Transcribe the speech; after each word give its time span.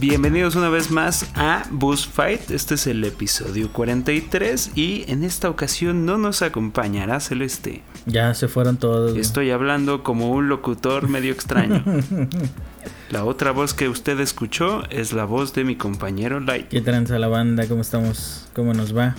Bienvenidos 0.00 0.54
una 0.54 0.68
vez 0.68 0.92
más 0.92 1.28
a 1.34 1.64
Bus 1.70 2.06
Fight. 2.06 2.52
Este 2.52 2.74
es 2.76 2.86
el 2.86 3.02
episodio 3.02 3.72
43 3.72 4.72
y 4.76 5.04
en 5.08 5.24
esta 5.24 5.50
ocasión 5.50 6.06
no 6.06 6.18
nos 6.18 6.42
acompañará 6.42 7.18
Celeste. 7.18 7.82
Ya 8.06 8.32
se 8.34 8.46
fueron 8.46 8.76
todos. 8.76 9.16
Estoy 9.18 9.50
hablando 9.50 10.04
como 10.04 10.30
un 10.30 10.48
locutor 10.48 11.08
medio 11.08 11.32
extraño. 11.32 11.82
La 13.10 13.24
otra 13.24 13.50
voz 13.50 13.74
que 13.74 13.88
usted 13.88 14.20
escuchó 14.20 14.84
es 14.90 15.12
la 15.12 15.24
voz 15.24 15.52
de 15.54 15.64
mi 15.64 15.76
compañero 15.76 16.38
Light. 16.40 16.68
¿Qué 16.68 16.80
tranza 16.80 17.18
la 17.18 17.28
banda? 17.28 17.66
¿Cómo 17.66 17.80
estamos? 17.80 18.48
¿Cómo 18.54 18.74
nos 18.74 18.96
va? 18.96 19.16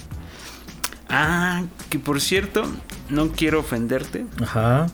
Ah, 1.09 1.63
que 1.89 1.97
por 1.99 2.21
cierto, 2.21 2.63
no 3.09 3.31
quiero 3.31 3.59
ofenderte 3.59 4.25
Ajá. 4.41 4.87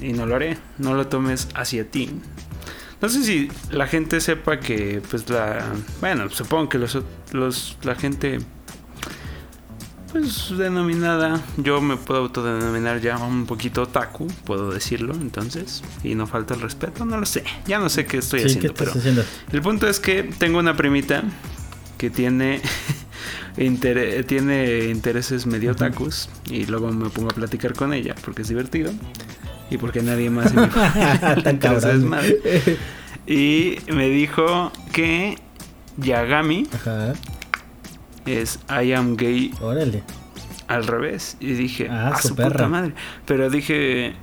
y 0.00 0.12
no 0.12 0.26
lo 0.26 0.36
haré. 0.36 0.58
No 0.78 0.94
lo 0.94 1.06
tomes 1.08 1.48
hacia 1.54 1.90
ti. 1.90 2.10
No 3.02 3.08
sé 3.08 3.24
si 3.24 3.50
la 3.72 3.88
gente 3.88 4.20
sepa 4.20 4.60
que, 4.60 5.02
pues 5.10 5.28
la. 5.28 5.64
Bueno, 6.00 6.30
supongo 6.30 6.68
que 6.68 6.78
los, 6.78 6.96
los 7.32 7.76
la 7.82 7.96
gente. 7.96 8.38
Pues 10.12 10.56
denominada. 10.56 11.40
Yo 11.56 11.80
me 11.80 11.96
puedo 11.96 12.20
autodenominar 12.20 13.00
ya 13.00 13.16
un 13.18 13.46
poquito 13.46 13.82
otaku, 13.82 14.28
puedo 14.44 14.70
decirlo, 14.70 15.14
entonces. 15.14 15.82
Y 16.04 16.14
no 16.14 16.26
falta 16.26 16.54
el 16.54 16.60
respeto, 16.60 17.04
no 17.04 17.18
lo 17.18 17.26
sé. 17.26 17.42
Ya 17.66 17.78
no 17.78 17.88
sé 17.88 18.06
qué 18.06 18.18
estoy 18.18 18.40
Sí, 18.40 18.44
¿qué 18.44 18.68
haciendo, 18.68 18.68
estás 18.68 18.88
pero. 18.88 18.98
haciendo? 19.00 19.24
El 19.52 19.62
punto 19.62 19.88
es 19.88 19.98
que 19.98 20.22
tengo 20.22 20.58
una 20.58 20.76
primita 20.76 21.24
que 21.98 22.08
tiene. 22.10 22.60
tiene 24.26 24.84
intereses 24.90 25.46
medio 25.46 25.72
otakus 25.72 26.28
y 26.50 26.64
luego 26.66 26.90
me 26.92 27.10
pongo 27.10 27.30
a 27.30 27.34
platicar 27.34 27.74
con 27.74 27.92
ella 27.92 28.14
porque 28.24 28.42
es 28.42 28.48
divertido 28.48 28.92
y 29.72 29.78
porque 29.78 30.02
nadie 30.02 30.30
más 30.30 30.54
le 30.54 30.66
Tan 31.42 31.56
cabrón. 31.58 32.14
y 33.26 33.76
me 33.92 34.08
dijo 34.08 34.72
que 34.92 35.36
Yagami 35.98 36.66
Ajá. 36.74 37.12
es 38.26 38.58
I 38.68 38.92
am 38.92 39.16
gay 39.16 39.52
Órale. 39.60 40.02
al 40.68 40.86
revés 40.86 41.36
y 41.40 41.52
dije 41.52 41.88
Ah, 41.90 42.18
su 42.20 42.34
perra. 42.34 42.50
puta 42.50 42.68
madre 42.68 42.92
pero 43.26 43.50
dije 43.50 44.14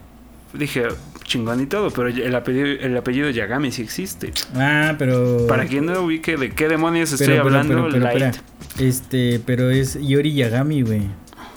dije 0.53 0.87
chingón 1.23 1.61
y 1.61 1.65
todo 1.67 1.91
pero 1.91 2.07
el 2.09 2.35
apellido 2.35 2.65
el 2.65 2.97
apellido 2.97 3.29
Yagami 3.29 3.71
sí 3.71 3.81
existe 3.83 4.31
Ah, 4.55 4.95
pero. 4.97 5.45
para 5.47 5.65
quien 5.65 5.85
no 5.85 6.01
ubique 6.01 6.37
de 6.37 6.51
qué 6.51 6.67
demonios 6.67 7.11
estoy 7.11 7.27
Pero, 7.27 7.41
hablando 7.43 7.87
pero, 7.91 7.99
Light. 7.99 8.35
Este, 8.79 9.39
pero 9.45 9.69
es 9.69 9.99
Yori 10.01 10.33
Yagami, 10.33 10.83
güey. 10.83 11.01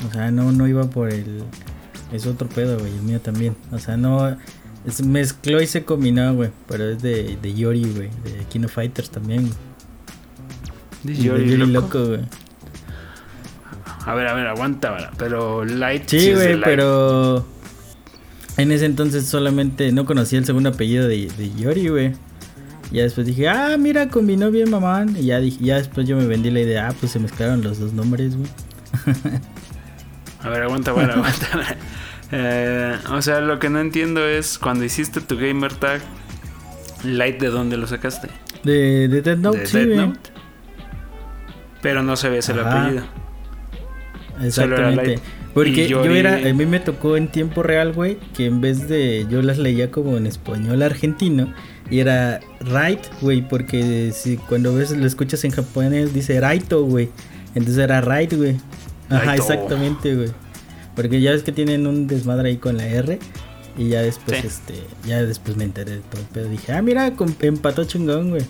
O 0.08 0.12
sea, 0.12 0.30
no, 0.32 0.50
no 0.50 0.66
iba 0.66 0.84
por 0.90 1.08
el. 1.10 1.44
Es 2.12 2.26
otro 2.26 2.48
pedo, 2.48 2.78
güey. 2.78 2.92
El 2.92 3.02
mío 3.02 3.20
también. 3.20 3.56
O 3.70 3.78
sea, 3.78 3.96
no. 3.96 4.36
Es, 4.86 5.04
mezcló 5.04 5.62
y 5.62 5.66
se 5.66 5.84
combinó, 5.84 6.34
güey. 6.34 6.50
Pero 6.68 6.90
es 6.90 7.02
de, 7.02 7.38
de 7.40 7.54
Yori, 7.54 7.84
güey. 7.84 8.10
De 8.24 8.44
Kino 8.50 8.68
Fighters 8.68 9.10
también. 9.10 9.50
güey. 11.02 11.14
De 11.16 11.22
Yori 11.22 11.56
loco. 11.56 12.06
güey. 12.06 12.20
A 14.04 14.14
ver, 14.14 14.26
a 14.26 14.34
ver, 14.34 14.46
aguanta. 14.46 15.10
Pero 15.16 15.64
Light 15.64 16.08
Sí, 16.08 16.32
güey, 16.34 16.60
pero 16.60 17.46
en 18.56 18.72
ese 18.72 18.84
entonces 18.86 19.26
solamente 19.26 19.92
no 19.92 20.04
conocía 20.04 20.38
el 20.38 20.44
segundo 20.44 20.70
apellido 20.70 21.06
de, 21.08 21.28
de 21.36 21.54
Yori, 21.54 21.88
güey. 21.88 22.12
Ya 22.90 23.04
después 23.04 23.26
dije, 23.26 23.48
ah, 23.48 23.76
mira, 23.78 24.08
combinó 24.08 24.50
bien 24.50 24.70
mamán. 24.70 25.16
Y 25.16 25.26
ya 25.26 25.40
dije, 25.40 25.64
ya 25.64 25.76
después 25.76 26.06
yo 26.06 26.16
me 26.16 26.26
vendí 26.26 26.50
la 26.50 26.60
idea, 26.60 26.88
ah, 26.88 26.94
pues 26.98 27.12
se 27.12 27.18
mezclaron 27.18 27.62
los 27.62 27.78
dos 27.78 27.92
nombres, 27.94 28.36
güey. 28.36 28.50
A 30.42 30.48
ver, 30.48 30.62
aguanta, 30.62 30.90
aguanta. 30.90 31.16
vara. 31.54 31.76
Eh, 32.32 32.96
o 33.10 33.20
sea, 33.20 33.40
lo 33.40 33.58
que 33.58 33.68
no 33.68 33.80
entiendo 33.80 34.26
es 34.26 34.58
cuando 34.58 34.84
hiciste 34.84 35.20
tu 35.20 35.36
gamer 35.36 35.74
tag, 35.74 36.00
Light, 37.04 37.38
¿de 37.40 37.48
dónde 37.48 37.76
lo 37.76 37.86
sacaste? 37.86 38.28
De, 38.62 39.08
de 39.08 39.22
Death 39.22 39.38
Note, 39.38 39.58
¿De 39.58 39.66
sí, 39.66 39.84
güey. 39.84 39.96
Note? 39.96 40.30
Pero 41.82 42.02
no 42.02 42.16
sabías 42.16 42.48
el 42.48 42.60
Ajá. 42.60 42.82
apellido. 42.84 43.04
Solo 44.50 44.76
era 44.76 44.88
Exactamente. 44.90 45.06
Light. 45.06 45.20
Porque 45.54 45.88
yo 45.88 46.02
era, 46.04 46.36
a 46.36 46.54
mí 46.54 46.64
me 46.64 46.80
tocó 46.80 47.16
en 47.18 47.28
tiempo 47.28 47.62
real, 47.62 47.92
güey, 47.92 48.16
que 48.34 48.46
en 48.46 48.62
vez 48.62 48.88
de, 48.88 49.26
yo 49.28 49.42
las 49.42 49.58
leía 49.58 49.90
como 49.90 50.16
en 50.16 50.26
español 50.26 50.80
argentino, 50.82 51.52
y 51.90 52.00
era 52.00 52.40
right, 52.60 53.00
güey, 53.20 53.46
porque 53.46 54.12
si 54.14 54.38
cuando 54.38 54.74
ves, 54.74 54.92
lo 54.92 55.06
escuchas 55.06 55.44
en 55.44 55.50
japonés, 55.50 56.14
dice 56.14 56.40
raito, 56.40 56.84
güey. 56.84 57.10
Entonces 57.54 57.84
era 57.84 58.00
right, 58.00 58.32
güey. 58.32 58.56
Ajá, 59.16 59.34
exactamente, 59.36 60.14
güey. 60.14 60.30
Porque 60.94 61.20
ya 61.20 61.32
ves 61.32 61.42
que 61.42 61.52
tienen 61.52 61.86
un 61.86 62.06
desmadre 62.06 62.50
ahí 62.50 62.56
con 62.58 62.76
la 62.76 62.86
R. 62.86 63.18
Y 63.78 63.88
ya 63.88 64.02
después, 64.02 64.40
Sí. 64.40 64.46
este, 64.46 64.74
ya 65.06 65.22
después 65.22 65.56
me 65.56 65.64
enteré 65.64 65.92
de 65.92 66.00
todo 66.00 66.20
el 66.20 66.26
pedo. 66.26 66.48
Dije, 66.50 66.72
ah, 66.72 66.82
mira, 66.82 67.10
empató 67.40 67.84
chingón, 67.84 68.30
güey. 68.30 68.42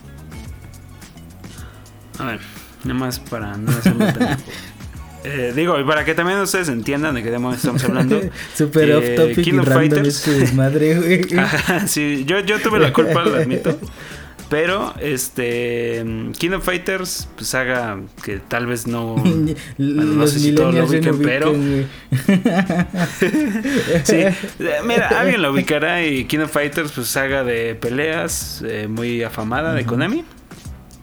A 2.19 2.25
ver, 2.25 2.41
nada 2.85 2.99
más 2.99 3.19
para 3.21 3.57
no 3.57 3.71
hacerme. 3.71 4.07
Eh, 5.25 5.53
digo, 5.55 5.79
y 5.79 5.85
para 5.85 6.05
que 6.05 6.17
también 6.17 6.41
ustedes 6.41 6.69
entiendan 6.69 7.15
de 7.15 7.23
qué 7.23 7.31
demonios 7.31 7.59
estamos 7.59 7.85
hablando. 7.85 8.21
Super 8.57 8.91
eh, 8.91 8.97
off 8.97 9.05
topic 9.15 9.39
y 9.39 9.43
King 9.45 9.59
of 9.61 9.69
Fighters. 9.69 10.09
este 10.09 10.33
desmadre, 10.33 10.97
güey. 10.99 11.21
Ajá, 11.39 11.87
sí, 11.87 12.25
yo, 12.27 12.41
yo 12.41 12.59
tuve 12.61 12.81
la 12.81 12.93
culpa, 12.93 13.23
lo 13.23 13.37
admito. 13.37 13.79
Pero, 14.53 14.93
este. 15.01 16.05
King 16.39 16.51
of 16.51 16.65
Fighters, 16.65 17.27
pues 17.37 17.49
saga 17.49 17.99
que 18.23 18.39
tal 18.39 18.67
vez 18.67 18.87
no. 18.87 19.15
Bueno, 19.79 20.05
no 20.05 20.27
sé 20.27 20.39
si 20.41 20.55
todos 20.55 20.75
lo 20.75 20.83
no 20.83 20.87
ubiquen, 20.89 21.19
pero-. 21.23 21.53
Sí, 24.05 24.17
eh, 24.17 24.35
mira, 24.87 25.09
alguien 25.21 25.41
lo 25.43 25.53
ubicará. 25.53 26.05
Y 26.05 26.25
King 26.27 26.41
of 26.41 26.53
Fighters, 26.53 26.93
pues 26.93 27.09
saga 27.09 27.45
de 27.45 27.75
peleas 27.75 28.63
eh, 28.67 28.89
muy 28.89 29.23
afamada 29.23 29.75
de. 29.75 29.85
Konami. 29.87 30.25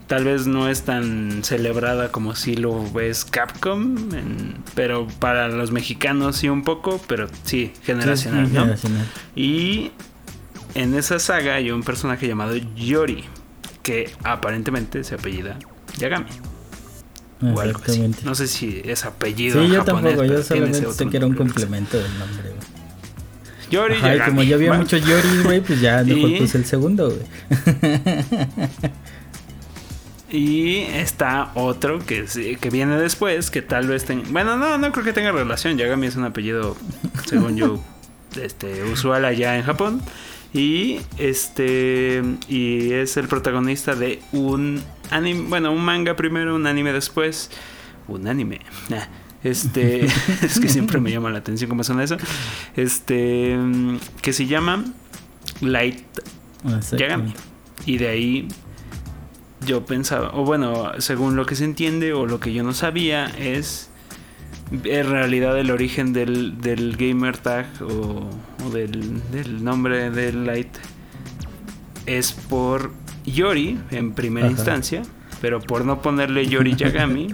Tal 0.07 0.23
vez 0.25 0.47
no 0.47 0.69
es 0.69 0.83
tan 0.83 1.43
celebrada 1.43 2.11
como 2.11 2.35
si 2.35 2.55
lo 2.55 2.83
ves 2.91 3.25
Capcom, 3.25 3.95
en- 4.13 4.55
pero 4.73 5.07
para 5.19 5.49
los 5.49 5.71
mexicanos 5.71 6.37
sí 6.37 6.49
un 6.49 6.63
poco, 6.63 6.99
pero 7.07 7.27
sí, 7.43 7.71
generacional, 7.83 8.47
Sí, 8.47 8.53
¿no? 8.53 8.61
generacional. 8.61 9.05
Y 9.35 9.91
en 10.73 10.95
esa 10.95 11.19
saga 11.19 11.55
hay 11.55 11.69
un 11.69 11.83
personaje 11.83 12.27
llamado 12.27 12.55
Yori, 12.75 13.23
que 13.83 14.11
aparentemente 14.23 15.03
se 15.03 15.15
apellida 15.15 15.57
Yagami. 15.97 16.25
O 17.41 17.59
algo 17.61 17.79
así. 17.79 17.91
Exactamente. 17.91 18.19
No 18.25 18.35
sé 18.35 18.47
si 18.47 18.81
es 18.83 19.05
apellido 19.05 19.59
Sí, 19.59 19.65
en 19.67 19.71
yo 19.73 19.79
japonés, 19.85 20.03
tampoco, 20.17 20.25
yo 20.33 20.43
solamente 20.43 20.91
sé 20.91 21.07
que 21.07 21.17
era 21.17 21.25
un 21.25 21.35
complemento 21.35 21.97
del 21.97 22.19
nombre, 22.19 22.49
güey. 22.49 22.59
Yori 23.71 23.93
Ajá, 23.95 24.07
y 24.07 24.17
Yagami. 24.17 24.29
como 24.31 24.43
ya 24.43 24.55
había 24.55 24.67
Bueno, 24.69 24.83
muchos 24.83 25.01
Yoris, 25.05 25.43
güey, 25.43 25.61
pues 25.61 25.79
ya 25.79 26.03
mejor 26.05 26.29
Y- 26.31 26.39
puse 26.39 26.57
el 26.57 26.65
segundo, 26.65 27.09
güey. 27.11 27.71
Y 30.31 30.81
está 30.81 31.49
otro 31.55 31.99
que, 32.05 32.25
que 32.61 32.69
viene 32.69 32.97
después, 32.97 33.49
que 33.49 33.63
tal 33.63 33.87
vez 33.87 34.05
tenga... 34.05 34.25
Bueno, 34.29 34.57
no, 34.57 34.77
no 34.77 34.91
creo 34.91 35.03
que 35.03 35.13
tenga 35.13 35.31
relación. 35.31 35.75
Yagami 35.77 36.05
es 36.05 36.15
un 36.17 36.23
apellido, 36.23 36.77
según 37.27 37.55
yo, 37.57 37.83
este, 38.39 38.83
usual 38.83 39.25
allá 39.25 39.57
en 39.57 39.63
Japón. 39.63 40.01
Y 40.53 40.99
este 41.17 42.23
y 42.47 42.91
es 42.93 43.17
el 43.17 43.27
protagonista 43.27 43.93
de 43.95 44.19
un 44.31 44.81
anime, 45.11 45.47
bueno, 45.47 45.71
un 45.71 45.83
manga 45.83 46.15
primero, 46.15 46.55
un 46.55 46.65
anime 46.65 46.91
después, 46.91 47.51
un 48.07 48.27
anime. 48.27 48.61
Nah, 48.89 49.05
Este, 49.43 50.05
es 50.41 50.59
que 50.59 50.69
siempre 50.69 50.99
me 50.99 51.11
llama 51.11 51.29
la 51.29 51.39
atención 51.39 51.69
cómo 51.69 51.83
suena 51.83 52.03
eso. 52.03 52.17
Este, 52.75 53.55
mm, 53.57 53.97
que 54.21 54.33
se 54.33 54.47
llama 54.47 54.85
Light 55.61 56.03
Yagami. 56.63 56.77
Exactamente. 56.77 57.39
Y 57.85 57.97
de 57.97 58.07
ahí 58.09 58.47
yo 59.65 59.85
pensaba, 59.85 60.31
o 60.33 60.43
bueno, 60.43 60.91
según 60.99 61.35
lo 61.35 61.45
que 61.45 61.55
se 61.55 61.65
entiende 61.65 62.13
o 62.13 62.25
lo 62.25 62.39
que 62.39 62.53
yo 62.53 62.63
no 62.63 62.73
sabía 62.73 63.25
es 63.37 63.88
en 64.71 65.09
realidad 65.09 65.57
el 65.59 65.71
origen 65.71 66.13
del, 66.13 66.59
del 66.61 66.95
gamer 66.97 67.37
tag 67.37 67.65
o, 67.81 68.29
o 68.65 68.69
del, 68.71 69.21
del 69.31 69.63
nombre 69.63 70.09
del 70.11 70.45
Light 70.45 70.69
es 72.05 72.31
por 72.33 72.91
Yori 73.25 73.79
en 73.91 74.13
primera 74.13 74.47
Ajá. 74.47 74.55
instancia, 74.55 75.01
pero 75.41 75.59
por 75.61 75.85
no 75.85 76.01
ponerle 76.01 76.47
Yori 76.47 76.75
Yagami, 76.77 77.33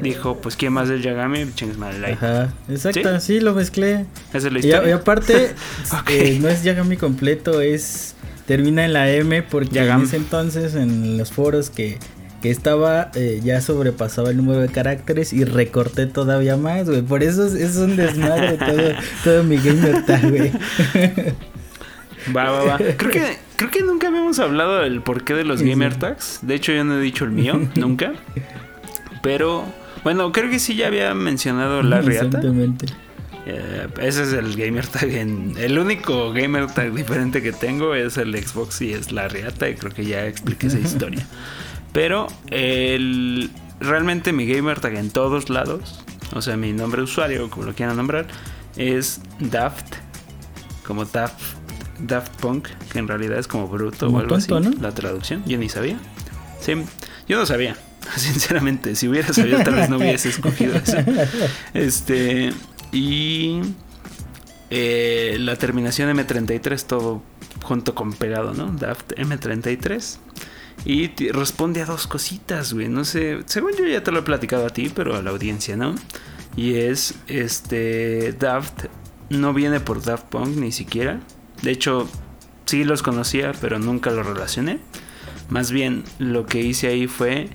dijo, 0.00 0.36
pues 0.38 0.56
¿quién 0.56 0.72
más 0.72 0.88
es 0.90 1.02
Yagami? 1.02 1.52
Chingues 1.54 1.78
madre, 1.78 1.98
Light. 2.00 2.16
Ajá, 2.16 2.54
exacto, 2.68 3.20
sí, 3.20 3.40
lo 3.40 3.54
mezclé. 3.54 4.06
Esa 4.32 4.48
es 4.48 4.52
la 4.52 4.58
Y, 4.60 4.62
a- 4.62 4.64
y 4.64 4.68
historia. 4.68 4.94
aparte, 4.96 5.54
eh, 6.08 6.38
no 6.40 6.48
es 6.48 6.62
Yagami 6.62 6.96
completo, 6.96 7.60
es. 7.60 8.14
Termina 8.46 8.84
en 8.84 8.92
la 8.94 9.08
M 9.10 9.42
porque 9.44 9.76
Yagami. 9.76 10.02
en 10.02 10.08
ese 10.08 10.16
entonces 10.16 10.74
en 10.74 11.16
los 11.18 11.30
foros 11.30 11.70
que, 11.70 11.98
que 12.40 12.50
estaba 12.50 13.10
eh, 13.14 13.40
ya 13.42 13.60
sobrepasaba 13.60 14.30
el 14.30 14.36
número 14.38 14.60
de 14.60 14.68
caracteres 14.68 15.32
y 15.32 15.44
recorté 15.44 16.06
todavía 16.06 16.56
más, 16.56 16.88
güey. 16.88 17.02
Por 17.02 17.22
eso 17.22 17.46
es, 17.46 17.54
es 17.54 17.76
un 17.76 17.96
desmadre 17.96 18.56
todo, 18.58 18.92
todo 19.24 19.44
mi 19.44 19.56
gamer 19.56 20.04
tag, 20.04 20.30
güey. 20.30 20.52
Va, 22.36 22.50
va, 22.50 22.64
va. 22.64 22.78
Creo 22.78 23.10
que, 23.10 23.38
creo 23.56 23.70
que 23.70 23.82
nunca 23.82 24.08
habíamos 24.08 24.38
hablado 24.38 24.80
del 24.80 25.02
porqué 25.02 25.34
de 25.34 25.44
los 25.44 25.60
Sí, 25.60 25.68
gamer 25.68 25.96
tags. 25.96 26.40
De 26.42 26.54
hecho, 26.54 26.72
yo 26.72 26.84
no 26.84 26.98
he 26.98 27.00
dicho 27.00 27.24
el 27.24 27.30
mío, 27.30 27.68
nunca. 27.76 28.12
Pero, 29.22 29.64
bueno, 30.04 30.32
creo 30.32 30.50
que 30.50 30.58
sí 30.58 30.76
ya 30.76 30.88
había 30.88 31.14
mencionado 31.14 31.82
la 31.82 32.00
riata. 32.00 32.26
Exactamente. 32.26 32.86
Eh, 33.46 33.88
ese 34.00 34.22
es 34.22 34.32
el 34.32 34.54
gamer 34.56 34.86
tag. 34.86 35.10
En, 35.10 35.54
el 35.58 35.78
único 35.78 36.32
gamer 36.32 36.66
tag 36.68 36.94
diferente 36.94 37.42
que 37.42 37.52
tengo 37.52 37.94
es 37.94 38.16
el 38.16 38.36
Xbox 38.36 38.82
y 38.82 38.92
es 38.92 39.12
la 39.12 39.28
riata. 39.28 39.68
Y 39.68 39.74
creo 39.74 39.92
que 39.92 40.04
ya 40.04 40.26
expliqué 40.26 40.66
esa 40.66 40.78
historia. 40.78 41.26
Pero 41.92 42.28
el, 42.50 43.50
realmente 43.80 44.32
mi 44.32 44.46
gamer 44.46 44.80
tag 44.80 44.96
en 44.96 45.10
todos 45.10 45.50
lados, 45.50 46.04
o 46.34 46.42
sea, 46.42 46.56
mi 46.56 46.72
nombre 46.72 47.00
de 47.00 47.04
usuario, 47.04 47.50
como 47.50 47.66
lo 47.66 47.74
quieran 47.74 47.96
nombrar, 47.96 48.26
es 48.76 49.20
Daft. 49.38 49.96
Como 50.86 51.04
Daft, 51.04 51.40
Daft 51.98 52.40
Punk, 52.40 52.68
que 52.92 52.98
en 52.98 53.08
realidad 53.08 53.38
es 53.38 53.46
como 53.46 53.68
bruto 53.68 54.08
o 54.08 54.18
algo 54.18 54.34
así. 54.34 54.52
La 54.80 54.92
traducción, 54.92 55.44
yo 55.46 55.58
ni 55.58 55.68
sabía. 55.68 55.98
Sí, 56.60 56.74
yo 57.28 57.38
no 57.38 57.46
sabía. 57.46 57.76
Sinceramente, 58.16 58.96
si 58.96 59.08
hubiera 59.08 59.32
sabido, 59.32 59.62
tal 59.62 59.74
vez 59.74 59.88
no 59.88 59.98
hubiese 59.98 60.30
escogido 60.30 60.74
eso. 60.76 60.98
Este. 61.74 62.52
Y. 62.92 63.60
Eh, 64.72 65.36
la 65.40 65.56
terminación 65.56 66.16
M33, 66.16 66.84
todo 66.84 67.22
junto 67.62 67.94
con 67.94 68.12
pegado, 68.12 68.54
¿no? 68.54 68.66
Daft 68.66 69.12
M33. 69.14 70.18
Y 70.84 71.08
responde 71.32 71.82
a 71.82 71.86
dos 71.86 72.06
cositas, 72.06 72.72
güey. 72.72 72.88
No 72.88 73.04
sé, 73.04 73.40
según 73.46 73.72
yo 73.78 73.86
ya 73.86 74.02
te 74.02 74.12
lo 74.12 74.20
he 74.20 74.22
platicado 74.22 74.66
a 74.66 74.70
ti, 74.70 74.90
pero 74.94 75.16
a 75.16 75.22
la 75.22 75.30
audiencia, 75.30 75.76
¿no? 75.76 75.94
Y 76.56 76.74
es, 76.74 77.14
este, 77.26 78.32
Daft 78.32 78.86
no 79.28 79.52
viene 79.52 79.80
por 79.80 80.02
Daft 80.02 80.26
Punk 80.26 80.56
ni 80.56 80.72
siquiera. 80.72 81.20
De 81.62 81.70
hecho, 81.70 82.08
sí 82.64 82.84
los 82.84 83.02
conocía, 83.02 83.52
pero 83.60 83.78
nunca 83.78 84.10
los 84.10 84.26
relacioné. 84.26 84.78
Más 85.48 85.70
bien, 85.70 86.04
lo 86.18 86.46
que 86.46 86.60
hice 86.60 86.88
ahí 86.88 87.06
fue 87.06 87.48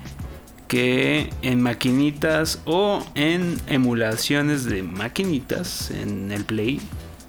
que 0.68 1.30
en 1.42 1.62
maquinitas 1.62 2.62
o 2.66 3.06
en 3.16 3.60
emulaciones 3.68 4.66
de 4.66 4.84
maquinitas 4.84 5.92
en 5.92 6.32
el 6.32 6.44
Play, 6.44 6.82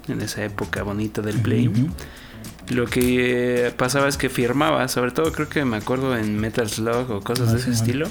en 0.07 0.21
esa 0.21 0.43
época 0.43 0.83
bonita 0.83 1.21
del 1.21 1.39
Play, 1.39 1.71
lo 2.69 2.85
que 2.85 3.73
pasaba 3.77 4.07
es 4.07 4.17
que 4.17 4.29
firmaba, 4.29 4.87
sobre 4.87 5.11
todo 5.11 5.31
creo 5.31 5.49
que 5.49 5.63
me 5.65 5.77
acuerdo 5.77 6.17
en 6.17 6.37
Metal 6.37 6.69
Slug 6.69 7.11
o 7.11 7.21
cosas 7.21 7.51
de 7.53 7.59
ese 7.59 7.71
estilo, 7.71 8.07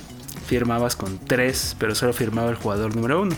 firmabas 0.46 0.96
con 0.96 1.18
tres, 1.18 1.76
pero 1.78 1.94
solo 1.94 2.12
firmaba 2.12 2.50
el 2.50 2.56
jugador 2.56 2.94
número 2.94 3.22
uno. 3.22 3.36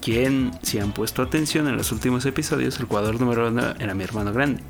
Quien, 0.00 0.52
si 0.62 0.78
han 0.78 0.92
puesto 0.92 1.22
atención 1.22 1.68
en 1.68 1.76
los 1.76 1.90
últimos 1.92 2.24
episodios, 2.24 2.78
el 2.78 2.86
jugador 2.86 3.20
número 3.20 3.48
uno 3.48 3.74
era 3.78 3.94
mi 3.94 4.04
hermano 4.04 4.32
grande. 4.32 4.62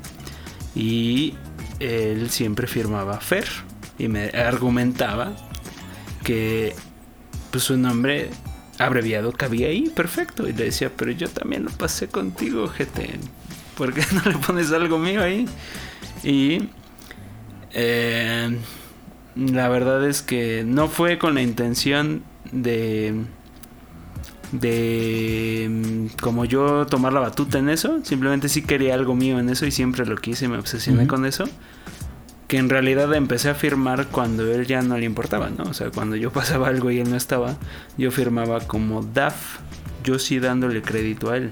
Y 0.75 1.35
él 1.79 2.29
siempre 2.29 2.67
firmaba 2.67 3.19
Fer 3.19 3.47
y 3.97 4.07
me 4.07 4.29
argumentaba 4.29 5.33
que 6.23 6.75
pues 7.51 7.63
su 7.63 7.77
nombre 7.77 8.29
abreviado 8.79 9.31
cabía 9.31 9.67
ahí, 9.67 9.89
perfecto. 9.89 10.47
Y 10.47 10.53
le 10.53 10.65
decía, 10.65 10.91
pero 10.95 11.11
yo 11.11 11.29
también 11.29 11.65
lo 11.65 11.71
pasé 11.71 12.07
contigo, 12.07 12.67
GT. 12.67 13.19
¿Por 13.79 13.93
qué 13.93 14.03
no 14.13 14.29
le 14.29 14.37
pones 14.37 14.71
algo 14.73 14.99
mío 14.99 15.23
ahí? 15.23 15.45
Y 16.21 16.69
eh, 17.71 18.59
la 19.37 19.69
verdad 19.69 20.05
es 20.05 20.21
que 20.21 20.63
no 20.65 20.89
fue 20.89 21.17
con 21.17 21.33
la 21.33 21.41
intención 21.41 22.23
de 22.51 23.15
de 24.51 26.09
como 26.21 26.43
yo 26.43 26.87
tomar 26.87 27.13
la 27.13 27.21
batuta 27.21 27.59
en 27.59 27.69
eso, 27.69 27.99
simplemente 28.03 28.49
sí 28.49 28.63
quería 28.63 28.95
algo 28.95 29.15
mío 29.15 29.39
en 29.39 29.47
eso 29.47 29.65
y 29.65 29.71
siempre 29.71 30.05
lo 30.05 30.17
quise, 30.17 30.49
me 30.49 30.57
obsesioné 30.57 31.07
con 31.07 31.25
eso. 31.25 31.45
Que 32.47 32.57
en 32.57 32.67
realidad 32.67 33.13
empecé 33.13 33.49
a 33.49 33.55
firmar 33.55 34.07
cuando 34.07 34.51
él 34.51 34.65
ya 34.65 34.81
no 34.81 34.97
le 34.97 35.05
importaba, 35.05 35.51
¿no? 35.51 35.65
O 35.65 35.73
sea, 35.73 35.91
cuando 35.91 36.17
yo 36.17 36.31
pasaba 36.33 36.67
algo 36.67 36.91
y 36.91 36.99
él 36.99 37.09
no 37.09 37.15
estaba, 37.15 37.55
yo 37.97 38.11
firmaba 38.11 38.59
como 38.59 39.03
DAF, 39.03 39.59
yo 40.03 40.19
sí 40.19 40.39
dándole 40.39 40.81
crédito 40.81 41.29
a 41.29 41.37
él. 41.37 41.51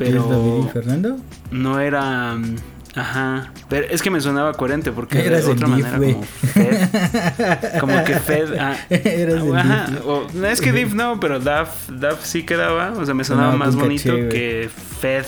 Pero. 0.00 0.24
David 0.24 0.64
y 0.64 0.68
Fernando? 0.72 1.16
No 1.50 1.78
era. 1.78 2.34
Mm, 2.34 2.56
ajá. 2.94 3.52
Pero 3.68 3.86
es 3.90 4.00
que 4.00 4.10
me 4.10 4.20
sonaba 4.20 4.54
coherente 4.54 4.92
porque 4.92 5.22
de 5.22 5.44
otra 5.44 5.68
manera 5.68 5.98
como 5.98 6.22
Fed. 6.22 7.80
Como 7.80 8.04
que 8.04 8.14
Fed. 8.18 8.54
Ah, 8.58 8.76
ajá. 9.56 9.88
O, 10.06 10.26
no 10.32 10.46
es 10.46 10.60
que 10.62 10.72
Div 10.72 10.94
no, 10.94 11.20
pero 11.20 11.38
Daf, 11.38 11.90
Daf 11.90 12.24
sí 12.24 12.44
quedaba. 12.44 12.92
O 12.96 13.04
sea, 13.04 13.14
me 13.14 13.24
sonaba 13.24 13.54
más 13.56 13.76
bonito 13.76 14.14
que 14.30 14.70
Fed. 15.00 15.26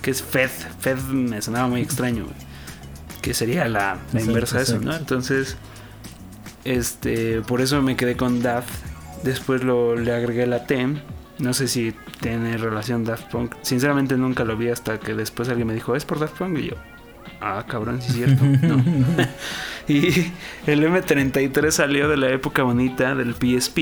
Que 0.00 0.10
es 0.10 0.22
Fed. 0.22 0.50
Fed 0.80 0.98
me 0.98 1.42
sonaba 1.42 1.68
muy 1.68 1.82
extraño, 1.82 2.26
Que 3.20 3.34
sería 3.34 3.68
la, 3.68 3.98
la 4.14 4.20
inversa 4.22 4.56
de 4.56 4.62
eso, 4.62 4.80
¿no? 4.80 4.96
Entonces. 4.96 5.56
Este. 6.64 7.42
Por 7.42 7.60
eso 7.60 7.82
me 7.82 7.96
quedé 7.96 8.16
con 8.16 8.40
Daf. 8.42 8.64
Después 9.24 9.62
lo, 9.62 9.94
le 9.94 10.12
agregué 10.12 10.46
la 10.46 10.66
T 10.66 10.86
no 11.38 11.52
sé 11.52 11.68
si 11.68 11.94
tiene 12.20 12.56
relación 12.56 13.04
Daft 13.04 13.30
Punk. 13.30 13.54
Sinceramente 13.62 14.16
nunca 14.16 14.44
lo 14.44 14.56
vi 14.56 14.68
hasta 14.68 14.98
que 14.98 15.14
después 15.14 15.48
alguien 15.48 15.68
me 15.68 15.74
dijo, 15.74 15.96
¿es 15.96 16.04
por 16.04 16.18
Daft 16.18 16.38
Punk? 16.38 16.58
Y 16.58 16.68
yo, 16.68 16.76
ah, 17.40 17.64
cabrón, 17.68 18.00
sí 18.00 18.08
es 18.08 18.14
cierto. 18.14 18.44
y 19.88 20.06
el 20.66 20.84
M33 20.84 21.70
salió 21.70 22.08
de 22.08 22.16
la 22.16 22.30
época 22.30 22.62
bonita 22.62 23.14
del 23.14 23.34
PSP, 23.34 23.78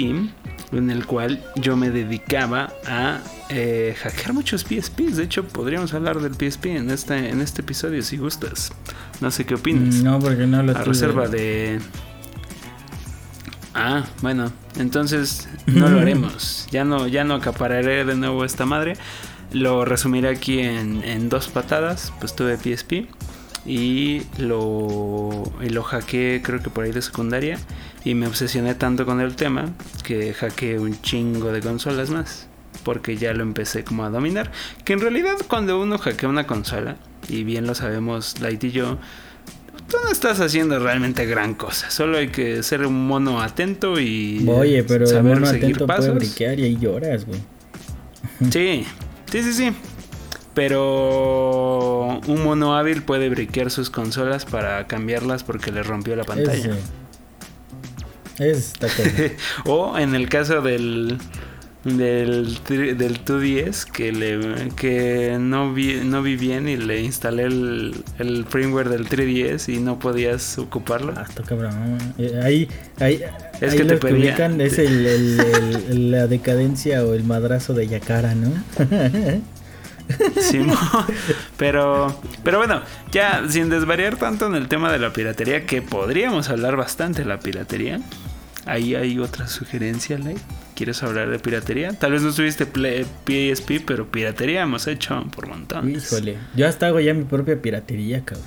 en 0.73 0.91
el 0.91 1.07
cual 1.07 1.45
yo 1.57 1.77
me 1.77 1.91
dedicaba 1.91 2.73
a 2.87 3.21
eh, 3.51 3.95
hackear 4.03 4.33
muchos 4.33 4.63
PSPs. 4.63 5.17
De 5.17 5.25
hecho, 5.25 5.45
podríamos 5.45 5.93
hablar 5.95 6.21
del 6.21 6.35
PSP 6.35 6.67
en 6.67 6.91
este, 6.91 7.31
en 7.31 7.41
este 7.41 7.63
episodio 7.63 8.03
si 8.03 8.17
gustas. 8.17 8.73
No 9.21 9.31
sé 9.31 9.45
qué 9.45 9.55
opinas. 9.55 9.97
No, 9.97 10.19
porque 10.19 10.47
no 10.47 10.63
lo 10.63 10.77
A 10.77 10.83
reserva 10.83 11.29
de 11.29 11.81
Ah, 13.75 14.05
bueno, 14.21 14.53
entonces 14.77 15.49
no 15.67 15.89
lo 15.89 16.01
haremos. 16.01 16.67
Ya 16.71 16.85
no, 16.85 17.07
ya 17.07 17.25
no 17.25 17.35
acapararé 17.35 18.05
de 18.05 18.15
nuevo 18.15 18.45
esta 18.45 18.67
madre. 18.67 18.95
Lo 19.53 19.85
resumiré 19.85 20.29
aquí 20.29 20.61
en, 20.61 21.29
dos 21.29 21.49
patadas. 21.49 22.13
Pues 22.21 22.35
tuve 22.35 22.57
PSP 22.57 23.09
y 23.65 24.23
lo, 24.39 25.45
y 25.61 25.69
lo 25.69 25.83
hackeé 25.83 26.43
creo 26.43 26.61
que 26.63 26.71
por 26.71 26.85
ahí 26.85 26.93
de 26.93 27.03
secundaria. 27.03 27.59
Y 28.05 28.15
me 28.15 28.27
obsesioné 28.27 28.75
tanto 28.75 29.07
con 29.07 29.21
el 29.21 29.37
tema 29.37 29.71
que 30.05 30.33
hackeé 30.35 30.79
un 30.79 31.01
chingo 31.03 31.53
de 31.53 31.61
consolas 31.61 32.11
más. 32.11 32.49
Porque 32.85 33.17
ya 33.17 33.33
lo 33.33 33.43
empecé 33.43 33.85
como 33.85 34.05
a 34.05 34.11
dominar. 34.11 34.51
Que 34.85 34.95
en 34.95 35.01
realidad 35.01 35.37
cuando 35.47 35.81
uno 35.81 35.99
hackea 35.99 36.29
una 36.29 36.47
consola, 36.47 36.97
y 37.29 37.45
bien 37.45 37.67
lo 37.67 37.75
sabemos 37.75 38.41
Light 38.41 38.65
y 38.65 38.71
yo, 38.73 38.99
tú 39.93 39.99
no 40.03 40.11
estás 40.11 40.41
haciendo 40.41 40.79
realmente 40.79 41.27
gran 41.27 41.53
cosa. 41.55 41.91
Solo 41.91 42.17
hay 42.17 42.29
que 42.29 42.63
ser 42.63 42.87
un 42.87 43.07
mono 43.07 43.43
atento 43.43 44.01
y 44.01 44.45
Oye, 44.49 44.83
pero 44.85 45.07
saber 45.07 45.35
mono 45.35 45.47
seguir 45.47 45.67
atento 45.67 45.87
pasos. 45.87 46.07
puede 46.07 46.19
briquear 46.19 46.59
y 46.59 46.65
ahí 46.65 46.79
lloras, 46.81 47.27
güey. 47.27 47.41
Sí, 48.51 48.87
sí, 49.31 49.43
sí, 49.43 49.53
sí. 49.53 49.73
Pero 50.55 52.21
un 52.27 52.43
mono 52.43 52.75
hábil 52.77 53.03
puede 53.03 53.29
briquear 53.29 53.71
sus 53.71 53.91
consolas 53.91 54.47
para 54.47 54.87
cambiarlas 54.87 55.45
porque 55.45 55.71
le 55.71 55.83
rompió 55.83 56.17
la 56.17 56.25
pantalla. 56.25 56.75
Es, 58.39 58.73
está 58.73 58.89
o 59.67 59.99
en 59.99 60.15
el 60.15 60.29
caso 60.31 60.63
del 60.63 61.19
del, 61.85 62.59
del 62.65 63.25
2DS 63.25 63.85
que, 63.85 64.13
le, 64.13 64.69
que 64.77 65.37
no, 65.41 65.73
vi, 65.73 66.01
no 66.05 66.23
vi 66.23 66.37
bien 66.37 66.69
y 66.69 66.77
le 66.77 67.01
instalé 67.01 67.45
el, 67.45 68.05
el 68.19 68.45
firmware 68.47 68.89
del 68.89 69.09
3DS 69.09 69.73
y 69.73 69.79
no 69.81 69.99
podías 69.99 70.59
ocuparlo. 70.59 71.15
Ah, 71.17 71.27
cabrón. 71.45 71.99
Eh, 72.19 72.41
ahí, 72.43 72.69
ahí, 73.01 73.21
es 73.61 73.75
que 73.75 73.85
te 73.85 73.97
publican 73.97 74.61
es 74.61 74.79
el, 74.79 75.07
el, 75.07 76.11
la 76.11 76.27
decadencia 76.27 77.05
o 77.05 77.15
el 77.15 77.25
madrazo 77.25 77.75
de 77.75 77.89
Yakara, 77.89 78.35
¿no? 78.35 78.53
Sí, 80.41 80.61
pero, 81.57 82.15
pero 82.45 82.59
bueno, 82.59 82.83
ya 83.11 83.45
sin 83.49 83.69
desvariar 83.69 84.17
tanto 84.17 84.47
en 84.47 84.55
el 84.55 84.69
tema 84.69 84.93
de 84.93 84.99
la 84.99 85.13
piratería, 85.13 85.65
que 85.67 85.83
podríamos 85.83 86.49
hablar 86.49 86.77
bastante 86.77 87.23
de 87.23 87.29
la 87.29 87.39
piratería. 87.39 88.01
Ahí 88.65 88.95
hay 88.95 89.19
otra 89.19 89.49
sugerencia, 89.49 90.19
Ley. 90.19 90.37
¿Quieres 90.75 91.03
hablar 91.03 91.31
de 91.31 91.39
piratería? 91.39 91.93
Tal 91.93 92.13
vez 92.13 92.23
no 92.23 92.33
subiste 92.33 92.65
PSP, 92.65 93.85
pero 93.85 94.11
piratería 94.11 94.63
hemos 94.63 94.87
hecho 94.87 95.25
por 95.35 95.49
montones. 95.49 96.13
Híjole, 96.13 96.39
yo 96.55 96.69
hasta 96.69 96.87
hago 96.87 97.01
ya 97.01 97.13
mi 97.13 97.25
propia 97.25 97.61
piratería, 97.61 98.25
cabrón. 98.25 98.47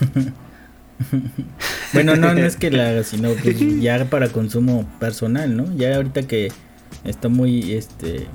bueno, 1.92 2.16
no, 2.16 2.34
no 2.34 2.40
es 2.40 2.56
que 2.56 2.70
la 2.70 2.90
haga, 2.90 3.04
sino 3.04 3.34
que 3.36 3.54
ya 3.80 4.04
para 4.04 4.28
consumo 4.28 4.88
personal, 5.00 5.56
¿no? 5.56 5.74
Ya 5.76 5.96
ahorita 5.96 6.22
que 6.22 6.52
está 7.04 7.28
muy 7.28 7.72
este 7.72 8.26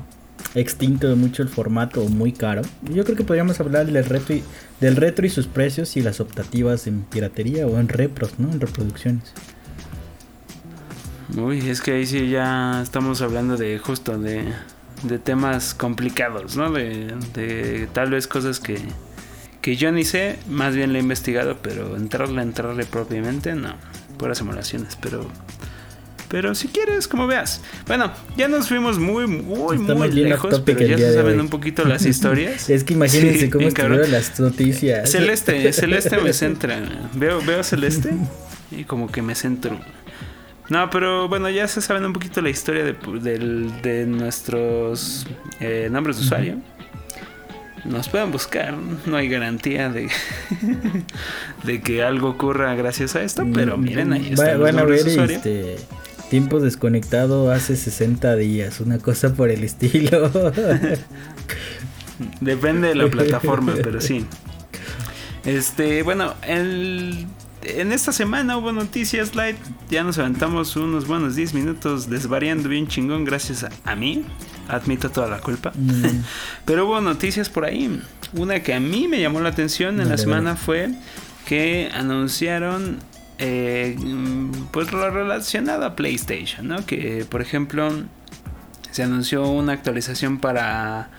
extinto 0.56 1.16
mucho 1.16 1.44
el 1.44 1.50
formato 1.50 2.08
muy 2.10 2.32
caro. 2.32 2.62
Yo 2.84 3.04
creo 3.04 3.16
que 3.16 3.24
podríamos 3.24 3.60
hablar 3.60 3.86
del 3.86 4.06
retro 4.06 4.36
y, 4.36 4.44
del 4.80 4.96
retro 4.96 5.26
y 5.26 5.30
sus 5.30 5.48
precios 5.48 5.98
y 5.98 6.02
las 6.02 6.20
optativas 6.20 6.88
en 6.88 7.02
piratería 7.02 7.68
o 7.68 7.80
en 7.80 7.88
repros, 7.88 8.40
¿no? 8.40 8.52
En 8.52 8.60
reproducciones. 8.60 9.34
Uy, 11.38 11.70
es 11.70 11.82
que 11.82 11.92
ahí 11.94 12.06
sí 12.06 12.30
ya 12.30 12.82
estamos 12.82 13.22
hablando 13.22 13.58
de 13.58 13.80
justo 13.80 14.18
de, 14.18 14.44
de 15.04 15.20
temas 15.20 15.74
complicados, 15.74 16.58
¿no? 16.58 16.72
De, 16.72 17.14
de 17.34 17.88
tal 17.94 18.12
vez 18.12 18.28
cosas 18.28 18.60
que, 18.60 18.78
que 19.62 19.76
yo 19.76 19.92
ni 19.92 20.04
sé, 20.04 20.38
más 20.50 20.76
bien 20.76 20.94
le 20.94 21.00
he 21.00 21.02
investigado, 21.02 21.58
pero 21.62 21.96
entrarle, 21.96 22.42
entrarle 22.42 22.86
propiamente, 22.86 23.56
no, 23.56 23.76
puras 24.18 24.38
simulaciones, 24.38 24.98
pero... 25.02 25.26
Pero 26.30 26.56
si 26.56 26.68
quieres, 26.68 27.08
como 27.08 27.28
veas. 27.28 27.62
Bueno, 27.86 28.12
ya 28.36 28.48
nos 28.48 28.68
fuimos 28.68 28.98
muy, 28.98 29.28
muy, 29.28 29.78
Estamos 29.78 30.08
muy 30.08 30.24
lejos, 30.24 30.62
pero 30.66 30.80
ya 30.80 30.98
se 30.98 31.14
saben 31.14 31.40
un 31.40 31.48
poquito 31.48 31.86
las 31.86 32.06
historias. 32.08 32.72
Es 32.72 32.84
que 32.84 32.94
imagínense 32.94 33.42
Sí, 33.42 33.50
cómo 33.52 33.68
estuvieron 33.68 34.12
las 34.12 34.40
noticias. 34.40 35.12
Celeste, 35.12 35.72
Celeste 35.72 36.18
me 36.18 36.34
centra. 36.34 36.82
Veo, 37.14 37.40
veo 37.46 37.64
Celeste 37.64 38.16
y 38.72 38.86
como 38.86 39.12
que 39.12 39.22
me 39.22 39.36
centro. 39.36 39.80
No, 40.74 40.90
pero 40.90 41.28
bueno, 41.30 41.50
ya 41.52 41.68
se 41.68 41.82
saben 41.82 42.04
un 42.04 42.14
poquito 42.14 42.42
la 42.42 42.50
historia 42.50 42.84
de, 42.84 42.96
del- 43.22 43.72
de 43.84 44.08
nuestros 44.08 45.28
eh, 45.60 45.88
nombres 45.92 46.18
de 46.18 46.24
usuario. 46.24 46.56
Nos 47.86 48.10
pueden 48.10 48.32
buscar, 48.32 48.74
no 49.06 49.18
hay 49.18 49.28
garantía 49.30 49.90
de, 49.90 50.10
de 51.64 51.82
que 51.82 52.02
algo 52.02 52.30
ocurra 52.30 52.74
gracias 52.76 53.16
a 53.16 53.22
esto, 53.22 53.46
pero 53.54 53.78
miren, 53.78 54.14
ahí 54.14 54.30
Mm, 54.30 54.34
están 54.34 54.52
los 54.54 54.62
Van 54.62 54.76
a 54.76 54.80
nombres 54.80 55.06
de 55.06 55.12
usuario. 55.12 55.36
este 55.36 55.76
tiempo 56.32 56.60
desconectado 56.60 57.52
hace 57.52 57.76
60 57.76 58.36
días, 58.38 58.80
una 58.80 58.98
cosa 58.98 59.36
por 59.36 59.52
el 59.52 59.64
estilo. 59.64 60.32
Depende 62.42 62.90
de 62.90 62.96
la 62.96 63.08
plataforma, 63.10 63.74
pero 63.84 64.02
sí. 64.02 64.26
Este, 65.46 66.04
bueno, 66.04 66.34
el, 66.48 67.28
en 67.66 67.92
esta 67.92 68.12
semana 68.12 68.58
hubo 68.58 68.72
noticias 68.72 69.36
light. 69.36 69.58
Ya 69.90 70.04
nos 70.04 70.18
aventamos 70.18 70.76
unos 70.76 71.08
buenos 71.08 71.36
10 71.36 71.54
minutos 71.54 72.10
desvariando 72.10 72.70
bien 72.70 72.88
chingón 72.88 73.26
gracias 73.26 73.64
a, 73.64 73.70
a 73.84 73.96
mí. 73.96 74.26
Admito 74.68 75.10
toda 75.10 75.28
la 75.28 75.40
culpa. 75.40 75.72
Mm, 75.76 76.24
Pero 76.66 76.88
hubo 76.88 77.02
noticias 77.02 77.50
por 77.50 77.66
ahí. 77.66 78.02
Una 78.34 78.62
que 78.62 78.74
a 78.74 78.80
mí 78.80 79.08
me 79.08 79.20
llamó 79.20 79.40
la 79.42 79.50
atención 79.50 80.00
en 80.02 80.10
la 80.10 80.18
semana 80.18 80.56
fue 80.56 80.90
que 81.46 81.90
anunciaron 81.94 83.00
eh, 83.38 83.98
pues 84.72 84.92
lo 84.92 85.10
relacionado 85.12 85.86
a 85.86 85.96
PlayStation, 85.96 86.68
¿no? 86.68 86.86
Que 86.86 87.26
por 87.30 87.42
ejemplo 87.42 87.92
se 88.92 89.04
anunció 89.04 89.48
una 89.50 89.74
actualización 89.74 90.40
para 90.40 91.10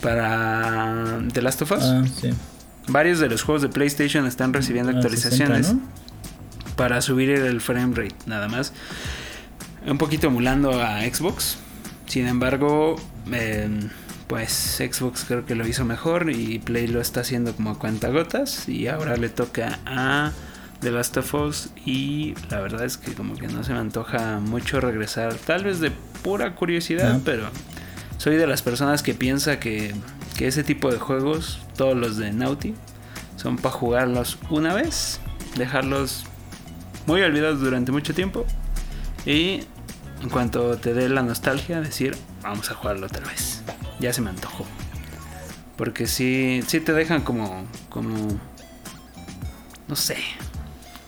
para 0.00 1.20
The 1.32 1.42
Last 1.42 1.62
of 1.62 1.72
Us. 1.72 1.82
ah, 1.82 2.04
sí. 2.20 2.30
Varios 2.88 3.18
de 3.18 3.28
los 3.28 3.42
juegos 3.42 3.62
de 3.62 3.68
PlayStation 3.68 4.26
están 4.26 4.52
recibiendo 4.52 4.92
Ah, 4.92 4.96
actualizaciones 4.96 5.66
60, 5.66 5.84
¿no? 5.84 6.74
para 6.76 7.00
subir 7.02 7.30
el 7.30 7.60
frame 7.60 7.94
rate, 7.94 8.14
nada 8.26 8.48
más. 8.48 8.72
Un 9.86 9.98
poquito 9.98 10.28
emulando 10.28 10.80
a 10.82 11.00
Xbox. 11.02 11.58
Sin 12.06 12.26
embargo, 12.26 12.96
eh, 13.32 13.68
pues 14.28 14.52
Xbox 14.78 15.24
creo 15.26 15.44
que 15.44 15.54
lo 15.54 15.66
hizo 15.66 15.84
mejor 15.84 16.30
y 16.30 16.58
Play 16.58 16.86
lo 16.86 17.00
está 17.00 17.20
haciendo 17.20 17.54
como 17.54 17.70
a 17.70 17.78
cuentagotas. 17.78 18.68
Y 18.68 18.86
ahora 18.88 19.16
le 19.16 19.28
toca 19.28 19.78
a 19.86 20.32
The 20.80 20.90
Last 20.92 21.16
of 21.16 21.34
Us. 21.34 21.70
Y 21.84 22.34
la 22.50 22.60
verdad 22.60 22.84
es 22.84 22.96
que 22.96 23.12
como 23.14 23.34
que 23.34 23.48
no 23.48 23.64
se 23.64 23.72
me 23.72 23.78
antoja 23.80 24.38
mucho 24.40 24.80
regresar. 24.80 25.34
Tal 25.34 25.64
vez 25.64 25.80
de 25.80 25.90
pura 26.22 26.54
curiosidad, 26.54 27.14
No. 27.14 27.20
pero 27.24 27.48
soy 28.18 28.36
de 28.36 28.46
las 28.46 28.62
personas 28.62 29.02
que 29.02 29.14
piensa 29.14 29.58
que, 29.60 29.94
que 30.38 30.46
ese 30.46 30.62
tipo 30.62 30.88
de 30.88 30.98
juegos, 30.98 31.58
todos 31.76 31.96
los 31.96 32.16
de 32.16 32.32
Naughty, 32.32 32.74
son 33.34 33.56
para 33.56 33.74
jugarlos 33.74 34.38
una 34.50 34.72
vez, 34.72 35.18
dejarlos 35.56 36.24
muy 37.06 37.22
olvidados 37.22 37.60
durante 37.60 37.90
mucho 37.90 38.14
tiempo 38.14 38.46
y 39.26 39.64
en 40.22 40.28
cuanto 40.30 40.78
te 40.78 40.94
dé 40.94 41.08
la 41.08 41.22
nostalgia 41.22 41.80
decir 41.80 42.16
vamos 42.40 42.70
a 42.70 42.74
jugarlo 42.74 43.06
otra 43.06 43.26
vez. 43.26 43.62
Ya 43.98 44.12
se 44.12 44.20
me 44.20 44.30
antojó. 44.30 44.64
Porque 45.76 46.06
sí, 46.06 46.62
sí 46.68 46.78
te 46.78 46.92
dejan 46.92 47.22
como, 47.22 47.66
como, 47.88 48.14
no 49.88 49.96
sé, 49.96 50.18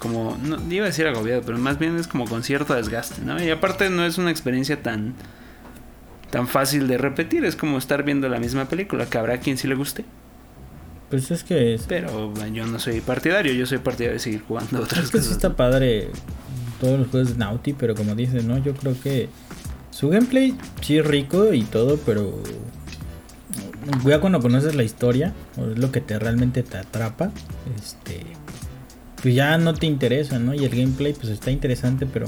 como, 0.00 0.36
no 0.42 0.60
iba 0.72 0.86
a 0.86 0.88
decir 0.88 1.06
agobiado, 1.06 1.42
pero 1.42 1.56
más 1.56 1.78
bien 1.78 1.96
es 1.96 2.08
como 2.08 2.26
con 2.26 2.42
cierto 2.42 2.74
desgaste, 2.74 3.22
¿no? 3.22 3.40
Y 3.40 3.48
aparte 3.50 3.90
no 3.90 4.04
es 4.04 4.18
una 4.18 4.32
experiencia 4.32 4.82
tan, 4.82 5.14
tan 6.30 6.46
fácil 6.48 6.86
de 6.88 6.98
repetir, 6.98 7.44
es 7.44 7.56
como 7.56 7.78
estar 7.78 8.02
viendo 8.04 8.28
la 8.28 8.38
misma 8.38 8.66
película, 8.66 9.06
que 9.06 9.18
habrá 9.18 9.40
quien 9.40 9.58
sí 9.58 9.68
le 9.68 9.74
guste, 9.74 10.04
Pues 11.10 11.30
es 11.32 11.42
que 11.42 11.74
es, 11.74 11.86
pero 11.88 12.30
bueno, 12.30 12.54
yo 12.54 12.66
no 12.66 12.78
soy 12.78 13.00
partidario, 13.00 13.52
yo 13.52 13.66
soy 13.66 13.78
partidario 13.78 14.14
de 14.14 14.20
seguir 14.20 14.42
jugando 14.46 14.80
otras 14.80 15.06
es 15.06 15.10
que 15.10 15.18
sí 15.18 15.30
cosas. 15.30 15.32
está 15.32 15.56
padre 15.56 16.08
todos 16.80 16.98
los 17.00 17.08
juegos 17.08 17.30
de 17.30 17.38
Naughty, 17.38 17.72
pero 17.72 17.94
como 17.94 18.14
dices, 18.14 18.44
¿no? 18.44 18.58
Yo 18.58 18.74
creo 18.74 18.94
que 19.00 19.28
su 19.90 20.08
gameplay 20.08 20.56
sí 20.80 20.98
es 20.98 21.06
rico 21.06 21.52
y 21.52 21.64
todo, 21.64 21.98
pero 22.06 22.42
ya 24.04 24.20
cuando 24.20 24.40
conoces 24.40 24.74
la 24.74 24.84
historia, 24.84 25.34
o 25.56 25.66
es 25.66 25.78
lo 25.78 25.90
que 25.90 26.00
te 26.00 26.18
realmente 26.18 26.62
te 26.62 26.76
atrapa, 26.76 27.32
este 27.76 28.24
pues 29.20 29.34
ya 29.34 29.58
no 29.58 29.74
te 29.74 29.86
interesa, 29.86 30.38
¿no? 30.38 30.54
Y 30.54 30.64
el 30.64 30.70
gameplay 30.70 31.12
pues 31.12 31.28
está 31.28 31.50
interesante, 31.50 32.06
pero 32.06 32.26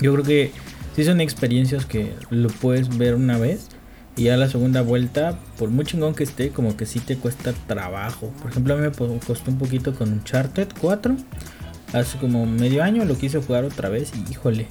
yo 0.00 0.12
creo 0.14 0.24
que 0.24 0.52
sí 0.98 1.04
son 1.04 1.20
experiencias 1.20 1.86
que 1.86 2.12
lo 2.28 2.48
puedes 2.48 2.98
ver 2.98 3.14
una 3.14 3.38
vez 3.38 3.68
y 4.16 4.24
ya 4.24 4.36
la 4.36 4.48
segunda 4.48 4.82
vuelta, 4.82 5.38
por 5.56 5.70
muy 5.70 5.84
chingón 5.84 6.12
que 6.12 6.24
esté, 6.24 6.50
como 6.50 6.76
que 6.76 6.86
sí 6.86 6.98
te 6.98 7.16
cuesta 7.16 7.52
trabajo. 7.68 8.32
Por 8.42 8.50
ejemplo, 8.50 8.74
a 8.74 8.78
mí 8.78 8.82
me 8.82 9.20
costó 9.20 9.52
un 9.52 9.58
poquito 9.58 9.94
con 9.94 10.12
Uncharted 10.12 10.66
4. 10.80 11.16
Hace 11.92 12.18
como 12.18 12.46
medio 12.46 12.82
año 12.82 13.04
lo 13.04 13.16
quise 13.16 13.40
jugar 13.40 13.62
otra 13.62 13.88
vez 13.88 14.10
y 14.12 14.32
híjole, 14.32 14.66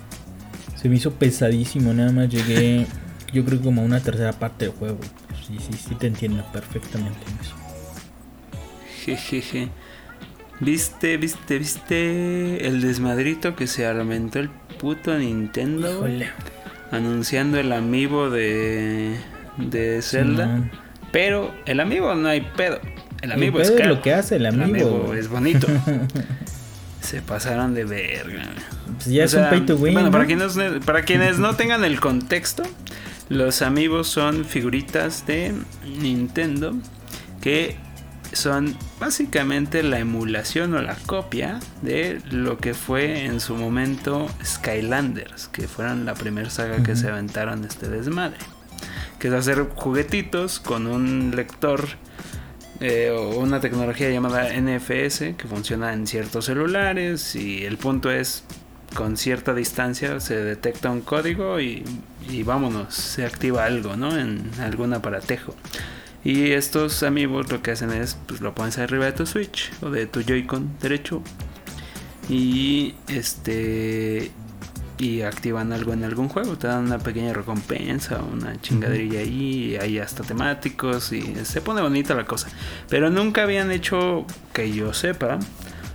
se 0.75 0.89
me 0.89 0.97
hizo 0.97 1.13
pesadísimo. 1.13 1.93
Nada 1.93 2.11
más 2.11 2.27
llegué, 2.27 2.85
yo 3.33 3.45
creo 3.45 3.61
como 3.61 3.81
a 3.81 3.85
una 3.85 4.01
tercera 4.01 4.33
parte 4.33 4.65
del 4.65 4.75
juego. 4.75 4.99
Sí, 5.47 5.57
sí, 5.59 5.77
sí 5.77 5.95
te 5.95 6.07
entiendo 6.07 6.43
perfectamente 6.51 7.19
en 7.31 7.39
eso. 7.39 7.55
Jejeje. 9.05 9.69
¿Viste, 10.59 11.15
viste, 11.15 11.57
viste 11.57 12.67
el 12.67 12.81
desmadrito 12.81 13.55
que 13.55 13.65
se 13.67 13.87
aumentó 13.87 14.39
el 14.39 14.49
puto 14.77 15.17
Nintendo? 15.17 15.89
Híjole. 15.89 16.29
Anunciando 16.91 17.59
el 17.59 17.71
amiibo 17.71 18.29
de, 18.29 19.17
de 19.57 20.01
Zelda. 20.01 20.69
Pero 21.11 21.53
el 21.65 21.79
amiibo 21.79 22.13
no 22.15 22.27
hay 22.27 22.41
pedo. 22.41 22.79
El 23.21 23.31
amiibo 23.31 23.59
es 23.59 23.69
es 23.69 23.77
caro. 23.77 23.95
lo 23.95 24.01
que 24.01 24.13
hace 24.13 24.35
el 24.37 24.45
amiibo. 24.45 25.13
es 25.13 25.27
bonito. 25.27 25.67
se 27.01 27.21
pasaron 27.21 27.73
de 27.73 27.85
verga. 27.85 28.43
Pues 28.95 29.07
ya 29.07 29.23
O 29.23 29.25
es 29.25 29.31
sea, 29.31 29.43
un 29.45 29.49
pay 29.49 29.65
to 29.65 29.75
win. 29.75 29.93
Bueno, 29.93 30.07
¿no? 30.07 30.11
para, 30.11 30.25
quienes, 30.25 30.57
para 30.85 31.03
quienes 31.03 31.39
no 31.39 31.55
tengan 31.55 31.83
el 31.83 31.99
contexto, 31.99 32.63
los 33.29 33.61
amigos 33.61 34.07
son 34.07 34.45
figuritas 34.45 35.25
de 35.25 35.53
Nintendo 35.99 36.73
que 37.41 37.77
son 38.33 38.75
básicamente 38.99 39.83
la 39.83 39.99
emulación 39.99 40.73
o 40.73 40.81
la 40.81 40.95
copia 40.95 41.59
de 41.81 42.21
lo 42.29 42.57
que 42.57 42.73
fue 42.73 43.25
en 43.25 43.39
su 43.39 43.55
momento 43.55 44.29
Skylanders, 44.43 45.47
que 45.47 45.67
fueron 45.67 46.05
la 46.05 46.13
primera 46.13 46.49
saga 46.49 46.83
que 46.83 46.95
se 46.95 47.07
aventaron 47.07 47.63
este 47.63 47.87
desmadre. 47.89 48.39
Que 49.19 49.29
es 49.29 49.33
hacer 49.33 49.67
juguetitos 49.75 50.59
con 50.59 50.87
un 50.87 51.33
lector 51.35 51.87
eh, 52.79 53.09
o 53.09 53.39
una 53.39 53.59
tecnología 53.59 54.09
llamada 54.09 54.49
NFS 54.53 55.35
que 55.35 55.47
funciona 55.47 55.93
en 55.93 56.05
ciertos 56.05 56.45
celulares 56.45 57.35
y 57.35 57.65
el 57.65 57.77
punto 57.77 58.11
es 58.11 58.43
con 58.93 59.17
cierta 59.17 59.53
distancia 59.53 60.19
se 60.19 60.35
detecta 60.43 60.89
un 60.89 61.01
código 61.01 61.59
y, 61.59 61.83
y 62.29 62.43
vámonos, 62.43 62.93
se 62.93 63.25
activa 63.25 63.65
algo, 63.65 63.95
¿no? 63.95 64.17
En 64.17 64.49
algún 64.59 64.93
aparatejo. 64.93 65.55
Y 66.27 66.51
estos 66.51 67.03
amigos 67.03 67.49
lo 67.49 67.61
que 67.61 67.71
hacen 67.71 67.89
es, 67.93 68.17
pues 68.27 68.41
lo 68.41 68.53
pones 68.53 68.77
arriba 68.79 69.05
de 69.05 69.13
tu 69.13 69.25
Switch 69.25 69.71
o 69.81 69.89
de 69.89 70.07
tu 70.07 70.23
Joy-Con 70.23 70.77
derecho 70.81 71.21
y 72.27 72.95
este 73.07 74.29
y 74.97 75.21
activan 75.21 75.71
algo 75.71 75.93
en 75.93 76.03
algún 76.03 76.27
juego, 76.27 76.57
te 76.57 76.67
dan 76.67 76.87
una 76.87 76.99
pequeña 76.99 77.31
recompensa, 77.31 78.19
una 78.19 78.59
chingaderilla 78.59 79.19
ahí, 79.19 79.71
y 79.71 79.75
hay 79.77 79.99
hasta 79.99 80.21
temáticos 80.21 81.13
y 81.13 81.33
se 81.45 81.61
pone 81.61 81.81
bonita 81.81 82.13
la 82.13 82.25
cosa. 82.25 82.49
Pero 82.89 83.09
nunca 83.09 83.43
habían 83.43 83.71
hecho, 83.71 84.25
que 84.51 84.73
yo 84.73 84.93
sepa, 84.93 85.39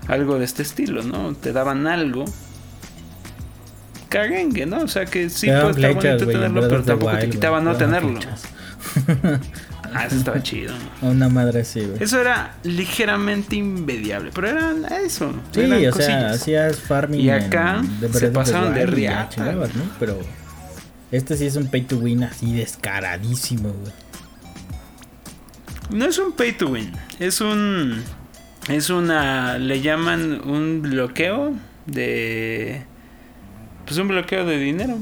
algo 0.09 0.39
de 0.39 0.47
este 0.47 0.62
estilo, 0.62 1.03
¿no? 1.03 1.35
Te 1.35 1.53
daban 1.53 1.87
algo. 1.87 2.25
Cagengue, 4.09 4.65
¿no? 4.65 4.79
O 4.79 4.89
sea 4.89 5.05
que 5.05 5.29
sí 5.29 5.49
puede 5.49 5.73
estar 5.73 5.95
bonito 5.95 6.27
tenerlo, 6.27 6.62
pero 6.62 6.83
tampoco 6.85 7.19
te 7.19 7.29
quitaba 7.29 7.61
no 7.61 7.77
tenerlo. 7.77 8.19
Ah, 9.94 10.06
eso 10.06 10.16
estaba 10.16 10.42
chido. 10.42 10.75
Una 11.00 11.28
madre 11.28 11.61
así, 11.61 11.80
güey. 11.80 12.02
Eso 12.02 12.20
era 12.20 12.54
ligeramente 12.62 13.56
invidiable, 13.56 14.30
pero 14.34 14.49
era 14.49 14.72
eso. 14.99 15.32
Sí, 15.52 15.61
eran 15.61 15.87
o 15.87 15.92
sea, 15.92 16.30
hacías 16.30 16.78
farming. 16.80 17.20
Y 17.20 17.30
acá 17.30 17.82
en 18.00 18.12
se 18.12 18.28
pasaron 18.28 18.75
de 18.75 18.87
riata. 18.87 19.54
Pero 19.99 20.18
este 21.11 21.37
sí 21.37 21.46
es 21.46 21.56
un 21.56 21.66
pay 21.66 21.82
to 21.82 21.99
win 21.99 22.25
así 22.25 22.54
descaradísimo, 22.54 23.68
güey. 23.70 23.92
No 25.90 26.06
es 26.06 26.18
un 26.18 26.32
pay 26.32 26.52
to 26.52 26.68
win, 26.68 26.90
es 27.18 27.40
un 27.40 28.02
es 28.68 28.90
una 28.90 29.58
le 29.58 29.80
llaman 29.82 30.40
un 30.49 30.80
bloqueo 30.80 31.52
de 31.87 32.82
pues 33.84 33.99
un 33.99 34.08
bloqueo 34.08 34.46
de 34.46 34.58
dinero. 34.58 34.99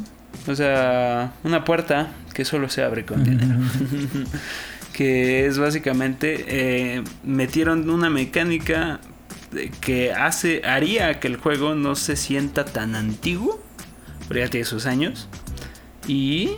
O 0.49 0.55
sea, 0.55 1.33
una 1.45 1.65
puerta 1.65 2.09
que 2.35 2.45
solo 2.45 2.69
se 2.69 2.83
abre 2.83 3.05
con 3.05 3.23
dinero. 3.25 3.57
que 5.01 5.47
es 5.47 5.57
básicamente 5.57 6.45
eh, 6.47 7.03
metieron 7.25 7.89
una 7.89 8.11
mecánica 8.11 9.01
que 9.81 10.13
hace 10.13 10.61
haría 10.67 11.21
que 11.21 11.29
el 11.29 11.39
juego 11.39 11.75
no 11.75 11.95
se 11.97 12.17
sienta 12.17 12.67
tan 12.67 12.95
antiguo 12.95 13.63
pero 14.29 14.41
ya 14.41 14.49
tiene 14.49 14.67
sus 14.67 14.85
años. 14.85 15.27
Y, 16.07 16.51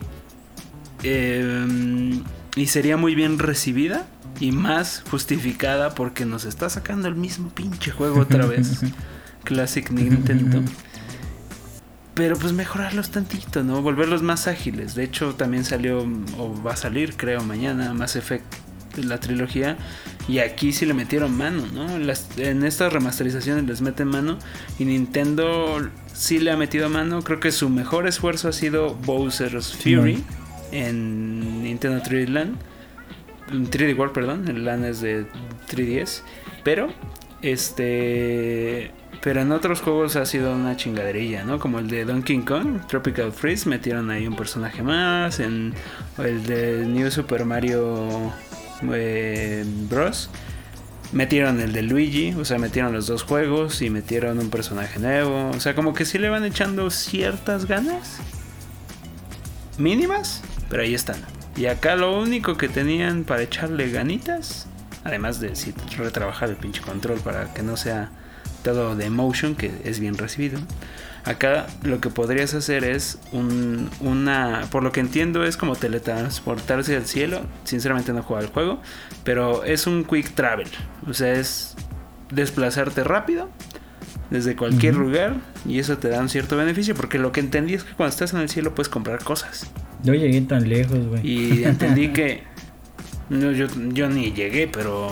eh, 1.05 2.21
y 2.57 2.67
sería 2.67 2.97
muy 2.97 3.15
bien 3.15 3.39
recibida 3.39 4.09
y 4.41 4.51
más 4.51 5.05
justificada 5.09 5.95
porque 5.95 6.27
nos 6.27 6.45
está 6.45 6.69
sacando 6.69 7.07
el 7.07 7.15
mismo 7.15 7.49
pinche 7.49 7.93
juego 7.93 8.23
otra 8.23 8.45
vez. 8.45 8.81
Classic 9.45 9.89
Nintendo. 9.89 10.63
Pero 12.15 12.37
pues 12.37 12.53
mejorarlos 12.53 13.11
tantito, 13.11 13.65
¿no? 13.65 13.81
Volverlos 13.81 14.23
más 14.23 14.47
ágiles. 14.47 14.95
De 14.95 15.05
hecho, 15.05 15.35
también 15.35 15.65
salió, 15.65 16.07
o 16.39 16.63
va 16.63 16.73
a 16.73 16.77
salir, 16.77 17.17
creo, 17.17 17.43
mañana, 17.43 17.95
Mass 17.95 18.17
Effect, 18.17 18.45
la 18.99 19.19
trilogía. 19.19 19.79
Y 20.29 20.39
aquí 20.39 20.73
sí 20.73 20.85
le 20.87 20.95
metieron 20.95 21.37
mano, 21.37 21.67
¿no? 21.73 21.99
Las, 21.99 22.39
en 22.39 22.65
estas 22.65 22.93
remasterizaciones 22.93 23.65
les 23.65 23.81
meten 23.81 24.09
mano. 24.09 24.39
Y 24.79 24.85
Nintendo 24.85 25.89
sí 26.13 26.39
le 26.39 26.51
ha 26.51 26.57
metido 26.57 26.91
mano. 26.91 27.23
Creo 27.23 27.41
que 27.41 27.51
su 27.51 27.71
mejor 27.71 28.07
esfuerzo 28.07 28.49
ha 28.49 28.53
sido 28.53 28.95
Bowser's 28.95 29.73
Fury 29.73 30.23
en 30.71 31.63
Nintendo 31.63 32.03
3D 32.03 32.29
Land. 32.29 32.57
3D 33.51 33.97
World, 33.97 34.13
perdón. 34.13 34.49
El 34.49 34.65
LAN 34.65 34.85
es 34.85 35.01
de 35.01 35.27
3DS. 35.71 36.23
Pero, 36.63 36.93
este 37.43 38.93
pero 39.23 39.41
en 39.41 39.53
otros 39.53 39.81
juegos 39.81 40.17
ha 40.17 40.27
sido 40.27 40.53
una 40.53 40.77
chingaderilla, 40.77 41.45
¿no? 41.45 41.61
Como 41.61 41.79
el 41.79 41.87
de 41.87 42.05
Donkey 42.05 42.41
Kong, 42.41 42.81
Tropical 42.89 43.33
Freeze, 43.33 43.69
metieron 43.69 44.11
ahí 44.11 44.27
un 44.27 44.35
personaje 44.35 44.83
más. 44.83 45.39
En 45.39 45.75
el 46.19 46.45
de 46.45 46.85
New 46.85 47.09
Super 47.09 47.45
Mario 47.45 48.33
eh, 48.93 49.65
Bros. 49.89 50.29
Metieron 51.13 51.61
el 51.61 51.73
de 51.73 51.83
Luigi, 51.83 52.33
o 52.33 52.45
sea, 52.45 52.59
metieron 52.59 52.93
los 52.93 53.07
dos 53.07 53.23
juegos 53.23 53.81
y 53.81 53.91
metieron 53.91 54.41
un 54.41 54.51
personaje 54.51 54.99
nuevo. 54.99 55.51
O 55.51 55.61
sea, 55.61 55.77
como 55.77 55.95
que 55.95 56.05
sí 56.05 56.19
le 56.19 56.29
van 56.29 56.45
echando 56.45 56.91
ciertas 56.91 57.67
ganas. 57.67 58.19
Mínimas, 59.79 60.43
pero 60.69 60.83
ahí 60.83 60.95
están. 60.95 61.19
Y 61.55 61.67
acá 61.67 61.95
lo 61.95 62.19
único 62.19 62.57
que 62.57 62.69
tenían 62.69 63.23
para 63.23 63.43
echarle 63.43 63.89
ganitas, 63.91 64.67
además 65.05 65.41
de 65.41 65.57
sí, 65.57 65.75
retrabajar 65.97 66.51
el 66.51 66.57
pinche 66.57 66.81
control 66.83 67.19
para 67.21 67.53
que 67.53 67.63
no 67.63 67.77
sea 67.77 68.11
todo 68.63 68.95
de 68.97 69.11
motion 69.11 69.55
que 69.55 69.73
es 69.85 70.01
bien 70.01 70.17
recibido. 70.17 70.61
Acá 71.25 71.67
lo 71.85 72.01
que 72.01 72.11
podrías 72.11 72.53
hacer 72.55 72.83
es 72.83 73.19
un, 73.31 73.89
una, 74.01 74.67
por 74.73 74.83
lo 74.83 74.91
que 74.91 75.01
entiendo 75.01 75.45
es 75.45 75.57
como 75.57 75.77
teletransportarse 75.77 76.97
al 76.97 77.07
cielo. 77.07 77.43
Sinceramente 77.65 78.13
no 78.13 78.21
he 78.21 78.23
jugado 78.23 78.47
el 78.47 78.53
juego, 78.53 78.81
pero 79.23 79.63
es 79.63 79.87
un 79.87 80.05
quick 80.05 80.35
travel, 80.35 80.69
o 81.09 81.15
sea 81.15 81.33
es 81.33 81.77
desplazarte 82.31 83.05
rápido 83.05 83.51
desde 84.31 84.57
cualquier 84.57 84.95
lugar 84.95 85.35
y 85.67 85.79
eso 85.79 85.99
te 85.99 86.09
da 86.09 86.19
un 86.21 86.31
cierto 86.31 86.57
beneficio 86.57 86.95
porque 86.95 87.19
lo 87.19 87.31
que 87.31 87.41
entendí 87.41 87.75
es 87.75 87.85
que 87.85 87.93
cuando 87.93 88.11
estás 88.11 88.33
en 88.33 88.41
el 88.41 88.49
cielo 88.49 88.75
puedes 88.75 88.89
comprar 88.89 89.23
cosas. 89.23 89.71
No 90.05 90.15
llegué 90.15 90.41
tan 90.41 90.69
lejos, 90.69 91.07
güey. 91.07 91.21
Y 91.25 91.65
entendí 91.65 92.09
que 92.13 92.43
no, 93.29 93.53
yo, 93.53 93.67
yo 93.93 94.09
ni 94.09 94.33
llegué, 94.33 94.69
pero 94.69 95.11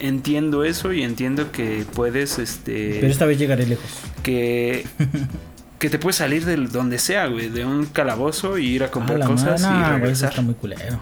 entiendo 0.00 0.64
eso 0.64 0.92
y 0.92 1.02
entiendo 1.02 1.52
que 1.52 1.84
puedes, 1.94 2.38
este... 2.38 2.98
Pero 3.00 3.12
esta 3.12 3.26
vez 3.26 3.38
llegaré 3.38 3.66
lejos. 3.66 3.90
Que... 4.22 4.86
que 5.78 5.90
te 5.90 5.98
puedes 5.98 6.16
salir 6.16 6.44
de 6.46 6.56
donde 6.56 6.98
sea, 6.98 7.26
güey, 7.26 7.50
de 7.50 7.64
un 7.64 7.84
calabozo 7.84 8.56
y 8.56 8.66
ir 8.66 8.84
a 8.84 8.90
comprar 8.90 9.20
cosas 9.20 9.62
y 9.62 9.92
regresar. 9.92 10.30
está 10.30 10.40
muy 10.40 10.54
culero. 10.54 10.98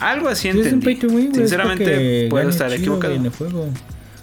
Algo 0.00 0.28
así 0.28 0.48
entendí. 0.48 0.96
Sinceramente, 1.32 2.26
puedo 2.28 2.48
estar 2.48 2.72
equivocado. 2.72 3.14
En 3.14 3.26
el 3.26 3.30
juego. 3.30 3.68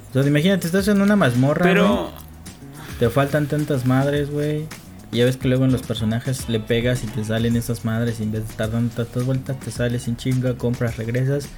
O 0.09 0.13
sea, 0.13 0.27
imagínate, 0.27 0.67
estás 0.67 0.87
en 0.89 1.01
una 1.01 1.15
mazmorra. 1.15 1.63
Pero. 1.63 2.11
Te 2.99 3.09
faltan 3.09 3.47
tantas 3.47 3.85
madres, 3.85 4.29
güey. 4.29 4.65
Ya 5.11 5.25
ves 5.25 5.37
que 5.37 5.47
luego 5.47 5.65
en 5.65 5.71
los 5.71 5.81
personajes 5.81 6.49
le 6.49 6.59
pegas 6.59 7.03
y 7.03 7.07
te 7.07 7.23
salen 7.23 7.55
esas 7.55 7.83
madres 7.83 8.19
y 8.19 8.23
en 8.23 8.31
vez 8.31 8.43
de 8.43 8.51
estar 8.51 8.71
dando 8.71 8.93
tantas 8.93 9.25
vueltas, 9.25 9.59
te 9.59 9.71
sales 9.71 10.03
sin 10.03 10.17
chinga, 10.17 10.55
compras, 10.55 10.97
regresas 10.97 11.49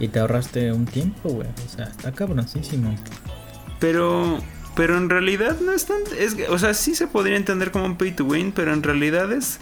y 0.00 0.08
te 0.08 0.18
ahorraste 0.18 0.72
un 0.72 0.86
tiempo, 0.86 1.28
güey. 1.28 1.48
O 1.48 1.76
sea, 1.76 1.86
está 1.86 2.12
cabroncísimo. 2.12 2.94
Pero, 3.78 4.38
pero 4.74 4.96
en 4.96 5.10
realidad 5.10 5.56
no 5.60 5.72
es 5.72 5.86
tan. 5.86 5.98
Es, 6.18 6.36
o 6.48 6.58
sea, 6.58 6.74
sí 6.74 6.94
se 6.94 7.06
podría 7.06 7.36
entender 7.36 7.70
como 7.70 7.84
un 7.84 7.96
pay 7.96 8.12
to 8.12 8.24
win, 8.24 8.52
pero 8.52 8.72
en 8.72 8.82
realidad 8.82 9.32
es. 9.32 9.58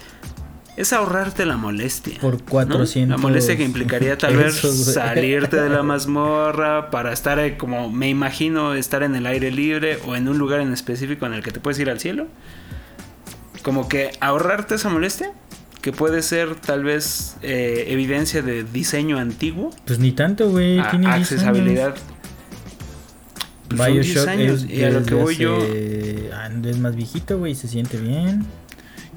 Es 0.75 0.93
ahorrarte 0.93 1.43
la 1.47 1.57
molestia. 1.57 2.19
Por 2.21 2.43
400. 2.43 3.09
La 3.09 3.19
molestia 3.19 3.57
que 3.57 3.63
implicaría 3.63 4.15
tal 4.15 4.37
vez 4.37 4.57
salirte 4.57 5.59
de 5.59 5.69
la 5.69 5.81
mazmorra 5.83 6.91
para 6.91 7.11
estar 7.13 7.39
eh, 7.39 7.57
como 7.57 7.91
me 7.91 8.09
imagino 8.09 8.75
estar 8.75 9.01
en 9.01 9.15
el 9.15 9.25
aire 9.25 9.49
libre 9.49 9.97
o 10.05 10.15
en 10.15 10.27
un 10.27 10.37
lugar 10.37 10.59
en 10.59 10.71
específico 10.71 11.25
en 11.25 11.33
el 11.33 11.41
que 11.41 11.49
te 11.49 11.59
puedes 11.59 11.79
ir 11.79 11.89
al 11.89 11.99
cielo. 11.99 12.27
Como 13.63 13.87
que 13.87 14.11
ahorrarte 14.19 14.75
esa 14.75 14.89
molestia 14.89 15.31
que 15.81 15.91
puede 15.91 16.21
ser 16.21 16.55
tal 16.55 16.83
vez 16.83 17.37
eh, 17.41 17.85
evidencia 17.87 18.41
de 18.41 18.63
diseño 18.63 19.17
antiguo. 19.17 19.71
Pues 19.85 19.99
ni 19.99 20.11
tanto, 20.11 20.49
güey. 20.49 20.81
Tiene 20.89 21.07
accesibilidad. 21.07 21.95
Pues 23.69 23.93
Bioshock 23.93 24.29
es, 24.29 24.65
y 24.69 24.83
a 24.83 24.89
lo 24.89 25.03
que 25.03 25.13
voy 25.13 25.35
yo 25.35 25.57
ah, 26.33 26.49
es 26.63 26.79
más 26.79 26.95
viejito, 26.95 27.37
güey, 27.37 27.53
se 27.55 27.67
siente 27.67 27.97
bien. 27.97 28.45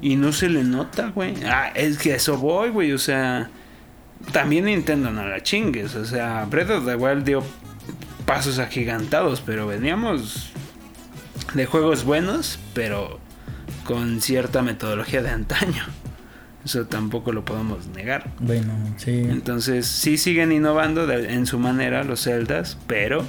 Y 0.01 0.15
no 0.15 0.33
se 0.33 0.49
le 0.49 0.63
nota, 0.63 1.11
güey. 1.13 1.35
Ah, 1.45 1.71
es 1.73 1.97
que 1.97 2.15
eso 2.15 2.37
voy, 2.37 2.69
güey, 2.69 2.91
o 2.91 2.97
sea, 2.97 3.49
también 4.31 4.65
Nintendo 4.65 5.11
no 5.11 5.27
la 5.27 5.41
chingues, 5.41 5.95
o 5.95 6.05
sea, 6.05 6.45
Breath 6.45 6.69
of 6.69 6.85
the 6.85 6.95
Wild 6.95 7.23
dio 7.23 7.43
pasos 8.25 8.59
agigantados, 8.59 9.41
pero 9.41 9.67
veníamos 9.67 10.51
de 11.53 11.65
juegos 11.65 12.03
buenos, 12.03 12.59
pero 12.73 13.19
con 13.83 14.21
cierta 14.21 14.61
metodología 14.61 15.21
de 15.21 15.29
antaño. 15.29 15.83
Eso 16.63 16.85
tampoco 16.85 17.31
lo 17.31 17.43
podemos 17.43 17.87
negar. 17.87 18.31
Bueno, 18.39 18.73
sí. 18.97 19.11
Entonces, 19.11 19.87
sí 19.87 20.17
siguen 20.17 20.51
innovando 20.51 21.11
en 21.11 21.47
su 21.47 21.57
manera 21.57 22.03
los 22.03 22.23
Zeldas, 22.23 22.77
pero 22.85 23.25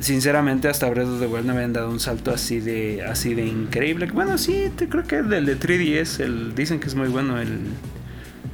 sinceramente 0.00 0.68
hasta 0.68 0.88
Breath 0.88 1.08
of 1.08 1.20
the 1.20 1.26
Wild 1.26 1.46
no 1.46 1.52
habían 1.52 1.72
dado 1.72 1.90
un 1.90 2.00
salto 2.00 2.32
así 2.32 2.60
de 2.60 3.02
así 3.02 3.34
de 3.34 3.46
increíble. 3.46 4.06
Bueno, 4.12 4.38
sí, 4.38 4.70
te, 4.76 4.88
creo 4.88 5.04
que 5.04 5.18
el 5.18 5.28
de 5.28 5.58
3DS, 5.58 6.20
el, 6.20 6.54
dicen 6.54 6.80
que 6.80 6.88
es 6.88 6.94
muy 6.94 7.08
bueno 7.08 7.40
el, 7.40 7.60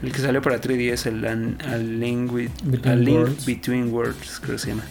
el 0.03 0.13
que 0.13 0.19
salió 0.19 0.43
para 0.43 0.61
3DS, 0.61 1.07
el 1.07 2.01
Link, 2.01 2.33
Link 2.33 3.47
Between 3.47 3.93
Worlds, 3.93 4.41
creo 4.41 4.57
que 4.57 4.59
se 4.59 4.69
llama. 4.69 4.85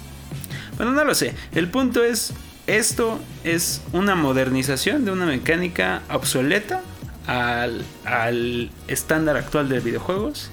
Bueno, 0.77 0.91
no 0.91 1.03
lo 1.03 1.13
sé. 1.13 1.33
El 1.53 1.69
punto 1.69 2.03
es, 2.03 2.33
esto 2.67 3.19
es 3.43 3.81
una 3.91 4.15
modernización 4.15 5.05
de 5.05 5.11
una 5.11 5.25
mecánica 5.25 6.01
obsoleta 6.11 6.81
al, 7.27 8.71
estándar 8.87 9.37
actual 9.37 9.69
de 9.69 9.79
videojuegos, 9.79 10.49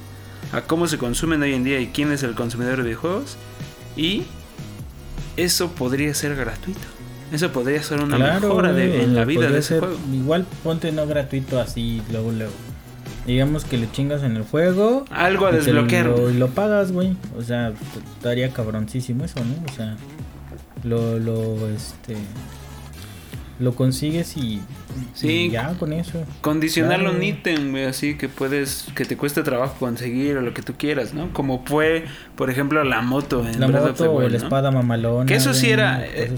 a 0.53 0.63
cómo 0.63 0.87
se 0.87 0.99
consumen 0.99 1.43
hoy 1.43 1.55
en 1.55 1.65
día 1.65 1.81
y 1.81 1.89
quién 1.89 2.13
es 2.13 2.23
el 2.23 2.35
consumidor 2.35 2.79
de 2.79 2.83
videojuegos. 2.85 3.37
Y 3.97 4.25
eso 5.37 5.71
podría 5.73 6.13
ser 6.15 6.37
gratuito. 6.37 6.81
Eso 7.33 7.53
podría 7.53 7.81
ser 7.83 8.01
una 8.01 8.19
mejora 8.19 8.71
en 8.71 9.15
la 9.15 9.25
vida 9.25 9.49
de 9.49 9.61
ese 9.61 9.79
juego. 9.79 9.97
Igual 10.13 10.47
ponte 10.65 10.91
no 10.91 11.07
gratuito 11.07 11.61
así, 11.61 12.03
luego, 12.11 12.33
luego. 12.33 12.53
Digamos 13.27 13.65
que 13.65 13.77
le 13.77 13.91
chingas 13.93 14.25
en 14.25 14.37
el 14.37 14.43
juego. 14.43 15.05
Algo 15.11 15.47
a 15.47 15.53
desbloquear. 15.53 16.13
Y 16.33 16.39
lo, 16.39 16.49
pagas, 16.49 16.91
güey. 16.91 17.17
O 17.39 17.43
sea, 17.43 17.73
estaría 18.17 18.51
cabroncísimo 18.51 19.25
eso, 19.25 19.39
¿no? 19.45 19.55
O 19.71 19.77
sea, 19.77 19.97
lo, 20.85 21.19
lo, 21.19 21.69
este 21.69 22.17
lo 23.61 23.75
consigues 23.75 24.37
y, 24.39 24.63
sí, 25.13 25.51
ya 25.51 25.75
con 25.75 25.93
eso. 25.93 26.25
Condicionarlo 26.41 27.11
un 27.11 27.23
ítem, 27.23 27.77
así 27.87 28.17
que 28.17 28.29
puedes, 28.29 28.87
que 28.95 29.05
te 29.05 29.19
cueste 29.19 29.43
trabajo 29.43 29.77
conseguir 29.79 30.39
o 30.39 30.41
lo 30.41 30.55
que 30.55 30.63
tú 30.63 30.75
quieras, 30.79 31.13
¿no? 31.13 31.31
Como 31.35 31.63
fue, 31.67 32.07
por 32.37 32.49
ejemplo, 32.51 32.83
la 32.85 33.03
moto 33.03 33.47
en 33.47 33.61
La 33.61 33.69
moto 33.69 34.13
o 34.13 34.29
la 34.29 34.37
espada 34.37 34.71
mamalona. 34.71 35.27
Que 35.27 35.35
eso 35.35 35.53
sí 35.53 35.71
era... 35.71 36.03
Eh, 36.05 36.33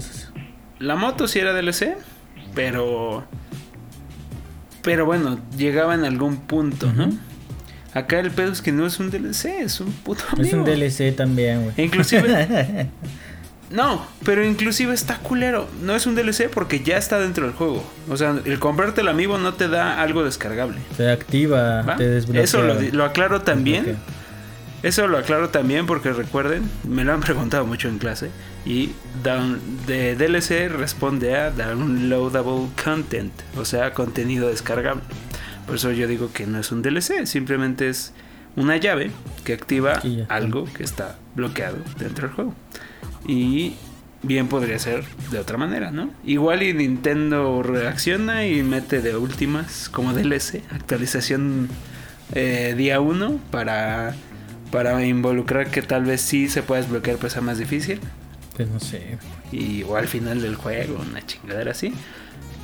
la 0.79 0.97
moto 0.97 1.27
sí 1.29 1.39
era 1.39 1.53
DLC, 1.53 1.95
pero... 2.53 3.23
Pero 4.81 5.05
bueno, 5.05 5.39
llegaba 5.57 5.95
en 5.95 6.03
algún 6.03 6.41
punto, 6.41 6.91
¿no? 6.91 7.09
Acá 7.93 8.19
el 8.19 8.31
pedo 8.31 8.51
es 8.51 8.61
que 8.61 8.73
no 8.73 8.85
es 8.85 8.99
un 8.99 9.11
DLC, 9.11 9.45
es 9.61 9.79
un 9.79 9.93
puto 9.93 10.23
amigo. 10.33 10.45
Es 10.45 10.53
un 10.53 10.65
DLC 10.65 11.15
también, 11.15 11.63
güey. 11.63 11.85
Inclusive... 11.85 12.89
No, 13.73 14.05
pero 14.23 14.45
inclusive 14.45 14.93
está 14.93 15.17
culero. 15.17 15.67
No 15.81 15.95
es 15.95 16.05
un 16.05 16.13
DLC 16.13 16.47
porque 16.47 16.81
ya 16.81 16.95
está 16.95 17.19
dentro 17.19 17.47
del 17.47 17.55
juego. 17.55 17.83
O 18.07 18.15
sea, 18.15 18.39
el 18.45 18.59
comprarte 18.59 19.01
el 19.01 19.07
amiibo 19.07 19.39
no 19.39 19.55
te 19.55 19.67
da 19.67 19.99
algo 19.99 20.23
descargable. 20.23 20.77
Te 20.95 21.09
activa, 21.09 21.95
te 21.97 22.07
desbloquea. 22.07 22.43
Eso 22.43 22.61
lo, 22.61 23.03
aclaro 23.03 23.41
también. 23.41 23.97
Eso 24.83 25.07
lo 25.07 25.17
aclaro 25.17 25.49
también 25.49 25.87
porque 25.87 26.13
recuerden, 26.13 26.69
me 26.87 27.03
lo 27.03 27.13
han 27.13 27.21
preguntado 27.21 27.65
mucho 27.65 27.87
en 27.87 27.97
clase. 27.97 28.29
Y 28.63 28.91
down, 29.23 29.59
de 29.87 30.15
DLC 30.15 30.71
responde 30.71 31.35
a 31.35 31.49
downloadable 31.49 32.67
content, 32.81 33.33
o 33.57 33.65
sea, 33.65 33.91
contenido 33.95 34.49
descargable. 34.49 35.01
Por 35.65 35.77
eso 35.77 35.91
yo 35.91 36.07
digo 36.07 36.31
que 36.31 36.45
no 36.45 36.59
es 36.59 36.71
un 36.71 36.83
DLC, 36.83 37.25
simplemente 37.25 37.89
es 37.89 38.13
una 38.55 38.77
llave 38.77 39.09
que 39.43 39.53
activa 39.53 39.99
algo 40.29 40.65
que 40.65 40.83
está 40.83 41.17
bloqueado 41.33 41.77
dentro 41.97 42.27
del 42.27 42.35
juego. 42.35 42.55
Y 43.25 43.75
bien 44.21 44.47
podría 44.47 44.79
ser 44.79 45.03
de 45.31 45.39
otra 45.39 45.57
manera, 45.57 45.91
¿no? 45.91 46.09
Igual 46.25 46.63
y 46.63 46.73
Nintendo 46.73 47.61
reacciona 47.61 48.47
y 48.47 48.63
mete 48.63 49.01
de 49.01 49.15
últimas 49.15 49.89
como 49.89 50.13
DLC, 50.13 50.61
actualización 50.71 51.69
eh, 52.33 52.73
día 52.77 52.99
1 53.01 53.39
para, 53.51 54.15
para 54.71 55.05
involucrar 55.05 55.69
que 55.69 55.81
tal 55.81 56.05
vez 56.05 56.21
sí 56.21 56.47
se 56.49 56.63
pueda 56.63 56.81
desbloquear 56.81 57.17
pues 57.17 57.39
más 57.41 57.57
difícil. 57.57 57.99
Pues 58.55 58.69
no 58.69 58.79
sé. 58.79 59.17
Y, 59.51 59.83
o 59.83 59.97
al 59.97 60.07
final 60.07 60.41
del 60.41 60.55
juego, 60.55 61.03
una 61.09 61.25
chingadera 61.25 61.71
así. 61.71 61.93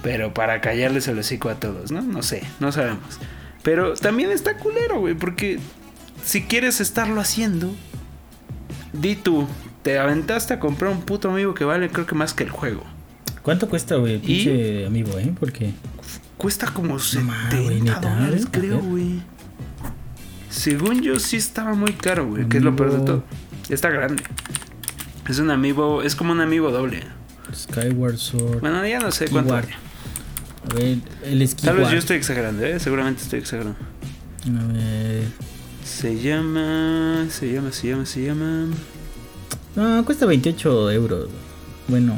Pero 0.01 0.33
para 0.33 0.61
callarles 0.61 1.07
el 1.07 1.19
hocico 1.19 1.49
a 1.49 1.55
todos, 1.55 1.91
¿no? 1.91 2.01
No 2.01 2.23
sé, 2.23 2.43
no 2.59 2.71
sabemos. 2.71 3.19
Pero 3.63 3.95
también 3.95 4.31
está 4.31 4.57
culero, 4.57 4.99
güey, 4.99 5.13
porque 5.13 5.59
si 6.23 6.43
quieres 6.43 6.79
estarlo 6.79 7.19
haciendo, 7.19 7.75
di 8.93 9.15
tú, 9.15 9.47
te 9.89 9.97
aventaste 9.97 10.53
a 10.53 10.59
comprar 10.59 10.91
un 10.91 11.01
puto 11.01 11.31
amigo 11.31 11.55
que 11.55 11.65
vale 11.65 11.89
creo 11.89 12.05
que 12.05 12.13
más 12.13 12.35
que 12.35 12.43
el 12.43 12.51
juego. 12.51 12.83
¿Cuánto 13.41 13.67
cuesta, 13.67 13.95
güey, 13.95 14.13
el 14.15 14.21
pinche 14.21 14.85
amigo, 14.85 15.17
eh? 15.17 15.33
Porque... 15.39 15.73
Cuesta 16.37 16.67
como 16.67 16.99
70 16.99 17.99
dólares, 17.99 18.45
creo, 18.51 18.79
güey. 18.79 19.19
Según 20.51 21.01
yo 21.01 21.19
sí 21.19 21.37
estaba 21.37 21.73
muy 21.73 21.93
caro, 21.93 22.27
güey, 22.27 22.47
que 22.47 22.57
es 22.57 22.63
lo 22.63 22.75
peor 22.75 22.99
de 22.99 23.03
todo. 23.03 23.23
Está 23.67 23.89
grande. 23.89 24.21
Es 25.27 25.39
un 25.39 25.49
amigo, 25.49 26.03
es 26.03 26.15
como 26.15 26.33
un 26.33 26.41
amigo 26.41 26.69
doble. 26.69 27.01
Skyward 27.51 28.17
Sword. 28.17 28.59
Bueno, 28.59 28.85
ya 28.85 28.99
no 28.99 29.11
sé 29.11 29.27
cuánto. 29.27 29.55
A 29.55 29.63
ver, 30.75 30.97
el 31.23 31.41
esquí. 31.41 31.65
Tal 31.65 31.77
vez 31.77 31.89
yo 31.89 31.97
estoy 31.97 32.17
exagerando, 32.17 32.63
¿eh? 32.63 32.79
Seguramente 32.79 33.23
estoy 33.23 33.39
exagerando. 33.39 33.79
A 34.45 34.71
ver. 34.71 35.23
Se 35.83 36.15
llama. 36.15 37.25
Se 37.31 37.51
llama, 37.51 37.71
se 37.71 37.87
llama, 37.87 38.05
se 38.05 38.23
llama. 38.23 38.67
No, 39.75 40.03
cuesta 40.05 40.25
28 40.25 40.91
euros. 40.91 41.29
Bueno, 41.87 42.17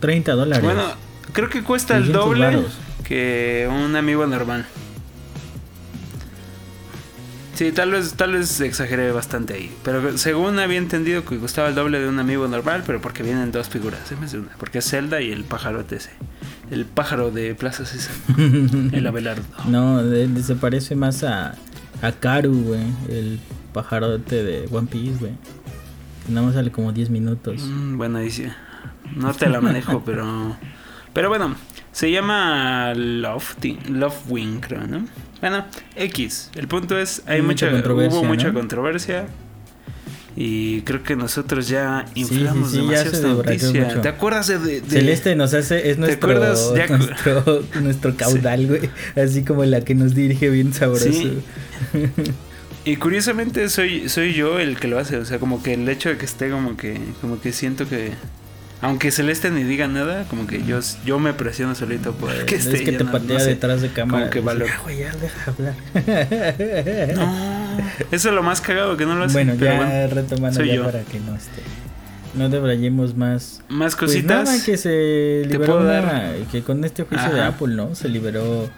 30 0.00 0.32
dólares. 0.32 0.64
Bueno, 0.64 0.84
creo 1.32 1.48
que 1.48 1.62
cuesta 1.62 1.96
el 1.96 2.12
doble 2.12 2.64
que 3.04 3.68
un 3.70 3.96
amigo 3.96 4.26
normal. 4.26 4.66
Sí, 7.54 7.70
tal 7.70 7.92
vez, 7.92 8.14
tal 8.14 8.32
vez 8.32 8.60
exageré 8.60 9.12
bastante 9.12 9.54
ahí. 9.54 9.72
Pero 9.84 10.18
según 10.18 10.58
había 10.58 10.78
entendido 10.78 11.24
que 11.24 11.38
costaba 11.38 11.68
el 11.68 11.76
doble 11.76 12.00
de 12.00 12.08
un 12.08 12.18
amigo 12.18 12.48
normal, 12.48 12.82
pero 12.84 13.00
porque 13.00 13.22
vienen 13.22 13.52
dos 13.52 13.68
figuras, 13.68 14.00
una. 14.10 14.48
Porque 14.58 14.78
es 14.78 14.90
Zelda 14.90 15.20
y 15.20 15.30
el 15.30 15.44
pájarote 15.44 15.96
ese. 15.96 16.10
El 16.70 16.84
pájaro 16.84 17.30
de 17.30 17.54
Plaza 17.54 17.84
César. 17.84 18.14
el 18.92 19.06
Abelardo. 19.06 19.44
No, 19.68 20.02
se 20.42 20.56
parece 20.56 20.96
más 20.96 21.22
a, 21.22 21.54
a 22.02 22.12
Karu, 22.12 22.54
güey. 22.62 22.82
El 23.08 23.38
pajarote 23.72 24.42
de 24.42 24.68
One 24.72 24.88
Piece, 24.90 25.18
güey. 25.20 25.32
Nada 26.28 26.46
más 26.46 26.54
sale 26.54 26.70
como 26.70 26.92
10 26.92 27.10
minutos. 27.10 27.62
Mm, 27.62 27.96
bueno, 27.96 28.18
dice. 28.18 28.52
No 29.16 29.32
te 29.32 29.48
la 29.48 29.60
manejo, 29.60 30.02
pero. 30.06 30.56
Pero 31.12 31.28
bueno, 31.28 31.54
se 31.92 32.10
llama 32.10 32.92
Love, 32.94 33.56
Love 33.88 34.16
Wing, 34.28 34.60
creo, 34.60 34.86
¿no? 34.86 35.06
Bueno, 35.40 35.64
X. 35.94 36.50
El 36.56 36.66
punto 36.66 36.98
es, 36.98 37.22
hay 37.26 37.40
mucha, 37.40 37.70
controversia, 37.70 38.18
hubo 38.18 38.26
mucha 38.26 38.52
controversia. 38.52 39.26
Y 40.36 40.80
creo 40.80 41.04
que 41.04 41.14
nosotros 41.14 41.68
ya 41.68 42.06
inflamos 42.16 42.72
sí, 42.72 42.78
demasiado 42.78 43.34
noticia. 43.34 44.00
¿Te 44.00 44.08
acuerdas 44.08 44.48
de, 44.48 44.80
Celeste 44.80 45.36
nos 45.36 45.54
hace, 45.54 45.90
es 45.90 45.98
nuestro, 45.98 46.34
nuestro, 46.88 47.62
nuestro, 47.80 48.16
caudal, 48.16 48.66
güey. 48.66 48.90
Así 49.14 49.44
como 49.44 49.64
la 49.64 49.82
que 49.82 49.94
nos 49.94 50.16
dirige 50.16 50.50
bien 50.50 50.72
sabroso. 50.72 51.08
y 52.84 52.96
curiosamente 52.96 53.68
soy, 53.68 54.08
soy 54.08 54.34
yo 54.34 54.58
el 54.58 54.78
que 54.78 54.88
lo 54.88 54.98
hace. 54.98 55.16
O 55.16 55.24
sea, 55.24 55.38
como 55.38 55.62
que 55.62 55.74
el 55.74 55.88
hecho 55.88 56.08
de 56.10 56.18
que 56.18 56.24
esté 56.24 56.50
como 56.50 56.76
que, 56.76 57.00
como 57.20 57.40
que 57.40 57.52
siento 57.52 57.88
que 57.88 58.12
aunque 58.84 59.10
Celeste 59.10 59.50
ni 59.50 59.62
diga 59.62 59.88
nada, 59.88 60.24
como 60.24 60.46
que 60.46 60.62
yo, 60.62 60.78
yo 61.06 61.18
me 61.18 61.32
presiono 61.32 61.74
solito 61.74 62.12
por 62.12 62.44
que 62.44 62.56
esté. 62.56 62.74
Es 62.76 62.82
que 62.82 62.92
te 62.92 63.04
patea 63.06 63.42
detrás 63.42 63.80
de 63.80 63.88
cámara. 63.88 64.24
Como 64.24 64.30
que 64.30 64.40
valor. 64.40 64.68
Ah, 64.70 64.80
güey, 64.82 64.98
ya 64.98 65.12
deja 65.16 65.50
hablar. 65.50 65.74
no, 67.16 67.78
eso 68.10 68.28
es 68.28 68.34
lo 68.34 68.42
más 68.42 68.60
cagado 68.60 68.98
que 68.98 69.06
no 69.06 69.14
lo 69.14 69.24
hace. 69.24 69.32
Bueno, 69.32 69.54
ya 69.54 70.06
retomando 70.08 70.62
ya 70.62 70.84
para 70.84 71.02
que 71.02 71.18
no 71.18 71.34
esté. 71.34 71.62
No 72.34 72.50
debrayemos 72.50 73.16
más. 73.16 73.62
Más 73.68 73.96
pues 73.96 74.12
cositas. 74.12 74.44
nada, 74.44 74.62
que 74.62 74.76
se 74.76 75.44
liberó 75.48 75.80
que 76.52 76.62
con 76.62 76.84
este 76.84 77.04
juicio 77.04 77.32
de 77.32 77.42
Apple, 77.42 77.74
¿no? 77.74 77.94
Se 77.94 78.10
liberó 78.10 78.68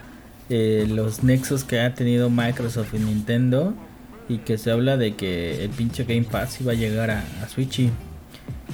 eh, 0.50 0.86
los 0.88 1.24
nexos 1.24 1.64
que 1.64 1.80
ha 1.80 1.94
tenido 1.94 2.30
Microsoft 2.30 2.94
y 2.94 2.98
Nintendo. 2.98 3.74
Y 4.28 4.38
que 4.38 4.58
se 4.58 4.70
habla 4.70 4.96
de 4.96 5.14
que 5.14 5.64
el 5.64 5.70
pinche 5.70 6.04
Game 6.04 6.24
Pass 6.24 6.60
iba 6.60 6.72
a 6.72 6.74
llegar 6.74 7.10
a, 7.10 7.24
a 7.42 7.48
Switch. 7.48 7.80
Y 7.80 7.90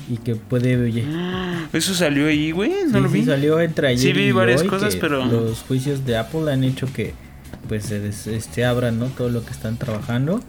y 0.09 0.17
que 0.19 0.35
puede 0.35 0.77
oye. 0.77 1.05
Eso 1.73 1.95
salió 1.95 2.27
ahí, 2.27 2.51
güey, 2.51 2.73
no 2.91 3.01
lo 3.01 3.09
vi. 3.09 3.21
Sí, 3.21 3.27
salió 3.27 3.61
entre 3.61 3.89
ayer 3.89 3.99
Sí 3.99 4.13
vi 4.13 4.33
varias 4.33 4.63
cosas, 4.63 4.97
pero 4.97 5.25
los 5.25 5.61
juicios 5.61 6.05
de 6.05 6.17
Apple 6.17 6.53
han 6.53 6.65
hecho 6.65 6.93
que 6.93 7.15
pues 7.69 7.85
se 7.85 8.37
este 8.37 8.65
abran, 8.65 8.99
¿no? 8.99 9.07
Todo 9.07 9.29
lo 9.29 9.45
que 9.45 9.53
están 9.53 9.77
trabajando. 9.77 10.43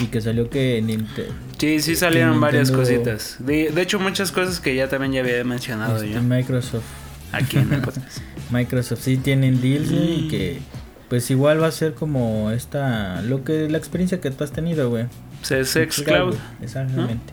Y 0.00 0.06
que 0.06 0.20
salió 0.20 0.48
que 0.48 0.80
Nintendo 0.84 1.34
Sí, 1.58 1.80
sí 1.80 1.96
salieron 1.96 2.40
varias 2.40 2.70
cositas. 2.70 3.36
De, 3.40 3.72
de, 3.72 3.82
hecho 3.82 3.98
muchas 3.98 4.30
cosas 4.30 4.60
que 4.60 4.76
ya 4.76 4.88
también 4.88 5.12
ya 5.12 5.20
había 5.20 5.42
mencionado 5.42 5.96
este, 5.96 6.12
yo. 6.12 6.22
Microsoft. 6.22 6.84
Aquí 7.32 7.58
en 7.58 7.72
el. 7.72 7.82
Microsoft 8.50 9.00
sí 9.02 9.16
tienen 9.16 9.60
deals 9.60 9.90
y 9.90 10.28
que 10.28 10.58
pues 11.08 11.30
igual 11.30 11.62
va 11.62 11.68
a 11.68 11.72
ser 11.72 11.94
como 11.94 12.50
esta 12.50 13.22
lo 13.22 13.44
que 13.44 13.68
la 13.68 13.78
experiencia 13.78 14.20
que 14.20 14.30
tú 14.30 14.44
has 14.44 14.52
tenido, 14.52 14.90
güey. 14.90 15.06
Sex 15.42 16.02
Cloud. 16.04 16.34
Exactamente. 16.62 17.32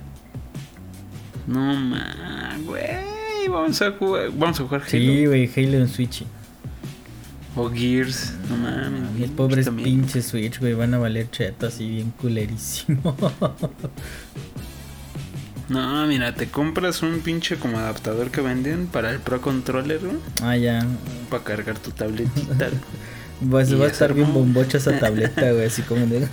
No 1.47 1.75
man, 1.75 2.65
güey. 2.65 2.83
Vamos 3.49 3.81
a 3.81 3.91
jugar, 3.91 4.31
vamos 4.31 4.59
a 4.59 4.63
jugar 4.63 4.81
Halo. 4.81 4.89
Sí, 4.89 5.25
güey, 5.25 5.51
Halo 5.55 5.77
en 5.77 5.88
Switch. 5.88 6.23
O 7.55 7.69
Gears, 7.69 8.33
no 8.49 8.57
mames. 8.57 9.19
Los 9.19 9.29
pobres 9.31 9.69
pinches 9.69 10.25
Switch, 10.25 10.59
güey, 10.59 10.73
van 10.73 10.93
a 10.93 10.97
valer 10.97 11.29
cheto 11.29 11.67
así 11.67 11.88
bien 11.88 12.11
culerísimo. 12.11 13.15
No, 15.67 16.05
mira, 16.05 16.35
te 16.35 16.47
compras 16.47 17.01
un 17.01 17.21
pinche 17.21 17.55
como 17.55 17.79
adaptador 17.79 18.29
que 18.29 18.39
venden 18.39 18.85
para 18.85 19.09
el 19.09 19.17
Pro 19.17 19.41
Controller, 19.41 20.03
¿no? 20.03 20.19
Ah, 20.43 20.55
ya. 20.55 20.85
Para 21.31 21.43
cargar 21.43 21.79
tu 21.79 21.89
tabletita. 21.89 22.69
Pues 23.50 23.80
va 23.80 23.86
a 23.86 23.89
estar 23.89 24.13
bien 24.13 24.34
bombocha 24.34 24.78
esa 24.78 24.98
tableta, 24.98 25.52
güey, 25.52 25.65
así 25.65 25.82
como 25.82 26.06
de. 26.06 26.21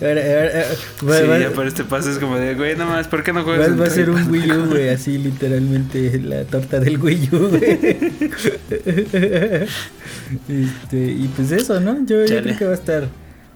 sí, 0.00 1.40
ya 1.40 1.50
por 1.54 1.66
este 1.66 1.82
paso 1.84 2.10
es 2.10 2.18
como 2.18 2.36
de, 2.36 2.54
güey, 2.54 2.76
no 2.76 2.84
más, 2.84 3.08
¿por 3.08 3.22
qué 3.22 3.32
no 3.32 3.42
juegas? 3.42 3.80
Va, 3.80 3.86
a 3.86 3.90
ser 3.90 4.10
un 4.10 4.30
Wii 4.30 4.52
U, 4.52 4.66
güey, 4.66 4.90
así 4.90 5.16
literalmente 5.16 6.20
la 6.20 6.44
torta 6.44 6.78
del 6.78 6.98
Wii 6.98 7.28
U, 7.32 7.48
güey. 7.48 7.62
este, 10.48 10.96
y 10.98 11.30
pues 11.34 11.50
eso, 11.52 11.80
¿no? 11.80 12.04
Yo, 12.04 12.26
yo, 12.26 12.42
creo 12.42 12.58
que 12.58 12.64
va 12.66 12.72
a 12.72 12.74
estar, 12.74 13.04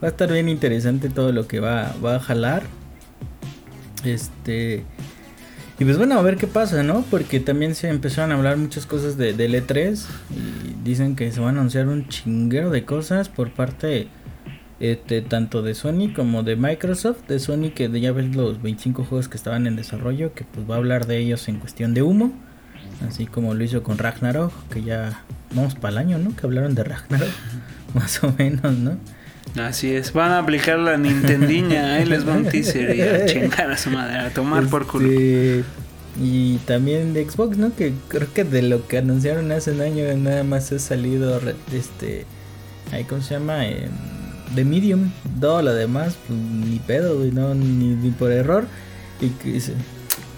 va 0.02 0.08
a 0.08 0.10
estar 0.10 0.32
bien 0.32 0.48
interesante 0.48 1.10
todo 1.10 1.32
lo 1.32 1.46
que 1.46 1.60
va, 1.60 1.94
va 2.02 2.16
a 2.16 2.20
jalar. 2.20 2.62
Este. 4.04 4.84
Y 5.80 5.84
pues 5.84 5.96
bueno, 5.96 6.18
a 6.18 6.22
ver 6.22 6.36
qué 6.36 6.46
pasa, 6.46 6.82
¿no? 6.82 7.06
Porque 7.10 7.40
también 7.40 7.74
se 7.74 7.88
empezaron 7.88 8.32
a 8.32 8.34
hablar 8.34 8.58
muchas 8.58 8.84
cosas 8.84 9.16
de, 9.16 9.32
de 9.32 9.48
E3 9.48 10.04
y 10.30 10.84
dicen 10.84 11.16
que 11.16 11.32
se 11.32 11.40
van 11.40 11.56
a 11.56 11.60
anunciar 11.60 11.88
un 11.88 12.06
chinguero 12.06 12.68
de 12.68 12.84
cosas 12.84 13.30
por 13.30 13.50
parte 13.50 14.08
este, 14.78 15.22
tanto 15.22 15.62
de 15.62 15.74
Sony 15.74 16.12
como 16.14 16.42
de 16.42 16.56
Microsoft. 16.56 17.26
De 17.28 17.38
Sony 17.38 17.70
que 17.74 17.88
ya 17.98 18.12
ves 18.12 18.36
los 18.36 18.60
25 18.60 19.04
juegos 19.04 19.28
que 19.28 19.38
estaban 19.38 19.66
en 19.66 19.74
desarrollo, 19.74 20.34
que 20.34 20.44
pues 20.44 20.68
va 20.68 20.74
a 20.74 20.78
hablar 20.78 21.06
de 21.06 21.16
ellos 21.16 21.48
en 21.48 21.58
cuestión 21.58 21.94
de 21.94 22.02
humo. 22.02 22.30
Así 23.08 23.24
como 23.24 23.54
lo 23.54 23.64
hizo 23.64 23.82
con 23.82 23.96
Ragnarok, 23.96 24.52
que 24.68 24.82
ya 24.82 25.22
vamos 25.54 25.76
para 25.76 25.92
el 25.92 25.98
año, 25.98 26.18
¿no? 26.18 26.36
Que 26.36 26.44
hablaron 26.44 26.74
de 26.74 26.84
Ragnarok, 26.84 27.30
más 27.94 28.22
o 28.22 28.34
menos, 28.36 28.76
¿no? 28.76 28.98
Así 29.60 29.92
es, 29.92 30.12
van 30.12 30.30
a 30.30 30.38
aplicar 30.38 30.78
la 30.78 30.96
Nintendiña, 30.96 31.94
ahí 31.94 32.04
les 32.04 32.26
va 32.26 32.34
un 32.34 32.46
teaser 32.46 32.94
y 32.94 33.02
a 33.02 33.26
chingar 33.26 33.70
a 33.70 33.76
su 33.76 33.90
madre, 33.90 34.18
a 34.18 34.30
tomar 34.30 34.66
por 34.66 34.86
culo. 34.86 35.10
Este, 35.10 35.64
y 36.20 36.58
también 36.58 37.14
de 37.14 37.28
Xbox, 37.28 37.56
¿no? 37.56 37.74
Que 37.74 37.92
creo 38.08 38.32
que 38.32 38.44
de 38.44 38.62
lo 38.62 38.86
que 38.86 38.98
anunciaron 38.98 39.50
hace 39.52 39.72
un 39.72 39.80
año 39.80 40.04
nada 40.16 40.44
más 40.44 40.70
ha 40.72 40.78
salido 40.78 41.40
este 41.72 42.26
ahí 42.92 43.04
cómo 43.04 43.22
se 43.22 43.34
llama 43.34 43.66
eh, 43.66 43.88
de 44.54 44.64
Medium, 44.64 45.10
todo 45.40 45.62
lo 45.62 45.74
demás 45.74 46.16
pues, 46.26 46.38
ni 46.38 46.78
pedo, 46.80 47.18
güey, 47.18 47.30
no 47.30 47.54
ni, 47.54 48.10
por 48.10 48.32
error 48.32 48.66
y 49.20 49.28
que 49.28 49.60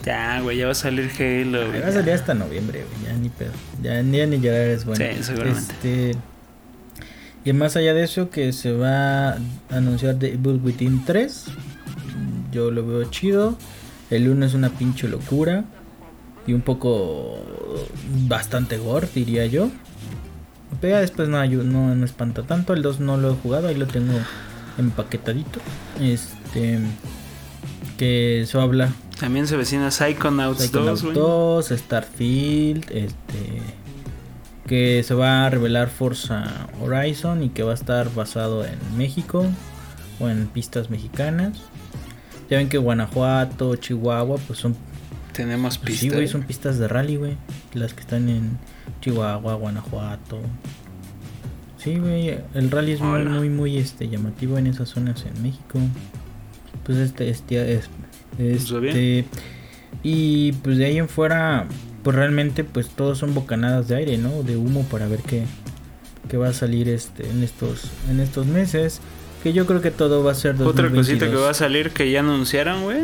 ya, 0.05 0.41
güey, 0.41 0.59
ya 0.59 0.67
va 0.67 0.73
a 0.73 0.75
salir 0.75 1.11
Halo, 1.17 1.69
güey. 1.69 1.81
Va 1.81 1.89
a 1.89 1.93
salir 1.93 2.13
hasta 2.13 2.35
noviembre, 2.35 2.85
güey, 2.85 3.13
ya 3.13 3.19
ni 3.19 3.29
pedo. 3.29 3.53
Ya 3.83 4.03
ni, 4.03 4.25
ni 4.27 4.41
llorar 4.41 4.69
es 4.69 4.85
bueno. 4.85 5.05
Sí, 5.05 5.23
seguramente. 5.23 5.73
Este, 5.75 6.19
y 7.45 7.53
más 7.53 7.77
allá 7.77 7.93
de 7.95 8.05
eso, 8.05 8.31
que 8.31 8.53
se 8.53 8.73
va 8.73 9.31
a 9.33 9.39
anunciar 9.71 10.17
The 10.17 10.35
Evil 10.35 10.61
Within 10.63 11.05
3. 11.05 11.47
Yo 12.53 12.71
lo 12.71 12.87
veo 12.87 13.05
chido. 13.05 13.57
El 14.11 14.29
1 14.29 14.47
es 14.47 14.55
una 14.55 14.71
pinche 14.71 15.09
locura. 15.09 15.65
Y 16.47 16.53
un 16.53 16.61
poco. 16.61 17.39
Bastante 18.29 18.79
gore, 18.79 19.09
diría 19.13 19.47
yo. 19.47 19.71
Pero 20.81 20.99
después 20.99 21.29
no, 21.29 21.45
no, 21.45 21.95
no 21.95 22.05
espanta 22.05 22.45
tanto. 22.45 22.75
El 22.75 22.83
2 22.83 23.01
no 23.01 23.17
lo 23.17 23.33
he 23.33 23.35
jugado, 23.35 23.69
ahí 23.69 23.75
lo 23.75 23.87
tengo 23.87 24.13
empaquetadito. 24.79 25.59
Este. 26.01 26.79
Que 27.97 28.43
eso 28.43 28.61
habla. 28.61 28.93
También 29.19 29.47
se 29.47 29.57
vecina 29.57 29.91
Psychonauts, 29.91 30.63
Psychonauts 30.63 31.03
2, 31.03 31.15
2, 31.15 31.69
Starfield, 31.69 32.91
este 32.91 33.82
que 34.73 35.03
se 35.03 35.13
va 35.13 35.45
a 35.45 35.51
revelar 35.51 35.91
Forza 35.91 36.67
Horizon 36.81 37.43
y 37.43 37.51
que 37.51 37.63
va 37.63 37.73
a 37.73 37.75
estar 37.75 38.11
basado 38.15 38.65
en 38.65 38.79
México 38.97 39.45
o 40.19 40.31
en 40.31 40.47
pistas 40.47 40.89
mexicanas. 40.89 41.61
Ya 42.49 42.57
ven 42.57 42.71
que 42.71 42.79
Guanajuato, 42.79 43.77
Chihuahua, 43.77 44.39
pues 44.47 44.61
son 44.61 44.75
tenemos 45.35 45.77
pistas. 45.77 46.01
Sí, 46.01 46.09
güey, 46.09 46.27
son 46.27 46.45
pistas 46.45 46.79
de 46.79 46.89
rally, 46.89 47.17
güey. 47.17 47.37
Las 47.75 47.93
que 47.93 48.01
están 48.01 48.31
en 48.31 48.59
Chihuahua, 49.03 49.57
Guanajuato. 49.57 50.41
Sí, 51.77 51.99
güey, 51.99 52.39
el 52.55 52.71
rally 52.71 52.93
es 52.93 53.03
muy, 53.03 53.25
muy, 53.25 53.51
muy 53.51 53.77
este, 53.77 54.09
llamativo 54.09 54.57
en 54.57 54.69
esas 54.69 54.89
zonas 54.89 55.27
en 55.27 55.43
México. 55.43 55.81
Pues 56.85 56.97
este, 56.97 57.29
este, 57.29 57.79
este, 58.39 59.27
y 60.03 60.53
pues 60.53 60.79
de 60.79 60.87
ahí 60.87 60.97
en 60.97 61.11
fuera, 61.11 61.67
pues 62.03 62.17
realmente, 62.17 62.65
pues 62.65 62.89
todos 62.89 63.19
son 63.19 63.35
bocanadas 63.35 63.89
de 63.89 63.97
aire, 63.97 64.19
¿no? 64.19 64.43
De 64.43 64.57
humo 64.57 64.85
para 64.91 65.07
ver 65.07 65.21
qué, 65.21 65.45
qué 66.29 66.37
va 66.37 66.49
a 66.49 66.53
salir 66.53 66.89
este, 66.89 67.29
en 67.29 67.43
estos, 67.43 67.91
en 68.11 68.21
estos 68.21 68.47
meses. 68.47 69.01
Que 69.43 69.53
yo 69.53 69.67
creo 69.67 69.81
que 69.81 69.91
todo 69.91 70.23
va 70.23 70.33
a 70.33 70.35
ser 70.37 70.57
2022. 70.57 70.73
Otra 70.73 70.97
cosita 70.97 71.31
que 71.31 71.43
va 71.43 71.51
a 71.51 71.55
salir 71.55 71.91
que 71.91 72.11
ya 72.11 72.21
anunciaron, 72.21 72.83
güey, 72.85 73.01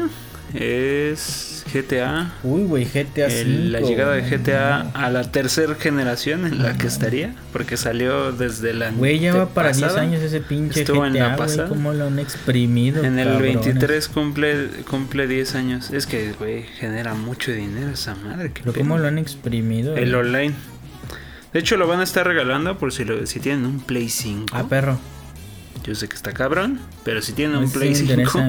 es 0.54 1.64
GTA. 1.72 2.32
Uy, 2.42 2.62
güey, 2.62 2.84
GTA 2.84 3.28
La 3.28 3.80
llegada 3.80 4.14
de 4.14 4.22
GTA 4.22 4.90
a 4.94 5.10
la 5.10 5.30
tercera 5.30 5.74
generación 5.74 6.46
en 6.46 6.62
la 6.62 6.76
que 6.78 6.86
estaría, 6.86 7.34
porque 7.52 7.76
salió 7.76 8.32
desde 8.32 8.72
la. 8.72 8.90
Güey, 8.90 9.18
ya 9.18 9.34
va 9.34 9.48
para 9.48 9.72
10 9.72 9.96
años 9.96 10.22
ese 10.22 10.40
pinche 10.40 10.80
Estuvo 10.80 11.00
GTA, 11.00 11.06
en 11.08 11.18
la 11.18 11.36
pasada. 11.36 11.68
¿Cómo 11.68 11.92
lo 11.92 12.06
han 12.06 12.18
exprimido? 12.18 13.04
En 13.04 13.18
el 13.18 13.40
23 13.40 14.08
cumple, 14.08 14.68
cumple 14.88 15.26
10 15.26 15.54
años. 15.54 15.90
Es 15.90 16.06
que, 16.06 16.32
güey, 16.32 16.62
genera 16.62 17.14
mucho 17.14 17.52
dinero 17.52 17.90
esa 17.90 18.14
madre. 18.14 18.50
Pero 18.54 18.72
¿cómo 18.72 18.98
lo 18.98 19.08
han 19.08 19.18
exprimido? 19.18 19.96
El 19.96 20.14
online. 20.14 20.54
De 21.52 21.60
hecho, 21.60 21.76
lo 21.76 21.86
van 21.86 22.00
a 22.00 22.04
estar 22.04 22.26
regalando 22.26 22.76
por 22.78 22.92
si, 22.92 23.04
lo, 23.04 23.26
si 23.26 23.40
tienen 23.40 23.64
un 23.64 23.80
Play 23.80 24.08
5. 24.08 24.46
Ah, 24.52 24.64
perro. 24.68 24.98
Yo 25.84 25.94
sé 25.94 26.08
que 26.08 26.14
está 26.14 26.32
cabrón, 26.32 26.80
pero 27.04 27.22
si 27.22 27.32
tienen 27.32 27.56
un 27.56 27.70
Play 27.70 27.94
5, 27.94 28.40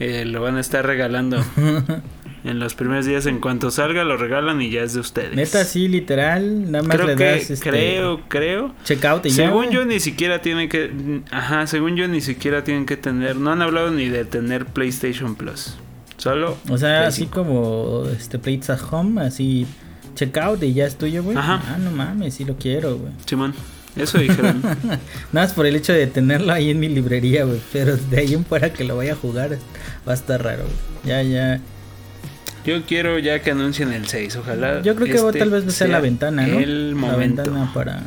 eh, 0.00 0.24
lo 0.24 0.40
van 0.40 0.56
a 0.56 0.60
estar 0.60 0.86
regalando. 0.86 1.44
En 2.44 2.58
los 2.58 2.74
primeros 2.74 3.06
días, 3.06 3.24
en 3.24 3.40
cuanto 3.40 3.70
salga, 3.70 4.04
lo 4.04 4.18
regalan 4.18 4.60
y 4.60 4.68
ya 4.68 4.82
es 4.82 4.92
de 4.92 5.00
ustedes. 5.00 5.34
Neta, 5.34 5.64
sí, 5.64 5.88
literal. 5.88 6.70
Nada 6.70 6.84
más 6.84 6.94
creo 6.94 7.08
le 7.08 7.16
que. 7.16 7.36
Este, 7.36 7.56
creo, 7.56 8.20
creo. 8.28 8.74
Checkout 8.84 9.24
y 9.24 9.30
Según 9.30 9.66
ya, 9.66 9.72
yo, 9.72 9.84
ni 9.86 9.98
siquiera 9.98 10.42
tienen 10.42 10.68
que. 10.68 11.22
Ajá, 11.30 11.66
según 11.66 11.96
yo, 11.96 12.06
ni 12.06 12.20
siquiera 12.20 12.62
tienen 12.62 12.84
que 12.84 12.98
tener. 12.98 13.36
No 13.36 13.50
han 13.50 13.62
hablado 13.62 13.90
ni 13.90 14.10
de 14.10 14.26
tener 14.26 14.66
PlayStation 14.66 15.36
Plus. 15.36 15.76
Solo. 16.18 16.58
O 16.68 16.76
sea, 16.76 17.06
así 17.06 17.26
como 17.26 18.04
este 18.14 18.38
Plates 18.38 18.68
at 18.68 18.80
Home, 18.90 19.22
así. 19.22 19.66
Checkout 20.14 20.62
y 20.62 20.74
ya 20.74 20.84
es 20.84 20.96
tuyo, 20.96 21.22
güey. 21.22 21.38
Ajá. 21.38 21.62
Ah, 21.66 21.78
no 21.78 21.90
mames, 21.90 22.34
sí 22.34 22.44
lo 22.44 22.56
quiero, 22.56 22.98
güey. 22.98 23.12
Simón. 23.24 23.54
Eso 23.96 24.18
dijeron. 24.18 24.60
Nada 24.82 25.00
más 25.32 25.52
por 25.52 25.66
el 25.66 25.76
hecho 25.76 25.92
de 25.92 26.06
tenerlo 26.06 26.52
ahí 26.52 26.70
en 26.70 26.80
mi 26.80 26.88
librería, 26.88 27.44
güey. 27.44 27.60
Pero 27.72 27.96
de 27.96 28.18
ahí 28.18 28.34
en 28.34 28.44
fuera 28.44 28.72
que 28.72 28.84
lo 28.84 28.96
vaya 28.96 29.12
a 29.12 29.16
jugar 29.16 29.58
va 30.06 30.12
a 30.12 30.14
estar 30.14 30.42
raro, 30.42 30.64
güey. 30.64 30.74
Ya, 31.04 31.22
ya. 31.22 31.60
Yo 32.64 32.82
quiero 32.84 33.18
ya 33.18 33.42
que 33.42 33.50
anuncien 33.50 33.92
el 33.92 34.06
6, 34.08 34.36
ojalá. 34.36 34.80
Yo 34.82 34.94
creo 34.96 35.06
que 35.06 35.14
este 35.14 35.38
tal 35.38 35.50
vez 35.50 35.72
sea 35.74 35.86
la 35.86 36.00
ventana, 36.00 36.46
¿no? 36.46 36.58
El 36.58 36.94
momento. 36.94 37.42
La 37.42 37.48
ventana 37.48 37.72
para. 37.74 38.02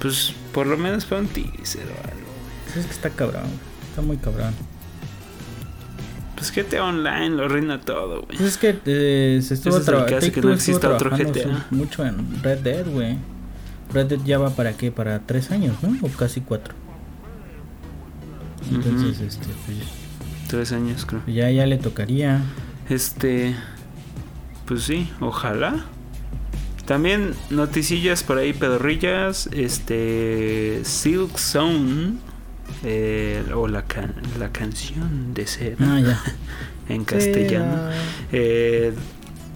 Pues 0.00 0.32
por 0.52 0.66
lo 0.66 0.76
menos 0.76 1.04
para 1.04 1.20
un 1.20 1.28
teaser 1.28 1.82
o 1.82 2.08
algo. 2.08 2.26
Pues 2.64 2.76
es 2.78 2.86
que 2.86 2.92
está 2.92 3.10
cabrón, 3.10 3.44
está 3.90 4.02
muy 4.02 4.16
cabrón. 4.16 4.54
Pues 6.34 6.52
GTA 6.52 6.84
Online 6.84 7.30
lo 7.30 7.48
reina 7.48 7.80
todo, 7.80 8.22
güey. 8.22 8.38
Pues 8.38 8.40
es 8.40 8.58
que 8.58 8.78
eh, 8.84 9.40
se 9.42 9.54
estuvo 9.54 9.80
trabajando. 9.80 10.30
que 10.30 10.40
no 10.40 10.52
exista 10.52 10.90
otro 10.90 11.10
GTA. 11.10 11.66
Mucho 11.70 12.04
en 12.04 12.42
Red 12.42 12.58
Dead, 12.58 12.86
güey. 12.86 13.16
Red 13.92 14.06
Dead 14.06 14.20
ya 14.24 14.38
va 14.38 14.50
para 14.50 14.72
qué? 14.74 14.90
Para 14.92 15.20
tres 15.20 15.50
años, 15.50 15.76
¿no? 15.82 15.96
O 16.06 16.10
casi 16.10 16.40
cuatro. 16.40 16.74
Entonces, 18.70 19.20
este, 19.20 19.46
pues, 19.66 19.78
Tres 20.48 20.72
años, 20.72 21.04
creo. 21.06 21.22
Ya, 21.26 21.50
ya 21.50 21.66
le 21.66 21.76
tocaría. 21.76 22.40
Este. 22.88 23.54
Pues 24.66 24.82
sí, 24.84 25.10
ojalá. 25.20 25.84
También 26.84 27.34
noticillas 27.50 28.22
por 28.22 28.38
ahí, 28.38 28.52
pedorrillas. 28.52 29.48
Este. 29.52 30.80
Silk 30.84 31.36
Zone. 31.36 32.14
Eh, 32.84 33.42
o 33.54 33.66
la, 33.68 33.84
la 34.38 34.52
canción 34.52 35.32
de 35.34 35.46
ser 35.46 35.76
Ah, 35.80 35.98
ya. 36.00 36.20
en 36.94 37.04
castellano. 37.04 37.90
Eh, 38.32 38.92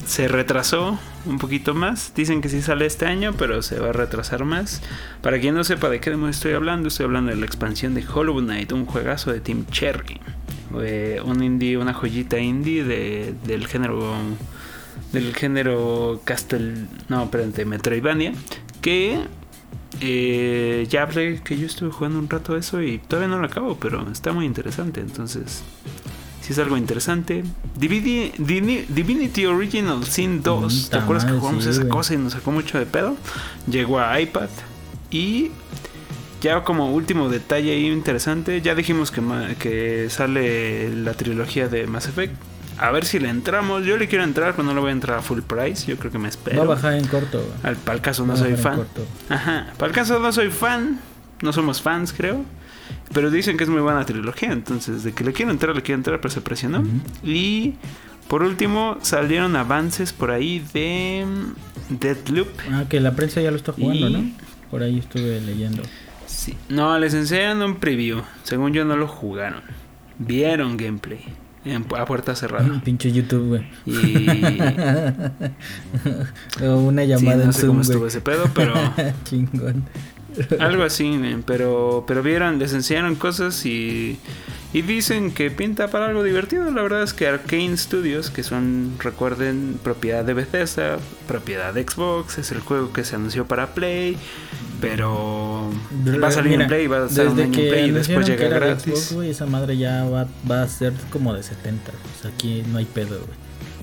se 0.07 0.27
retrasó 0.27 0.99
un 1.26 1.38
poquito 1.38 1.74
más. 1.74 2.12
Dicen 2.14 2.40
que 2.40 2.48
sí 2.48 2.62
sale 2.62 2.87
este 2.87 3.06
año, 3.06 3.35
pero 3.37 3.62
se 3.62 3.78
va 3.78 3.90
a 3.90 3.92
retrasar 3.92 4.44
más. 4.44 4.83
Para 5.22 5.40
quien 5.40 5.54
no 5.54 5.64
sepa 5.64 5.88
de 5.88 6.00
qué 6.00 6.11
demo 6.11 6.28
estoy 6.28 6.52
hablando, 6.52 6.88
estoy 6.88 7.04
hablando 7.04 7.30
de 7.30 7.37
la 7.37 7.46
expansión 7.46 7.94
de 7.94 8.04
Hollow 8.06 8.40
Knight, 8.40 8.72
un 8.72 8.87
juegazo 8.87 9.33
de 9.33 9.40
Team 9.40 9.66
Cherry. 9.70 10.20
Un 11.24 11.42
indie, 11.42 11.76
una 11.76 11.92
joyita 11.92 12.38
indie 12.38 12.85
de, 12.85 13.35
del 13.44 13.66
género 13.66 14.14
del 15.12 15.35
género 15.35 16.20
Castle, 16.24 16.87
no, 17.09 17.24
espérate, 17.24 17.64
Metroidvania, 17.64 18.33
que 18.80 19.18
eh, 20.00 20.87
ya 20.88 21.02
hablé 21.02 21.40
que 21.42 21.59
yo 21.59 21.66
estuve 21.66 21.90
jugando 21.90 22.18
un 22.18 22.28
rato 22.28 22.56
eso 22.56 22.80
y 22.83 22.98
todavía 22.98 23.28
no 23.28 23.38
lo 23.40 23.46
acabo, 23.46 23.76
pero 23.76 24.09
está 24.11 24.33
muy 24.33 24.46
interesante, 24.46 25.00
entonces 25.00 25.62
si 26.50 26.54
es 26.54 26.58
algo 26.58 26.76
interesante. 26.76 27.44
Divinity, 27.78 28.32
Divinity 28.88 29.46
Original 29.46 30.04
Sin 30.04 30.42
2, 30.42 30.90
¿te 30.90 30.96
acuerdas 30.96 31.24
que 31.24 31.30
jugamos 31.38 31.64
esa 31.64 31.88
cosa 31.88 32.14
y 32.14 32.16
nos 32.16 32.32
sacó 32.32 32.50
mucho 32.50 32.76
de 32.76 32.86
pedo? 32.86 33.16
Llegó 33.70 34.00
a 34.00 34.20
iPad 34.20 34.48
y 35.12 35.52
ya 36.40 36.64
como 36.64 36.92
último 36.92 37.28
detalle 37.28 37.70
ahí 37.70 37.86
interesante, 37.86 38.60
ya 38.62 38.74
dijimos 38.74 39.12
que, 39.12 39.22
que 39.60 40.10
sale 40.10 40.92
la 40.92 41.14
trilogía 41.14 41.68
de 41.68 41.86
Mass 41.86 42.08
Effect. 42.08 42.34
A 42.78 42.90
ver 42.90 43.04
si 43.04 43.20
le 43.20 43.28
entramos. 43.28 43.84
Yo 43.84 43.96
le 43.96 44.08
quiero 44.08 44.24
entrar, 44.24 44.56
pero 44.56 44.64
no 44.64 44.74
le 44.74 44.80
voy 44.80 44.88
a 44.88 44.92
entrar 44.92 45.18
a 45.18 45.22
full 45.22 45.42
price. 45.42 45.86
Yo 45.86 45.98
creo 45.98 46.10
que 46.10 46.18
me 46.18 46.30
espero. 46.30 46.56
Va 46.56 46.64
a 46.64 46.68
bajar 46.76 46.94
en 46.94 47.06
corto. 47.06 47.46
Al, 47.62 47.76
para 47.76 47.94
el 47.96 48.02
caso 48.02 48.26
no 48.26 48.36
soy 48.36 48.56
fan. 48.56 48.86
Ajá. 49.28 49.66
Para 49.76 49.90
el 49.90 49.94
caso 49.94 50.18
no 50.18 50.32
soy 50.32 50.50
fan. 50.50 50.98
No 51.42 51.52
somos 51.52 51.80
fans, 51.82 52.12
creo. 52.12 52.42
Pero 53.12 53.31
dicen 53.31 53.57
que 53.57 53.64
es 53.64 53.70
muy 53.70 53.81
buena 53.81 54.05
trilogía. 54.05 54.53
Entonces, 54.53 55.03
de 55.03 55.12
que 55.12 55.24
le 55.24 55.33
quiero 55.33 55.50
entrar, 55.50 55.74
le 55.74 55.83
quiero 55.83 55.98
entrar, 55.98 56.20
pero 56.20 56.33
se 56.33 56.40
presionó. 56.40 56.83
Y 57.22 57.74
por 58.29 58.42
último, 58.42 58.98
salieron 59.03 59.57
avances 59.57 60.12
por 60.12 60.31
ahí 60.31 60.64
de 60.72 61.26
Deadloop. 61.88 62.48
Ah, 62.70 62.85
que 62.88 63.00
la 63.00 63.16
prensa 63.16 63.40
ya 63.40 63.50
lo 63.50 63.57
está 63.57 63.72
jugando, 63.72 64.09
¿no? 64.09 64.31
Por 64.70 64.85
ahí 64.85 65.00
estuve 65.00 65.40
leyendo. 65.40 65.83
No, 66.68 66.98
les 66.98 67.14
enseñan 67.14 67.61
un 67.62 67.76
preview. 67.76 68.22
Según 68.44 68.72
yo 68.72 68.85
no 68.85 68.96
lo 68.96 69.09
jugaron. 69.09 69.62
Vieron 70.18 70.76
gameplay. 70.76 71.20
a 71.98 72.05
puerta 72.05 72.37
cerrada. 72.37 72.81
Pinche 72.85 73.11
YouTube, 73.11 73.48
güey. 73.48 73.66
Y... 73.87 74.61
una 76.62 77.05
llamada 77.05 77.46
no 77.46 77.53
sé 77.53 77.66
cómo 77.66 77.81
estuvo 77.81 78.07
ese 78.07 78.20
pedo, 78.20 78.44
pero... 78.55 78.74
Chingón. 79.24 79.85
Algo 80.59 80.83
así, 80.83 81.19
pero 81.47 82.05
pero 82.07 82.23
vieron, 82.23 82.59
les 82.59 82.73
enseñaron 82.73 83.14
cosas 83.14 83.64
y 83.66 84.19
y 84.73 84.83
dicen 84.83 85.33
que 85.33 85.51
pinta 85.51 85.88
para 85.88 86.07
algo 86.07 86.23
divertido. 86.23 86.71
La 86.71 86.83
verdad 86.83 87.03
es 87.03 87.12
que 87.12 87.27
Arkane 87.27 87.77
Studios, 87.77 88.31
que 88.31 88.45
son, 88.45 88.93
recuerden, 89.01 89.81
propiedad 89.83 90.25
de 90.25 90.33
Bethesda, 90.33 90.99
propiedad 91.27 91.75
de 91.75 91.83
Xbox, 91.83 92.38
es 92.38 92.53
el 92.53 92.61
juego 92.61 92.93
que 92.93 93.05
se 93.05 93.16
anunció 93.16 93.47
para 93.47 93.75
Play. 93.75 94.16
Pero 94.81 95.71
va 96.23 96.29
a 96.29 96.31
salir 96.31 96.61
en 96.61 96.69
Play, 96.69 96.87
va 96.87 97.05
a 97.05 97.09
ser 97.09 97.29
un 97.29 97.40
año 97.40 97.47
en 97.47 97.53
Play 97.53 97.88
y 97.88 97.90
después 97.90 98.27
llega 98.27 98.49
gratis. 98.49 99.12
esa 99.25 99.47
madre 99.47 99.77
ya 99.77 100.05
va, 100.05 100.29
va, 100.49 100.62
a 100.62 100.69
ser 100.69 100.93
como 101.11 101.35
de 101.35 101.43
70. 101.43 101.90
O 101.90 102.23
sea, 102.23 102.31
aquí 102.31 102.62
no 102.71 102.79
hay 102.79 102.87
pedo, 102.87 103.19
güey. 103.19 103.38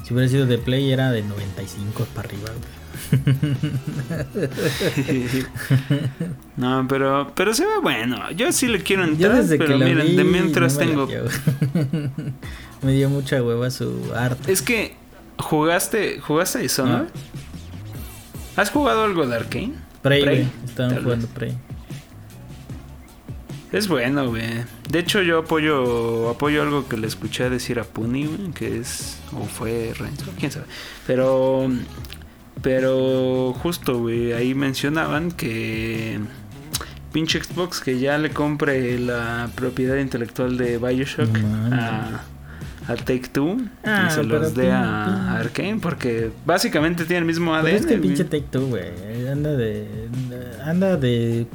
Si 0.05 0.13
hubiera 0.13 0.29
sido 0.29 0.45
de 0.45 0.57
Play 0.57 0.91
era 0.91 1.11
de 1.11 1.21
95 1.21 2.07
para 2.15 2.29
arriba, 2.29 2.47
güey. 2.47 2.76
no, 6.57 6.85
pero 6.87 7.31
pero 7.35 7.53
se 7.53 7.65
ve 7.65 7.79
bueno. 7.81 8.31
Yo 8.31 8.51
sí 8.51 8.67
le 8.67 8.81
quiero 8.81 9.03
entrar, 9.03 9.43
pero 9.47 9.77
miren, 9.77 10.15
de 10.15 10.23
mientras 10.23 10.77
tengo. 10.77 11.07
me 12.81 12.91
dio 12.91 13.09
mucha 13.09 13.41
hueva 13.41 13.69
su 13.71 14.11
arte. 14.15 14.51
Es 14.51 14.61
que 14.61 14.95
jugaste, 15.37 16.19
jugaste 16.19 16.65
eso, 16.65 16.85
¿no? 16.85 16.95
¿Ah? 16.95 17.07
¿Has 18.55 18.71
jugado 18.71 19.03
algo 19.03 19.27
de 19.27 19.35
Arkane? 19.35 19.73
Prey, 20.01 20.23
Prey 20.23 20.49
estaban 20.65 21.03
jugando 21.03 21.27
Prey. 21.27 21.57
Es 23.71 23.89
bueno, 23.89 24.29
güey. 24.29 24.63
De 24.89 24.99
hecho, 24.99 25.21
yo 25.21 25.39
apoyo 25.39 26.29
apoyo 26.29 26.61
algo 26.61 26.87
que 26.87 26.95
le 26.95 27.05
escuché 27.05 27.49
decir 27.49 27.79
a 27.79 27.83
Puni, 27.83 28.51
que 28.55 28.79
es 28.79 29.19
o 29.33 29.43
fue 29.43 29.93
Renzo, 29.97 30.25
quién 30.39 30.51
sabe. 30.51 30.65
Pero 31.05 31.69
pero 32.67 33.53
justo, 33.63 33.97
güey, 33.97 34.33
ahí 34.33 34.53
mencionaban 34.53 35.31
que 35.31 36.19
pinche 37.13 37.41
Xbox 37.41 37.79
que 37.79 37.97
ya 37.97 38.17
le 38.17 38.31
compre 38.31 38.99
la 38.99 39.49
propiedad 39.55 39.95
intelectual 39.95 40.57
de 40.57 40.77
Bioshock 40.77 41.29
a, 41.71 42.23
a 42.89 42.95
Take 42.97 43.29
Two 43.31 43.55
Ah, 43.85 44.07
y 44.09 44.11
se 44.11 44.19
pero 44.19 44.39
los 44.39 44.53
dé 44.53 44.69
a 44.73 45.37
Arkane 45.37 45.79
porque 45.81 46.29
básicamente 46.45 47.05
tiene 47.05 47.19
el 47.19 47.25
mismo 47.25 47.55
ADN. 47.55 47.63
Pero 47.63 47.77
es 47.77 47.85
que 47.85 47.97
pinche 47.99 48.25
Take 48.25 48.47
Two, 48.51 48.67
güey. 48.67 49.29
Anda 49.31 49.51
de. 49.55 49.87
Anda 50.65 50.97
de. 50.97 51.47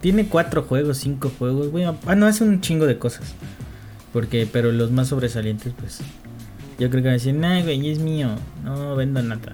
Tiene 0.00 0.28
cuatro 0.28 0.62
juegos, 0.62 0.96
cinco 0.96 1.30
juegos, 1.38 1.68
güey. 1.68 1.84
Ah, 1.84 2.14
no, 2.14 2.26
es 2.26 2.40
un 2.40 2.62
chingo 2.62 2.86
de 2.86 2.96
cosas. 2.96 3.34
Porque, 4.14 4.48
pero 4.50 4.72
los 4.72 4.90
más 4.92 5.08
sobresalientes, 5.08 5.74
pues. 5.78 6.00
Yo 6.78 6.88
creo 6.88 7.02
que 7.02 7.08
van 7.08 7.08
a 7.08 7.12
decir, 7.18 7.34
nah, 7.34 7.60
güey, 7.60 7.90
es 7.90 7.98
mío. 7.98 8.30
No 8.64 8.96
vendo 8.96 9.22
nada. 9.22 9.52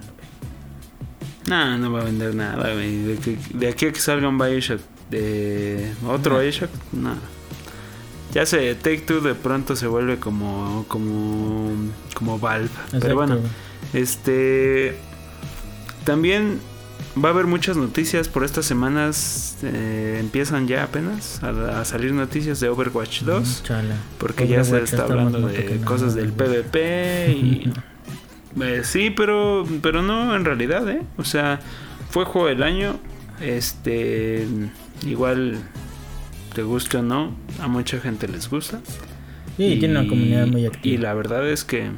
Güey". 1.57 1.69
No, 1.69 1.77
no 1.77 1.91
va 1.91 2.01
a 2.01 2.03
vender 2.05 2.33
nada, 2.35 2.73
güey. 2.73 3.03
De, 3.03 3.15
que- 3.17 3.37
de 3.53 3.67
aquí 3.67 3.85
a 3.87 3.91
que 3.93 3.99
salga 3.99 4.27
un 4.27 4.37
Bioshock 4.37 4.81
de 5.09 5.91
otro 6.07 6.35
Ajá. 6.35 6.43
Bioshock, 6.43 6.69
no. 6.93 7.15
Ya 8.33 8.45
sé, 8.45 8.73
Take 8.75 8.99
Two 8.99 9.19
de 9.19 9.35
pronto 9.35 9.75
se 9.75 9.87
vuelve 9.87 10.17
como 10.17 10.85
como 10.87 11.71
como 12.13 12.39
Valve. 12.39 12.69
Pero 12.99 13.15
bueno, 13.15 13.37
este 13.93 14.95
también 16.05 16.59
va 17.21 17.27
a 17.29 17.31
haber 17.33 17.45
muchas 17.45 17.75
noticias 17.75 18.29
por 18.29 18.45
estas 18.45 18.65
semanas. 18.65 19.57
eh, 19.63 20.17
empiezan 20.21 20.65
ya 20.67 20.83
apenas 20.83 21.43
a, 21.43 21.81
a 21.81 21.85
salir 21.85 22.13
noticias 22.13 22.59
de 22.61 22.69
Overwatch 22.69 23.23
2. 23.23 23.63
Chala. 23.63 23.95
Porque 24.17 24.47
ya 24.47 24.63
se 24.63 24.77
está 24.81 25.01
está 25.01 25.03
hablando 25.03 25.47
de 25.47 25.81
cosas 25.83 26.15
del. 26.15 26.31
PvP 26.31 27.31
y... 27.31 27.73
Eh, 28.59 28.81
sí, 28.83 29.09
pero, 29.09 29.65
pero 29.81 30.01
no 30.01 30.35
en 30.35 30.43
realidad, 30.45 30.89
¿eh? 30.89 31.01
O 31.17 31.23
sea, 31.23 31.59
fue 32.09 32.25
juego 32.25 32.47
del 32.47 32.63
año. 32.63 32.95
Este... 33.39 34.47
Igual, 35.07 35.57
te 36.53 36.61
guste 36.63 36.97
o 36.97 37.01
no, 37.01 37.35
a 37.59 37.67
mucha 37.67 37.99
gente 37.99 38.27
les 38.27 38.49
gusta. 38.49 38.79
Sí, 39.57 39.77
tiene 39.79 39.99
una 39.99 40.07
comunidad 40.07 40.47
muy 40.47 40.61
Y 40.61 40.65
activa. 40.67 41.03
la 41.03 41.13
verdad 41.13 41.49
es 41.49 41.63
que... 41.63 41.91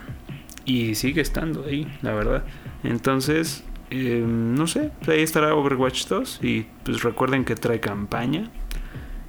Y 0.65 0.95
sigue 0.95 1.21
estando 1.21 1.65
ahí, 1.65 1.85
la 2.01 2.13
verdad. 2.13 2.45
Entonces, 2.83 3.63
eh, 3.89 4.23
no 4.25 4.65
sé, 4.67 4.91
ahí 5.07 5.21
estará 5.21 5.53
Overwatch 5.53 6.07
2 6.07 6.39
y 6.41 6.65
pues 6.83 7.03
recuerden 7.03 7.43
que 7.43 7.55
trae 7.55 7.79
campaña. 7.81 8.49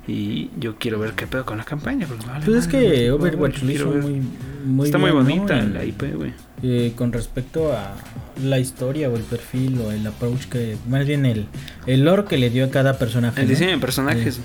Y 0.06 0.50
yo 0.58 0.76
quiero 0.78 0.98
ver 0.98 1.12
qué 1.12 1.26
pedo 1.26 1.44
con 1.46 1.56
la 1.58 1.64
campaña. 1.64 2.06
porque 2.06 2.26
vale 2.26 2.44
Pues 2.44 2.58
es 2.58 2.68
que 2.68 3.08
no 3.08 3.14
Overwatch 3.16 3.62
lo 3.62 3.70
hizo 3.72 3.86
muy, 3.86 4.22
muy 4.66 4.86
Está 4.86 4.98
muy 4.98 5.10
bien, 5.12 5.22
¿no? 5.24 5.30
bonita 5.30 5.58
En- 5.58 5.72
la 5.74 5.84
IP, 5.84 6.02
güey. 6.14 6.32
eh, 6.62 6.92
con 6.94 7.12
respecto 7.12 7.72
a 7.72 7.94
la 8.42 8.58
historia 8.58 9.08
o 9.08 9.16
el 9.16 9.22
perfil 9.22 9.80
o 9.80 9.92
el 9.92 10.06
approach 10.06 10.44
que 10.46 10.76
más 10.88 11.06
bien 11.06 11.24
el 11.24 11.46
el 11.86 12.04
lore 12.04 12.24
que 12.24 12.36
le 12.36 12.50
dio 12.50 12.64
a 12.64 12.70
cada 12.70 12.98
personaje 12.98 13.40
El 13.40 13.46
¿no? 13.46 13.50
diseño 13.50 13.70
de 13.72 13.78
personajes. 13.78 14.40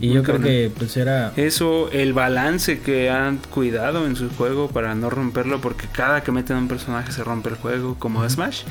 y 0.00 0.12
yo 0.12 0.22
creo 0.22 0.40
que 0.40 0.70
pues 0.76 0.96
era 0.96 1.32
Eso, 1.36 1.90
el 1.90 2.12
balance 2.12 2.80
que 2.80 3.10
han 3.10 3.38
cuidado 3.50 4.06
en 4.06 4.14
su 4.16 4.28
juego 4.30 4.68
para 4.68 4.94
no 4.94 5.10
romperlo, 5.10 5.60
porque 5.60 5.86
cada 5.90 6.22
que 6.22 6.32
meten 6.32 6.56
un 6.58 6.68
personaje 6.68 7.12
se 7.12 7.24
rompe 7.24 7.48
el 7.50 7.56
juego, 7.56 7.96
como 7.98 8.26
Smash. 8.28 8.62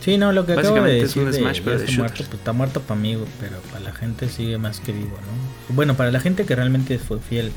Sí 0.00 0.18
no 0.18 0.32
lo 0.32 0.46
que 0.46 0.52
acabo 0.52 0.74
de 0.74 0.80
Básicamente 0.80 0.96
es 0.98 1.02
decir 1.02 1.22
un 1.22 1.32
de, 1.32 1.38
Smash, 1.38 1.58
ya 1.58 1.64
pero 1.64 1.78
de 1.78 1.84
está 1.84 1.98
muerto 1.98 2.24
pues 2.24 2.34
está 2.34 2.52
muerto 2.52 2.80
para 2.82 3.00
mí 3.00 3.18
pero 3.40 3.58
para 3.70 3.80
la 3.80 3.92
gente 3.92 4.28
sigue 4.28 4.58
más 4.58 4.80
que 4.80 4.92
vivo 4.92 5.16
no 5.16 5.74
bueno 5.74 5.96
para 5.96 6.10
la 6.10 6.20
gente 6.20 6.44
que 6.44 6.54
realmente 6.54 6.98
fue 6.98 7.18
fiel 7.20 7.52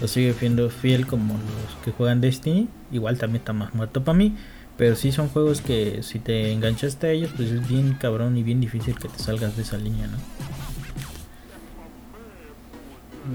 lo 0.00 0.08
sigue 0.08 0.32
siendo 0.34 0.68
fiel 0.70 1.06
como 1.06 1.34
los 1.34 1.84
que 1.84 1.92
juegan 1.92 2.20
Destiny 2.20 2.68
igual 2.90 3.18
también 3.18 3.40
está 3.40 3.52
más 3.52 3.74
muerto 3.74 4.04
para 4.04 4.16
mí 4.16 4.36
pero 4.76 4.96
sí 4.96 5.12
son 5.12 5.28
juegos 5.28 5.60
que 5.60 6.02
si 6.02 6.18
te 6.18 6.52
enganchaste 6.52 7.06
a 7.06 7.10
ellos 7.10 7.30
pues 7.36 7.50
es 7.50 7.68
bien 7.68 7.96
cabrón 8.00 8.36
y 8.38 8.42
bien 8.42 8.60
difícil 8.60 8.98
que 8.98 9.08
te 9.08 9.18
salgas 9.18 9.56
de 9.56 9.62
esa 9.62 9.76
línea 9.76 10.06
no 10.06 10.18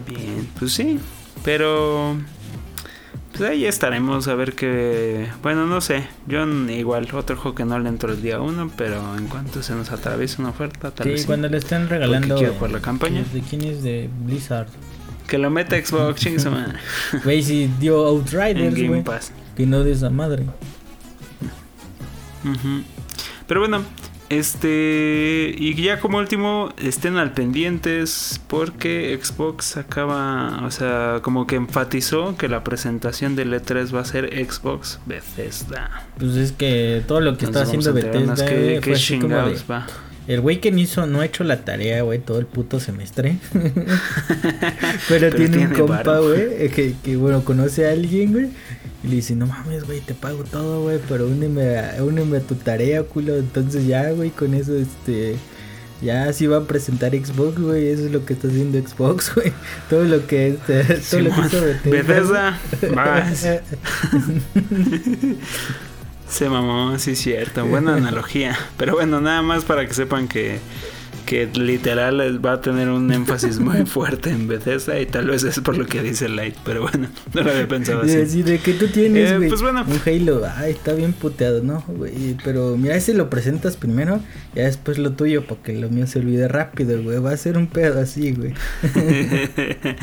Bien, 0.05 0.47
pues 0.59 0.73
sí, 0.73 0.99
pero 1.43 2.17
pues 3.37 3.49
ahí 3.49 3.65
estaremos 3.65 4.27
a 4.27 4.35
ver 4.35 4.53
qué. 4.53 5.27
Bueno, 5.43 5.65
no 5.65 5.81
sé, 5.81 6.07
yo 6.27 6.45
igual, 6.47 7.07
otro 7.13 7.35
juego 7.37 7.55
que 7.55 7.65
no 7.65 7.77
le 7.79 7.89
entro 7.89 8.11
el 8.11 8.21
día 8.21 8.39
uno, 8.41 8.69
pero 8.75 9.15
en 9.17 9.27
cuanto 9.27 9.61
se 9.63 9.73
nos 9.75 9.91
atraviese 9.91 10.41
una 10.41 10.49
oferta, 10.49 10.91
tal 10.91 11.05
Sí, 11.05 11.11
vez 11.11 11.21
sí. 11.21 11.27
cuando 11.27 11.47
le 11.49 11.57
estén 11.57 11.87
regalando. 11.89 12.37
jugar 12.37 12.71
la 12.71 12.79
campaña. 12.81 13.23
¿De 13.33 13.41
quién 13.41 13.63
es? 13.63 13.83
De 13.83 14.09
Blizzard. 14.25 14.67
Que 15.27 15.37
lo 15.37 15.49
meta 15.49 15.75
Xbox, 15.83 16.25
madre, 16.49 16.73
Güey, 17.23 17.43
si 17.43 17.69
dio 17.79 18.05
Outriders, 18.07 18.73
Game 18.75 18.87
güey. 18.87 19.03
Pass. 19.03 19.31
Que 19.55 19.65
no 19.65 19.83
de 19.83 19.91
esa 19.91 20.09
madre. 20.09 20.45
Pero 23.47 23.59
bueno, 23.61 23.81
este. 24.29 25.55
Y 25.57 25.75
ya 25.81 25.99
como 25.99 26.17
último, 26.17 26.73
estén 26.77 27.17
al 27.17 27.33
pendientes 27.33 28.41
porque 28.47 29.17
Xbox 29.21 29.77
acaba. 29.77 30.65
O 30.65 30.71
sea, 30.71 31.19
como 31.21 31.47
que 31.47 31.55
enfatizó 31.55 32.37
que 32.37 32.47
la 32.47 32.63
presentación 32.63 33.35
del 33.35 33.53
E3 33.53 33.95
va 33.95 34.01
a 34.01 34.05
ser 34.05 34.29
Xbox 34.49 34.99
Bethesda. 35.05 36.07
Pues 36.17 36.35
es 36.35 36.51
que 36.51 37.03
todo 37.07 37.21
lo 37.21 37.37
que 37.37 37.45
está 37.45 37.63
Entonces 37.63 37.87
haciendo 37.87 37.99
a 37.99 38.01
enterarnos 38.01 38.39
Bethesda, 38.39 38.81
qué 38.81 38.81
fue 38.81 38.93
así 38.93 39.19
como 39.19 39.35
de, 39.35 39.55
chingados 39.55 39.65
va. 39.69 39.87
El 40.27 40.41
güey 40.41 40.59
que 40.59 40.71
no 40.71 40.79
hizo, 40.79 41.05
no 41.07 41.21
ha 41.21 41.25
hecho 41.25 41.45
la 41.45 41.63
tarea, 41.63 42.01
güey, 42.01 42.19
todo 42.19 42.39
el 42.39 42.45
puto 42.45 42.81
semestre. 42.81 43.37
Pero, 43.53 43.85
Pero 45.07 45.35
tiene 45.35 45.67
un 45.67 45.73
compa, 45.73 46.19
güey, 46.19 46.41
eh, 46.65 46.71
que, 46.73 46.95
que, 47.01 47.15
bueno, 47.15 47.45
conoce 47.45 47.87
a 47.87 47.91
alguien, 47.91 48.33
güey. 48.33 48.49
Y 49.07 49.09
le 49.09 49.15
dice, 49.15 49.35
no 49.35 49.47
mames, 49.47 49.85
güey, 49.85 50.01
te 50.01 50.13
pago 50.13 50.43
todo, 50.43 50.83
güey, 50.83 50.99
pero 51.07 51.27
úneme 51.27 51.77
a, 51.77 52.03
úneme 52.03 52.39
a 52.39 52.41
tu 52.41 52.55
tarea, 52.55 53.03
culo. 53.03 53.37
Entonces 53.37 53.87
ya, 53.87 54.11
güey, 54.11 54.31
con 54.31 54.53
eso, 54.53 54.75
este... 54.75 55.37
Ya 55.99 56.31
sí 56.31 56.45
va 56.45 56.57
a 56.57 56.65
presentar 56.65 57.13
Xbox, 57.13 57.59
güey. 57.59 57.87
Eso 57.87 58.05
es 58.05 58.11
lo 58.11 58.23
que 58.23 58.33
está 58.33 58.49
haciendo 58.49 58.77
Xbox, 58.77 59.33
güey. 59.35 59.51
Todo 59.89 60.03
lo 60.03 60.27
que 60.27 60.49
este, 60.49 60.83
todo 60.83 61.21
lo 61.21 61.31
que 61.31 61.89
Bethesda. 61.89 62.59
Se 66.29 66.49
mamó, 66.49 66.99
sí, 66.99 67.15
cierto. 67.15 67.65
Buena 67.65 67.95
analogía. 67.95 68.55
Pero 68.77 68.93
bueno, 68.93 69.21
nada 69.21 69.41
más 69.41 69.63
para 69.63 69.87
que 69.87 69.93
sepan 69.93 70.27
que, 70.27 70.59
que 71.27 71.45
literal 71.53 72.43
va 72.43 72.53
a 72.53 72.61
tener 72.61 72.89
un 72.89 73.11
énfasis 73.11 73.59
muy 73.59 73.85
fuerte 73.85 74.31
en 74.31 74.47
Bethesda 74.47 74.99
y 74.99 75.05
tal 75.05 75.27
vez 75.27 75.43
es 75.43 75.59
por 75.59 75.77
lo 75.77 75.85
que 75.85 76.01
dice 76.01 76.27
Light. 76.29 76.55
Pero 76.63 76.81
bueno, 76.81 77.09
no 77.35 77.41
lo 77.43 77.51
había 77.51 77.67
pensado 77.67 78.01
así. 78.01 78.17
así 78.17 78.41
de 78.41 78.57
que 78.57 78.73
tú 78.73 78.87
tienes, 78.87 79.31
Eh, 79.33 79.45
pues 79.47 79.61
bueno. 79.61 79.85
Un 79.87 79.99
Halo, 80.03 80.41
ay, 80.55 80.71
está 80.71 80.93
bien 80.93 81.13
puteado, 81.13 81.61
¿no? 81.61 81.83
Pero 82.43 82.75
mira, 82.77 82.95
ese 82.95 83.13
lo 83.13 83.29
presentas 83.29 83.77
primero, 83.77 84.21
ya 84.55 84.63
después 84.63 84.97
lo 84.97 85.11
tuyo, 85.11 85.45
porque 85.45 85.73
lo 85.73 85.89
mío 85.89 86.07
se 86.07 86.19
olvide 86.19 86.47
rápido, 86.47 87.03
güey. 87.03 87.19
Va 87.19 87.31
a 87.31 87.37
ser 87.37 87.57
un 87.57 87.67
pedo 87.67 87.99
así, 87.99 88.31
güey. 88.31 88.53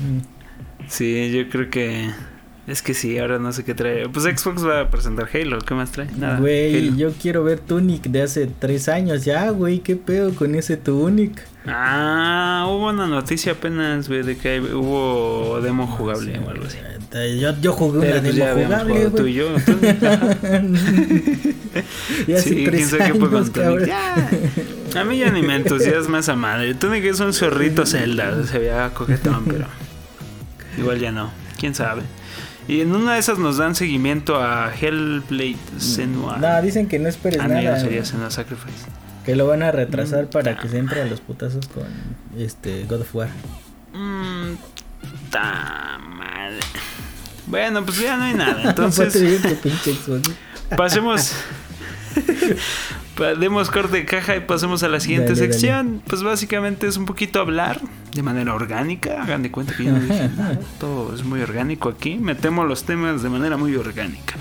Mm. 0.00 0.20
sí, 0.88 1.30
yo 1.30 1.46
creo 1.50 1.68
que. 1.68 2.08
Es 2.70 2.82
que 2.82 2.94
sí, 2.94 3.18
ahora 3.18 3.40
no 3.40 3.52
sé 3.52 3.64
qué 3.64 3.74
trae. 3.74 4.08
Pues 4.08 4.24
Xbox 4.26 4.64
va 4.64 4.82
a 4.82 4.90
presentar 4.90 5.28
Halo. 5.34 5.58
¿Qué 5.58 5.74
más 5.74 5.90
trae? 5.90 6.06
Nada. 6.16 6.38
Güey, 6.38 6.96
yo 6.96 7.10
quiero 7.20 7.42
ver 7.42 7.58
Tunic 7.58 8.04
de 8.04 8.22
hace 8.22 8.48
tres 8.60 8.88
años 8.88 9.24
ya, 9.24 9.50
güey. 9.50 9.80
¿Qué 9.80 9.96
pedo 9.96 10.32
con 10.36 10.54
ese 10.54 10.76
Tunic? 10.76 11.42
Ah, 11.66 12.66
hubo 12.68 12.90
una 12.90 13.08
noticia 13.08 13.52
apenas, 13.52 14.06
güey, 14.06 14.22
de 14.22 14.36
que 14.36 14.60
hubo 14.60 15.60
demo 15.60 15.88
jugable 15.88 16.38
o 16.38 16.48
algo 16.48 16.64
así. 16.64 16.78
Yo, 17.40 17.60
yo 17.60 17.72
jugué 17.72 18.02
Pero 18.02 18.12
una 18.12 18.22
pues 18.22 18.36
demo 18.36 18.46
ya 18.60 18.64
jugable, 18.66 18.92
jugado 18.94 19.10
tú 19.10 19.22
güey. 19.22 19.32
y 19.32 19.34
yo. 19.34 19.48
entonces, 19.56 20.02
ajá. 20.04 20.62
Y 22.28 22.32
hace 22.34 22.48
Sí, 22.50 22.66
quién 22.70 22.86
sabe 22.88 22.98
qué 22.98 23.10
años, 23.18 23.30
con 23.30 23.52
Tunic. 23.52 23.86
Ya. 23.86 24.30
A 25.00 25.04
mí 25.04 25.18
ya 25.18 25.32
ni 25.32 25.42
me 25.42 25.56
entusiasma 25.56 26.20
esa 26.20 26.36
madre. 26.36 26.74
Tunic 26.74 27.04
es 27.04 27.18
un 27.18 27.32
zorrito 27.32 27.84
Zelda, 27.84 28.44
se 28.46 28.60
veía 28.60 28.90
coquetón, 28.94 29.44
pero 29.46 29.66
igual 30.78 31.00
ya 31.00 31.10
no. 31.10 31.32
Quién 31.58 31.74
sabe. 31.74 32.02
Y 32.68 32.80
en 32.82 32.94
una 32.94 33.14
de 33.14 33.20
esas 33.20 33.38
nos 33.38 33.56
dan 33.56 33.74
seguimiento 33.74 34.36
a 34.36 34.72
Hellblade 34.74 35.56
Senua. 35.78 36.38
No, 36.38 36.62
dicen 36.62 36.88
que 36.88 36.98
no 36.98 37.08
esperes 37.08 37.40
ah, 37.40 37.48
nada. 37.48 37.74
no 37.76 37.80
sería. 37.80 38.04
Senua 38.04 38.30
Sacrifice. 38.30 38.86
Que 39.24 39.36
lo 39.36 39.46
van 39.46 39.62
a 39.62 39.70
retrasar 39.70 40.24
Mm, 40.24 40.28
para 40.28 40.54
ta 40.56 40.62
que 40.62 40.68
se 40.68 40.78
entre 40.78 41.02
a 41.02 41.06
los 41.06 41.20
putazos 41.20 41.66
con 41.68 41.84
este 42.38 42.84
God 42.84 43.02
of 43.02 43.14
War. 43.14 43.28
Mmm, 43.92 44.54
ta 45.30 45.98
madre. 45.98 46.60
Bueno, 47.46 47.84
pues 47.84 47.98
ya 47.98 48.16
no 48.16 48.24
hay 48.24 48.34
nada. 48.34 48.62
Entonces, 48.70 49.12
pinche 49.62 49.96
pasemos. 50.76 51.32
Demos 53.38 53.70
corte 53.70 53.98
de 53.98 54.04
caja 54.06 54.34
y 54.36 54.40
pasemos 54.40 54.82
a 54.82 54.88
la 54.88 54.98
siguiente 54.98 55.30
Dale, 55.34 55.40
dale. 55.40 55.52
sección. 55.52 56.02
Pues 56.06 56.22
básicamente 56.22 56.86
es 56.86 56.96
un 56.96 57.04
poquito 57.04 57.40
hablar 57.40 57.80
de 58.14 58.22
manera 58.22 58.54
orgánica. 58.54 59.22
Hagan 59.22 59.42
de 59.42 59.50
cuenta 59.50 59.76
que 59.76 59.84
yo 59.84 59.92
no 59.92 60.00
dije 60.00 60.28
nada. 60.36 60.58
Todo 60.78 61.14
es 61.14 61.22
muy 61.22 61.42
orgánico 61.42 61.90
aquí. 61.90 62.16
Metemos 62.16 62.66
los 62.66 62.84
temas 62.84 63.22
de 63.22 63.28
manera 63.28 63.56
muy 63.58 63.76
orgánica. 63.76 64.36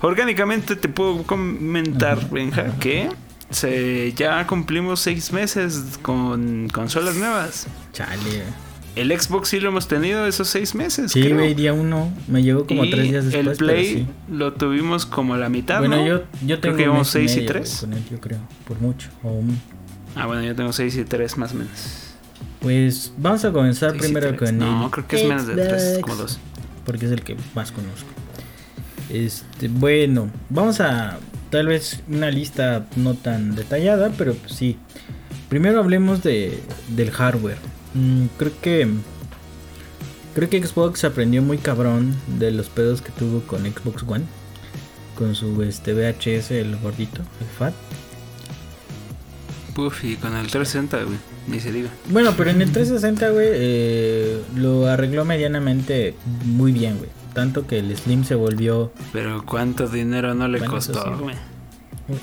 Orgánicamente 0.00 0.76
te 0.76 0.88
puedo 0.88 1.24
comentar, 1.24 2.30
Benja, 2.30 2.78
que 2.78 3.08
se, 3.50 4.12
ya 4.14 4.46
cumplimos 4.46 5.00
seis 5.00 5.32
meses 5.32 5.98
con 6.00 6.68
consolas 6.68 7.16
nuevas. 7.16 7.66
Chale. 7.92 8.44
El 8.96 9.18
Xbox 9.18 9.48
sí 9.48 9.60
lo 9.60 9.68
hemos 9.68 9.86
tenido 9.88 10.26
esos 10.26 10.48
seis 10.48 10.74
meses. 10.74 11.12
Sí, 11.12 11.30
güey, 11.30 11.54
día 11.54 11.72
uno. 11.72 12.12
Me 12.26 12.42
llegó 12.42 12.66
como 12.66 12.84
Y 12.84 12.90
tres 12.90 13.10
días 13.10 13.24
después. 13.24 13.46
El 13.46 13.56
Play 13.56 13.86
sí. 13.94 14.06
lo 14.30 14.52
tuvimos 14.54 15.06
como 15.06 15.36
la 15.36 15.48
mitad. 15.48 15.78
Bueno, 15.78 15.96
¿no? 15.98 16.06
yo, 16.06 16.22
yo 16.44 16.46
Creo 16.46 16.60
tengo 16.60 16.76
que 16.76 16.82
llevamos 16.82 17.08
y 17.08 17.12
seis 17.12 17.32
y 17.32 17.36
medio, 17.36 17.48
tres. 17.52 17.68
güey, 17.70 17.80
con 17.80 17.92
él, 17.98 18.04
yo 18.10 18.20
creo, 18.20 18.38
por 18.66 18.80
mucho. 18.80 19.08
o 19.22 19.42
Ah, 20.16 20.26
bueno, 20.26 20.42
yo 20.42 20.56
tengo 20.56 20.72
6 20.72 20.96
y 20.96 21.04
3 21.04 21.38
más 21.38 21.52
o 21.52 21.54
menos. 21.54 21.70
Pues 22.58 23.12
vamos 23.16 23.44
a 23.44 23.52
comenzar 23.52 23.92
Seis 23.92 24.02
y 24.02 24.06
primero 24.06 24.34
tres. 24.34 24.50
con 24.50 24.58
No, 24.58 24.86
el 24.86 24.90
creo 24.90 25.06
que 25.06 25.22
es 25.22 25.28
menos 25.28 25.46
de 25.46 25.54
3, 25.54 25.82
Xbox. 25.82 26.00
como 26.02 26.14
2. 26.16 26.38
porque 26.84 27.06
es 27.06 27.12
el 27.12 27.22
que 27.22 27.36
más 27.54 27.70
conozco. 27.70 28.08
Este, 29.08 29.68
bueno, 29.68 30.28
vamos 30.48 30.80
a 30.80 31.18
tal 31.50 31.68
vez 31.68 32.02
una 32.08 32.30
lista 32.32 32.86
no 32.96 33.14
tan 33.14 33.54
detallada, 33.54 34.10
pero 34.18 34.34
pues 34.34 34.52
sí. 34.54 34.78
Primero 35.48 35.78
hablemos 35.78 36.24
de, 36.24 36.60
del 36.88 37.12
hardware. 37.12 37.58
Mm, 37.94 38.26
creo 38.38 38.52
que 38.60 38.88
creo 40.34 40.48
que 40.48 40.64
Xbox 40.64 41.04
aprendió 41.04 41.42
muy 41.42 41.58
cabrón 41.58 42.14
de 42.38 42.50
los 42.52 42.68
pedos 42.68 43.02
que 43.02 43.10
tuvo 43.12 43.40
con 43.42 43.62
Xbox 43.62 44.04
One, 44.06 44.24
con 45.16 45.34
su 45.34 45.62
este 45.62 45.92
VHS 45.92 46.52
el 46.52 46.76
gordito, 46.76 47.22
el 47.40 47.46
fat. 47.46 47.74
Uf, 49.76 50.04
y 50.04 50.16
con 50.16 50.36
el 50.36 50.46
360, 50.48 51.04
güey, 51.04 51.16
ni 51.46 51.58
se 51.60 51.72
diga. 51.72 51.88
Bueno, 52.10 52.34
pero 52.36 52.50
en 52.50 52.60
el 52.60 52.70
360, 52.72 53.30
güey, 53.30 53.46
eh, 53.50 54.42
lo 54.56 54.86
arregló 54.86 55.24
medianamente 55.24 56.14
muy 56.44 56.72
bien, 56.72 56.98
güey. 56.98 57.10
Tanto 57.32 57.66
que 57.66 57.78
el 57.78 57.96
Slim 57.96 58.24
se 58.24 58.34
volvió. 58.34 58.92
Pero 59.12 59.44
cuánto 59.46 59.86
dinero 59.86 60.34
no 60.34 60.48
le 60.48 60.58
Bueno, 60.58 60.74
costó, 60.74 61.16
güey. 61.18 61.36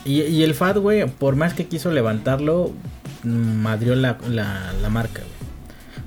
Y, 0.03 0.21
y 0.23 0.43
el 0.43 0.53
Fat, 0.53 0.77
güey, 0.77 1.07
por 1.07 1.37
más 1.37 1.53
que 1.53 1.65
quiso 1.65 1.91
levantarlo, 1.91 2.73
madrió 3.23 3.95
la, 3.95 4.17
la, 4.29 4.73
la 4.81 4.89
marca, 4.89 5.21
güey. 5.21 5.36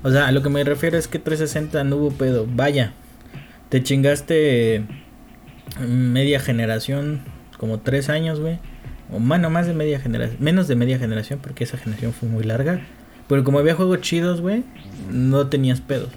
O 0.03 0.11
sea, 0.11 0.27
a 0.27 0.31
lo 0.31 0.41
que 0.41 0.49
me 0.49 0.63
refiero 0.63 0.97
es 0.97 1.07
que 1.07 1.19
360 1.19 1.83
no 1.83 1.97
hubo 1.97 2.11
pedo. 2.11 2.47
Vaya, 2.51 2.93
te 3.69 3.83
chingaste 3.83 4.83
media 5.79 6.39
generación, 6.39 7.21
como 7.57 7.79
tres 7.79 8.09
años, 8.09 8.39
güey. 8.39 8.59
O 9.13 9.19
bueno, 9.19 9.49
más 9.49 9.67
de 9.67 9.73
media 9.73 9.99
generación, 9.99 10.37
menos 10.41 10.67
de 10.67 10.75
media 10.75 10.97
generación, 10.97 11.39
porque 11.41 11.63
esa 11.63 11.77
generación 11.77 12.13
fue 12.13 12.29
muy 12.29 12.43
larga. 12.43 12.81
Pero 13.27 13.43
como 13.43 13.59
había 13.59 13.75
juegos 13.75 14.01
chidos, 14.01 14.41
güey, 14.41 14.63
no 15.11 15.47
tenías 15.47 15.81
pedos. 15.81 16.09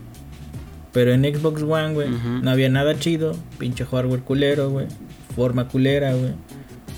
Pero 0.93 1.12
en 1.12 1.22
Xbox 1.24 1.62
One, 1.62 1.93
güey, 1.93 2.09
no 2.09 2.51
había 2.51 2.68
nada 2.68 2.99
chido. 2.99 3.37
Pinche 3.59 3.85
hardware 3.85 4.20
culero, 4.20 4.70
güey. 4.70 4.87
Forma 5.35 5.68
culera, 5.68 6.14
güey. 6.14 6.32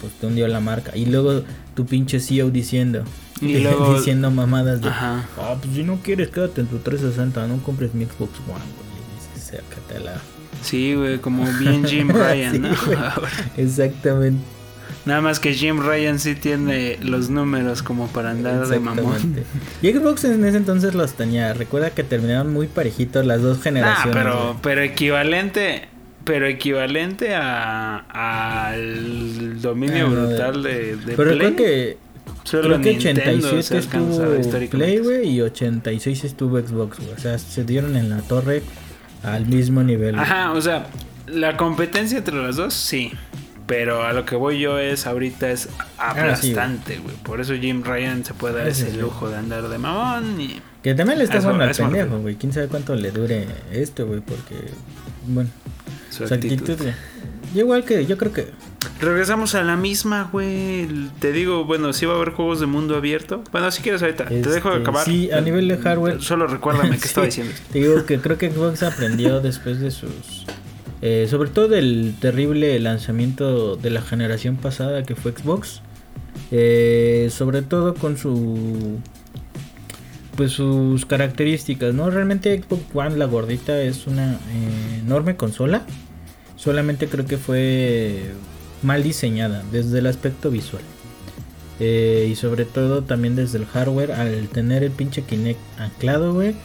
Pues 0.00 0.12
te 0.12 0.26
hundió 0.26 0.46
la 0.48 0.60
marca. 0.60 0.94
Y 0.94 1.06
luego 1.06 1.42
tu 1.74 1.86
pinche 1.86 2.20
CEO 2.20 2.50
diciendo. 2.50 3.04
Y 3.40 3.58
luego- 3.62 3.94
diciendo 3.98 4.30
mamadas 4.30 4.80
de. 4.80 4.88
Ajá. 4.88 5.28
Ah, 5.38 5.56
pues 5.60 5.74
si 5.74 5.82
no 5.82 5.96
quieres, 6.02 6.28
quédate 6.28 6.60
en 6.62 6.66
tu 6.68 6.78
360. 6.78 7.46
No 7.46 7.58
compres 7.62 7.94
mi 7.94 8.04
Xbox 8.04 8.32
One, 8.48 8.64
güey. 8.76 9.36
"Acércate 9.36 9.96
a 9.96 10.00
la. 10.00 10.20
Sí, 10.62 10.94
güey, 10.94 11.18
como 11.18 11.44
bien 11.58 11.84
Jim 11.84 12.08
Ryan, 12.10 12.52
Sí, 12.52 12.58
¿no? 12.60 12.68
Exactamente. 13.56 14.42
Nada 15.04 15.20
más 15.20 15.38
que 15.38 15.52
Jim 15.54 15.80
Ryan 15.80 16.18
sí 16.18 16.34
tiene 16.34 16.98
los 17.00 17.30
números 17.30 17.82
como 17.82 18.08
para 18.08 18.30
andar 18.32 18.66
de 18.66 18.80
mamón. 18.80 19.36
Y 19.80 19.92
Xbox 19.92 20.24
en 20.24 20.44
ese 20.44 20.56
entonces 20.56 20.94
los 20.94 21.12
tenía. 21.12 21.52
Recuerda 21.54 21.90
que 21.90 22.02
terminaron 22.02 22.52
muy 22.52 22.66
parejitos 22.66 23.24
las 23.24 23.40
dos 23.40 23.62
generaciones. 23.62 24.16
pero, 24.16 24.42
güey. 24.44 24.54
pero 24.62 24.80
equivalente, 24.82 25.88
pero 26.24 26.46
equivalente 26.48 27.34
a 27.36 27.98
al 28.72 29.60
dominio 29.60 30.06
Ah, 30.06 30.10
brutal 30.10 30.62
de, 30.64 30.96
de 30.96 31.14
Pero 31.16 31.30
Play. 31.32 31.38
creo 31.38 31.56
que 31.56 31.96
Solo 32.46 32.62
Creo 32.62 32.80
que 32.80 32.92
Nintendo 32.92 33.48
87 33.48 33.62
se 33.62 33.76
alcanzaba 33.76 34.36
estuvo. 34.36 34.70
Play, 34.70 34.98
güey, 34.98 35.28
y 35.30 35.40
86 35.40 36.24
estuvo 36.24 36.60
Xbox, 36.60 36.98
güey. 36.98 37.10
O 37.12 37.18
sea, 37.18 37.38
se 37.38 37.64
dieron 37.64 37.96
en 37.96 38.08
la 38.08 38.18
torre 38.18 38.62
al 39.24 39.46
mismo 39.46 39.82
nivel. 39.82 40.16
Ajá, 40.16 40.52
o 40.52 40.60
sea, 40.62 40.86
la 41.26 41.56
competencia 41.56 42.18
entre 42.18 42.36
las 42.36 42.54
dos, 42.54 42.72
sí. 42.72 43.10
Pero 43.66 44.04
a 44.04 44.12
lo 44.12 44.24
que 44.24 44.36
voy 44.36 44.60
yo 44.60 44.78
es, 44.78 45.08
ahorita 45.08 45.50
es 45.50 45.68
aplastante, 45.98 46.98
güey. 46.98 47.16
Por 47.16 47.40
eso 47.40 47.52
Jim 47.54 47.82
Ryan 47.82 48.24
se 48.24 48.32
puede 48.32 48.58
dar 48.58 48.68
Ese 48.68 48.92
luego 48.92 49.28
de 49.28 49.36
andar 49.38 49.68
de 49.68 49.78
mamón 49.78 50.40
y... 50.40 50.60
Que 50.84 50.94
también 50.94 51.18
le 51.18 51.24
está 51.24 51.40
jugando 51.40 51.64
al 51.64 51.74
pendejo, 51.74 52.20
güey. 52.20 52.36
Quién 52.36 52.52
sabe 52.52 52.68
cuánto 52.68 52.94
le 52.94 53.10
dure 53.10 53.44
esto, 53.72 54.06
güey, 54.06 54.20
porque. 54.20 54.54
Bueno, 55.26 55.50
Su 56.10 56.22
actitud. 56.22 56.70
actitud. 56.70 56.92
Yo 57.56 57.62
igual 57.62 57.84
que, 57.84 58.04
yo 58.06 58.16
creo 58.18 58.32
que. 58.32 58.48
Regresamos 59.00 59.54
a 59.54 59.62
la 59.62 59.76
misma, 59.76 60.28
güey. 60.32 60.86
Te 61.18 61.32
digo, 61.32 61.64
bueno, 61.64 61.92
sí 61.92 62.06
va 62.06 62.12
a 62.12 62.16
haber 62.16 62.30
juegos 62.30 62.60
de 62.60 62.66
mundo 62.66 62.96
abierto. 62.96 63.42
Bueno, 63.52 63.70
si 63.70 63.82
quieres 63.82 64.02
ahorita, 64.02 64.26
te 64.26 64.34
dejo 64.42 64.68
Este, 64.70 64.80
acabar. 64.82 65.04
sí, 65.04 65.30
a 65.30 65.40
nivel 65.40 65.66
de 65.68 65.76
hardware. 65.78 66.22
Solo 66.22 66.46
recuérdame 66.46 66.90
qué 66.96 66.98
Sí, 67.02 67.06
estaba 67.08 67.26
diciendo. 67.26 67.52
Te 67.72 67.78
digo 67.80 68.04
que 68.06 68.18
creo 68.20 68.38
que 68.38 68.50
Xbox 68.50 68.82
aprendió 68.82 69.40
después 69.40 69.80
de 69.80 69.90
sus. 69.90 70.46
eh, 71.02 71.26
sobre 71.28 71.50
todo 71.50 71.68
del 71.68 72.14
terrible 72.20 72.78
lanzamiento 72.80 73.76
de 73.76 73.90
la 73.90 74.00
generación 74.02 74.56
pasada 74.56 75.02
que 75.02 75.14
fue 75.16 75.32
Xbox. 75.32 75.80
Eh, 76.50 77.28
sobre 77.32 77.62
todo 77.62 77.94
con 77.94 78.16
su. 78.16 78.98
Pues 80.36 80.52
sus 80.52 81.06
características, 81.06 81.94
¿no? 81.94 82.10
Realmente 82.10 82.62
Xbox 82.62 82.82
One, 82.94 83.16
la 83.16 83.24
gordita, 83.24 83.80
es 83.80 84.06
una 84.06 84.34
eh, 84.34 85.00
enorme 85.02 85.36
consola. 85.36 85.82
Solamente 86.66 87.06
creo 87.06 87.24
que 87.24 87.38
fue 87.38 88.32
mal 88.82 89.04
diseñada 89.04 89.62
desde 89.70 90.00
el 90.00 90.06
aspecto 90.08 90.50
visual. 90.50 90.82
Eh, 91.78 92.26
y 92.28 92.34
sobre 92.34 92.64
todo 92.64 93.04
también 93.04 93.36
desde 93.36 93.58
el 93.58 93.66
hardware, 93.66 94.10
al 94.10 94.48
tener 94.48 94.82
el 94.82 94.90
pinche 94.90 95.22
Kinect 95.22 95.60
anclado, 95.78 96.34
güey, 96.34 96.56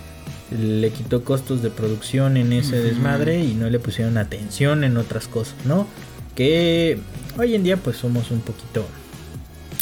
le 0.49 0.89
quitó 0.89 1.23
costos 1.23 1.61
de 1.61 1.69
producción 1.69 2.35
en 2.35 2.51
ese 2.51 2.81
desmadre 2.81 3.43
y 3.43 3.53
no 3.53 3.69
le 3.69 3.77
pusieron 3.77 4.17
atención 4.17 4.83
en 4.83 4.97
otras 4.97 5.27
cosas, 5.27 5.53
¿no? 5.65 5.85
Que 6.33 6.97
hoy 7.37 7.53
en 7.53 7.63
día 7.63 7.77
pues 7.77 7.97
somos 7.97 8.31
un 8.31 8.41
poquito 8.41 8.87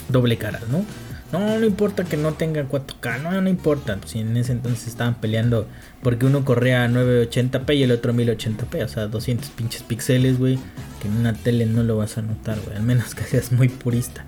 doble 0.09 0.37
caras, 0.37 0.63
¿no? 0.69 0.83
No, 1.31 1.59
no 1.59 1.65
importa 1.65 2.05
que 2.05 2.17
no 2.17 2.33
tenga 2.33 2.67
4K, 2.67 3.21
no, 3.21 3.39
no 3.39 3.49
importa. 3.49 3.99
Si 4.05 4.19
en 4.19 4.35
ese 4.35 4.51
entonces 4.51 4.87
estaban 4.87 5.15
peleando 5.15 5.67
porque 6.01 6.25
uno 6.25 6.43
corría 6.43 6.83
a 6.83 6.87
980p 6.87 7.75
y 7.75 7.83
el 7.83 7.91
otro 7.91 8.13
1080p, 8.13 8.83
o 8.83 8.87
sea, 8.87 9.07
200 9.07 9.49
pinches 9.51 9.83
píxeles, 9.83 10.39
güey, 10.39 10.57
que 11.01 11.07
en 11.07 11.17
una 11.17 11.33
tele 11.33 11.67
no 11.67 11.83
lo 11.83 11.97
vas 11.97 12.17
a 12.17 12.23
notar, 12.23 12.57
güey, 12.65 12.77
al 12.77 12.83
menos 12.83 13.13
que 13.13 13.23
seas 13.23 13.51
muy 13.51 13.69
purista. 13.69 14.25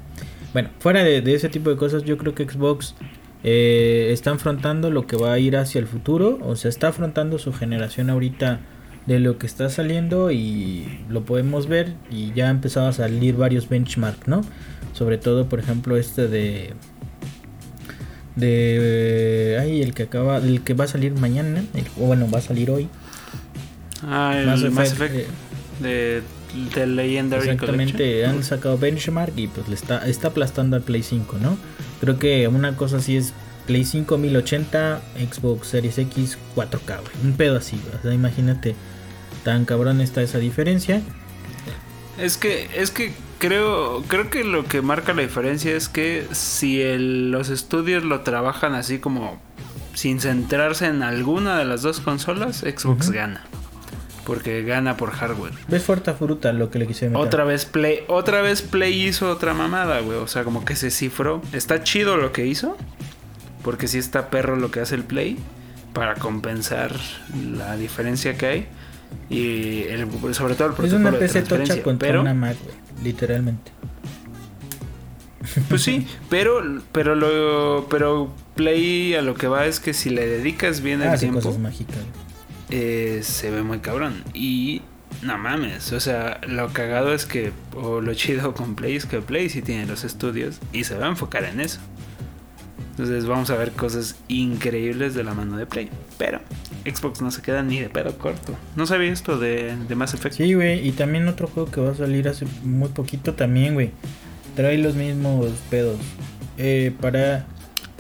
Bueno, 0.54 0.70
fuera 0.80 1.04
de, 1.04 1.24
ese 1.34 1.50
tipo 1.50 1.70
de 1.70 1.78
cosas, 1.78 2.04
yo 2.04 2.18
creo 2.18 2.36
que 2.36 2.48
Xbox 2.48 2.94
eh, 3.44 4.10
está 4.12 4.32
afrontando 4.32 4.92
lo 4.92 5.08
que 5.08 5.16
va 5.16 5.34
a 5.34 5.40
ir 5.40 5.58
hacia 5.58 5.80
el 5.80 5.88
futuro, 5.88 6.38
o 6.44 6.56
sea, 6.56 6.70
está 6.70 6.90
afrontando 6.90 7.40
su 7.40 7.52
generación 7.54 8.10
ahorita 8.10 8.60
de 9.06 9.20
lo 9.20 9.40
que 9.40 9.48
está 9.48 9.70
saliendo 9.70 10.30
y 10.30 11.00
lo 11.10 11.24
podemos 11.24 11.68
ver 11.68 11.94
y 12.12 12.34
ya 12.34 12.48
ha 12.48 12.52
empezado 12.52 12.88
a 12.88 12.94
salir 12.94 13.36
varios 13.36 13.68
benchmarks, 13.68 14.28
¿no? 14.28 14.42
Sobre 14.94 15.18
todo, 15.18 15.48
por 15.48 15.60
ejemplo, 15.60 15.98
este 15.98 16.28
de 16.28 16.74
de 18.36 19.58
ay, 19.62 19.82
el 19.82 19.94
que 19.94 20.04
acaba, 20.04 20.38
el 20.38 20.62
que 20.62 20.74
va 20.74 20.86
a 20.86 20.88
salir 20.88 21.14
mañana, 21.14 21.64
el- 21.74 21.86
o 21.98 22.08
bueno, 22.08 22.30
va 22.30 22.40
a 22.40 22.42
salir 22.42 22.70
hoy. 22.72 22.88
Ah, 24.04 24.36
el 24.38 24.46
Mass 24.48 24.64
Mass 24.72 24.92
Effect, 24.94 25.14
Effect, 25.16 25.30
eh, 25.84 26.22
de, 26.74 26.80
de 26.80 26.88
Legendary 26.88 27.50
Exactamente, 27.50 27.94
Collection. 27.98 28.30
han 28.38 28.44
sacado 28.44 28.78
benchmark 28.78 29.34
y 29.38 29.48
pues 29.48 29.68
le 29.68 29.76
está, 29.76 30.08
está 30.08 30.30
aplastando 30.30 30.76
al 30.76 30.82
Play 30.84 31.04
5, 31.04 31.38
¿no? 31.42 31.58
Creo 32.00 32.18
que 32.18 32.48
una 32.48 32.76
cosa 32.76 32.98
así 32.98 33.16
es 33.18 33.34
Play 33.68 33.86
5 33.86 34.18
1080, 34.18 35.02
Xbox 35.32 35.68
Series 35.68 35.98
X 36.00 36.38
4K, 36.56 36.86
güey. 37.02 37.14
Un 37.24 37.34
pedo 37.34 37.58
así. 37.58 37.80
O 37.98 38.02
sea, 38.02 38.12
imagínate, 38.14 38.76
tan 39.44 39.66
cabrón 39.66 40.02
está 40.02 40.22
esa 40.24 40.40
diferencia. 40.40 41.02
Es 42.18 42.38
que, 42.38 42.68
es 42.76 42.90
que 42.92 43.14
creo, 43.42 44.04
creo 44.08 44.30
que 44.30 44.44
lo 44.46 44.64
que 44.66 44.82
marca 44.82 45.14
la 45.14 45.24
diferencia 45.24 45.76
es 45.76 45.90
que 45.90 46.26
si 46.32 46.82
el- 46.82 47.32
los 47.32 47.50
estudios 47.50 48.04
lo 48.04 48.22
trabajan 48.22 48.76
así 48.76 49.00
como 49.00 49.42
sin 49.94 50.22
centrarse 50.22 50.86
en 50.86 51.04
alguna 51.04 51.58
de 51.58 51.66
las 51.66 51.82
dos 51.82 52.00
consolas, 52.00 52.60
Xbox 52.60 53.10
gana. 53.10 53.42
Porque 54.26 54.62
gana 54.62 54.96
por 54.98 55.10
hardware. 55.12 55.52
Ves 55.68 55.84
fuerte 55.84 56.14
fruta 56.14 56.54
lo 56.54 56.70
que 56.70 56.78
le 56.80 56.86
quise 56.88 57.10
meter. 57.10 57.20
Otra 57.26 57.44
vez 57.44 57.66
Play, 57.66 58.02
otra 58.08 58.42
vez 58.42 58.62
Play 58.62 59.08
hizo 59.08 59.30
otra 59.30 59.54
mamada, 59.56 60.00
güey. 60.02 60.20
O 60.20 60.28
sea, 60.28 60.44
como 60.44 60.64
que 60.64 60.76
se 60.76 60.92
cifró. 60.92 61.42
Está 61.52 61.84
chido 61.84 62.16
lo 62.18 62.32
que 62.32 62.46
hizo. 62.46 62.78
Porque 63.64 63.88
sí 63.88 63.98
está 63.98 64.30
perro 64.30 64.56
lo 64.56 64.70
que 64.72 64.80
hace 64.80 64.94
el 64.96 65.04
Play. 65.04 65.38
Para 65.94 66.16
compensar 66.16 66.94
la 67.58 67.76
diferencia 67.76 68.38
que 68.38 68.46
hay. 68.46 68.68
Y 69.30 69.84
el- 69.90 70.08
sobre 70.36 70.54
todo 70.54 70.68
el 70.68 70.74
Es 70.74 70.78
protocolo 70.78 71.00
una 71.00 71.12
de 71.12 71.18
PC 71.18 71.40
tocha 71.42 71.48
transferencia. 71.56 71.84
contra 71.84 72.08
Pero, 72.08 72.22
una 72.22 72.34
Mac, 72.36 72.56
güey. 72.64 72.76
Literalmente. 73.04 73.72
pues 75.70 75.82
sí, 75.82 76.06
pero, 76.30 76.62
pero 76.92 77.16
lo, 77.16 77.88
pero 77.90 78.34
Play 78.56 79.16
a 79.16 79.22
lo 79.22 79.34
que 79.34 79.48
va 79.48 79.66
es 79.66 79.80
que 79.80 79.94
si 79.94 80.10
le 80.10 80.28
dedicas 80.28 80.82
bien 80.82 81.02
el 81.02 81.08
Hace 81.10 81.26
tiempo, 81.26 81.42
cosas 81.42 81.60
mágicas. 81.60 81.98
eh, 82.70 83.22
se 83.24 83.50
ve 83.50 83.64
muy 83.64 83.80
cabrón. 83.80 84.24
Y 84.34 84.82
no 85.24 85.38
mames, 85.38 85.92
o 85.94 86.00
sea, 86.00 86.40
lo 86.48 86.72
cagado 86.74 87.14
es 87.14 87.26
que, 87.26 87.52
o 87.76 88.02
lo 88.02 88.14
chido 88.14 88.54
con 88.54 88.76
Play 88.76 88.96
es 88.96 89.06
que 89.06 89.20
Play 89.22 89.50
sí 89.50 89.62
tiene 89.62 89.86
los 89.86 90.04
estudios 90.04 90.60
y 90.74 90.84
se 90.84 90.96
va 90.96 91.08
a 91.08 91.10
enfocar 91.10 91.44
en 91.46 91.60
eso. 91.60 91.80
Entonces 92.92 93.26
vamos 93.26 93.50
a 93.50 93.56
ver 93.56 93.72
cosas 93.72 94.18
increíbles 94.28 95.16
de 95.16 95.24
la 95.24 95.34
mano 95.34 95.58
de 95.58 95.66
Play. 95.66 95.90
Pero 96.18 96.40
Xbox 96.86 97.22
no 97.22 97.32
se 97.32 97.42
queda 97.42 97.64
ni 97.64 97.80
de 97.80 97.90
pedo 97.90 98.18
corto. 98.18 98.56
No 98.76 98.86
sabía 98.86 99.12
esto 99.12 99.38
de, 99.38 99.76
de 99.88 99.96
Mass 99.96 100.14
Effect. 100.14 100.36
Sí, 100.36 100.54
güey. 100.54 100.88
Y 100.88 100.92
también 100.92 101.28
otro 101.28 101.48
juego 101.48 101.70
que 101.72 101.82
va 101.82 101.92
a 101.92 101.96
salir 101.96 102.28
hace 102.28 102.46
muy 102.64 102.90
poquito 102.90 103.34
también, 103.34 103.74
güey. 103.74 103.92
Trae 104.56 104.78
los 104.78 104.96
mismos 104.96 105.48
pedos. 105.70 105.98
Eh, 106.58 106.94
para 107.00 107.46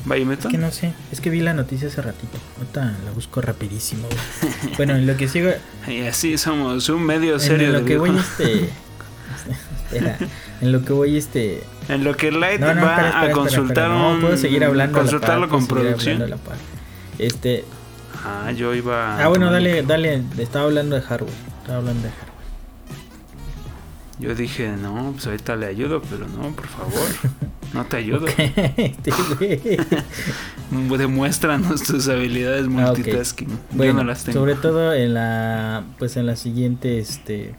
Bayonetta. 0.05 0.47
Es 0.47 0.51
que 0.51 0.57
no 0.57 0.71
sé, 0.71 0.93
es 1.11 1.21
que 1.21 1.29
vi 1.29 1.41
la 1.41 1.53
noticia 1.53 1.87
hace 1.87 2.01
ratito. 2.01 2.37
Ahorita 2.57 2.93
la 3.05 3.11
busco 3.11 3.41
rapidísimo. 3.41 4.07
güey. 4.07 4.73
bueno, 4.77 4.95
en 4.95 5.07
lo 5.07 5.15
que 5.17 5.27
sigo. 5.27 5.49
Y 5.87 6.01
así 6.01 6.37
somos 6.37 6.89
un 6.89 7.03
medio 7.03 7.39
serio 7.39 7.67
En 7.67 7.73
de 7.73 7.79
lo 7.79 7.85
que 7.85 7.97
voy 7.97 8.17
este. 8.17 8.69
Espera. 9.85 10.17
En 10.61 10.71
lo 10.71 10.83
que 10.83 10.93
voy 10.93 11.17
este. 11.17 11.63
En 11.89 12.03
lo 12.03 12.15
que 12.15 12.31
Light 12.31 12.59
No, 12.59 12.73
no, 12.73 12.81
va 12.83 12.91
espera, 12.91 13.09
espera, 13.09 13.27
a 13.27 13.31
consultar 13.31 13.91
espera. 13.91 14.13
No, 14.13 14.19
puedo 14.21 14.37
seguir 14.37 14.63
hablando. 14.63 14.97
a 14.99 15.03
la 15.03 15.09
Consultarlo 15.09 15.41
par, 15.47 15.49
con 15.49 15.67
producción. 15.67 16.29
la 16.29 16.37
par. 16.37 16.57
Este. 17.19 17.65
Ah, 18.23 18.51
yo 18.51 18.73
iba. 18.75 19.17
Ah, 19.23 19.27
bueno, 19.27 19.51
dale, 19.51 19.83
dale. 19.83 20.21
Estaba 20.37 20.65
hablando 20.65 20.95
de 20.95 21.01
hardware. 21.01 21.33
Estaba 21.61 21.77
hablando 21.79 22.03
de 22.03 22.09
hardware. 22.09 22.31
Yo 24.19 24.35
dije, 24.35 24.69
no, 24.77 25.11
pues 25.13 25.25
ahorita 25.25 25.55
le 25.55 25.65
ayudo, 25.65 26.01
pero 26.09 26.27
no, 26.27 26.55
por 26.55 26.67
favor. 26.67 26.91
No 27.73 27.85
te 27.85 27.95
ayudo. 27.95 28.25
Demuéstranos 30.97 31.83
tus 31.83 32.07
habilidades 32.09 32.65
Ah, 32.65 32.69
multitasking. 32.69 33.47
Yo 33.49 33.55
Bueno, 33.71 33.93
no 33.93 34.03
las 34.03 34.25
tengo. 34.25 34.39
sobre 34.39 34.55
todo 34.55 34.93
en 34.93 35.13
la. 35.13 35.83
Pues 35.97 36.17
en 36.17 36.25
la 36.25 36.35
siguiente, 36.35 36.99
este. 36.99 37.55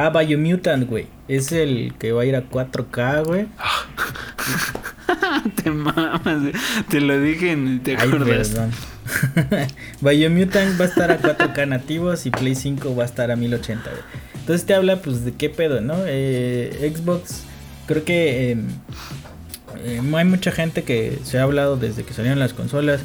Ah, 0.00 0.10
Biomutant, 0.10 0.88
güey. 0.88 1.08
Es 1.26 1.50
el 1.50 1.92
que 1.98 2.12
va 2.12 2.22
a 2.22 2.24
ir 2.24 2.36
a 2.36 2.48
4K, 2.48 3.26
güey. 3.26 3.46
te 5.64 5.72
mamas. 5.72 6.22
Te 6.88 7.00
lo 7.00 7.20
dije 7.20 7.54
y 7.54 7.78
te 7.80 7.96
Ay, 7.96 8.06
acuerdas. 8.06 8.50
perdón. 8.50 8.70
Biomutant 10.00 10.80
va 10.80 10.84
a 10.84 10.88
estar 10.88 11.10
a 11.10 11.20
4K 11.20 11.66
nativos 11.66 12.26
y 12.26 12.30
Play 12.30 12.54
5 12.54 12.94
va 12.94 13.02
a 13.02 13.06
estar 13.06 13.32
a 13.32 13.34
1080, 13.34 13.90
güey. 13.90 14.02
Entonces 14.38 14.64
te 14.66 14.74
habla, 14.74 15.02
pues, 15.02 15.24
de 15.24 15.32
qué 15.32 15.50
pedo, 15.50 15.80
¿no? 15.80 15.96
Eh, 16.06 16.92
Xbox, 16.94 17.42
creo 17.86 18.04
que 18.04 18.52
eh, 18.52 18.56
eh, 19.84 20.00
hay 20.14 20.24
mucha 20.24 20.52
gente 20.52 20.84
que 20.84 21.18
se 21.24 21.40
ha 21.40 21.42
hablado 21.42 21.76
desde 21.76 22.04
que 22.04 22.14
salieron 22.14 22.38
las 22.38 22.54
consolas 22.54 23.00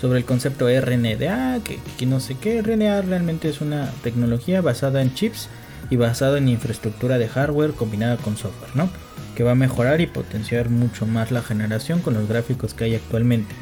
sobre 0.00 0.20
el 0.20 0.24
concepto 0.24 0.68
RNDA, 0.68 1.58
que, 1.64 1.80
que 1.98 2.06
no 2.06 2.20
sé 2.20 2.36
qué. 2.40 2.62
RNA 2.62 3.02
realmente 3.02 3.48
es 3.48 3.60
una 3.60 3.90
tecnología 4.04 4.60
basada 4.60 5.02
en 5.02 5.12
chips 5.12 5.48
y 5.90 5.96
basada 5.96 6.38
en 6.38 6.48
infraestructura 6.48 7.18
de 7.18 7.28
hardware 7.28 7.72
combinada 7.72 8.16
con 8.16 8.36
software, 8.36 8.74
¿no? 8.74 8.90
Que 9.34 9.44
va 9.44 9.52
a 9.52 9.56
mejorar 9.56 10.00
y 10.00 10.06
potenciar 10.06 10.70
mucho 10.70 11.06
más 11.06 11.30
la 11.30 11.42
generación 11.42 12.00
con 12.00 12.14
los 12.14 12.28
gráficos 12.28 12.74
que 12.74 12.84
hay 12.84 12.94
actualmente. 12.94 13.54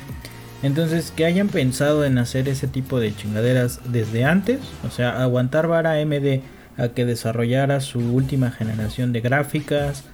Entonces, 0.63 1.13
que 1.15 1.27
hayan 1.27 1.49
pensado 1.49 2.05
en 2.05 2.17
hacer 2.17 2.49
ese 2.49 2.69
tipo 2.69 2.99
de 2.99 3.15
chingaderas 3.15 3.81
desde 3.87 4.25
antes, 4.25 4.61
o 4.87 4.91
sea, 4.91 5.23
aguantar 5.23 5.67
vara 5.67 6.01
AMD 6.01 6.41
a 6.79 6.89
que 6.89 7.05
desarrollara 7.05 7.81
su 7.81 7.99
última 7.99 8.51
generación 8.51 9.13
de 9.13 9.21
gráficas, 9.21 10.05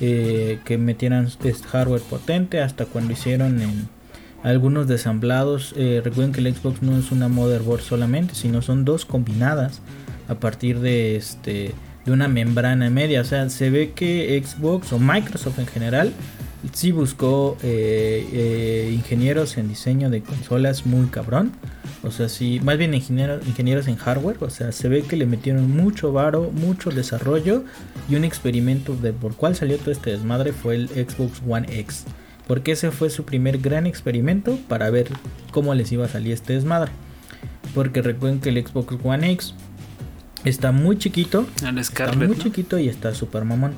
eh, 0.00 0.58
que 0.64 0.78
metieran 0.78 1.26
este 1.26 1.52
hardware 1.54 2.02
potente, 2.02 2.60
hasta 2.60 2.86
cuando 2.86 3.12
hicieron 3.12 3.60
algunos 4.42 4.88
desamblados. 4.88 5.74
Eh, 5.76 6.00
recuerden 6.02 6.32
que 6.32 6.40
el 6.40 6.54
Xbox 6.54 6.82
no 6.82 6.98
es 6.98 7.12
una 7.12 7.28
motherboard 7.28 7.80
solamente, 7.80 8.34
sino 8.34 8.62
son 8.62 8.84
dos 8.84 9.04
combinadas 9.04 9.80
a 10.30 10.36
partir 10.36 10.78
de 10.80 11.16
este 11.16 11.74
de 12.04 12.12
una 12.12 12.28
membrana 12.28 12.88
media. 12.88 13.20
O 13.20 13.24
sea, 13.24 13.48
se 13.50 13.68
ve 13.70 13.92
que 13.92 14.42
Xbox 14.42 14.92
o 14.92 14.98
Microsoft 14.98 15.58
en 15.58 15.66
general 15.66 16.12
sí 16.72 16.92
buscó 16.92 17.56
eh, 17.62 18.26
eh, 18.32 18.90
ingenieros 18.94 19.56
en 19.56 19.68
diseño 19.68 20.08
de 20.08 20.22
consolas 20.22 20.86
muy 20.86 21.06
cabrón. 21.08 21.52
O 22.02 22.10
sea, 22.10 22.28
sí, 22.28 22.60
más 22.62 22.78
bien 22.78 22.94
ingenieros, 22.94 23.46
ingenieros 23.46 23.88
en 23.88 23.96
hardware. 23.96 24.36
O 24.40 24.50
sea, 24.50 24.72
se 24.72 24.88
ve 24.88 25.02
que 25.02 25.16
le 25.16 25.26
metieron 25.26 25.70
mucho 25.70 26.12
varo, 26.12 26.50
mucho 26.52 26.90
desarrollo 26.90 27.64
y 28.08 28.14
un 28.14 28.24
experimento 28.24 28.96
de 28.96 29.12
por 29.12 29.34
cuál 29.34 29.56
salió 29.56 29.76
todo 29.78 29.90
este 29.90 30.10
desmadre 30.10 30.52
fue 30.52 30.76
el 30.76 30.88
Xbox 30.88 31.42
One 31.46 31.66
X. 31.80 32.04
Porque 32.46 32.72
ese 32.72 32.90
fue 32.90 33.10
su 33.10 33.24
primer 33.24 33.58
gran 33.58 33.86
experimento 33.86 34.58
para 34.68 34.90
ver 34.90 35.08
cómo 35.52 35.74
les 35.74 35.92
iba 35.92 36.06
a 36.06 36.08
salir 36.08 36.32
este 36.32 36.54
desmadre. 36.54 36.90
Porque 37.74 38.02
recuerden 38.02 38.40
que 38.40 38.48
el 38.48 38.66
Xbox 38.66 38.96
One 39.04 39.30
X 39.32 39.54
está 40.44 40.72
muy 40.72 40.98
chiquito, 40.98 41.46
Está 41.54 42.12
muy 42.16 42.28
¿no? 42.28 42.34
chiquito 42.34 42.78
y 42.78 42.88
está 42.88 43.14
super 43.14 43.44
mamón. 43.44 43.74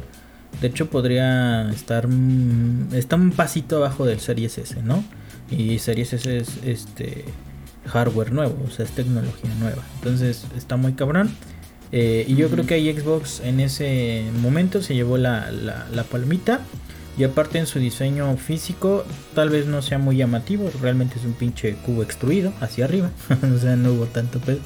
De 0.61 0.69
hecho, 0.69 0.91
podría 0.91 1.71
estar. 1.71 2.07
mm, 2.09 2.95
Está 2.95 3.17
un 3.17 3.31
pasito 3.33 3.77
abajo 3.79 4.05
del 4.05 4.21
Series 4.21 4.59
S, 4.59 4.83
¿no? 4.83 5.03
Y 5.51 5.79
Series 5.79 6.13
S 6.13 6.37
es 6.37 6.49
este 6.65 7.25
hardware 7.87 8.33
nuevo, 8.33 8.57
o 8.67 8.71
sea, 8.71 8.85
es 8.85 8.93
tecnología 8.93 9.51
nueva. 9.59 9.83
Entonces, 9.97 10.45
está 10.57 10.77
muy 10.77 10.93
cabrón. 10.93 11.31
Eh, 11.91 12.25
y 12.29 12.37
yo 12.37 12.49
creo 12.49 12.65
que 12.67 12.75
ahí 12.75 12.91
Xbox 12.93 13.41
en 13.41 13.61
ese 13.61 14.25
momento 14.41 14.83
se 14.83 14.95
llevó 14.95 15.19
la, 15.19 15.51
la, 15.51 15.87
la 15.93 16.05
palmita. 16.05 16.61
Y 17.19 17.25
aparte 17.25 17.59
en 17.59 17.67
su 17.67 17.79
diseño 17.79 18.35
físico, 18.39 19.05
tal 19.35 19.51
vez 19.51 19.67
no 19.67 19.83
sea 19.83 19.99
muy 19.99 20.17
llamativo. 20.17 20.71
Realmente 20.81 21.17
es 21.19 21.27
un 21.27 21.35
pinche 21.35 21.75
cubo 21.85 22.03
extruido 22.03 22.55
hacia 22.61 22.87
arriba. 22.87 23.11
o 23.55 23.59
sea, 23.59 23.77
no 23.77 23.93
hubo 23.93 24.07
tanto 24.07 24.39
pedo. 24.39 24.61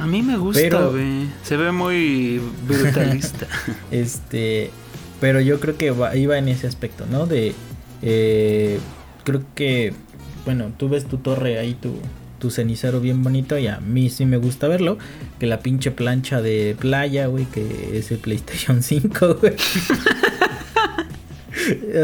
A 0.00 0.06
mí 0.06 0.22
me 0.22 0.36
gusta, 0.36 0.86
güey. 0.86 1.26
Se 1.42 1.56
ve 1.56 1.72
muy 1.72 2.40
brutalista. 2.66 3.46
Este, 3.90 4.70
pero 5.20 5.40
yo 5.40 5.60
creo 5.60 5.76
que 5.76 5.90
va- 5.90 6.16
iba 6.16 6.38
en 6.38 6.48
ese 6.48 6.66
aspecto, 6.66 7.04
¿no? 7.10 7.26
De, 7.26 7.54
eh, 8.02 8.78
creo 9.24 9.42
que, 9.54 9.92
bueno, 10.44 10.72
tú 10.76 10.88
ves 10.88 11.04
tu 11.06 11.18
torre 11.18 11.58
ahí, 11.58 11.74
tu, 11.74 11.94
tu 12.38 12.50
cenicero 12.50 13.00
bien 13.00 13.22
bonito 13.22 13.58
y 13.58 13.66
a 13.66 13.80
mí 13.80 14.08
sí 14.10 14.24
me 14.26 14.38
gusta 14.38 14.68
verlo. 14.68 14.96
Que 15.38 15.46
la 15.46 15.60
pinche 15.60 15.90
plancha 15.90 16.40
de 16.40 16.74
playa, 16.78 17.26
güey, 17.26 17.44
que 17.44 17.98
es 17.98 18.10
el 18.10 18.18
PlayStation 18.18 18.82
5, 18.82 19.34
güey. 19.40 19.54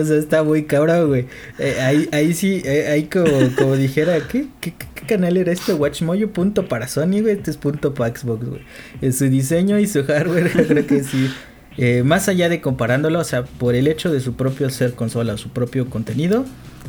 O 0.00 0.04
sea, 0.04 0.16
está 0.18 0.42
muy 0.44 0.64
cabrón, 0.64 1.08
güey. 1.08 1.26
Eh, 1.58 1.78
ahí, 1.80 2.08
ahí 2.12 2.34
sí, 2.34 2.62
eh, 2.64 2.88
ahí 2.88 3.04
como, 3.04 3.26
como 3.56 3.74
dijera, 3.76 4.18
¿qué, 4.28 4.46
qué, 4.60 4.72
qué 4.76 4.86
canal 5.06 5.36
era 5.36 5.52
este? 5.52 5.72
Watchmoyo 5.74 6.30
punto 6.32 6.68
para 6.68 6.88
Sony, 6.88 7.20
güey. 7.22 7.30
Este 7.30 7.50
es 7.50 7.56
punto 7.56 7.94
para 7.94 8.14
Xbox, 8.14 8.44
güey. 8.46 8.60
En 9.00 9.12
su 9.12 9.24
diseño 9.28 9.78
y 9.78 9.86
su 9.86 10.04
hardware, 10.04 10.50
creo 10.68 10.86
que 10.86 11.02
sí. 11.04 11.30
Eh, 11.78 12.02
más 12.04 12.28
allá 12.28 12.48
de 12.48 12.60
comparándolo, 12.60 13.18
o 13.20 13.24
sea, 13.24 13.44
por 13.44 13.74
el 13.74 13.86
hecho 13.86 14.10
de 14.12 14.20
su 14.20 14.34
propio 14.34 14.70
ser 14.70 14.94
consola, 14.94 15.36
su 15.36 15.50
propio 15.50 15.88
contenido, 15.90 16.44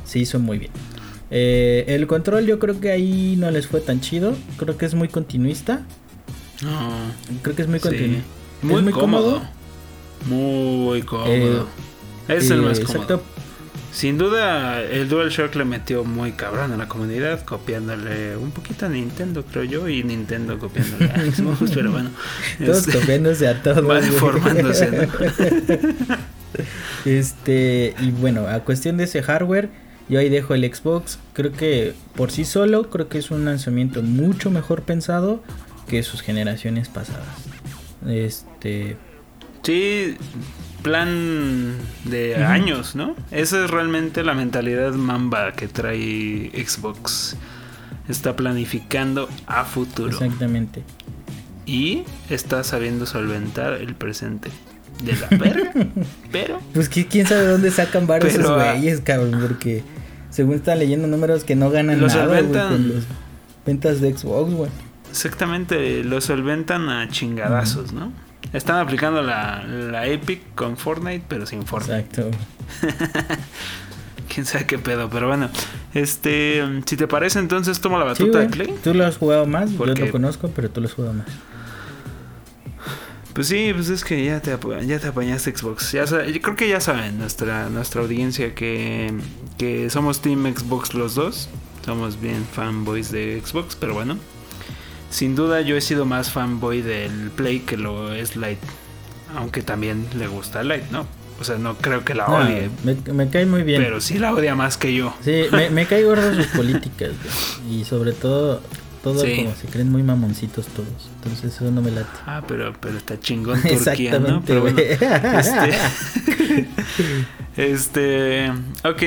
se 0.06 0.20
hizo 0.20 0.40
muy 0.40 0.58
bien. 0.60 0.72
Eh, 1.30 1.84
el 1.90 2.08
control 2.08 2.46
yo 2.46 2.58
creo 2.58 2.80
que 2.80 2.92
ahí 2.92 3.36
no 3.38 3.52
les 3.52 3.68
fue 3.68 3.82
tan 3.82 4.00
chido. 4.00 4.34
Creo 4.58 4.78
que 4.78 4.86
es 4.86 4.94
muy 4.96 5.10
continuista. 5.10 5.82
No. 6.64 6.90
Creo 7.42 7.56
que 7.56 7.62
es 7.64 7.68
muy 7.68 7.80
Sí. 7.80 7.88
continuista. 7.88 8.26
Muy 8.62 8.92
cómodo. 8.92 9.42
cómodo. 9.42 9.42
Muy 10.28 11.02
cómodo. 11.04 11.68
es 12.28 12.50
el 12.50 12.60
Eh, 12.60 12.62
más 12.62 12.80
cómodo. 12.80 12.94
exacto. 13.04 13.24
Sin 13.98 14.20
duda, 14.20 14.84
el 14.84 15.10
DualShock 15.10 15.56
le 15.56 15.66
metió 15.66 16.04
muy 16.04 16.34
cabrón 16.34 16.72
a 16.72 16.78
la 16.78 16.88
comunidad, 16.88 17.44
copiándole 17.44 18.38
un 18.38 18.52
poquito 18.52 18.86
a 18.86 18.90
Nintendo, 18.90 19.44
creo 19.44 19.64
yo, 19.64 19.90
y 19.90 20.04
Nintendo 20.04 20.60
copiándole 20.60 21.06
a 21.06 21.20
Xbox, 21.32 21.72
pero 21.74 21.92
bueno. 21.92 22.12
Todos 22.64 22.88
este, 22.88 23.00
copiándose 23.00 23.48
a 23.48 23.60
todos. 23.64 23.78
va 23.78 23.98
güey. 23.98 24.02
deformándose, 24.02 24.92
¿no? 24.92 25.08
Este, 27.06 27.96
y 28.00 28.12
bueno, 28.12 28.48
a 28.48 28.60
cuestión 28.60 28.98
de 28.98 29.06
ese 29.06 29.24
hardware, 29.24 29.70
yo 30.10 30.20
ahí 30.20 30.30
dejo 30.30 30.54
el 30.54 30.72
Xbox. 30.72 31.18
Creo 31.34 31.52
que 31.52 31.96
por 32.16 32.30
sí 32.30 32.46
solo, 32.46 32.92
creo 32.92 33.10
que 33.10 33.18
es 33.18 33.32
un 33.32 33.46
lanzamiento 33.46 34.04
mucho 34.04 34.52
mejor 34.52 34.84
pensado 34.84 35.42
que 35.88 36.04
sus 36.04 36.22
generaciones 36.22 36.88
pasadas. 36.88 37.26
Este, 38.08 38.96
Sí, 39.68 40.16
plan 40.82 41.76
de 42.06 42.36
años, 42.36 42.96
¿no? 42.96 43.16
Esa 43.32 43.66
es 43.66 43.70
realmente 43.70 44.24
la 44.24 44.34
mentalidad 44.34 44.94
mamba 44.94 45.52
que 45.54 45.68
trae 45.68 46.52
Xbox. 46.66 47.36
Está 48.08 48.36
planificando 48.36 49.28
a 49.48 49.66
futuro. 49.66 50.10
exactamente. 50.10 50.84
Y 51.66 52.04
está 52.30 52.64
sabiendo 52.64 53.06
solventar 53.06 53.74
el 53.74 53.96
presente 53.96 54.50
de 55.04 55.14
la 55.18 55.28
verga. 55.38 55.72
pero 56.32 56.62
Pues 56.74 56.88
que 56.88 57.06
quién 57.06 57.28
sabe 57.28 57.46
dónde 57.48 57.72
sacan 57.72 58.08
varios 58.08 58.34
esos 58.34 58.50
ah, 58.50 58.74
güeyes, 58.74 59.02
cabrón, 59.02 59.38
porque 59.42 59.84
según 60.30 60.56
están 60.56 60.80
leyendo 60.80 61.08
números 61.08 61.44
que 61.44 61.56
no 61.56 61.70
ganan 61.70 62.00
Los 62.00 62.16
nada, 62.16 62.42
con 62.42 62.94
las 62.94 63.04
ventas 63.66 64.00
de 64.00 64.16
Xbox, 64.16 64.54
güey. 64.54 64.72
exactamente 65.10 66.04
lo 66.04 66.22
solventan 66.22 66.88
a 66.90 67.10
chingadazos, 67.10 67.92
¿no? 67.92 68.12
Están 68.54 68.78
aplicando 68.80 69.22
la, 69.22 69.64
la 69.64 70.08
Epic 70.08 70.42
con 70.56 70.78
Fortnite, 70.78 71.24
pero 71.28 71.46
sin 71.46 71.66
Fortnite. 71.66 72.00
Exacto. 72.00 72.32
Quién 74.34 74.46
sabe 74.46 74.66
qué 74.66 74.78
pedo, 74.78 75.10
pero 75.10 75.28
bueno. 75.28 75.50
Este, 75.94 76.62
si 76.86 76.98
te 76.98 77.08
parece, 77.08 77.40
entonces 77.40 77.80
toma 77.80 77.98
la 77.98 78.06
batuta 78.06 78.40
de 78.40 78.50
Play. 78.50 78.74
Tú 78.84 78.94
lo 78.94 79.06
has 79.06 79.18
jugado 79.18 79.46
más, 79.46 79.72
Porque- 79.72 80.00
yo 80.00 80.06
lo 80.08 80.12
conozco, 80.12 80.50
pero 80.56 80.70
tú 80.70 80.82
lo 80.82 80.88
has 80.88 80.94
jugado 80.94 81.14
más. 81.14 81.28
Pues 83.34 83.48
sí, 83.48 83.72
pues 83.74 83.90
es 83.90 84.04
que 84.04 84.26
ya 84.26 84.42
te, 84.42 84.58
ya 84.88 85.00
te 85.00 85.08
apañaste 85.08 85.56
Xbox. 85.56 85.92
Ya 85.92 86.06
yo 86.06 86.42
creo 86.42 86.56
que 86.56 86.68
ya 86.68 86.82
saben 86.82 87.20
nuestra, 87.20 87.70
nuestra 87.70 88.02
audiencia 88.02 88.56
que, 88.56 89.14
que 89.60 89.90
somos 89.92 90.22
Team 90.22 90.54
Xbox 90.56 90.94
los 90.96 91.14
dos. 91.16 91.48
Somos 91.86 92.20
bien 92.20 92.44
fanboys 92.52 93.12
de 93.12 93.40
Xbox, 93.46 93.76
pero 93.76 93.94
bueno. 93.94 94.18
Sin 95.10 95.36
duda 95.36 95.62
yo 95.62 95.76
he 95.78 95.82
sido 95.82 96.06
más 96.06 96.32
fanboy 96.32 96.82
del 96.82 97.32
Play 97.36 97.60
que 97.62 97.78
lo 97.78 98.14
es 98.14 98.36
Light. 98.36 98.60
Aunque 99.36 99.62
también 99.62 100.06
le 100.18 100.28
gusta 100.28 100.64
Light, 100.64 100.90
¿no? 100.92 101.06
O 101.40 101.44
sea, 101.44 101.58
no 101.58 101.76
creo 101.78 102.04
que 102.04 102.16
la 102.16 102.28
No, 102.28 102.38
odie. 102.38 102.70
me, 102.84 102.96
me 103.14 103.30
cae 103.30 103.46
muy 103.46 103.62
bien. 103.64 103.82
Pero 103.84 104.02
sí 104.02 104.18
la 104.18 104.34
odia 104.34 104.56
más 104.56 104.76
que 104.78 104.94
yo. 104.94 105.14
Sí, 105.24 105.44
me, 105.52 105.70
me 105.70 105.86
cae 105.86 106.04
gordo 106.04 106.34
sus 106.36 106.48
políticas, 106.48 107.12
güey. 107.64 107.80
Y 107.82 107.86
sobre 107.86 108.12
todo, 108.14 108.62
todo 109.04 109.20
Sí. 109.24 109.36
como 109.44 109.56
se 109.56 109.68
creen 109.68 109.92
muy 109.92 110.02
mamoncitos 110.04 110.66
todos. 110.68 111.10
Entonces 111.16 111.54
eso 111.54 111.70
no 111.72 111.82
me 111.82 111.92
late. 111.92 112.08
Ah, 112.26 112.42
pero, 112.48 112.74
pero 112.80 112.98
está 112.98 113.20
chingón 113.20 113.62
Turquía, 113.62 114.18
¿no? 114.20 114.42
Pero 114.46 114.62
bueno, 114.62 114.80
este, 114.80 115.76
este, 117.58 118.50
ok, 118.84 119.04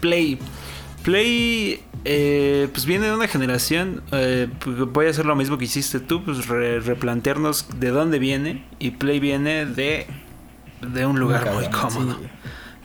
Play, 0.00 0.38
Play, 1.02 1.80
eh, 2.04 2.68
pues 2.72 2.86
viene 2.86 3.06
de 3.06 3.14
una 3.14 3.28
generación. 3.28 4.02
eh, 4.12 4.48
pues 4.60 4.78
voy 4.78 5.06
a 5.06 5.10
hacer 5.10 5.26
lo 5.26 5.36
mismo 5.36 5.58
que 5.58 5.64
hiciste 5.64 6.00
tú, 6.00 6.24
pues 6.24 6.46
re- 6.46 6.80
replantearnos 6.80 7.66
de 7.78 7.90
dónde 7.90 8.18
viene 8.18 8.64
y 8.78 8.92
Play 8.92 9.20
viene 9.20 9.66
de 9.66 10.06
de 10.80 11.06
un 11.06 11.18
lugar 11.20 11.52
muy 11.54 11.66
cómodo. 11.68 12.18
sí. 12.20 12.26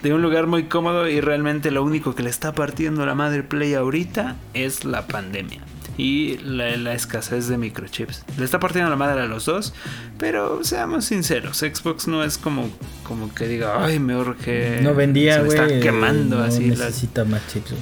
De 0.03 0.13
un 0.13 0.21
lugar 0.21 0.45
muy 0.45 0.65
cómodo 0.65 1.09
y 1.09 1.19
realmente 1.21 1.71
lo 1.71 1.83
único 1.83 2.13
que 2.13 2.21
le 2.21 2.29
está 2.29 2.53
partiendo 2.53 3.03
la 3.07 3.15
madre 3.15 3.41
Play 3.41 3.73
ahorita 3.73 4.35
es 4.53 4.85
la 4.85 5.07
pandemia 5.07 5.61
y 5.97 6.37
la, 6.43 6.77
la 6.77 6.93
escasez 6.93 7.47
de 7.47 7.57
microchips. 7.57 8.23
Le 8.37 8.45
está 8.45 8.59
partiendo 8.59 8.91
la 8.91 8.95
madre 8.95 9.21
a 9.21 9.25
los 9.25 9.45
dos, 9.45 9.73
pero 10.19 10.63
seamos 10.63 11.05
sinceros, 11.05 11.57
Xbox 11.57 12.07
no 12.07 12.23
es 12.23 12.37
como, 12.37 12.69
como 13.01 13.33
que 13.33 13.47
diga, 13.47 13.83
ay, 13.83 13.97
me 13.97 14.15
urge. 14.15 14.79
No 14.83 14.93
vendía, 14.93 15.39
güey. 15.41 15.57
está 15.59 15.79
quemando 15.79 16.37
no 16.37 16.43
así. 16.43 16.67
las- 16.69 16.77
necesita 16.79 17.25
más 17.25 17.41
chips. 17.51 17.73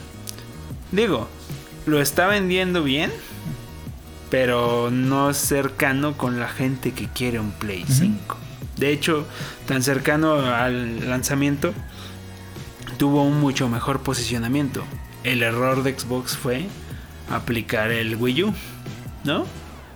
Digo, 0.96 1.28
lo 1.86 2.00
está 2.02 2.28
vendiendo 2.28 2.82
bien, 2.84 3.12
pero 4.30 4.90
no 4.92 5.30
es 5.30 5.38
cercano 5.38 6.18
con 6.18 6.40
la 6.40 6.48
gente 6.48 6.92
que 6.94 7.08
quiere 7.10 7.40
un 7.40 7.52
Play 7.52 7.84
Ujú. 7.84 7.94
5. 7.94 8.38
De 8.78 8.92
hecho, 8.92 9.26
tan 9.68 9.84
cercano 9.84 10.36
al 10.36 11.10
lanzamiento, 11.10 11.74
tuvo 12.98 13.24
un 13.24 13.40
mucho 13.40 13.68
mejor 13.70 14.02
posicionamiento. 14.04 14.84
El 15.24 15.44
error 15.44 15.84
de 15.84 15.98
Xbox 15.98 16.38
fue 16.38 16.66
aplicar 17.30 17.92
el 17.92 18.16
Wii 18.16 18.44
U, 18.44 18.54
¿no? 19.24 19.46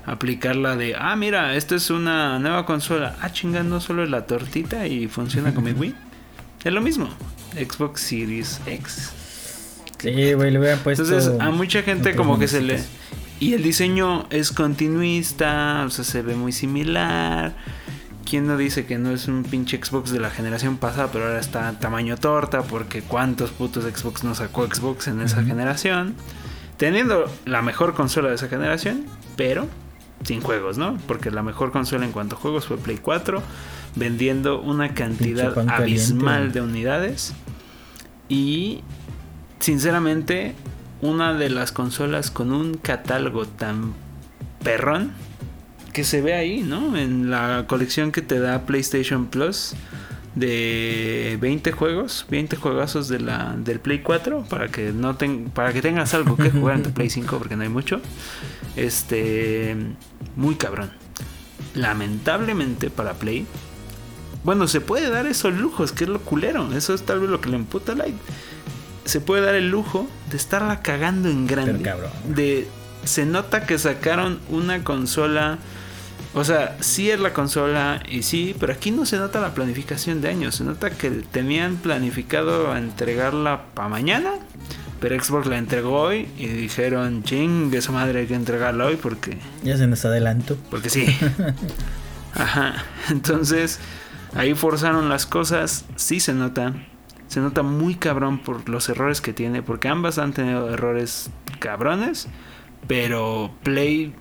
Aplicar 0.05 0.55
la 0.55 0.75
de, 0.75 0.95
ah, 0.97 1.15
mira, 1.15 1.55
esto 1.55 1.75
es 1.75 1.89
una 1.89 2.39
nueva 2.39 2.65
consola. 2.65 3.15
Ah, 3.21 3.31
chingando 3.31 3.79
solo 3.79 4.03
es 4.03 4.09
la 4.09 4.25
tortita 4.25 4.87
y 4.87 5.07
funciona 5.07 5.53
con 5.53 5.63
mi 5.63 5.71
Wii. 5.73 5.95
Es 6.63 6.73
lo 6.73 6.81
mismo. 6.81 7.09
Xbox 7.53 8.01
Series 8.01 8.59
X. 8.65 9.13
Sí, 9.99 10.33
güey, 10.33 10.51
le 10.51 10.59
hubieran 10.59 10.79
puesto. 10.79 11.03
Entonces, 11.03 11.31
a 11.39 11.49
mucha 11.51 11.81
gente 11.83 12.15
como 12.15 12.39
que 12.39 12.47
se 12.47 12.61
le... 12.61 12.81
Y 13.39 13.53
el 13.53 13.63
diseño 13.63 14.27
es 14.31 14.51
continuista, 14.51 15.83
o 15.85 15.89
sea, 15.89 16.03
se 16.03 16.21
ve 16.21 16.35
muy 16.35 16.51
similar. 16.51 17.55
¿Quién 18.29 18.45
no 18.45 18.57
dice 18.57 18.85
que 18.85 18.97
no 18.97 19.11
es 19.11 19.27
un 19.27 19.43
pinche 19.43 19.79
Xbox 19.83 20.11
de 20.11 20.19
la 20.19 20.29
generación 20.29 20.77
pasada, 20.77 21.09
pero 21.11 21.25
ahora 21.25 21.39
está 21.39 21.79
tamaño 21.79 22.17
torta? 22.17 22.63
Porque 22.63 23.01
cuántos 23.01 23.51
putos 23.51 23.85
Xbox 23.85 24.23
no 24.23 24.35
sacó 24.35 24.67
Xbox 24.67 25.07
en 25.07 25.21
esa 25.21 25.41
generación. 25.43 26.15
Teniendo 26.77 27.31
la 27.45 27.61
mejor 27.61 27.93
consola 27.93 28.29
de 28.29 28.35
esa 28.35 28.47
generación, 28.47 29.05
pero 29.35 29.67
sin 30.23 30.41
juegos, 30.41 30.77
¿no? 30.77 30.97
Porque 31.07 31.31
la 31.31 31.41
mejor 31.41 31.71
consola 31.71 32.05
en 32.05 32.11
cuanto 32.11 32.35
a 32.35 32.39
juegos 32.39 32.67
fue 32.67 32.77
Play 32.77 32.97
4, 32.97 33.41
vendiendo 33.95 34.61
una 34.61 34.93
cantidad 34.93 35.53
caliente, 35.53 35.73
abismal 35.73 36.51
de 36.51 36.61
unidades. 36.61 37.33
Y 38.27 38.81
sinceramente, 39.59 40.55
una 41.01 41.33
de 41.33 41.49
las 41.49 41.71
consolas 41.71 42.31
con 42.31 42.51
un 42.51 42.75
catálogo 42.75 43.45
tan 43.45 43.93
perrón 44.63 45.11
que 45.93 46.03
se 46.03 46.21
ve 46.21 46.33
ahí, 46.33 46.61
¿no? 46.61 46.97
En 46.97 47.29
la 47.29 47.65
colección 47.67 48.11
que 48.11 48.21
te 48.21 48.39
da 48.39 48.65
PlayStation 48.65 49.27
Plus 49.27 49.73
de 50.35 51.37
20 51.41 51.71
juegos, 51.71 52.25
20 52.29 52.55
juegazos 52.55 53.07
de 53.07 53.19
la 53.19 53.55
del 53.57 53.79
Play 53.79 53.99
4 53.99 54.45
para 54.49 54.67
que 54.67 54.93
para 55.53 55.73
que 55.73 55.81
tengas 55.81 56.13
algo 56.13 56.37
que 56.37 56.51
jugar 56.51 56.77
en 56.77 56.83
tu 56.83 56.91
Play 56.91 57.09
5 57.09 57.37
porque 57.37 57.55
no 57.55 57.63
hay 57.63 57.69
mucho. 57.69 58.01
Este, 58.75 59.75
muy 60.35 60.55
cabrón. 60.55 60.91
Lamentablemente 61.73 62.89
para 62.89 63.13
Play 63.13 63.45
bueno, 64.43 64.67
se 64.67 64.79
puede 64.79 65.09
dar 65.09 65.27
esos 65.27 65.53
lujos, 65.53 65.91
que 65.91 66.05
es 66.05 66.09
lo 66.09 66.21
culero. 66.21 66.71
Eso 66.73 66.93
es 66.93 67.03
tal 67.03 67.19
vez 67.19 67.29
lo 67.29 67.41
que 67.41 67.49
le 67.49 67.57
emputa 67.57 67.93
Light. 67.93 68.15
Se 69.05 69.21
puede 69.21 69.41
dar 69.45 69.55
el 69.55 69.69
lujo 69.69 70.07
de 70.29 70.37
estarla 70.37 70.81
cagando 70.81 71.29
en 71.29 71.47
grande. 71.47 71.73
Pero 71.73 71.83
cabrón. 71.83 72.11
De, 72.27 72.67
se 73.03 73.25
nota 73.25 73.65
que 73.65 73.77
sacaron 73.77 74.39
una 74.49 74.83
consola. 74.83 75.57
O 76.35 76.43
sea, 76.43 76.77
sí 76.79 77.09
es 77.09 77.19
la 77.19 77.33
consola 77.33 78.03
y 78.07 78.21
sí, 78.21 78.55
pero 78.59 78.71
aquí 78.73 78.91
no 78.91 79.05
se 79.07 79.17
nota 79.17 79.39
la 79.41 79.53
planificación 79.55 80.21
de 80.21 80.29
años. 80.29 80.55
Se 80.55 80.63
nota 80.63 80.91
que 80.91 81.09
tenían 81.09 81.77
planificado 81.77 82.75
entregarla 82.77 83.63
para 83.73 83.89
mañana, 83.89 84.33
pero 84.99 85.21
Xbox 85.23 85.47
la 85.47 85.57
entregó 85.57 85.99
hoy 86.01 86.27
y 86.37 86.45
dijeron, 86.47 87.23
ching, 87.23 87.73
esa 87.73 87.91
madre 87.91 88.19
hay 88.19 88.27
que 88.27 88.35
entregarla 88.35 88.85
hoy 88.85 88.95
porque 88.97 89.39
Ya 89.63 89.75
se 89.77 89.87
nos 89.87 90.05
adelantó. 90.05 90.55
porque 90.69 90.89
sí. 90.91 91.05
Ajá. 92.35 92.83
Entonces, 93.09 93.79
ahí 94.35 94.53
forzaron 94.53 95.09
las 95.09 95.25
cosas. 95.25 95.85
Sí 95.95 96.19
se 96.19 96.33
nota. 96.33 96.73
Se 97.29 97.39
nota 97.39 97.63
muy 97.63 97.95
cabrón 97.95 98.39
por 98.39 98.67
los 98.67 98.89
errores 98.89 99.21
que 99.21 99.31
tiene. 99.31 99.63
Porque 99.63 99.87
ambas 99.87 100.17
han 100.17 100.33
tenido 100.33 100.69
errores 100.69 101.31
cabrones. 101.59 102.27
Pero 102.87 103.51
Play 103.63 104.13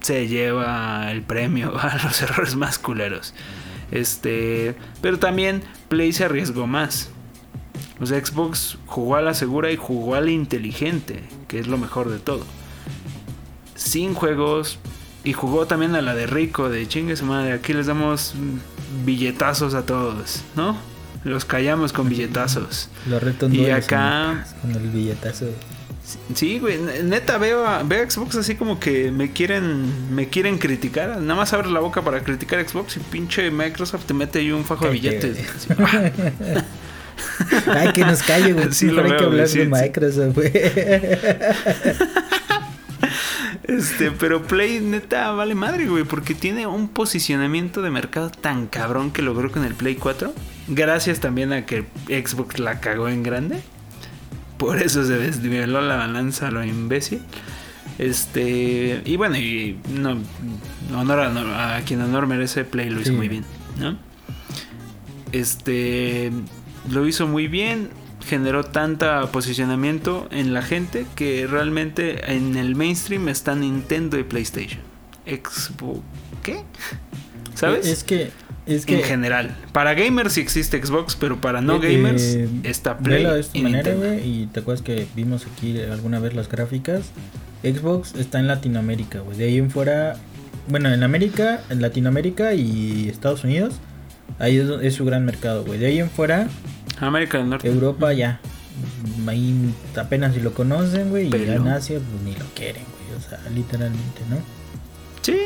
se 0.00 0.28
lleva 0.28 1.10
el 1.10 1.22
premio 1.22 1.76
a 1.80 1.98
los 2.04 2.22
errores 2.22 2.54
más 2.54 2.78
culeros. 2.78 3.34
Este. 3.90 4.76
Pero 5.00 5.18
también 5.18 5.62
Play 5.88 6.12
se 6.12 6.24
arriesgó 6.24 6.68
más. 6.68 7.10
O 8.00 8.06
sea, 8.06 8.24
Xbox 8.24 8.78
jugó 8.86 9.16
a 9.16 9.22
la 9.22 9.34
segura 9.34 9.72
y 9.72 9.76
jugó 9.76 10.14
a 10.14 10.20
la 10.20 10.30
inteligente. 10.30 11.24
Que 11.48 11.58
es 11.58 11.66
lo 11.66 11.78
mejor 11.78 12.08
de 12.08 12.20
todo 12.20 12.44
sin 13.82 14.14
juegos 14.14 14.78
y 15.24 15.32
jugó 15.32 15.66
también 15.66 15.94
a 15.94 16.02
la 16.02 16.14
de 16.14 16.26
Rico, 16.26 16.68
de 16.68 16.86
chingue 16.88 17.16
su 17.16 17.24
madre, 17.24 17.52
aquí 17.52 17.72
les 17.72 17.86
damos 17.86 18.34
mm, 18.34 19.04
billetazos 19.04 19.74
a 19.74 19.86
todos, 19.86 20.42
¿no? 20.56 20.76
Los 21.24 21.44
callamos 21.44 21.92
con 21.92 22.08
billetazos. 22.08 22.88
Los 23.08 23.22
retos 23.22 23.52
Y 23.52 23.70
acá-. 23.70 24.44
Con 24.60 24.72
el 24.72 24.88
billetazo. 24.88 25.46
Sí, 26.34 26.58
güey, 26.58 26.78
neta 27.04 27.38
veo 27.38 27.64
a, 27.64 27.84
veo 27.84 28.04
a 28.04 28.10
Xbox 28.10 28.34
así 28.36 28.56
como 28.56 28.80
que 28.80 29.12
me 29.12 29.30
quieren 29.32 30.12
me 30.14 30.28
quieren 30.28 30.58
criticar, 30.58 31.10
nada 31.20 31.36
más 31.36 31.52
abre 31.52 31.70
la 31.70 31.78
boca 31.78 32.02
para 32.02 32.24
criticar 32.24 32.66
Xbox 32.68 32.96
y 32.96 33.00
pinche 33.00 33.50
Microsoft 33.52 34.06
te 34.06 34.14
mete 34.14 34.40
ahí 34.40 34.50
un 34.50 34.64
fajo 34.64 34.86
de 34.86 34.90
billetes. 34.92 35.38
Ay, 37.66 37.92
que 37.92 38.04
nos 38.04 38.22
calle, 38.22 38.52
güey. 38.52 38.72
Sí, 38.72 38.88
hay 38.88 39.16
que 39.16 39.24
hablar 39.24 39.48
de. 39.48 39.66
Microsoft, 39.66 40.34
güey. 40.34 40.52
Este, 43.64 44.10
pero 44.10 44.42
Play 44.42 44.80
neta 44.80 45.30
vale 45.32 45.54
madre, 45.54 45.86
güey, 45.86 46.04
porque 46.04 46.34
tiene 46.34 46.66
un 46.66 46.88
posicionamiento 46.88 47.80
de 47.82 47.90
mercado 47.90 48.30
tan 48.30 48.66
cabrón 48.66 49.10
que 49.12 49.22
logró 49.22 49.50
con 49.52 49.64
el 49.64 49.74
Play 49.74 49.94
4. 49.94 50.34
Gracias 50.68 51.20
también 51.20 51.52
a 51.52 51.64
que 51.64 51.84
Xbox 52.08 52.58
la 52.58 52.80
cagó 52.80 53.08
en 53.08 53.22
grande. 53.22 53.60
Por 54.58 54.82
eso 54.82 55.04
se 55.04 55.16
desniveló 55.18 55.80
la 55.80 55.96
balanza 55.96 56.48
a 56.48 56.50
lo 56.50 56.64
imbécil. 56.64 57.20
Este, 57.98 59.02
y 59.04 59.16
bueno, 59.16 59.36
y 59.36 59.78
no, 59.92 60.18
honor 60.96 61.20
a, 61.20 61.76
a 61.76 61.80
quien 61.82 62.00
honor 62.00 62.26
merece, 62.26 62.64
Play 62.64 62.90
lo 62.90 63.00
hizo 63.00 63.10
Sí. 63.10 63.16
muy 63.16 63.28
bien, 63.28 63.44
¿no? 63.78 63.96
Este, 65.32 66.30
lo 66.90 67.06
hizo 67.06 67.26
muy 67.26 67.48
bien, 67.48 67.90
generó 68.26 68.64
tanta 68.64 69.26
posicionamiento 69.32 70.28
en 70.30 70.54
la 70.54 70.62
gente 70.62 71.06
que 71.14 71.46
realmente 71.46 72.32
en 72.32 72.56
el 72.56 72.74
mainstream 72.74 73.28
está 73.28 73.54
Nintendo 73.54 74.18
y 74.18 74.24
PlayStation. 74.24 74.80
Xbox, 75.26 76.00
¿qué? 76.42 76.62
¿Sabes? 77.54 77.86
Es 77.86 78.04
que. 78.04 78.30
Es 78.66 78.86
que. 78.86 79.00
en 79.00 79.02
general. 79.02 79.56
Para 79.72 79.94
gamers 79.94 80.34
sí 80.34 80.40
existe 80.40 80.84
Xbox, 80.84 81.16
pero 81.16 81.40
para 81.40 81.60
no 81.60 81.82
eh, 81.82 81.92
gamers 81.92 82.22
eh, 82.22 82.48
está 82.62 82.98
Play 82.98 83.18
velo 83.18 83.34
de 83.34 83.40
esta 83.40 83.58
y 83.58 83.62
manera. 83.62 84.16
Y 84.16 84.48
te 84.52 84.60
acuerdas 84.60 84.82
que 84.82 85.06
vimos 85.14 85.46
aquí 85.52 85.80
alguna 85.80 86.18
vez 86.20 86.34
las 86.34 86.48
gráficas. 86.48 87.10
Xbox 87.62 88.14
está 88.14 88.40
en 88.40 88.46
Latinoamérica, 88.46 89.20
güey. 89.20 89.36
De 89.36 89.44
ahí 89.44 89.58
en 89.58 89.70
fuera. 89.70 90.16
Bueno, 90.68 90.92
en 90.92 91.02
América, 91.02 91.60
en 91.70 91.82
Latinoamérica 91.82 92.54
y 92.54 93.08
Estados 93.08 93.44
Unidos. 93.44 93.74
Ahí 94.38 94.56
es, 94.56 94.68
es 94.82 94.94
su 94.94 95.04
gran 95.04 95.24
mercado, 95.24 95.64
güey. 95.64 95.78
De 95.78 95.86
ahí 95.86 95.98
en 95.98 96.08
fuera, 96.08 96.48
América 97.06 97.38
del 97.38 97.50
Norte. 97.50 97.68
Europa 97.68 98.12
ya. 98.12 98.40
Ahí 99.26 99.74
apenas 99.96 100.34
si 100.34 100.40
lo 100.40 100.54
conocen, 100.54 101.10
güey. 101.10 101.28
Y 101.28 101.34
en 101.34 101.68
Asia, 101.68 101.98
pues 101.98 102.22
ni 102.22 102.34
lo 102.34 102.44
quieren, 102.54 102.84
güey. 102.84 103.18
O 103.18 103.28
sea, 103.28 103.38
literalmente, 103.50 104.22
¿no? 104.30 104.36
Sí. 105.20 105.38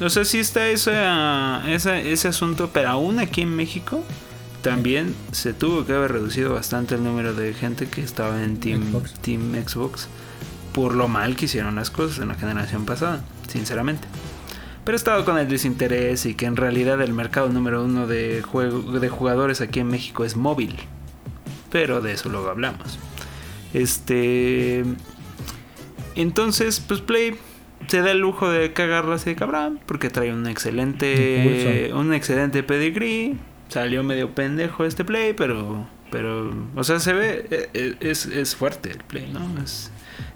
O 0.00 0.10
sea, 0.10 0.24
sí 0.24 0.40
está 0.40 0.66
ese, 0.68 0.92
ah, 0.94 1.64
ese, 1.68 2.12
ese 2.12 2.28
asunto, 2.28 2.70
pero 2.72 2.88
aún 2.88 3.18
aquí 3.18 3.42
en 3.42 3.54
México 3.54 4.02
también 4.62 5.14
se 5.30 5.52
tuvo 5.52 5.84
que 5.84 5.92
haber 5.92 6.12
reducido 6.12 6.54
bastante 6.54 6.94
el 6.94 7.04
número 7.04 7.34
de 7.34 7.52
gente 7.54 7.86
que 7.86 8.00
estaba 8.00 8.42
en 8.42 8.58
Team 8.58 8.90
Xbox. 8.90 9.14
Team 9.20 9.52
Xbox 9.66 10.08
por 10.74 10.94
lo 10.94 11.06
mal 11.06 11.36
que 11.36 11.44
hicieron 11.44 11.76
las 11.76 11.90
cosas 11.90 12.18
en 12.18 12.28
la 12.28 12.34
generación 12.34 12.84
pasada, 12.84 13.22
sinceramente. 13.48 14.08
Pero 14.84 14.96
he 14.96 14.98
estado 14.98 15.24
con 15.24 15.38
el 15.38 15.48
desinterés 15.48 16.26
y 16.26 16.34
que 16.34 16.46
en 16.46 16.56
realidad 16.56 17.00
el 17.00 17.14
mercado 17.14 17.48
número 17.48 17.84
uno 17.84 18.06
de, 18.06 18.42
juego, 18.42 18.98
de 18.98 19.08
jugadores 19.08 19.60
aquí 19.60 19.80
en 19.80 19.88
México 19.88 20.24
es 20.24 20.36
móvil. 20.36 20.76
Pero 21.70 22.00
de 22.00 22.12
eso 22.12 22.28
luego 22.28 22.50
hablamos. 22.50 22.98
Este. 23.72 24.84
Entonces, 26.14 26.80
pues 26.80 27.00
Play 27.00 27.34
se 27.88 28.00
da 28.00 28.12
el 28.12 28.18
lujo 28.18 28.48
de 28.48 28.72
cagarla 28.72 29.16
así 29.16 29.30
de 29.30 29.36
cabrón. 29.36 29.80
Porque 29.86 30.10
trae 30.10 30.32
un 30.32 30.46
excelente. 30.46 31.90
Un 31.94 32.12
excelente 32.12 32.62
pedigree. 32.62 33.34
Salió 33.68 34.04
medio 34.04 34.34
pendejo 34.34 34.84
este 34.84 35.04
Play, 35.04 35.32
pero. 35.32 35.88
Pero. 36.10 36.54
O 36.76 36.84
sea, 36.84 37.00
se 37.00 37.12
ve. 37.14 37.46
E, 37.50 37.70
e, 37.74 37.96
es, 38.00 38.26
es 38.26 38.54
fuerte 38.54 38.90
el 38.90 38.98
Play, 38.98 39.32
¿no? 39.32 39.40
Es, 39.62 39.90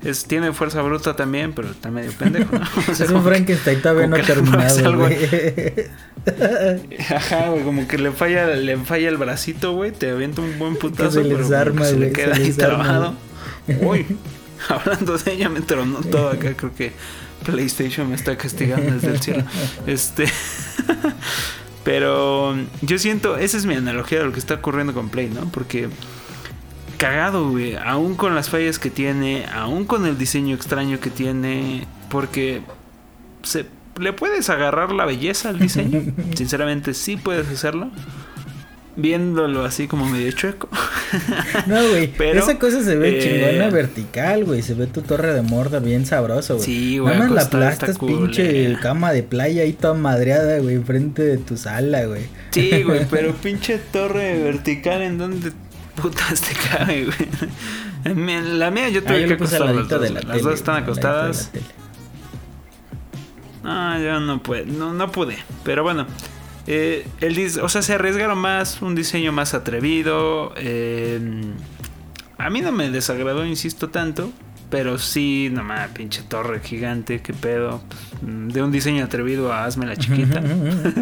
es, 0.05 0.25
tiene 0.25 0.53
fuerza 0.53 0.83
bruta 0.83 1.17
también, 1.17 1.53
pero 1.53 1.71
está 1.71 1.91
medio 1.91 2.13
pendejo, 2.13 2.57
¿no? 2.57 2.67
es 2.93 3.11
un 3.11 3.23
Frankenstein 3.23 3.83
todavía 3.83 4.07
no 4.07 4.17
terminado, 4.17 4.97
güey. 4.97 5.17
Ajá, 7.11 7.49
güey, 7.49 7.65
como 7.65 7.89
que 7.89 7.99
le 7.99 8.13
falla, 8.13 8.47
le 8.47 8.77
falla 8.79 9.09
el 9.09 9.17
bracito, 9.17 9.73
güey, 9.73 9.91
te 9.91 10.11
avienta 10.11 10.43
un 10.43 10.59
buen 10.59 10.77
putazo, 10.77 11.23
pero 11.23 11.85
se 11.85 11.99
le 11.99 12.13
queda 12.13 12.37
ahí 12.37 12.53
trabajado. 12.53 13.15
Uy, 13.81 14.07
hablando 14.69 15.19
de 15.19 15.33
ella 15.33 15.49
me 15.49 15.61
tronó 15.61 16.01
todo 16.01 16.31
acá, 16.31 16.55
creo 16.55 16.75
que 16.75 16.93
PlayStation 17.45 18.09
me 18.09 18.17
está 18.17 18.37
castigando 18.37 18.93
desde 18.93 19.09
el 19.11 19.21
cielo. 19.21 19.45
Este 19.87 20.27
pero 21.85 22.57
yo 22.83 22.99
siento, 22.99 23.37
esa 23.37 23.57
es 23.57 23.67
mi 23.67 23.75
analogía 23.75 24.19
de 24.19 24.25
lo 24.27 24.33
que 24.33 24.39
está 24.39 24.55
ocurriendo 24.55 24.93
con 24.93 25.09
Play, 25.09 25.29
¿no? 25.29 25.51
Porque 25.51 25.89
cagado, 26.99 27.49
güey. 27.51 27.77
Aún 27.77 28.15
con 28.15 28.35
las 28.35 28.51
fallas 28.51 28.79
que 28.79 28.91
tiene, 28.91 29.47
aún 29.47 29.87
con 29.87 30.05
el 30.05 30.19
diseño 30.19 30.55
extraño 30.55 31.01
que 31.01 31.09
tiene, 31.09 31.87
porque 32.11 32.61
se 33.43 33.65
le 33.99 34.13
puedes 34.13 34.51
agarrar 34.51 34.93
la 34.93 35.07
belleza 35.07 35.49
al 35.49 35.59
diseño. 35.59 36.03
Sinceramente, 36.35 36.93
sí 36.93 37.17
puedes 37.17 37.49
hacerlo. 37.49 37.91
Viéndolo 38.97 39.65
así 39.65 39.87
como 39.87 40.09
medio 40.09 40.33
chueco. 40.33 40.69
no, 41.69 41.89
güey. 41.89 42.13
Esa 42.37 42.59
cosa 42.59 42.83
se 42.83 42.97
ve 42.97 43.21
chingona 43.21 43.69
eh, 43.69 43.71
vertical, 43.71 44.45
güey. 44.45 44.61
Se 44.61 44.75
ve 44.75 44.89
tu 44.89 45.03
torre 45.03 45.33
de 45.33 45.43
morda 45.43 45.79
bien 45.79 46.05
sabroso, 46.05 46.57
güey. 46.57 46.67
Sí, 46.67 46.99
güey. 46.99 47.15
Nada 47.15 47.29
más 47.29 47.33
la 47.33 47.43
aplastas, 47.43 47.97
pinche 47.97 48.77
cama 48.83 49.13
de 49.13 49.23
playa 49.23 49.63
ahí 49.63 49.73
toda 49.73 49.95
madreada, 49.95 50.59
güey, 50.59 50.75
enfrente 50.75 51.23
de 51.23 51.39
tu 51.39 51.57
sala, 51.57 52.07
güey. 52.07 52.25
Sí, 52.51 52.83
güey, 52.83 53.07
pero 53.11 53.35
pinche 53.35 53.79
torre 53.79 54.43
vertical 54.43 55.03
en 55.03 55.19
donde 55.19 55.53
putas 56.01 56.41
te 56.41 56.55
cae, 56.55 57.05
güey. 57.05 58.49
La 58.59 58.71
mía 58.71 58.89
yo 58.89 59.03
tuve 59.03 59.25
ah, 59.25 59.29
que 59.29 59.35
acostar 59.35 59.75
las 59.75 59.89
dos. 59.89 60.25
las 60.25 60.43
dos 60.43 60.55
están 60.55 60.83
acostadas. 60.83 61.51
Ah, 63.65 63.99
yo 64.03 64.19
no 64.21 64.43
pude, 64.43 64.65
no, 64.67 64.95
no 64.95 65.13
pude. 65.13 65.37
Pero 65.65 65.83
bueno, 65.83 66.07
eh, 66.67 67.07
el 67.21 67.61
o 67.61 67.69
sea, 67.69 67.83
se 67.83 67.95
arriesgaron 67.95 68.39
más, 68.39 68.83
un 68.83 68.95
diseño 68.95 69.33
más 69.33 69.55
atrevido. 69.55 70.53
Eh, 70.57 71.21
a 72.39 72.51
mí 72.51 72.61
no 72.61 72.73
me 72.73 72.91
desagradó, 72.91 73.45
insisto, 73.45 73.91
tanto. 73.91 74.31
Pero 74.71 74.99
sí, 74.99 75.49
nomás, 75.51 75.89
pinche 75.89 76.23
torre 76.23 76.61
gigante, 76.61 77.21
qué 77.21 77.33
pedo. 77.33 77.83
De 78.23 78.63
un 78.63 78.71
diseño 78.71 79.05
atrevido 79.05 79.53
a 79.53 79.65
hazme 79.65 79.87
la 79.87 79.97
chiquita. 79.97 80.43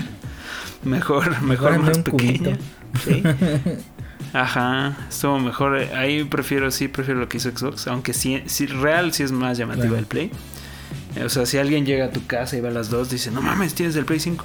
mejor, 0.85 1.43
mejor, 1.43 1.79
más 1.79 1.99
pequeña. 1.99 2.59
¿Sí? 3.05 3.23
Ajá, 4.37 4.97
estuvo 5.09 5.39
mejor. 5.39 5.77
Ahí 5.95 6.25
prefiero, 6.25 6.71
sí, 6.71 6.89
prefiero 6.89 7.21
lo 7.21 7.29
que 7.29 7.39
hizo 7.39 7.51
Xbox. 7.51 7.87
Aunque 7.87 8.13
sí, 8.13 8.43
sí 8.45 8.67
real 8.67 9.15
sí 9.15 9.23
es 9.23 9.33
más 9.33 9.57
llamativa 9.57 9.99
el 9.99 10.05
Play. 10.05 10.31
O 11.25 11.31
sea, 11.31 11.47
si 11.47 11.57
alguien 11.57 11.87
llega 11.87 12.05
a 12.05 12.11
tu 12.11 12.27
casa 12.27 12.55
y 12.55 12.61
ve 12.61 12.69
a 12.69 12.71
las 12.71 12.91
dos, 12.91 13.09
dice, 13.09 13.31
no 13.31 13.41
mames, 13.41 13.73
tienes 13.73 13.97
el 13.97 14.05
Play 14.05 14.21
5. 14.21 14.45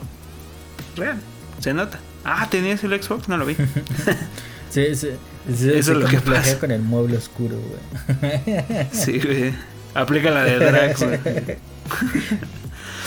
Real, 0.96 1.18
se 1.60 1.74
nota. 1.74 2.00
Ah, 2.24 2.48
¿tenías 2.50 2.82
el 2.86 3.04
Xbox? 3.04 3.28
No 3.28 3.36
lo 3.36 3.46
vi. 3.46 3.56
sí, 4.70 4.96
sí. 4.96 5.10
Eso 5.50 5.72
es 5.74 5.88
lo 5.90 6.08
que 6.08 6.22
pasa. 6.22 6.58
con 6.58 6.72
el 6.72 6.82
mueble 6.82 7.18
oscuro, 7.18 7.58
güey. 7.60 8.88
sí, 8.94 9.20
güey. 9.20 9.54
Aplica 9.94 10.32
la 10.32 10.46
de 10.46 10.58
Drax, 10.58 11.00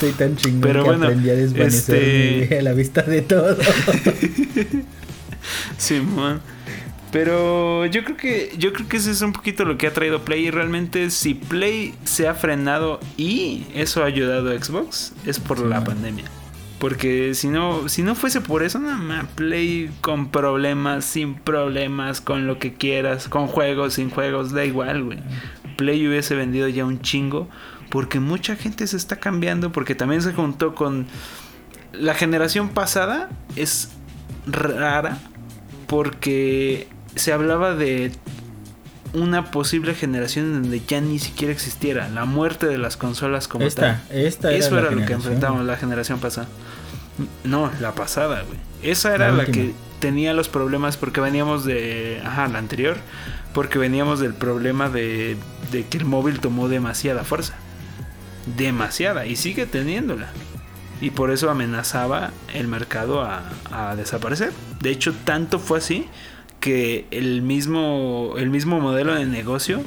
Soy 0.00 0.12
tan 0.12 0.36
chingón 0.36 0.60
Pero 0.60 0.82
que 0.82 0.90
bueno, 0.90 1.06
aprendí 1.06 1.30
a 1.30 1.34
desvanecer 1.34 1.94
este... 2.42 2.62
la 2.62 2.74
vista 2.74 3.00
de 3.00 3.22
todo. 3.22 3.56
Simón. 5.78 6.42
Pero 7.14 7.86
yo 7.86 8.02
creo 8.02 8.16
que 8.16 8.52
yo 8.58 8.72
creo 8.72 8.88
que 8.88 8.96
eso 8.96 9.08
es 9.08 9.22
un 9.22 9.32
poquito 9.32 9.64
lo 9.64 9.78
que 9.78 9.86
ha 9.86 9.92
traído 9.92 10.24
Play 10.24 10.46
y 10.46 10.50
realmente 10.50 11.10
si 11.10 11.34
Play 11.34 11.94
se 12.02 12.26
ha 12.26 12.34
frenado 12.34 12.98
y 13.16 13.68
eso 13.72 14.02
ha 14.02 14.06
ayudado 14.06 14.50
a 14.50 14.60
Xbox 14.60 15.12
es 15.24 15.38
por 15.38 15.60
la 15.60 15.84
pandemia. 15.84 16.24
Porque 16.80 17.34
si 17.34 17.46
no 17.46 17.88
si 17.88 18.02
no 18.02 18.16
fuese 18.16 18.40
por 18.40 18.64
eso, 18.64 18.80
nada 18.80 18.96
más 18.96 19.26
Play 19.36 19.92
con 20.00 20.32
problemas, 20.32 21.04
sin 21.04 21.36
problemas, 21.36 22.20
con 22.20 22.48
lo 22.48 22.58
que 22.58 22.74
quieras, 22.74 23.28
con 23.28 23.46
juegos, 23.46 23.94
sin 23.94 24.10
juegos, 24.10 24.50
da 24.50 24.64
igual, 24.64 25.04
güey. 25.04 25.18
Play 25.76 26.08
hubiese 26.08 26.34
vendido 26.34 26.66
ya 26.66 26.84
un 26.84 27.00
chingo 27.00 27.48
porque 27.90 28.18
mucha 28.18 28.56
gente 28.56 28.88
se 28.88 28.96
está 28.96 29.20
cambiando 29.20 29.70
porque 29.70 29.94
también 29.94 30.20
se 30.20 30.32
juntó 30.32 30.74
con 30.74 31.06
la 31.92 32.14
generación 32.14 32.70
pasada 32.70 33.30
es 33.54 33.92
rara 34.48 35.18
porque 35.86 36.88
se 37.14 37.32
hablaba 37.32 37.74
de 37.74 38.12
una 39.12 39.50
posible 39.50 39.94
generación 39.94 40.62
donde 40.62 40.82
ya 40.86 41.00
ni 41.00 41.18
siquiera 41.18 41.52
existiera 41.52 42.08
la 42.08 42.24
muerte 42.24 42.66
de 42.66 42.78
las 42.78 42.96
consolas 42.96 43.46
como 43.48 43.68
tal. 43.68 44.02
Esta 44.10 44.52
Eso 44.52 44.78
era, 44.78 44.90
lo 44.90 45.06
que 45.06 45.12
enfrentamos 45.12 45.64
la 45.64 45.76
generación 45.76 46.18
pasada. 46.18 46.48
No, 47.44 47.70
la 47.80 47.94
pasada, 47.94 48.42
güey. 48.42 48.58
Esa 48.82 49.14
era 49.14 49.30
la, 49.30 49.46
que 49.46 49.72
tenía 50.00 50.34
los 50.34 50.48
problemas 50.48 50.96
porque 50.96 51.20
veníamos 51.20 51.64
de. 51.64 52.20
Ajá, 52.24 52.48
la 52.48 52.58
anterior. 52.58 52.96
Porque 53.52 53.78
veníamos 53.78 54.18
del 54.18 54.34
problema 54.34 54.88
de, 54.88 55.36
de 55.70 55.86
que 55.86 55.98
el 55.98 56.04
móvil 56.04 56.40
tomó 56.40 56.68
demasiada 56.68 57.22
fuerza. 57.22 57.54
Demasiada. 58.56 59.26
Y 59.26 59.36
sigue 59.36 59.64
teniéndola 59.64 60.26
y 61.00 61.10
por 61.10 61.30
eso 61.30 61.50
amenazaba 61.50 62.30
el 62.54 62.66
mercado 62.68 63.22
a, 63.22 63.94
desaparecer. 63.96 64.52
De 64.80 64.90
hecho, 64.90 65.12
tanto 65.24 65.58
fue 65.58 65.78
así 65.78 66.06
que 66.64 67.04
el 67.10 67.42
mismo, 67.42 68.36
el 68.38 68.48
mismo 68.48 68.80
modelo 68.80 69.14
de 69.14 69.26
negocio 69.26 69.82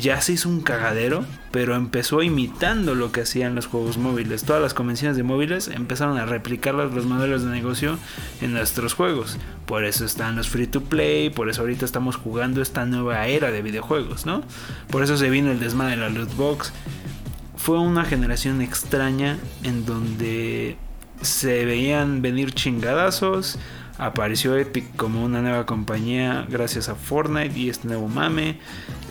ya 0.00 0.20
se 0.20 0.34
hizo 0.34 0.48
un 0.48 0.60
cagadero, 0.60 1.24
pero 1.50 1.74
empezó 1.74 2.22
imitando 2.22 2.94
lo 2.94 3.10
que 3.10 3.22
hacían 3.22 3.56
los 3.56 3.66
juegos 3.66 3.98
móviles. 3.98 4.44
Todas 4.44 4.62
las 4.62 4.72
convenciones 4.72 5.16
de 5.16 5.24
móviles 5.24 5.66
empezaron 5.66 6.16
a 6.16 6.26
replicar 6.26 6.76
los 6.76 7.06
modelos 7.06 7.42
de 7.42 7.50
negocio 7.50 7.98
en 8.40 8.52
nuestros 8.52 8.94
juegos. 8.94 9.36
Por 9.66 9.84
eso 9.84 10.04
están 10.04 10.36
los 10.36 10.48
free 10.48 10.68
to 10.68 10.80
play, 10.80 11.28
por 11.28 11.50
eso 11.50 11.62
ahorita 11.62 11.86
estamos 11.86 12.14
jugando 12.14 12.62
esta 12.62 12.86
nueva 12.86 13.26
era 13.26 13.50
de 13.50 13.60
videojuegos, 13.60 14.26
¿no? 14.26 14.44
Por 14.92 15.02
eso 15.02 15.16
se 15.16 15.28
vino 15.28 15.50
el 15.50 15.58
desmadre 15.58 15.96
de 15.96 16.02
la 16.02 16.08
loot 16.08 16.36
box 16.36 16.72
fue 17.56 17.80
una 17.80 18.04
generación 18.04 18.62
extraña 18.62 19.38
en 19.64 19.84
donde 19.84 20.76
se 21.20 21.64
veían 21.64 22.22
venir 22.22 22.52
chingadazos. 22.54 23.58
Apareció 24.00 24.56
Epic 24.56 24.96
como 24.96 25.22
una 25.22 25.42
nueva 25.42 25.66
compañía 25.66 26.46
gracias 26.48 26.88
a 26.88 26.94
Fortnite 26.94 27.58
y 27.58 27.68
este 27.68 27.86
nuevo 27.86 28.08
mame. 28.08 28.56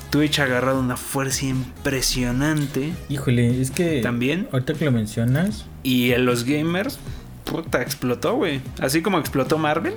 Twitch 0.10 0.40
ha 0.40 0.46
agarrado 0.46 0.80
una 0.80 0.98
fuerza 0.98 1.46
impresionante. 1.46 2.94
Híjole, 3.08 3.62
es 3.62 3.70
que. 3.70 4.02
También. 4.02 4.48
Ahorita 4.52 4.74
que 4.74 4.86
lo 4.86 4.92
mencionas. 4.92 5.66
Y 5.84 6.12
en 6.12 6.26
los 6.26 6.44
gamers, 6.44 6.98
puta, 7.46 7.82
explotó, 7.84 8.36
güey. 8.36 8.62
Así 8.80 9.02
como 9.02 9.20
explotó 9.20 9.60
Marvel. 9.60 9.94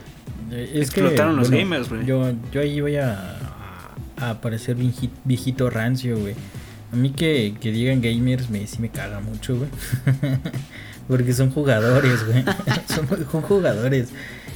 Eh, 0.51 0.73
explotaron 0.75 1.37
los 1.37 1.51
gamers, 1.51 1.89
güey. 1.89 2.05
Yo, 2.05 2.31
yo 2.53 2.61
ahí 2.61 2.81
voy 2.83 2.97
a, 2.97 3.39
a 4.19 4.31
aparecer 4.31 4.77
viejito 5.25 5.71
rancio, 5.71 6.19
güey. 6.19 6.35
A 6.93 6.97
mí 6.97 7.11
que, 7.11 7.55
digan 7.63 8.03
gamers 8.03 8.51
me, 8.51 8.67
sí 8.67 8.79
me 8.79 8.91
caga 8.91 9.21
mucho, 9.21 9.57
güey. 9.57 9.71
Porque 11.09 11.33
son 11.33 11.51
jugadores, 11.51 12.27
güey. 12.27 12.45
son, 12.87 13.43
jugadores. 13.43 14.11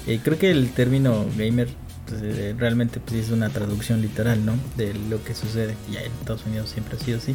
Eh, 0.06 0.20
creo 0.22 0.38
que 0.38 0.50
el 0.50 0.70
término 0.70 1.26
gamer 1.36 1.68
pues, 2.06 2.22
eh, 2.22 2.54
realmente 2.56 3.00
pues, 3.00 3.24
es 3.26 3.30
una 3.30 3.48
traducción 3.50 4.00
literal, 4.00 4.44
¿no? 4.44 4.54
De 4.76 4.94
lo 4.94 5.22
que 5.24 5.34
sucede. 5.34 5.74
Ya 5.90 6.00
en 6.02 6.12
Estados 6.12 6.46
Unidos 6.46 6.70
siempre 6.70 6.96
ha 6.96 7.00
sido 7.00 7.18
así. 7.18 7.34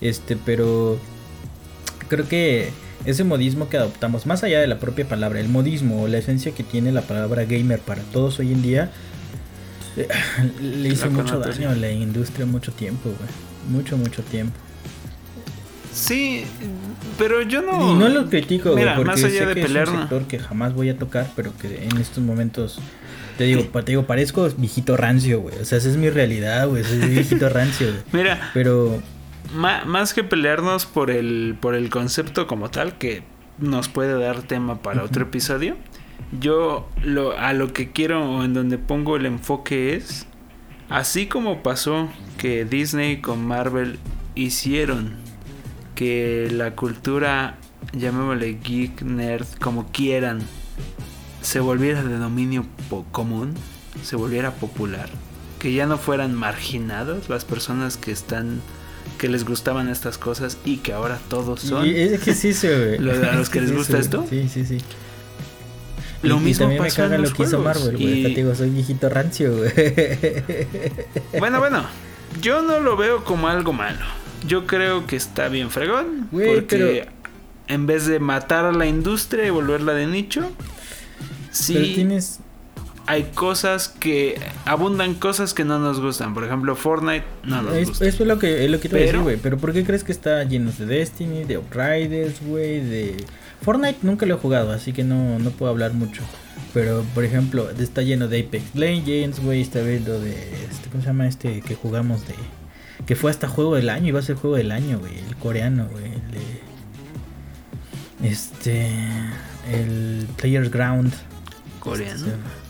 Este, 0.00 0.36
pero 0.36 0.98
creo 2.08 2.28
que 2.28 2.70
ese 3.04 3.24
modismo 3.24 3.68
que 3.68 3.78
adoptamos, 3.78 4.26
más 4.26 4.44
allá 4.44 4.60
de 4.60 4.66
la 4.66 4.78
propia 4.78 5.08
palabra, 5.08 5.40
el 5.40 5.48
modismo 5.48 6.02
o 6.02 6.08
la 6.08 6.18
esencia 6.18 6.52
que 6.52 6.62
tiene 6.62 6.92
la 6.92 7.02
palabra 7.02 7.44
gamer 7.44 7.80
para 7.80 8.02
todos 8.02 8.38
hoy 8.38 8.52
en 8.52 8.62
día, 8.62 8.90
eh, 9.96 10.08
le 10.60 10.88
hizo 10.88 11.10
mucho 11.10 11.38
daño 11.38 11.70
a 11.70 11.74
la 11.74 11.90
industria 11.90 12.46
mucho 12.46 12.72
tiempo, 12.72 13.04
güey. 13.04 13.30
Mucho, 13.70 13.96
mucho 13.96 14.22
tiempo. 14.22 14.54
Sí, 15.92 16.44
pero 17.18 17.42
yo 17.42 17.62
no. 17.62 17.92
Y 17.92 17.94
no 17.94 18.08
lo 18.08 18.28
critico, 18.28 18.74
Mira, 18.74 18.96
porque 18.96 19.10
más 19.10 19.24
allá 19.24 19.46
de 19.46 19.54
que 19.54 19.62
pelear, 19.62 19.84
es 19.84 19.90
un 19.90 20.00
sector 20.00 20.22
que 20.24 20.38
jamás 20.38 20.74
voy 20.74 20.88
a 20.88 20.96
tocar, 20.96 21.30
pero 21.36 21.52
que 21.56 21.84
en 21.84 21.96
estos 21.98 22.24
momentos. 22.24 22.80
Te 23.36 23.44
digo, 23.44 23.62
te 23.62 23.92
digo, 23.92 24.06
parezco 24.06 24.48
viejito 24.56 24.96
rancio, 24.96 25.40
güey. 25.40 25.58
O 25.58 25.64
sea, 25.64 25.78
esa 25.78 25.88
es 25.88 25.96
mi 25.96 26.10
realidad, 26.10 26.68
güey. 26.68 26.84
Soy 26.84 26.98
viejito 27.08 27.48
rancio, 27.48 27.88
güey. 27.88 28.24
Mira. 28.24 28.50
Pero. 28.54 29.02
más 29.54 30.14
que 30.14 30.24
pelearnos 30.24 30.86
por 30.86 31.10
el, 31.10 31.56
por 31.60 31.74
el 31.74 31.90
concepto 31.90 32.46
como 32.46 32.70
tal, 32.70 32.98
que 32.98 33.22
nos 33.58 33.88
puede 33.88 34.18
dar 34.18 34.42
tema 34.42 34.80
para 34.82 35.02
otro 35.02 35.24
episodio. 35.24 35.76
Yo 36.40 36.88
lo, 37.02 37.38
a 37.38 37.52
lo 37.52 37.72
que 37.72 37.90
quiero 37.90 38.24
o 38.24 38.44
en 38.44 38.54
donde 38.54 38.78
pongo 38.78 39.16
el 39.16 39.26
enfoque 39.26 39.94
es, 39.94 40.26
así 40.88 41.26
como 41.26 41.62
pasó 41.62 42.08
que 42.38 42.64
Disney 42.64 43.20
con 43.20 43.44
Marvel 43.46 43.98
hicieron 44.34 45.21
que 45.94 46.48
la 46.50 46.74
cultura, 46.74 47.56
llamémosle 47.92 48.58
geek, 48.62 49.02
nerd, 49.02 49.46
como 49.60 49.90
quieran, 49.92 50.40
se 51.42 51.60
volviera 51.60 52.02
de 52.02 52.16
dominio 52.16 52.66
común, 53.10 53.54
se 54.02 54.16
volviera 54.16 54.52
popular, 54.52 55.08
que 55.58 55.72
ya 55.72 55.86
no 55.86 55.98
fueran 55.98 56.34
marginados 56.34 57.28
las 57.28 57.44
personas 57.44 57.96
que 57.96 58.12
están 58.12 58.60
que 59.18 59.28
les 59.28 59.44
gustaban 59.44 59.88
estas 59.88 60.18
cosas 60.18 60.58
y 60.64 60.78
que 60.78 60.92
ahora 60.92 61.18
todos 61.28 61.60
son. 61.60 61.86
es 61.86 62.20
que 62.20 62.34
sí, 62.34 62.52
Los, 62.98 63.18
a 63.18 63.32
los 63.32 63.50
que 63.50 63.60
les 63.60 63.72
gusta 63.72 63.98
esto. 63.98 64.24
Sí, 64.28 64.48
sí, 64.48 64.64
sí. 64.64 64.78
Lo 66.22 66.38
mismo 66.38 66.70
y 66.70 66.78
pasó 66.78 67.08
me 67.08 67.18
lo 67.18 67.32
que 67.32 67.42
hizo 67.42 67.58
Marvel, 67.58 67.96
güey. 67.96 68.26
Y... 68.26 68.34
digo, 68.34 68.54
soy 68.54 68.70
viejito 68.70 69.08
rancio, 69.08 69.56
güey. 69.56 69.72
Bueno, 71.38 71.58
bueno. 71.58 71.84
Yo 72.40 72.62
no 72.62 72.80
lo 72.80 72.96
veo 72.96 73.24
como 73.24 73.48
algo 73.48 73.72
malo. 73.72 74.21
Yo 74.46 74.66
creo 74.66 75.06
que 75.06 75.16
está 75.16 75.48
bien 75.48 75.70
fregón. 75.70 76.28
porque 76.30 77.08
en 77.68 77.86
vez 77.86 78.06
de 78.06 78.18
matar 78.18 78.64
a 78.64 78.72
la 78.72 78.86
industria 78.86 79.46
y 79.46 79.50
volverla 79.50 79.94
de 79.94 80.06
nicho, 80.06 80.50
sí. 81.50 81.74
Pero 81.74 81.94
tienes 81.94 82.40
hay 83.06 83.24
cosas 83.34 83.88
que 83.88 84.40
abundan 84.64 85.14
cosas 85.14 85.54
que 85.54 85.64
no 85.64 85.78
nos 85.78 86.00
gustan. 86.00 86.34
Por 86.34 86.44
ejemplo, 86.44 86.76
Fortnite 86.76 87.24
no 87.44 87.62
nos 87.62 87.88
gusta. 87.88 88.06
Eso 88.06 88.22
es 88.22 88.28
lo 88.28 88.38
que, 88.38 88.64
es 88.64 88.70
lo 88.70 88.80
que 88.80 88.88
te 88.88 88.96
decir, 88.96 89.20
güey. 89.20 89.36
Pero 89.36 89.58
¿por 89.58 89.72
qué 89.72 89.84
crees 89.84 90.04
que 90.04 90.12
está 90.12 90.44
lleno 90.44 90.70
de 90.72 90.86
Destiny, 90.86 91.44
de 91.44 91.56
Outriders, 91.56 92.40
güey? 92.46 92.80
De 92.80 93.24
Fortnite 93.62 93.98
nunca 94.02 94.26
lo 94.26 94.34
he 94.34 94.38
jugado, 94.38 94.72
así 94.72 94.92
que 94.92 95.04
no, 95.04 95.38
no 95.38 95.50
puedo 95.50 95.70
hablar 95.70 95.92
mucho. 95.94 96.22
Pero, 96.72 97.04
por 97.14 97.24
ejemplo, 97.24 97.68
está 97.70 98.02
lleno 98.02 98.28
de 98.28 98.40
Apex 98.40 98.74
Legends, 98.74 99.40
güey. 99.40 99.60
Está 99.60 99.80
viendo 99.80 100.20
de. 100.20 100.32
Este, 100.70 100.88
¿Cómo 100.90 101.02
se 101.02 101.08
llama 101.08 101.26
este 101.26 101.60
que 101.60 101.74
jugamos 101.74 102.26
de. 102.26 102.34
Que 103.06 103.16
fue 103.16 103.30
hasta 103.30 103.48
juego 103.48 103.74
del 103.76 103.88
año, 103.88 104.08
iba 104.08 104.20
a 104.20 104.22
ser 104.22 104.36
juego 104.36 104.56
del 104.56 104.70
año, 104.72 104.98
güey. 104.98 105.18
El 105.18 105.36
coreano, 105.36 105.88
güey. 105.90 106.04
El 106.04 106.12
este. 108.30 108.88
El 109.70 110.26
Player's 110.36 110.70
Ground. 110.70 111.12
Coreano. 111.80 112.26
Este, 112.26 112.62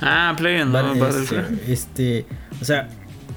Ah, 0.00 0.34
Player 0.36 0.66
no, 0.66 0.94
este, 1.06 1.72
este, 1.72 2.26
o 2.60 2.64
sea, 2.64 2.88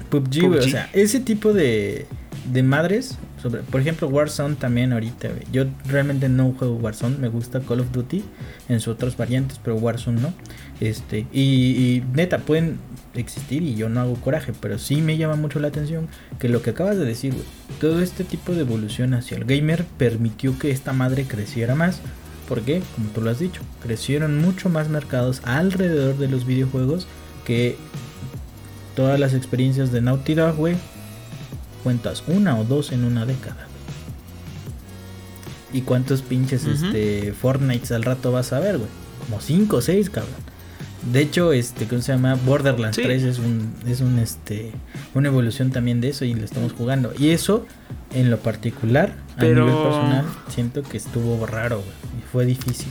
PUBG, 0.08 0.46
o 0.58 0.62
sea, 0.62 0.88
ese 0.94 1.20
tipo 1.20 1.52
de, 1.52 2.06
de 2.50 2.62
madres, 2.62 3.18
sobre, 3.42 3.60
por 3.62 3.82
ejemplo, 3.82 4.08
Warzone 4.08 4.54
también 4.54 4.92
ahorita, 4.94 5.28
Yo 5.52 5.66
realmente 5.86 6.28
no 6.30 6.52
juego 6.52 6.76
Warzone, 6.76 7.18
me 7.18 7.28
gusta 7.28 7.60
Call 7.60 7.80
of 7.80 7.92
Duty 7.92 8.24
en 8.70 8.80
sus 8.80 8.94
otras 8.94 9.16
variantes, 9.16 9.60
pero 9.62 9.76
Warzone 9.76 10.22
no. 10.22 10.32
Este, 10.80 11.26
y, 11.32 12.02
neta, 12.14 12.38
pueden 12.38 12.78
existir 13.14 13.62
y 13.62 13.76
yo 13.76 13.88
no 13.88 14.00
hago 14.00 14.14
coraje, 14.14 14.52
pero 14.60 14.78
sí 14.78 14.96
me 14.96 15.16
llama 15.16 15.36
mucho 15.36 15.60
la 15.60 15.68
atención 15.68 16.08
que 16.38 16.48
lo 16.48 16.62
que 16.62 16.70
acabas 16.70 16.98
de 16.98 17.04
decir, 17.04 17.32
todo 17.80 18.02
este 18.02 18.24
tipo 18.24 18.52
de 18.52 18.62
evolución 18.62 19.14
hacia 19.14 19.36
el 19.36 19.44
gamer 19.44 19.84
permitió 19.98 20.58
que 20.58 20.72
esta 20.72 20.92
madre 20.92 21.24
creciera 21.24 21.74
más 21.76 22.00
porque, 22.48 22.82
como 22.94 23.08
tú 23.10 23.22
lo 23.22 23.30
has 23.30 23.38
dicho, 23.38 23.62
crecieron 23.82 24.38
mucho 24.38 24.68
más 24.68 24.88
mercados 24.88 25.40
alrededor 25.44 26.18
de 26.18 26.28
los 26.28 26.44
videojuegos 26.44 27.06
que 27.44 27.76
todas 28.94 29.18
las 29.18 29.34
experiencias 29.34 29.92
de 29.92 30.00
Naughty 30.00 30.34
Dog, 30.34 30.56
güey. 30.56 30.76
Cuentas 31.82 32.24
una 32.26 32.58
o 32.58 32.64
dos 32.64 32.92
en 32.92 33.04
una 33.04 33.26
década. 33.26 33.66
¿Y 35.72 35.82
cuántos 35.82 36.22
pinches 36.22 36.64
este, 36.64 37.32
Fortnite 37.32 37.94
al 37.94 38.04
rato 38.04 38.30
vas 38.30 38.52
a 38.52 38.60
ver, 38.60 38.78
güey? 38.78 38.90
Como 39.24 39.40
cinco 39.40 39.78
o 39.78 39.80
seis, 39.80 40.08
cabrón. 40.08 40.34
De 41.12 41.20
hecho, 41.20 41.52
este, 41.52 41.86
¿cómo 41.86 42.00
se 42.00 42.12
llama? 42.12 42.34
Borderlands 42.34 42.96
3 42.96 43.22
es 43.24 43.38
un, 43.38 43.74
es 43.86 44.00
un, 44.00 44.18
este, 44.18 44.72
una 45.14 45.28
evolución 45.28 45.70
también 45.70 46.00
de 46.00 46.08
eso 46.08 46.24
y 46.24 46.34
lo 46.34 46.44
estamos 46.44 46.72
jugando. 46.72 47.12
Y 47.18 47.30
eso, 47.30 47.66
en 48.12 48.30
lo 48.30 48.38
particular, 48.38 49.14
Pero... 49.38 49.64
a 49.64 49.66
nivel 49.66 49.82
personal, 49.82 50.24
siento 50.48 50.82
que 50.82 50.96
estuvo 50.96 51.46
raro. 51.46 51.82
Y 52.18 52.22
fue 52.32 52.46
difícil. 52.46 52.90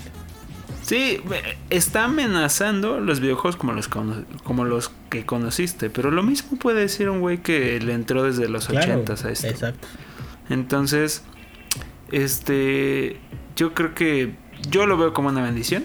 Sí, 0.84 1.22
está 1.70 2.04
amenazando 2.04 3.00
los 3.00 3.20
videojuegos 3.22 3.56
como 3.56 3.72
los, 3.72 3.88
como 3.88 4.66
los 4.66 4.92
que 5.10 5.26
conociste. 5.26 5.90
Pero 5.90 6.12
lo 6.12 6.24
mismo 6.24 6.60
puede 6.60 6.82
decir 6.82 7.10
un 7.10 7.20
güey 7.20 7.42
que 7.42 7.80
le 7.80 7.94
entró 7.94 8.24
desde 8.24 8.50
los 8.50 8.70
ochentas 8.70 9.26
a 9.26 9.32
esto. 9.32 9.48
Exacto. 9.48 9.88
Entonces, 10.50 11.24
este, 12.12 13.18
yo 13.56 13.74
creo 13.74 13.96
que 13.96 14.36
yo 14.70 14.86
lo 14.86 14.98
veo 14.98 15.14
como 15.14 15.30
una 15.30 15.42
bendición 15.42 15.84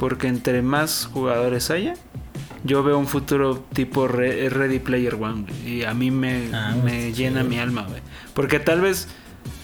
porque 0.00 0.28
entre 0.28 0.62
más 0.62 1.10
jugadores 1.12 1.70
haya, 1.70 1.92
yo 2.64 2.82
veo 2.82 2.98
un 2.98 3.06
futuro 3.06 3.62
tipo 3.74 4.08
Ready 4.08 4.78
Player 4.78 5.14
One. 5.14 5.44
Y 5.66 5.82
a 5.84 5.92
mí 5.92 6.10
me, 6.10 6.48
ah, 6.54 6.74
me 6.82 7.12
llena 7.12 7.44
mi 7.44 7.58
alma, 7.58 7.82
güey. 7.82 8.00
Porque 8.32 8.58
tal 8.58 8.80
vez, 8.80 9.08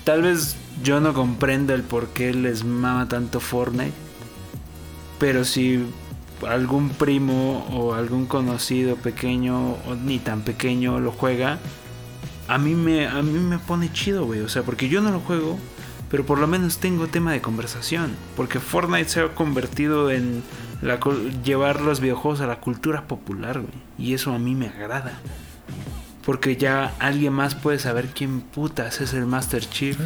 tal 0.04 0.20
vez 0.20 0.56
yo 0.84 1.00
no 1.00 1.14
comprenda 1.14 1.72
el 1.72 1.84
por 1.84 2.08
qué 2.08 2.34
les 2.34 2.64
mama 2.64 3.08
tanto 3.08 3.40
Fortnite. 3.40 3.94
Pero 5.18 5.46
si 5.46 5.86
algún 6.46 6.90
primo 6.90 7.66
o 7.72 7.94
algún 7.94 8.26
conocido 8.26 8.96
pequeño 8.96 9.70
o 9.88 9.94
ni 9.94 10.18
tan 10.18 10.42
pequeño 10.42 11.00
lo 11.00 11.12
juega, 11.12 11.58
a 12.46 12.58
mí 12.58 12.74
me, 12.74 13.08
a 13.08 13.22
mí 13.22 13.38
me 13.38 13.58
pone 13.58 13.90
chido, 13.90 14.26
güey. 14.26 14.40
O 14.40 14.50
sea, 14.50 14.64
porque 14.64 14.90
yo 14.90 15.00
no 15.00 15.10
lo 15.12 15.20
juego, 15.20 15.58
pero 16.10 16.24
por 16.24 16.38
lo 16.38 16.46
menos 16.46 16.78
tengo 16.78 17.06
tema 17.08 17.32
de 17.32 17.40
conversación. 17.40 18.12
Porque 18.36 18.60
Fortnite 18.60 19.08
se 19.08 19.20
ha 19.20 19.28
convertido 19.28 20.10
en 20.10 20.42
la, 20.82 20.98
llevar 21.44 21.80
los 21.80 22.00
videojuegos 22.00 22.40
a 22.40 22.46
la 22.46 22.60
cultura 22.60 23.06
popular, 23.06 23.60
güey. 23.60 23.72
Y 23.98 24.14
eso 24.14 24.32
a 24.32 24.38
mí 24.38 24.54
me 24.54 24.68
agrada. 24.68 25.18
Porque 26.24 26.56
ya 26.56 26.92
alguien 26.98 27.32
más 27.32 27.54
puede 27.54 27.78
saber 27.78 28.06
quién 28.06 28.40
putas 28.40 29.00
es 29.00 29.14
el 29.14 29.26
Master 29.26 29.64
Chief. 29.68 29.96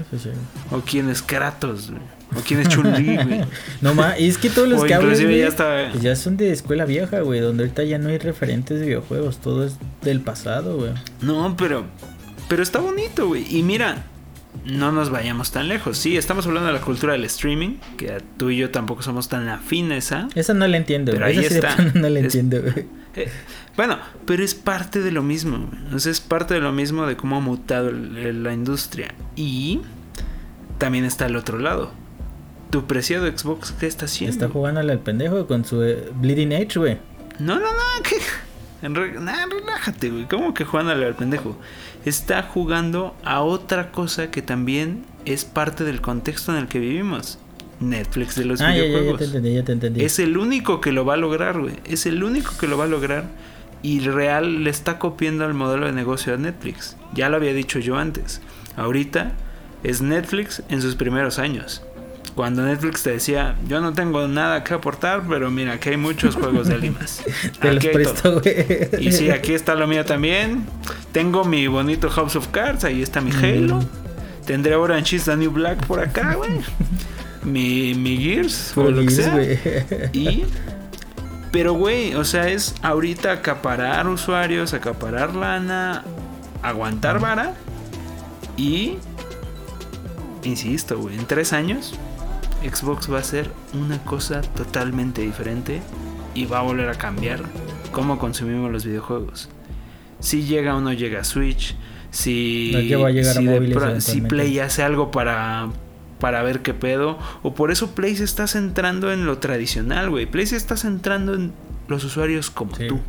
O 0.71 0.81
quién 0.81 1.09
es 1.09 1.23
Kratos, 1.23 1.91
O 2.37 2.41
quién 2.47 2.61
es 2.61 2.69
Chun-Li, 2.69 3.17
güey. 3.25 3.45
No 3.81 3.95
más, 3.95 4.21
y 4.21 4.29
es 4.29 4.37
que 4.37 4.51
todos 4.51 4.69
los 4.69 4.85
que 4.85 4.95
hablan, 4.95 5.17
ya, 5.17 5.93
ya 5.99 6.17
son 6.17 6.37
de 6.37 6.53
escuela 6.53 6.85
vieja, 6.85 7.21
güey. 7.21 7.41
Donde 7.41 7.65
ahorita 7.65 7.85
ya 7.85 7.99
no 7.99 8.11
hay 8.11 8.19
referentes 8.19 8.81
de 8.81 8.87
videojuegos. 8.87 9.39
Todo 9.39 9.65
es 9.65 9.77
del 10.03 10.21
pasado, 10.21 10.77
güey. 10.77 10.93
No, 11.23 11.57
pero... 11.57 11.85
Pero 12.49 12.65
está 12.65 12.81
bonito, 12.81 13.29
güey. 13.29 13.47
Y 13.49 13.63
mira, 13.63 14.05
no 14.65 14.93
nos 14.93 15.11
vayamos 15.11 15.53
tan 15.53 15.69
lejos. 15.69 15.99
Sí, 15.99 16.17
estamos 16.17 16.47
hablando 16.47 16.69
de 16.69 16.75
la 16.75 16.81
cultura 16.81 17.13
del 17.13 17.25
streaming, 17.25 17.77
que 17.97 18.23
tú 18.37 18.51
y 18.51 18.59
yo 18.59 18.71
tampoco 18.71 19.03
somos 19.03 19.29
tan 19.29 19.49
afines 19.49 20.13
a. 20.13 20.29
Esa 20.35 20.55
no 20.55 20.67
la 20.67 20.77
entiendo, 20.77 21.13
pero 21.13 21.27
ahí 21.27 21.39
está. 21.39 21.77
No 21.95 22.09
la 22.09 22.21
entiendo. 22.21 22.63
Eh, 23.17 23.29
bueno, 23.77 23.99
pero 24.25 24.45
es 24.45 24.55
parte 24.55 25.01
de 25.01 25.11
lo 25.11 25.23
mismo. 25.23 25.69
es 25.97 26.21
parte 26.21 26.55
de 26.55 26.61
lo 26.61 26.73
mismo 26.73 27.07
de 27.07 27.17
cómo 27.17 27.37
ha 27.37 27.41
mutado 27.41 27.91
la 27.91 28.53
industria. 28.53 29.15
Y 29.35 29.81
también 30.79 31.05
está 31.05 31.27
el 31.27 31.37
otro 31.37 31.59
lado. 31.59 31.91
Tu 32.71 32.87
preciado 32.87 33.27
Xbox, 33.27 33.73
¿qué 33.73 33.87
está 33.87 34.05
haciendo? 34.05 34.33
Está 34.33 34.49
jugándole 34.49 34.93
al 34.93 35.01
pendejo 35.01 35.47
con 35.49 35.65
su 35.65 35.83
eh, 35.83 36.09
Bleeding 36.15 36.53
Edge, 36.53 36.79
güey. 36.79 36.99
No, 37.41 37.55
no, 37.57 37.67
no, 37.67 38.03
que. 38.03 38.17
relájate, 38.89 40.11
güey. 40.11 40.29
¿Cómo 40.29 40.55
que 40.55 40.65
jugándole 40.65 41.07
al 41.07 41.15
pendejo? 41.17 41.59
Está 42.05 42.43
jugando 42.43 43.15
a 43.25 43.43
otra 43.43 43.93
cosa 43.93 44.31
que 44.31 44.43
también 44.43 45.05
es 45.25 45.45
parte 45.45 45.85
del 45.85 46.01
contexto 46.01 46.53
en 46.53 46.59
el 46.59 46.69
que 46.69 46.79
vivimos. 46.79 47.39
Netflix 47.81 48.37
de 48.37 48.45
los 48.45 48.61
videojuegos. 48.61 49.21
Es 49.97 50.19
el 50.19 50.37
único 50.37 50.81
que 50.81 50.93
lo 50.93 51.05
va 51.05 51.15
a 51.15 51.17
lograr, 51.17 51.59
güey. 51.59 51.75
Es 51.87 52.07
el 52.07 52.23
único 52.23 52.53
que 52.59 52.69
lo 52.69 52.77
va 52.77 52.85
a 52.85 52.89
lograr. 52.89 53.25
Y 53.83 54.01
real 54.01 54.65
le 54.65 54.71
está 54.71 54.99
copiando 54.99 55.47
el 55.47 55.55
modelo 55.55 55.87
de 55.87 55.93
negocio 55.93 56.35
a 56.35 56.37
Netflix. 56.37 56.97
Ya 57.15 57.31
lo 57.31 57.37
había 57.37 57.55
dicho 57.55 57.79
yo 57.79 57.97
antes. 57.97 58.43
Ahorita 58.77 59.33
es 59.83 60.03
Netflix 60.03 60.63
en 60.69 60.83
sus 60.83 60.97
primeros 60.97 61.39
años. 61.39 61.83
Cuando 62.35 62.63
Netflix 62.63 63.03
te 63.03 63.11
decía, 63.11 63.57
yo 63.69 63.81
no 63.81 63.93
tengo 63.93 64.27
nada 64.29 64.63
que 64.63 64.75
aportar, 64.75 65.25
pero 65.29 65.51
mira, 65.51 65.75
aquí 65.75 65.91
hay 65.91 65.97
muchos 65.97 66.37
juegos 66.37 66.69
de 66.69 66.79
Limas. 66.79 67.23
te 67.61 67.73
los 67.73 67.85
presto, 67.87 68.41
güey. 68.41 68.89
Y 69.01 69.13
sí, 69.13 69.31
aquí 69.31 69.53
está 69.53 69.75
lo 69.75 69.87
mío 69.87 70.05
también. 70.05 70.65
Tengo 71.13 71.45
mi 71.45 71.67
bonito 71.67 72.09
House 72.09 72.37
of 72.37 72.49
Cards, 72.49 72.85
ahí 72.85 73.03
está 73.03 73.21
mi 73.21 73.33
Halo. 73.33 73.81
Tendré 74.47 74.75
Orange 74.75 75.17
is 75.17 75.25
the 75.25 75.37
New 75.37 75.51
Black 75.51 75.85
por 75.87 76.01
acá, 76.01 76.35
güey. 76.35 76.51
mi, 77.43 77.95
mi 77.95 78.17
Gears, 78.17 78.77
o 78.77 78.91
lo 78.91 79.03
que 79.03 79.11
sea. 79.11 80.11
Y... 80.13 80.45
Pero, 81.53 81.73
güey, 81.73 82.15
o 82.15 82.25
sea, 82.25 82.49
es 82.49 82.77
ahorita 82.81 83.33
acaparar 83.33 84.07
usuarios, 84.07 84.73
acaparar 84.73 85.35
lana, 85.35 86.05
aguantar 86.63 87.19
vara 87.19 87.55
y... 88.57 88.99
Insisto, 90.45 90.97
güey, 90.97 91.19
en 91.19 91.27
tres 91.27 91.53
años 91.53 91.99
Xbox 92.63 93.13
va 93.13 93.19
a 93.19 93.25
ser 93.25 93.51
una 93.75 93.99
cosa 94.05 94.41
totalmente 94.43 95.23
diferente 95.23 95.81
y 96.35 96.47
va 96.47 96.59
a 96.61 96.63
volver 96.63 96.89
a 96.89 96.95
cambiar 96.95 97.41
cómo 97.93 98.19
consumimos 98.19 98.71
los 98.71 98.85
videojuegos. 98.85 99.49
Si 100.21 100.43
llega 100.45 100.77
o 100.77 100.81
no 100.81 100.93
llega 100.93 101.21
a 101.21 101.25
Switch, 101.25 101.77
si, 102.11 102.73
si, 103.33 104.01
si 104.01 104.21
Play 104.23 104.59
hace 104.59 104.83
algo 104.83 105.11
para 105.11 105.69
para 106.19 106.43
ver 106.43 106.61
qué 106.61 106.75
pedo. 106.75 107.19
O 107.43 107.55
por 107.55 107.71
eso 107.71 107.93
Play 107.95 108.15
se 108.15 108.25
está 108.25 108.47
centrando 108.47 109.11
en 109.11 109.25
lo 109.25 109.39
tradicional, 109.39 110.11
güey. 110.11 110.27
Play 110.27 110.45
se 110.47 110.57
está 110.57 110.77
centrando 110.77 111.35
en 111.35 111.53
los 111.89 112.05
usuarios 112.05 112.51
como 112.51 112.77
Sí. 112.77 112.89
tú. 112.89 113.01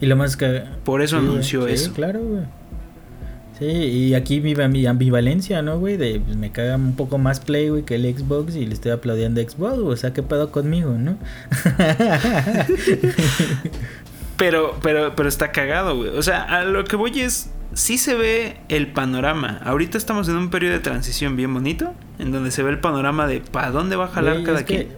Y 0.00 0.06
lo 0.06 0.14
más 0.16 0.36
que... 0.36 0.62
Por 0.84 1.02
eso 1.02 1.18
Sí, 1.20 1.26
anunció 1.26 1.66
sí, 1.66 1.72
eso. 1.74 1.92
claro, 1.92 2.20
güey. 2.20 2.44
Sí, 3.58 3.66
y 3.66 4.14
aquí 4.14 4.40
vive 4.40 4.66
mi 4.68 4.86
ambivalencia, 4.86 5.62
¿no, 5.62 5.78
güey? 5.78 5.96
De 5.96 6.20
pues, 6.20 6.36
me 6.36 6.50
caga 6.50 6.76
un 6.76 6.96
poco 6.96 7.18
más 7.18 7.40
Play, 7.40 7.68
güey, 7.68 7.84
que 7.84 7.94
el 7.96 8.04
Xbox 8.04 8.56
y 8.56 8.66
le 8.66 8.74
estoy 8.74 8.92
aplaudiendo 8.92 9.40
a 9.40 9.44
Xbox, 9.44 9.78
güey. 9.78 9.92
O 9.92 9.96
sea, 9.96 10.12
¿qué 10.12 10.22
pedo 10.22 10.50
conmigo, 10.50 10.96
no? 10.98 11.18
Pero, 14.42 14.76
pero, 14.82 15.14
pero 15.14 15.28
está 15.28 15.52
cagado, 15.52 15.96
güey. 15.96 16.08
O 16.08 16.22
sea, 16.22 16.42
a 16.42 16.64
lo 16.64 16.82
que 16.84 16.96
voy 16.96 17.20
es. 17.20 17.50
Sí 17.74 17.96
se 17.96 18.16
ve 18.16 18.56
el 18.68 18.92
panorama. 18.92 19.60
Ahorita 19.64 19.96
estamos 19.96 20.28
en 20.28 20.34
un 20.36 20.50
periodo 20.50 20.72
de 20.72 20.80
transición 20.80 21.36
bien 21.36 21.54
bonito. 21.54 21.94
En 22.18 22.32
donde 22.32 22.50
se 22.50 22.64
ve 22.64 22.70
el 22.70 22.80
panorama 22.80 23.28
de 23.28 23.40
para 23.40 23.70
dónde 23.70 23.94
va 23.94 24.06
a 24.06 24.08
jalar 24.08 24.34
Güey, 24.34 24.44
cada 24.44 24.64
quien. 24.64 24.88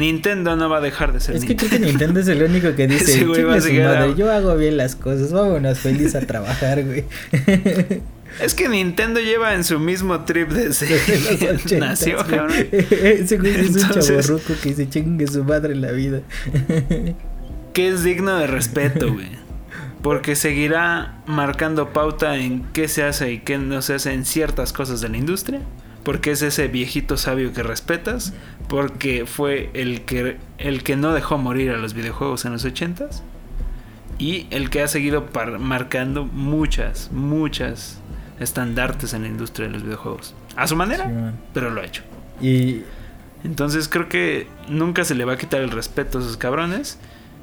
Nintendo 0.00 0.56
no 0.56 0.68
va 0.68 0.78
a 0.78 0.80
dejar 0.80 1.12
de 1.12 1.20
ser 1.20 1.36
Es 1.36 1.44
que 1.44 1.54
creo 1.54 1.70
Nintendo. 1.70 1.86
que 1.86 1.92
Nintendo 1.92 2.20
es 2.20 2.28
el 2.28 2.42
único 2.42 2.74
que 2.74 2.86
dice, 2.88 3.04
Ese 3.04 3.24
güey 3.24 3.42
va 3.44 3.54
a 3.54 3.56
"Chingue 3.56 3.60
su 3.60 3.66
seguir 3.68 3.82
a- 3.84 3.94
madre, 3.94 4.14
yo 4.16 4.32
hago 4.32 4.56
bien 4.56 4.76
las 4.76 4.96
cosas, 4.96 5.32
vámonos 5.32 5.78
feliz 5.78 6.14
a 6.14 6.20
trabajar, 6.20 6.82
güey. 6.84 7.04
Es 8.40 8.54
que 8.54 8.68
Nintendo 8.68 9.18
lleva 9.20 9.54
en 9.54 9.64
su 9.64 9.80
mismo 9.80 10.20
trip 10.24 10.50
desde 10.50 10.86
Desde 10.86 11.18
los 11.18 11.38
que 11.38 11.50
80, 11.50 11.86
nació, 11.86 12.16
cabrón. 12.28 12.52
Ese 12.70 13.38
güey 13.38 13.54
es 13.60 13.70
un 13.70 13.88
chaborruco 13.90 14.54
que 14.62 14.68
dice 14.70 14.88
chingue 14.88 15.26
su 15.26 15.42
madre 15.44 15.72
en 15.74 15.80
la 15.82 15.90
vida. 15.92 16.20
Que 17.72 17.88
es 17.88 18.02
digno 18.02 18.36
de 18.36 18.46
respeto, 18.48 19.12
güey. 19.12 19.28
Porque 20.02 20.34
seguirá 20.34 21.20
marcando 21.26 21.92
pauta 21.92 22.36
en 22.36 22.64
qué 22.72 22.88
se 22.88 23.02
hace 23.04 23.32
y 23.32 23.38
qué 23.40 23.58
no 23.58 23.80
se 23.82 23.94
hace 23.94 24.12
en 24.12 24.24
ciertas 24.24 24.72
cosas 24.72 25.00
de 25.00 25.08
la 25.08 25.16
industria. 25.16 25.60
Porque 26.02 26.30
es 26.32 26.42
ese 26.42 26.66
viejito 26.68 27.16
sabio 27.16 27.52
que 27.52 27.62
respetas. 27.62 28.32
Porque 28.70 29.26
fue 29.26 29.68
el 29.74 30.02
que, 30.02 30.38
el 30.58 30.82
que 30.82 30.96
no 30.96 31.12
dejó 31.12 31.36
morir 31.36 31.72
a 31.72 31.76
los 31.76 31.92
videojuegos 31.92 32.44
en 32.46 32.52
los 32.52 32.64
ochentas. 32.64 33.22
Y 34.18 34.46
el 34.50 34.70
que 34.70 34.80
ha 34.82 34.88
seguido 34.88 35.26
par- 35.26 35.58
marcando 35.58 36.24
muchas, 36.24 37.10
muchas 37.12 37.98
estandartes 38.38 39.12
en 39.12 39.22
la 39.22 39.28
industria 39.28 39.66
de 39.66 39.72
los 39.74 39.82
videojuegos. 39.82 40.34
A 40.56 40.66
su 40.66 40.76
manera, 40.76 41.06
Sí, 41.06 41.36
pero 41.52 41.70
lo 41.70 41.80
ha 41.80 41.84
hecho. 41.84 42.02
y 42.40 42.82
Entonces 43.44 43.88
creo 43.88 44.08
que 44.08 44.46
nunca 44.68 45.04
se 45.04 45.14
le 45.14 45.24
va 45.24 45.32
a 45.34 45.36
quitar 45.38 45.60
el 45.62 45.70
respeto 45.70 46.18
a 46.18 46.20
esos 46.20 46.36
cabrones. 46.36 46.98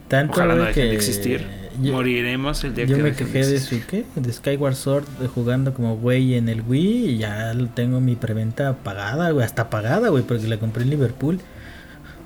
Tanto 0.08 0.34
Ojalá 0.34 0.56
no 0.56 0.62
dejen 0.64 0.74
que 0.74 0.90
de 0.90 0.96
existir. 0.96 1.46
yo- 1.82 1.94
Moriremos 1.94 2.64
el 2.64 2.74
día 2.76 2.86
Yo 2.86 2.98
que 2.98 3.04
me 3.04 3.14
quejé 3.14 3.46
de 3.46 3.60
su, 3.60 3.80
¿qué? 3.88 4.06
De 4.16 4.32
Skyward 4.34 4.76
Sword 4.76 5.06
de 5.20 5.28
jugando 5.28 5.74
como 5.74 5.96
güey 5.98 6.36
en 6.36 6.50
el 6.50 6.62
Wii 6.62 7.10
y 7.10 7.18
ya 7.20 7.54
tengo 7.76 8.00
mi 8.02 8.16
preventa 8.16 8.74
pagada, 8.78 9.30
güey, 9.32 9.46
hasta 9.46 9.70
pagada, 9.70 10.10
güey, 10.10 10.24
porque 10.24 10.48
la 10.48 10.58
compré 10.58 10.84
en 10.84 10.90
Liverpool. 10.90 11.40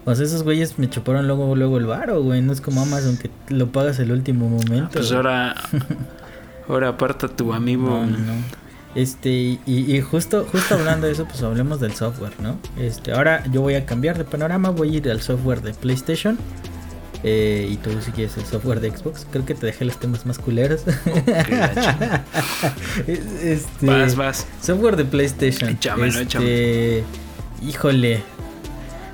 O 0.05 0.15
sea, 0.15 0.25
esos 0.25 0.41
güeyes 0.43 0.79
me 0.79 0.89
chuparon 0.89 1.27
luego, 1.27 1.55
luego 1.55 1.77
el 1.77 1.85
varo, 1.85 2.23
güey, 2.23 2.41
no 2.41 2.53
es 2.53 2.61
como 2.61 2.81
Amazon 2.81 3.17
que 3.17 3.29
lo 3.53 3.71
pagas 3.71 3.99
el 3.99 4.11
último 4.11 4.49
momento. 4.49 4.89
Pues 4.93 5.07
güey. 5.07 5.17
ahora, 5.17 5.55
ahora 6.67 6.87
aparta 6.89 7.27
tu 7.27 7.53
amigo. 7.53 7.89
No, 7.89 8.05
no. 8.07 8.33
Este, 8.95 9.29
y, 9.29 9.59
y 9.67 10.01
justo, 10.01 10.45
justo 10.51 10.75
hablando 10.75 11.07
de 11.07 11.13
eso, 11.13 11.25
pues 11.25 11.41
hablemos 11.43 11.79
del 11.79 11.93
software, 11.93 12.33
¿no? 12.41 12.57
Este, 12.77 13.13
ahora 13.13 13.43
yo 13.51 13.61
voy 13.61 13.75
a 13.75 13.85
cambiar 13.85 14.17
de 14.17 14.25
panorama, 14.25 14.69
voy 14.71 14.95
a 14.95 14.97
ir 14.97 15.09
al 15.11 15.21
software 15.21 15.61
de 15.61 15.73
PlayStation. 15.73 16.37
Eh, 17.23 17.67
y 17.69 17.77
tú 17.77 17.91
si 18.01 18.11
quieres 18.11 18.35
el 18.37 18.45
software 18.45 18.79
de 18.79 18.89
Xbox, 18.89 19.27
creo 19.29 19.45
que 19.45 19.53
te 19.53 19.67
dejé 19.67 19.85
los 19.85 19.99
temas 19.99 20.25
más 20.25 20.39
culeros. 20.39 20.83
Este, 23.07 23.85
Vas, 23.85 24.15
vas. 24.15 24.47
Software 24.61 24.95
de 24.95 25.05
PlayStation. 25.05 25.69
Échamelo, 25.69 26.19
este, 26.19 27.03
Híjole. 27.61 28.21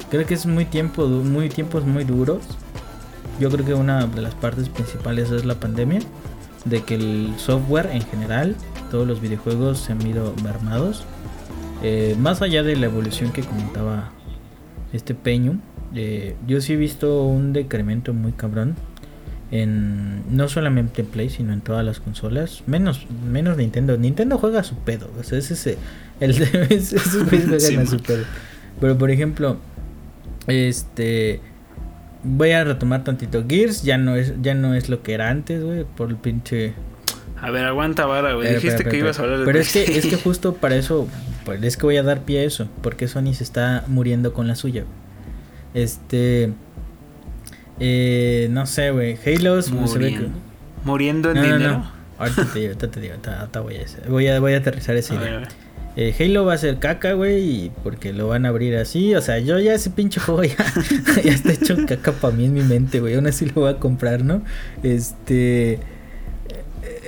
Creo 0.10 0.26
que 0.26 0.34
es 0.34 0.46
muy 0.46 0.66
tiempo, 0.66 1.08
muy 1.08 1.50
tiempos 1.50 1.86
muy 1.86 2.04
duros. 2.04 2.44
Yo 3.40 3.50
creo 3.50 3.66
que 3.66 3.74
una 3.74 4.08
de 4.08 4.22
las 4.22 4.36
partes 4.36 4.70
principales 4.70 5.32
es 5.32 5.46
la 5.46 5.56
pandemia, 5.56 6.00
de 6.66 6.82
que 6.84 6.96
el 6.96 7.34
software 7.38 7.90
en 7.92 8.02
general, 8.02 8.56
todos 8.90 9.08
los 9.08 9.22
videojuegos 9.22 9.80
se 9.80 9.92
han 9.92 10.06
ido 10.06 10.34
mermados. 10.44 11.06
Eh, 11.84 12.16
más 12.20 12.42
allá 12.42 12.64
de 12.64 12.76
la 12.76 12.88
evolución 12.88 13.32
que 13.32 13.44
comentaba 13.44 14.12
este 14.94 15.14
Peño, 15.14 15.60
eh, 15.98 16.36
yo 16.46 16.62
sí 16.62 16.74
he 16.74 16.76
visto 16.76 17.24
un 17.24 17.54
decremento 17.54 18.14
muy 18.14 18.32
cabrón 18.32 18.76
en 19.50 20.24
no 20.36 20.48
solamente 20.48 21.02
en 21.02 21.08
Play, 21.08 21.30
sino 21.30 21.54
en 21.54 21.62
todas 21.62 21.84
las 21.84 22.00
consolas, 22.00 22.64
menos 22.68 23.08
menos 23.28 23.58
Nintendo. 23.58 23.98
Nintendo 23.98 24.38
juega 24.38 24.60
a 24.60 24.64
su 24.64 24.76
pedo, 24.76 25.10
o 25.20 25.24
sea, 25.24 25.40
ese 25.40 25.54
es 25.54 25.78
el 26.20 26.38
de 26.38 26.68
esos 26.76 27.24
güeyes 27.26 27.46
juegan 27.48 27.60
Sí, 27.60 27.74
a 27.74 27.78
man. 27.78 27.88
su 27.88 27.98
pedo. 28.00 28.24
Pero 28.80 28.98
por 28.98 29.10
ejemplo, 29.10 29.58
este 30.48 31.42
voy 32.24 32.52
a 32.52 32.64
retomar 32.64 33.04
tantito 33.04 33.44
Gears, 33.48 33.84
ya 33.84 33.98
no 33.98 34.16
es 34.16 34.34
ya 34.42 34.54
no 34.54 34.76
es 34.76 34.90
lo 34.90 35.02
que 35.02 35.14
era 35.14 35.30
antes, 35.30 35.64
güey, 35.64 35.84
por 35.84 36.10
el 36.10 36.18
pinche 36.18 36.74
A 37.42 37.50
ver, 37.50 37.66
aguanta 37.66 38.06
vara, 38.06 38.34
güey. 38.34 38.50
Dijiste 38.50 38.68
espera, 38.70 38.90
que 38.92 38.98
ibas 38.98 39.20
a 39.20 39.24
hablar 39.24 39.40
de 39.40 39.46
Pero 39.46 39.60
es 39.60 39.72
que, 39.72 39.84
es 39.98 40.06
que 40.06 40.18
justo 40.18 40.54
para 40.56 40.76
eso, 40.76 41.08
pues 41.46 41.64
es 41.64 41.78
que 41.78 41.84
voy 41.86 41.98
a 41.98 42.04
dar 42.04 42.22
pie 42.22 42.42
a 42.42 42.44
eso, 42.44 42.68
porque 42.84 43.08
Sony 43.08 43.34
se 43.34 43.44
está 43.44 43.84
muriendo 43.88 44.34
con 44.34 44.48
la 44.48 44.56
suya. 44.56 44.84
Este, 45.74 46.52
eh, 47.80 48.48
no 48.52 48.66
sé, 48.66 48.92
güey, 48.92 49.18
Halo. 49.26 49.60
Muriendo. 49.72 50.30
Muriendo 50.84 51.30
en 51.32 51.36
No, 51.38 51.44
dinero. 51.44 51.72
no. 51.80 51.92
Ahorita 52.20 52.46
te 52.46 52.60
digo, 52.60 52.68
ahorita 52.74 52.88
te 52.92 53.00
digo, 53.00 53.14
ahorita, 53.14 53.60
voy 53.62 53.76
a, 53.76 54.10
voy 54.10 54.28
a, 54.28 54.40
voy 54.40 54.54
a 54.54 54.58
aterrizar 54.58 54.96
esa 54.96 55.16
A 55.16 55.20
ver, 55.20 55.28
idea. 55.28 55.38
a 55.38 55.40
ver. 55.42 55.50
Eh, 56.00 56.16
Halo 56.20 56.46
va 56.46 56.54
a 56.54 56.58
ser 56.60 56.78
caca, 56.78 57.14
güey, 57.14 57.40
y 57.66 57.72
porque 57.84 58.14
lo 58.14 58.28
van 58.28 58.46
a 58.46 58.50
abrir 58.50 58.76
así. 58.76 59.16
O 59.16 59.22
sea, 59.22 59.40
yo 59.40 59.60
ya 59.60 59.74
ese 59.74 59.90
pinche 59.90 60.20
juego 60.20 60.44
ya, 60.44 60.56
ya 61.24 61.32
está 61.34 61.54
hecho 61.54 61.76
caca 61.88 62.12
para 62.12 62.36
mí 62.36 62.46
en 62.46 62.54
mi 62.54 62.62
mente, 62.62 63.00
güey. 63.00 63.16
Aún 63.16 63.26
así 63.28 63.46
lo 63.48 63.54
voy 63.62 63.70
a 63.72 63.78
comprar, 63.78 64.24
¿no? 64.24 64.42
Este. 64.84 65.80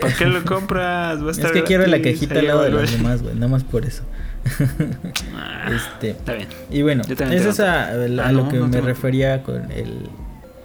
¿Para 0.01 0.13
qué 0.15 0.25
lo 0.25 0.43
compras? 0.43 1.21
Va 1.23 1.27
a 1.27 1.31
Es 1.31 1.37
que 1.39 1.63
quiero 1.63 1.85
la 1.85 2.01
cajita 2.01 2.39
al 2.39 2.47
lado 2.47 2.63
de 2.63 2.69
los 2.71 2.91
demás, 2.91 3.21
güey. 3.21 3.35
Nada 3.35 3.47
más 3.47 3.63
por 3.63 3.85
eso. 3.85 4.03
Ah, 5.35 5.69
Este. 5.73 6.11
Está 6.11 6.33
bien. 6.33 6.47
Y 6.69 6.81
bueno, 6.81 7.03
eso 7.07 7.49
es 7.49 7.59
a, 7.59 7.89
a 7.89 7.93
Ah, 7.93 8.31
lo 8.31 8.43
no, 8.43 8.49
que 8.49 8.57
no 8.57 8.67
me 8.67 8.81
refería 8.81 9.43
con 9.43 9.71
el 9.71 10.09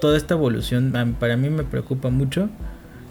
toda 0.00 0.16
esta 0.16 0.34
evolución. 0.34 0.92
Para 1.18 1.36
mí 1.36 1.48
me 1.50 1.64
preocupa 1.64 2.10
mucho 2.10 2.50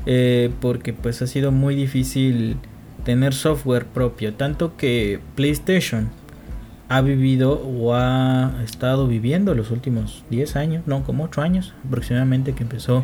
eh, 0.05 0.51
porque 0.61 0.93
pues 0.93 1.21
ha 1.21 1.27
sido 1.27 1.51
muy 1.51 1.75
difícil 1.75 2.57
tener 3.03 3.33
software 3.33 3.85
propio, 3.85 4.33
tanto 4.33 4.77
que 4.77 5.19
PlayStation 5.35 6.09
ha 6.89 7.01
vivido 7.01 7.53
o 7.61 7.95
ha 7.95 8.53
estado 8.63 9.07
viviendo 9.07 9.55
los 9.55 9.71
últimos 9.71 10.23
10 10.29 10.55
años, 10.55 10.83
no, 10.85 11.03
como 11.03 11.23
8 11.23 11.41
años 11.41 11.73
aproximadamente 11.85 12.53
que 12.53 12.63
empezó 12.63 13.03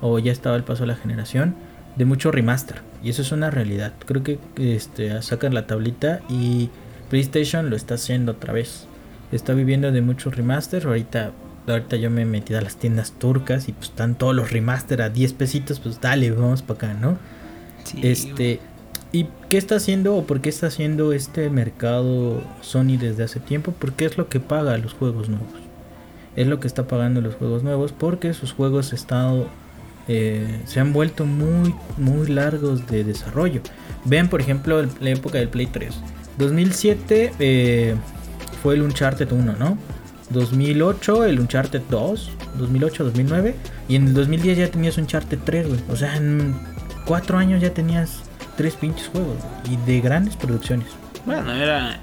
o 0.00 0.18
ya 0.18 0.32
estaba 0.32 0.56
el 0.56 0.64
paso 0.64 0.84
a 0.84 0.86
la 0.86 0.96
generación 0.96 1.54
de 1.96 2.04
mucho 2.04 2.30
remaster 2.30 2.80
y 3.02 3.10
eso 3.10 3.22
es 3.22 3.32
una 3.32 3.50
realidad. 3.50 3.92
Creo 4.06 4.22
que 4.22 4.38
este 4.56 5.20
sacan 5.22 5.54
la 5.54 5.66
tablita 5.66 6.20
y 6.28 6.70
PlayStation 7.08 7.70
lo 7.70 7.76
está 7.76 7.94
haciendo 7.94 8.32
otra 8.32 8.52
vez. 8.52 8.86
Está 9.32 9.54
viviendo 9.54 9.90
de 9.92 10.00
muchos 10.02 10.36
remaster. 10.36 10.86
Ahorita, 10.86 11.32
ahorita 11.66 11.96
yo 11.96 12.10
me 12.10 12.22
he 12.22 12.26
metido 12.26 12.58
a 12.58 12.62
las 12.62 12.76
tiendas 12.76 13.12
turcas 13.12 13.68
y 13.68 13.72
pues 13.72 13.90
están 13.90 14.14
todos 14.14 14.34
los 14.34 14.50
remaster 14.52 15.02
a 15.02 15.08
10 15.10 15.32
pesitos. 15.32 15.80
Pues 15.80 16.00
dale, 16.00 16.30
vamos 16.30 16.62
para 16.62 16.90
acá, 16.90 16.94
¿no? 16.94 17.18
Sí, 17.84 18.00
este. 18.02 18.60
¿Y 19.12 19.28
qué 19.48 19.56
está 19.56 19.76
haciendo 19.76 20.14
o 20.16 20.24
por 20.26 20.40
qué 20.40 20.48
está 20.48 20.66
haciendo 20.66 21.12
este 21.12 21.48
mercado 21.48 22.42
Sony 22.60 22.98
desde 23.00 23.22
hace 23.24 23.40
tiempo? 23.40 23.72
Porque 23.78 24.04
es 24.04 24.18
lo 24.18 24.28
que 24.28 24.40
paga 24.40 24.76
los 24.78 24.92
juegos 24.94 25.28
nuevos. 25.28 25.48
Es 26.34 26.46
lo 26.48 26.60
que 26.60 26.66
está 26.66 26.86
pagando 26.86 27.20
los 27.22 27.34
juegos 27.36 27.62
nuevos 27.62 27.92
porque 27.92 28.34
sus 28.34 28.52
juegos 28.52 28.92
estado, 28.92 29.46
eh, 30.08 30.60
se 30.66 30.80
han 30.80 30.92
vuelto 30.92 31.24
muy, 31.24 31.74
muy 31.96 32.26
largos 32.26 32.86
de 32.88 33.04
desarrollo. 33.04 33.62
Vean, 34.04 34.28
por 34.28 34.40
ejemplo, 34.42 34.80
el- 34.80 34.90
la 35.00 35.10
época 35.10 35.38
del 35.38 35.48
Play 35.48 35.66
3. 35.66 35.94
2007 36.38 37.32
eh, 37.38 37.96
fue 38.62 38.74
el 38.74 38.82
Uncharted 38.82 39.30
1, 39.30 39.54
¿no? 39.58 39.78
2008 40.30 41.24
el 41.24 41.40
Uncharted 41.40 41.82
2, 41.88 42.30
2008, 42.58 43.04
2009 43.04 43.54
y 43.88 43.96
en 43.96 44.08
el 44.08 44.14
2010 44.14 44.58
ya 44.58 44.70
tenías 44.70 44.98
Uncharted 44.98 45.38
3, 45.44 45.68
güey. 45.68 45.80
O 45.88 45.96
sea, 45.96 46.16
en 46.16 46.54
cuatro 47.04 47.38
años 47.38 47.62
ya 47.62 47.72
tenías 47.72 48.22
tres 48.56 48.74
pinches 48.74 49.08
juegos 49.08 49.36
y 49.70 49.76
de 49.90 50.00
grandes 50.00 50.36
producciones. 50.36 50.88
Bueno, 51.24 51.52
era. 51.52 52.00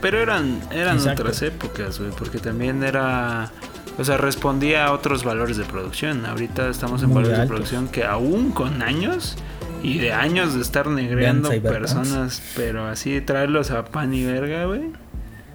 Pero 0.00 0.20
eran, 0.20 0.60
eran 0.70 0.96
Exacto. 0.96 1.22
otras 1.22 1.42
épocas, 1.42 1.98
güey. 1.98 2.10
Porque 2.12 2.38
también 2.38 2.82
era. 2.82 3.50
O 3.98 4.04
sea, 4.04 4.16
respondía 4.16 4.86
a 4.86 4.92
otros 4.92 5.24
valores 5.24 5.56
de 5.56 5.64
producción. 5.64 6.24
Ahorita 6.24 6.68
estamos 6.68 7.02
en 7.02 7.08
Muy 7.08 7.16
valores 7.16 7.38
de 7.38 7.46
producción 7.46 7.88
que 7.88 8.04
aún 8.04 8.52
con 8.52 8.82
años 8.82 9.36
y 9.82 9.98
de 9.98 10.12
años 10.12 10.54
de 10.54 10.60
estar 10.60 10.88
negreando 10.88 11.50
personas, 11.62 12.42
pero 12.56 12.86
así 12.86 13.20
traerlos 13.20 13.70
a 13.70 13.84
pan 13.84 14.12
y 14.14 14.24
verga, 14.24 14.64
güey. 14.64 14.82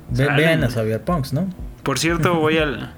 Ve- 0.09 0.27
vean 0.35 0.63
a 0.63 0.69
Cyberpunks, 0.69 1.33
¿no? 1.33 1.47
Por 1.83 1.99
cierto, 1.99 2.35
voy 2.39 2.57
al. 2.57 2.93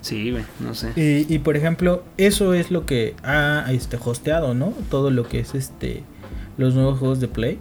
Sí, 0.00 0.30
güey, 0.30 0.44
no 0.60 0.74
sé. 0.74 0.92
Y, 0.94 1.32
y, 1.32 1.38
por 1.40 1.56
ejemplo, 1.56 2.04
eso 2.16 2.54
es 2.54 2.70
lo 2.70 2.86
que 2.86 3.16
ha 3.24 3.66
este, 3.70 3.98
hosteado, 4.02 4.54
¿no? 4.54 4.72
Todo 4.88 5.10
lo 5.10 5.26
que 5.26 5.40
es 5.40 5.54
este 5.54 6.04
los 6.56 6.74
nuevos 6.74 6.98
juegos 6.98 7.20
de 7.20 7.28
Play. 7.28 7.58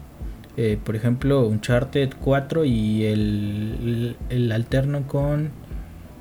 Eh, 0.57 0.77
por 0.81 0.95
ejemplo, 0.95 1.45
Uncharted 1.47 2.11
4 2.21 2.65
y 2.65 3.05
el, 3.05 4.15
el, 4.29 4.51
alterno 4.51 5.05
con... 5.05 5.49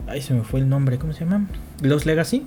Ay, 0.09 0.23
se 0.23 0.35
me 0.35 0.43
fue 0.43 0.61
el 0.61 0.69
nombre, 0.69 0.99
¿cómo 0.99 1.13
se 1.13 1.21
llama? 1.21 1.47
Los 1.83 2.05
Legacy. 2.05 2.45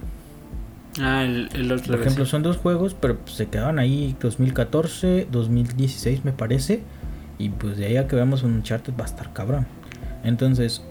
Ah, 1.00 1.24
el, 1.24 1.50
el 1.54 1.82
Por 1.82 2.02
ejemplo, 2.02 2.26
son 2.26 2.43
dos 2.43 2.58
juegos, 2.58 2.95
pero 3.00 3.18
pues, 3.18 3.36
se 3.36 3.48
quedaron 3.48 3.80
ahí 3.80 4.16
2014, 4.20 5.28
2016 5.32 6.26
me 6.26 6.32
parece. 6.32 6.82
Y 7.39 7.50
pues 7.50 7.78
de 7.78 7.86
ahí 7.86 7.98
a 7.98 8.08
que 8.08 8.16
veamos 8.16 8.43
un 8.43 8.54
Uncharted 8.56 8.93
va 9.00 9.04
a 9.04 9.08
estar 9.08 9.32
cabrón. 9.34 9.68
Entonces... 10.24 10.84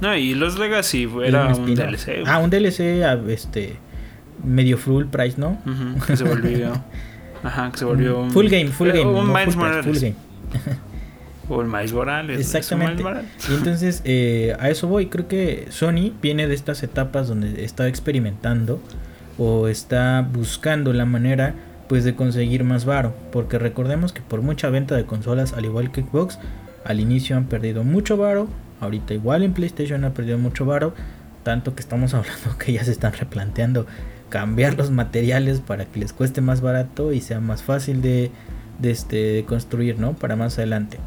No, 0.00 0.16
y 0.16 0.34
los 0.34 0.58
Legacy 0.58 1.08
era 1.24 1.54
un, 1.54 1.74
DLC. 1.74 2.24
Ah, 2.26 2.38
un 2.38 2.50
DLC, 2.50 2.80
este... 3.28 3.76
Medio 4.44 4.78
full 4.78 5.06
price, 5.06 5.40
¿no? 5.40 5.58
que 6.06 6.16
se 6.16 6.24
volvió... 6.24 6.72
Ajá, 7.42 7.70
que 7.70 7.78
se 7.78 7.84
volvió 7.84 8.20
un... 8.20 8.30
Full 8.32 8.48
game, 8.48 8.68
full 8.68 8.88
game. 8.88 9.04
Un 9.06 9.32
Miles 9.32 9.54
Morales. 9.54 9.84
Full 9.86 9.96
game. 9.96 10.14
o 11.48 11.62
el 11.62 11.68
Miles 11.68 11.92
Morales. 11.92 12.40
Exactamente. 12.40 13.04
Y 13.48 13.54
entonces 13.54 14.02
eh, 14.04 14.56
a 14.58 14.68
eso 14.70 14.88
voy. 14.88 15.06
Creo 15.06 15.28
que 15.28 15.66
Sony 15.70 16.12
viene 16.20 16.48
de 16.48 16.54
estas 16.54 16.82
etapas 16.82 17.28
donde 17.28 17.64
está 17.64 17.86
experimentando 17.86 18.80
o 19.38 19.68
está 19.68 20.28
buscando 20.30 20.92
la 20.92 21.06
manera 21.06 21.54
pues 21.88 22.04
de 22.04 22.14
conseguir 22.14 22.64
más 22.64 22.84
varo. 22.84 23.14
Porque 23.32 23.58
recordemos 23.58 24.12
que 24.12 24.20
por 24.20 24.42
mucha 24.42 24.68
venta 24.68 24.94
de 24.96 25.04
consolas, 25.06 25.54
al 25.54 25.64
igual 25.64 25.90
que 25.90 26.02
Xbox, 26.02 26.38
al 26.84 27.00
inicio 27.00 27.36
han 27.36 27.46
perdido 27.46 27.84
mucho 27.84 28.16
varo. 28.16 28.48
Ahorita 28.80 29.14
igual 29.14 29.42
en 29.42 29.54
PlayStation 29.54 30.04
ha 30.04 30.12
perdido 30.12 30.38
mucho 30.38 30.66
varo. 30.66 30.94
Tanto 31.42 31.74
que 31.74 31.80
estamos 31.80 32.14
hablando 32.14 32.58
que 32.58 32.72
ya 32.72 32.84
se 32.84 32.92
están 32.92 33.12
replanteando 33.12 33.86
cambiar 34.28 34.76
los 34.76 34.90
materiales 34.90 35.60
para 35.60 35.86
que 35.86 36.00
les 36.00 36.12
cueste 36.12 36.40
más 36.40 36.60
barato 36.60 37.12
y 37.12 37.20
sea 37.20 37.40
más 37.40 37.62
fácil 37.62 38.02
de, 38.02 38.30
de, 38.78 38.90
este, 38.90 39.44
construir, 39.46 39.98
¿no? 39.98 40.12
Para 40.12 40.36
más 40.36 40.58
adelante. 40.58 40.98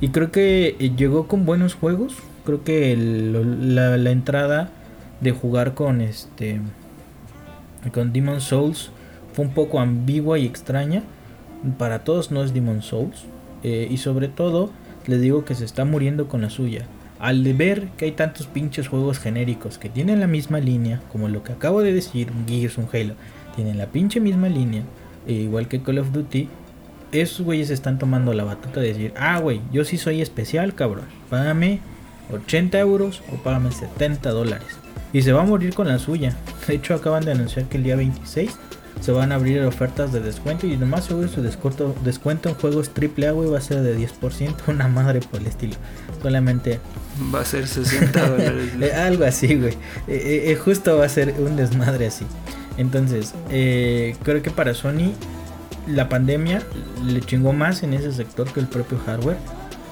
Y 0.00 0.08
creo 0.08 0.30
que 0.30 0.76
eh, 0.78 0.92
llegó 0.96 1.26
con 1.26 1.44
buenos 1.44 1.74
juegos. 1.74 2.14
Creo 2.44 2.62
que 2.62 2.96
la, 2.96 4.10
entrada 4.10 4.70
de 5.20 5.32
jugar 5.32 5.74
con 5.74 6.00
este 6.00 6.60
con 7.92 8.12
Demon 8.12 8.40
Souls 8.40 8.90
fue 9.32 9.44
un 9.44 9.52
poco 9.52 9.80
ambigua 9.80 10.38
y 10.38 10.46
extraña. 10.46 11.02
Para 11.78 12.04
todos 12.04 12.30
no 12.30 12.42
es 12.42 12.54
Demon 12.54 12.82
Souls. 12.82 13.24
Eh, 13.62 13.88
y 13.90 13.96
sobre 13.98 14.28
todo, 14.28 14.70
les 15.06 15.20
digo 15.20 15.44
que 15.44 15.54
se 15.54 15.64
está 15.64 15.84
muriendo 15.84 16.28
con 16.28 16.42
la 16.42 16.50
suya 16.50 16.86
al 17.18 17.42
ver 17.54 17.88
que 17.96 18.06
hay 18.06 18.12
tantos 18.12 18.46
pinches 18.46 18.88
juegos 18.88 19.18
genéricos 19.18 19.78
que 19.78 19.88
tienen 19.88 20.20
la 20.20 20.26
misma 20.26 20.60
línea, 20.60 21.00
como 21.10 21.28
lo 21.28 21.42
que 21.42 21.52
acabo 21.52 21.82
de 21.82 21.92
decir, 21.92 22.30
un 22.30 22.46
Gears, 22.46 22.78
un 22.78 22.88
Halo, 22.92 23.14
tienen 23.56 23.78
la 23.78 23.86
pinche 23.86 24.20
misma 24.20 24.48
línea, 24.48 24.82
e 25.26 25.32
igual 25.32 25.68
que 25.68 25.82
Call 25.82 25.98
of 25.98 26.12
Duty, 26.12 26.48
esos 27.10 27.44
güeyes 27.44 27.70
están 27.70 27.98
tomando 27.98 28.32
la 28.34 28.44
batuta 28.44 28.80
de 28.80 28.88
decir, 28.88 29.12
ah, 29.16 29.38
güey, 29.40 29.60
yo 29.72 29.84
sí 29.84 29.96
soy 29.96 30.20
especial, 30.20 30.74
cabrón, 30.74 31.06
págame 31.28 31.80
80 32.32 32.78
euros 32.78 33.22
o 33.32 33.36
págame 33.36 33.72
70 33.72 34.30
dólares. 34.30 34.78
Y 35.12 35.22
se 35.22 35.32
va 35.32 35.42
a 35.42 35.46
morir 35.46 35.74
con 35.74 35.88
la 35.88 35.98
suya. 35.98 36.36
De 36.66 36.74
hecho, 36.74 36.94
acaban 36.94 37.24
de 37.24 37.32
anunciar 37.32 37.66
que 37.66 37.78
el 37.78 37.84
día 37.84 37.96
26 37.96 38.50
se 39.00 39.12
van 39.12 39.32
a 39.32 39.36
abrir 39.36 39.62
ofertas 39.62 40.12
de 40.12 40.20
descuento 40.20 40.66
y 40.66 40.76
nomás 40.76 41.04
seguro 41.04 41.28
su 41.28 41.42
descuento, 41.42 41.94
descuento 42.04 42.48
en 42.48 42.54
juegos 42.56 42.90
AAA, 42.90 43.30
güey, 43.32 43.48
va 43.48 43.58
a 43.58 43.60
ser 43.60 43.82
de 43.82 43.96
10%, 43.96 44.54
una 44.66 44.88
madre 44.88 45.20
por 45.20 45.40
el 45.40 45.46
estilo. 45.46 45.74
Solamente... 46.22 46.80
Va 47.34 47.40
a 47.40 47.44
ser 47.44 47.66
60 47.66 48.28
dólares. 48.28 48.72
Eh, 48.80 48.92
algo 48.92 49.24
así, 49.24 49.54
güey. 49.56 49.72
Eh, 50.06 50.44
eh, 50.46 50.56
justo 50.56 50.96
va 50.98 51.04
a 51.04 51.08
ser 51.08 51.34
un 51.38 51.56
desmadre 51.56 52.06
así. 52.06 52.24
Entonces, 52.76 53.34
creo 53.48 54.42
que 54.42 54.50
para 54.50 54.72
Sony 54.72 55.12
la 55.86 56.08
pandemia 56.08 56.62
le 57.04 57.20
chingó 57.20 57.52
más 57.52 57.82
en 57.82 57.92
ese 57.94 58.12
sector 58.12 58.52
que 58.52 58.60
el 58.60 58.66
propio 58.66 58.98
hardware. 59.04 59.36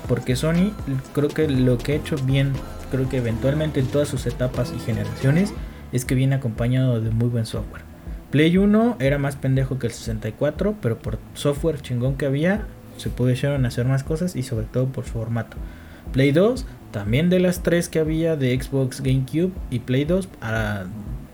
Porque 0.09 0.36
Sony 0.36 0.72
creo 1.14 1.28
que 1.28 1.48
lo 1.48 1.78
que 1.78 1.92
ha 1.92 1.94
hecho 1.96 2.14
bien, 2.16 2.52
creo 2.91 3.09
que 3.09 3.18
eventualmente 3.18 3.80
en 3.80 3.87
todas 3.87 4.09
sus 4.09 4.26
etapas 4.26 4.72
y 4.76 4.80
generaciones, 4.80 5.53
es 5.93 6.05
que 6.05 6.14
viene 6.14 6.34
acompañado 6.34 7.01
de 7.01 7.11
muy 7.11 7.28
buen 7.28 7.47
software. 7.47 7.82
Play 8.30 8.57
1 8.57 8.97
era 9.01 9.18
más 9.18 9.37
pendejo 9.37 9.78
que 9.78 9.87
el 9.87 9.93
64, 9.93 10.76
pero 10.82 10.99
por 10.99 11.18
software 11.34 11.80
chingón 11.80 12.16
que 12.16 12.26
había, 12.26 12.66
se 12.97 13.09
pudieron 13.09 13.66
hacer 13.66 13.87
más 13.87 14.05
cosas 14.05 14.37
y 14.37 14.43
sobre 14.43 14.66
todo 14.66 14.87
por 14.87 15.05
su 15.05 15.12
formato. 15.12 15.57
Play 16.12 16.32
2, 16.32 16.66
también 16.91 17.30
de 17.30 17.41
las 17.41 17.62
tres 17.62 17.89
que 17.89 17.99
había 17.99 18.37
de 18.37 18.59
Xbox, 18.61 19.01
GameCube 19.01 19.53
y 19.70 19.80
Play 19.80 20.05
2, 20.05 20.28
ah, 20.43 20.84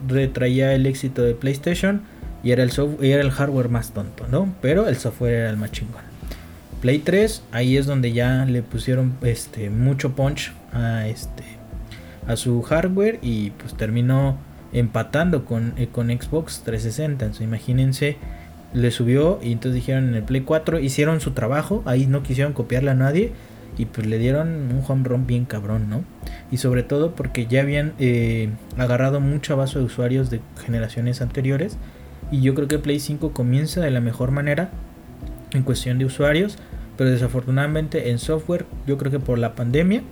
retraía 0.07 0.74
el 0.74 0.86
éxito 0.86 1.22
de 1.22 1.34
PlayStation 1.34 2.03
y 2.42 2.50
era 2.50 2.62
el, 2.62 3.30
hardware 3.30 3.68
más 3.68 3.92
tonto, 3.92 4.26
¿no? 4.28 4.53
Pero 4.61 4.88
el 4.88 4.96
software 4.96 5.34
era 5.34 5.50
el 5.50 5.57
más 5.57 5.72
chingón. 5.72 6.03
Play 6.80 6.98
3, 6.98 7.44
ahí 7.53 7.76
es 7.76 7.86
donde 7.86 8.12
ya 8.12 8.44
le 8.44 8.62
pusieron 8.62 9.14
este, 9.22 9.70
mucho 9.70 10.16
punch 10.16 10.53
a, 10.72 11.07
este, 11.07 11.41
a 12.26 12.36
su 12.36 12.62
hardware 12.62 13.18
y 13.22 13.50
pues 13.50 13.74
terminó 13.74 14.38
empatando 14.72 15.44
con, 15.44 15.74
eh, 15.76 15.88
con 15.90 16.08
Xbox 16.08 16.62
360. 16.64 17.24
Entonces, 17.24 17.44
imagínense, 17.44 18.16
le 18.74 18.90
subió 18.90 19.38
y 19.42 19.52
entonces 19.52 19.74
dijeron 19.74 20.08
en 20.08 20.14
el 20.14 20.22
Play 20.22 20.42
4, 20.42 20.78
hicieron 20.78 21.20
su 21.20 21.32
trabajo, 21.32 21.82
ahí 21.84 22.06
no 22.06 22.22
quisieron 22.22 22.52
copiarle 22.52 22.90
a 22.90 22.94
nadie 22.94 23.32
y 23.78 23.86
pues 23.86 24.06
le 24.06 24.18
dieron 24.18 24.48
un 24.48 24.82
home 24.86 25.04
run 25.04 25.26
bien 25.26 25.44
cabrón, 25.44 25.88
¿no? 25.88 26.04
Y 26.50 26.58
sobre 26.58 26.82
todo 26.82 27.14
porque 27.14 27.46
ya 27.46 27.62
habían 27.62 27.92
eh, 27.98 28.50
agarrado 28.76 29.20
mucha 29.20 29.54
base 29.54 29.78
de 29.78 29.84
usuarios 29.84 30.30
de 30.30 30.40
generaciones 30.64 31.22
anteriores 31.22 31.78
y 32.30 32.40
yo 32.40 32.54
creo 32.54 32.68
que 32.68 32.78
Play 32.78 33.00
5 33.00 33.32
comienza 33.32 33.80
de 33.80 33.90
la 33.90 34.00
mejor 34.00 34.30
manera 34.30 34.70
en 35.52 35.62
cuestión 35.62 35.98
de 35.98 36.06
usuarios, 36.06 36.56
pero 36.96 37.10
desafortunadamente 37.10 38.10
en 38.10 38.18
software, 38.18 38.66
yo 38.86 38.98
creo 38.98 39.10
que 39.10 39.20
por 39.20 39.38
la 39.38 39.54
pandemia, 39.54 40.02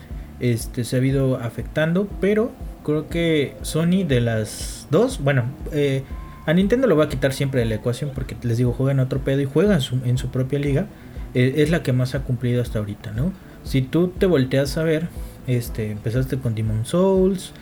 este 0.40 0.84
se 0.84 0.96
ha 0.96 1.00
ido 1.00 1.36
afectando, 1.36 2.08
pero 2.20 2.52
creo 2.84 3.08
que 3.08 3.54
Sony 3.62 4.04
de 4.06 4.20
las 4.20 4.86
dos, 4.90 5.22
bueno, 5.22 5.44
eh, 5.72 6.02
a 6.46 6.52
Nintendo 6.52 6.86
lo 6.86 6.96
va 6.96 7.04
a 7.04 7.08
quitar 7.08 7.32
siempre 7.32 7.60
de 7.60 7.66
la 7.66 7.76
ecuación 7.76 8.10
porque 8.14 8.36
les 8.42 8.56
digo, 8.56 8.72
juegan 8.72 9.00
otro 9.00 9.20
pedo 9.20 9.40
y 9.40 9.44
juegan 9.44 9.80
en 10.04 10.18
su 10.18 10.28
propia 10.30 10.58
liga. 10.58 10.86
Eh, 11.34 11.54
es 11.58 11.70
la 11.70 11.82
que 11.82 11.92
más 11.92 12.14
ha 12.14 12.20
cumplido 12.20 12.60
hasta 12.60 12.80
ahorita, 12.80 13.12
¿no? 13.12 13.32
Si 13.62 13.82
tú 13.82 14.08
te 14.08 14.26
volteas 14.26 14.76
a 14.78 14.82
ver, 14.82 15.08
este, 15.46 15.90
empezaste 15.90 16.38
con 16.38 16.54
Demon 16.54 16.84
Souls, 16.84 17.52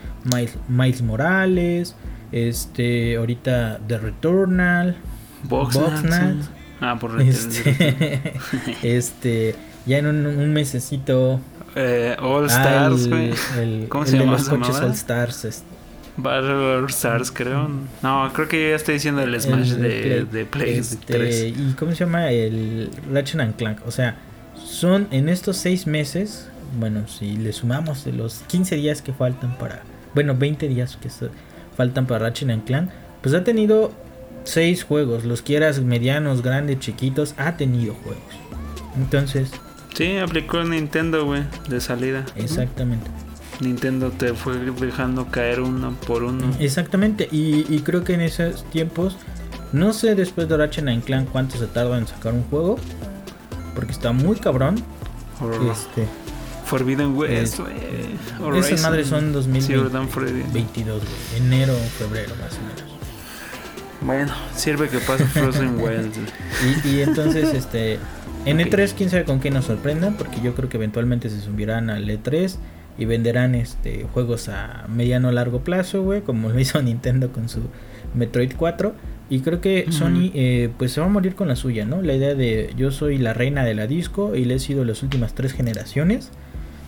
Miles, 0.69 1.03
Morales, 1.03 1.97
este, 2.33 3.17
ahorita 3.17 3.81
The 3.87 3.99
Returnal, 3.99 4.97
Boxnat. 5.45 6.37
Ah, 6.81 6.97
por 6.99 7.21
este, 7.21 8.23
este, 8.83 9.55
ya 9.85 9.99
en 9.99 10.07
un, 10.07 10.27
un 10.27 10.53
mesecito 10.53 11.41
eh, 11.75 12.17
All 12.21 12.45
ah, 12.45 12.47
Stars, 12.47 13.09
¿Cómo 13.89 14.07
se 14.07 14.19
llama? 14.19 14.33
Los 14.33 14.49
coches 14.49 14.77
All 14.81 14.93
Stars. 14.93 15.65
Battle 16.19 16.87
Stars, 16.89 17.31
creo. 17.31 17.71
No, 18.03 18.31
creo 18.33 18.49
que 18.49 18.71
ya 18.71 18.77
estoy 18.77 18.95
diciendo 18.95 19.23
el 19.23 19.41
Smash 19.41 19.75
de, 19.75 20.25
de, 20.25 20.45
Play 20.45 20.79
este, 20.79 21.49
¿Y 21.49 21.75
cómo 21.79 21.93
se 21.93 21.99
llama? 21.99 22.31
El 22.31 22.91
Ratchet 23.13 23.41
and 23.41 23.55
Clank. 23.55 23.87
O 23.87 23.93
sea, 23.93 24.17
son 24.57 25.07
en 25.13 25.29
estos 25.29 25.57
seis 25.57 25.87
meses. 25.87 26.49
Bueno, 26.79 27.07
si 27.07 27.37
le 27.37 27.53
sumamos 27.53 28.05
de 28.05 28.13
los 28.13 28.41
15 28.49 28.77
días 28.77 29.01
que 29.01 29.13
faltan 29.13 29.57
para. 29.59 29.83
Bueno, 30.15 30.35
20 30.35 30.67
días 30.69 30.99
que 31.01 31.09
faltan 31.77 32.07
para 32.07 32.27
Ratchet 32.27 32.51
and 32.51 32.65
Clank. 32.65 32.91
Pues 33.23 33.35
ha 33.37 33.45
tenido 33.45 33.93
seis 34.43 34.83
juegos. 34.83 35.25
Los 35.25 35.43
quieras 35.43 35.81
medianos, 35.81 36.43
grandes, 36.43 36.81
chiquitos. 36.81 37.35
Ha 37.39 37.57
tenido 37.57 37.95
juegos. 37.95 38.23
Entonces, 38.97 39.53
Sí, 39.99 40.17
aplicó 40.17 40.63
Nintendo, 40.63 41.25
güey, 41.25 41.43
de 41.69 41.81
salida. 41.81 42.25
Exactamente. 42.37 43.11
Nintendo 43.59 44.13
te 44.13 44.33
fue 44.33 44.57
dejando 44.57 45.27
caer 45.27 45.61
uno 45.61 45.97
por 46.07 46.23
uno. 46.23 46.55
Exactamente, 46.61 47.29
y, 47.33 47.81
creo 47.81 48.05
que 48.05 48.15
en 48.15 48.21
esos 48.21 48.63
tiempos, 48.71 49.17
no 49.73 49.93
sé 49.93 50.15
después 50.15 50.49
de 50.49 50.57
Ratchet 50.57 51.05
Clank 51.05 51.31
cuánto 51.31 51.59
se 51.59 51.67
tarda 51.67 51.99
en 51.99 52.07
sacar 52.07 52.33
un 52.33 52.45
juego, 52.45 52.79
porque 53.75 53.91
está 53.91 54.13
muy 54.13 54.37
cabrón. 54.37 54.77
este, 55.69 56.07
Forbidden 56.67 57.17
West, 57.17 57.59
güey. 57.59 58.61
Esas 58.61 58.83
madres 58.83 59.09
son 59.09 59.33
2022, 59.33 61.03
güey. 61.03 61.43
Enero, 61.43 61.75
febrero, 61.99 62.37
más 62.37 62.53
o 62.53 62.61
menos. 62.61 62.85
Bueno, 64.01 64.33
sirve 64.55 64.89
que 64.89 64.99
pase 64.99 65.25
Frozen 65.25 65.81
West. 65.81 66.17
y, 66.85 66.89
y 66.89 67.01
entonces, 67.01 67.53
este 67.53 67.99
en 68.49 68.59
E3 68.59 68.95
quién 68.97 69.11
sabe 69.11 69.25
con 69.25 69.41
qué 69.41 69.51
nos 69.51 69.67
sorprendan, 69.67 70.15
porque 70.15 70.41
yo 70.43 70.55
creo 70.55 70.69
que 70.69 70.77
eventualmente 70.77 71.29
se 71.29 71.41
subirán 71.41 71.91
al 71.91 72.09
E3 72.09 72.57
y 72.97 73.05
venderán 73.05 73.55
este 73.55 74.07
juegos 74.13 74.49
a 74.49 74.87
mediano 74.89 75.31
largo 75.31 75.61
plazo, 75.61 76.03
güey, 76.03 76.23
como 76.23 76.49
lo 76.49 76.59
hizo 76.59 76.81
Nintendo 76.83 77.33
con 77.33 77.49
su 77.49 77.61
Metroid 78.15 78.53
4. 78.57 78.95
Y 79.31 79.41
creo 79.41 79.61
que 79.61 79.93
Sony 79.93 80.31
eh, 80.33 80.71
pues 80.79 80.93
se 80.93 81.01
va 81.01 81.07
a 81.07 81.11
morir 81.11 81.35
con 81.35 81.49
la 81.49 81.57
suya, 81.57 81.85
¿no? 81.85 82.01
La 82.01 82.15
idea 82.15 82.35
de 82.35 82.73
yo 82.79 82.91
soy 82.91 83.19
la 83.19 83.35
reina 83.35 83.63
de 83.63 83.75
la 83.75 83.87
disco 83.87 84.35
y 84.35 84.47
le 84.47 84.55
he 84.55 84.59
sido 84.59 84.87
las 84.87 85.03
últimas 85.03 85.35
tres 85.35 85.53
generaciones. 85.53 86.31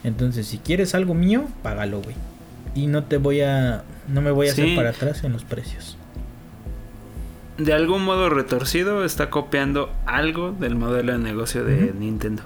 Entonces, 0.05 0.47
si 0.47 0.57
quieres 0.57 0.95
algo 0.95 1.13
mío, 1.13 1.45
págalo, 1.63 2.01
güey. 2.01 2.17
Y 2.75 2.87
no 2.87 3.05
te 3.05 3.19
voy 3.19 3.43
a 3.43 3.85
no 4.09 4.23
me 4.23 4.31
voy 4.31 4.49
a 4.49 4.53
hacer 4.53 4.75
para 4.75 4.91
atrás 4.91 5.23
en 5.23 5.33
los 5.33 5.45
precios 5.45 5.99
de 7.65 7.73
algún 7.73 8.05
modo 8.05 8.31
retorcido 8.31 9.05
está 9.05 9.31
copiando 9.31 9.93
algo 10.07 10.53
del 10.53 10.77
modelo 10.77 11.13
de 11.13 11.19
negocio 11.19 11.65
de 11.65 11.93
Nintendo. 11.99 12.43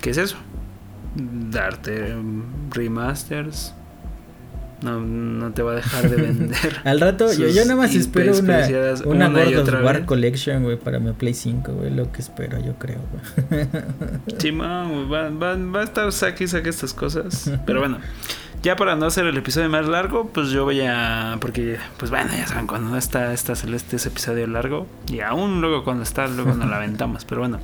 ¿qué 0.00 0.10
es 0.10 0.18
eso? 0.18 0.36
Darte 1.14 2.14
remasters. 2.70 3.74
No, 4.80 5.00
no 5.00 5.52
te 5.52 5.62
va 5.62 5.72
a 5.72 5.74
dejar 5.74 6.08
de 6.08 6.16
vender. 6.16 6.80
Al 6.84 7.00
rato, 7.00 7.32
yo, 7.32 7.48
yo 7.48 7.64
nada 7.64 7.74
más 7.74 7.96
espero 7.96 8.38
una, 8.38 8.64
una, 9.04 9.28
una 9.28 9.44
God 9.44 9.68
of 9.68 9.84
War 9.84 10.04
Collection, 10.04 10.62
güey, 10.62 10.78
para 10.78 11.00
mi 11.00 11.12
Play 11.12 11.34
5, 11.34 11.72
güey. 11.72 11.90
Lo 11.90 12.12
que 12.12 12.22
espero, 12.22 12.60
yo 12.64 12.74
creo, 12.78 13.00
güey. 13.48 13.66
Va, 14.52 14.84
va, 15.28 15.56
va, 15.56 15.80
a 15.80 15.82
estar 15.82 16.12
saque 16.12 16.44
y 16.44 16.46
saque 16.46 16.68
estas 16.68 16.94
cosas. 16.94 17.50
Pero 17.66 17.80
bueno, 17.80 17.98
ya 18.62 18.76
para 18.76 18.96
no 18.96 19.06
hacer 19.06 19.26
el 19.26 19.36
episodio 19.36 19.68
más 19.68 19.86
largo, 19.86 20.28
pues 20.28 20.50
yo 20.50 20.64
voy 20.64 20.80
a. 20.80 21.38
Porque, 21.40 21.78
pues 21.96 22.10
bueno, 22.10 22.30
ya 22.36 22.46
saben, 22.46 22.66
cuando 22.66 22.90
no 22.90 22.96
está 22.96 23.32
esta 23.32 23.54
celeste 23.54 23.96
ese 23.96 24.08
episodio 24.08 24.46
largo. 24.46 24.86
Y 25.10 25.20
aún 25.20 25.60
luego 25.60 25.84
cuando 25.84 26.02
está, 26.02 26.26
luego 26.28 26.54
nos 26.54 26.68
la 26.68 26.76
aventamos. 26.78 27.24
Pero 27.24 27.40
bueno, 27.40 27.60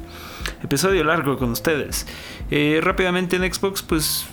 episodio 0.62 1.04
largo 1.04 1.36
con 1.38 1.50
ustedes. 1.50 2.06
Eh, 2.50 2.80
rápidamente 2.82 3.36
en 3.36 3.52
Xbox, 3.52 3.82
pues 3.82 4.26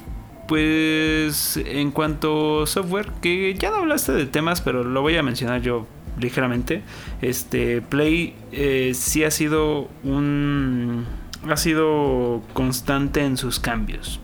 pues 0.48 1.56
en 1.56 1.92
cuanto 1.92 2.66
software, 2.68 3.10
que 3.22 3.54
ya 3.54 3.70
no 3.70 3.78
hablaste 3.78 4.12
de 4.12 4.26
temas, 4.26 4.60
pero 4.60 4.84
lo 4.84 5.02
voy 5.02 5.16
a 5.16 5.24
mencionar 5.24 5.62
yo 5.62 5.88
ligeramente. 6.20 6.84
Este 7.22 7.82
Play 7.82 8.36
eh, 8.52 8.92
sí 8.94 9.24
ha 9.24 9.32
sido 9.32 9.88
un 10.04 11.06
ha 11.50 11.56
sido 11.56 12.42
constante 12.54 13.24
en 13.24 13.38
sus 13.38 13.60
cambios. 13.60 14.20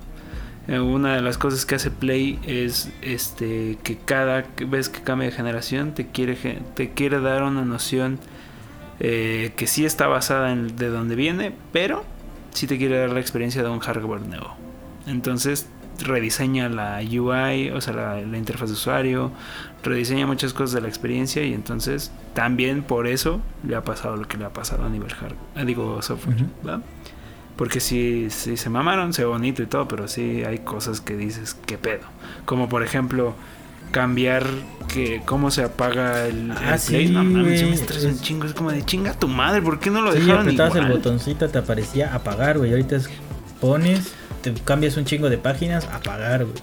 Eh, 0.67 0.79
una 0.79 1.15
de 1.15 1.21
las 1.21 1.37
cosas 1.37 1.65
que 1.65 1.75
hace 1.75 1.91
Play 1.91 2.39
es 2.45 2.91
este 3.01 3.77
que 3.83 3.97
cada 3.97 4.45
vez 4.67 4.89
que 4.89 5.01
cambia 5.01 5.29
de 5.29 5.35
generación 5.35 5.93
te 5.93 6.07
quiere 6.07 6.35
te 6.75 6.91
quiere 6.91 7.21
dar 7.21 7.43
una 7.43 7.63
noción 7.63 8.19
eh, 8.99 9.53
que 9.55 9.67
sí 9.67 9.85
está 9.85 10.07
basada 10.07 10.51
en 10.51 10.75
de 10.75 10.89
dónde 10.89 11.15
viene, 11.15 11.53
pero 11.71 12.03
sí 12.51 12.67
te 12.67 12.77
quiere 12.77 12.97
dar 12.97 13.11
la 13.11 13.19
experiencia 13.19 13.63
de 13.63 13.69
un 13.69 13.79
hardware 13.79 14.21
nuevo. 14.21 14.55
Entonces 15.05 15.67
rediseña 15.99 16.69
la 16.69 16.99
UI, 16.99 17.71
o 17.71 17.81
sea, 17.81 17.93
la, 17.93 18.37
interfaz 18.37 18.69
de 18.69 18.73
usuario, 18.73 19.31
rediseña 19.83 20.27
muchas 20.27 20.53
cosas 20.53 20.73
de 20.73 20.81
la 20.81 20.87
experiencia 20.87 21.43
y 21.43 21.53
entonces 21.53 22.11
también 22.33 22.83
por 22.83 23.07
eso 23.07 23.41
le 23.63 23.75
ha 23.75 23.83
pasado 23.83 24.15
lo 24.15 24.27
que 24.27 24.37
le 24.37 24.45
ha 24.45 24.53
pasado 24.53 24.85
a 24.85 24.89
nivel 24.89 25.13
hardware, 25.13 25.39
eh, 25.55 25.65
digo 25.65 26.01
software, 26.01 26.37
Porque 27.57 27.79
si 27.79 28.29
se 28.29 28.69
mamaron, 28.69 29.13
se 29.13 29.23
ve 29.23 29.27
bonito 29.29 29.63
y 29.63 29.65
todo, 29.65 29.87
pero 29.87 30.07
sí 30.07 30.43
hay 30.45 30.59
cosas 30.59 31.01
que 31.01 31.17
dices, 31.17 31.55
¿qué 31.65 31.77
pedo? 31.77 32.05
Como 32.45 32.69
por 32.69 32.83
ejemplo, 32.83 33.33
cambiar 33.91 34.45
que 34.87 35.21
cómo 35.25 35.49
se 35.49 35.63
apaga 35.63 36.27
el, 36.27 36.51
ah, 36.51 36.77
play. 36.85 37.09
no 37.09 37.23
mames, 37.23 37.63
me 37.63 37.73
estresa 37.73 38.07
un 38.07 38.19
chingo, 38.19 38.45
es 38.45 38.53
como 38.53 38.71
de 38.71 38.85
chinga 38.85 39.13
tu 39.13 39.27
madre, 39.27 39.61
¿por 39.61 39.79
qué 39.79 39.89
no 39.89 40.01
lo 40.01 40.11
sí, 40.11 40.19
dejaron 40.19 40.41
apretabas 40.41 40.75
el 40.75 40.87
botoncito, 40.87 41.49
te 41.49 41.57
aparecía 41.57 42.13
apagar, 42.13 42.59
güey, 42.59 42.71
ahorita 42.71 42.97
pones 43.59 44.13
te 44.41 44.53
cambias 44.53 44.97
un 44.97 45.05
chingo 45.05 45.29
de 45.29 45.37
páginas, 45.37 45.85
apagar, 45.91 46.45
güey. 46.45 46.57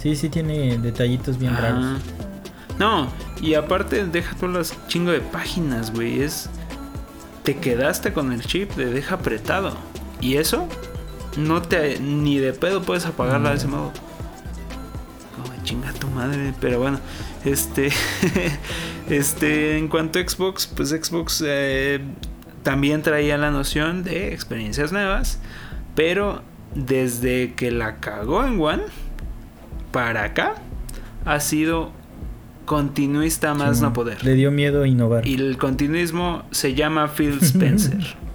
Sí, 0.00 0.16
sí 0.16 0.28
tiene 0.28 0.78
detallitos 0.78 1.38
bien 1.38 1.56
raros. 1.56 2.00
No, 2.78 3.10
y 3.40 3.54
aparte 3.54 4.04
deja 4.06 4.36
todas 4.36 4.54
las 4.54 4.88
chingo 4.88 5.10
de 5.10 5.20
páginas, 5.20 5.92
güey. 5.92 6.22
Es. 6.22 6.48
Te 7.42 7.56
quedaste 7.56 8.12
con 8.12 8.32
el 8.32 8.42
chip 8.42 8.72
de 8.74 8.86
deja 8.86 9.16
apretado. 9.16 9.76
Y 10.20 10.36
eso, 10.36 10.68
no 11.36 11.62
te. 11.62 12.00
Ni 12.00 12.38
de 12.38 12.52
pedo 12.52 12.82
puedes 12.82 13.06
apagarla 13.06 13.50
de 13.50 13.56
ese 13.56 13.66
modo. 13.66 13.92
Como 15.34 15.62
chinga 15.64 15.92
tu 15.92 16.08
madre. 16.08 16.54
Pero 16.60 16.78
bueno, 16.78 17.00
este. 17.44 17.90
este, 19.10 19.78
en 19.78 19.88
cuanto 19.88 20.18
a 20.18 20.28
Xbox, 20.28 20.66
pues 20.66 20.90
Xbox 20.90 21.42
eh, 21.46 22.00
también 22.62 23.02
traía 23.02 23.36
la 23.38 23.50
noción 23.50 24.02
de 24.02 24.32
experiencias 24.32 24.92
nuevas. 24.92 25.38
Pero 25.94 26.42
desde 26.74 27.54
que 27.54 27.70
la 27.70 27.96
cagó 27.96 28.44
en 28.44 28.60
One 28.60 28.82
para 29.92 30.24
acá 30.24 30.54
ha 31.24 31.40
sido 31.40 31.90
continuista 32.66 33.54
más 33.54 33.80
no 33.80 33.92
poder. 33.92 34.22
Le 34.24 34.34
dio 34.34 34.50
miedo 34.50 34.82
a 34.82 34.88
innovar. 34.88 35.26
Y 35.26 35.34
el 35.34 35.56
continuismo 35.56 36.44
se 36.50 36.74
llama 36.74 37.08
Phil 37.08 37.38
Spencer. 37.40 38.16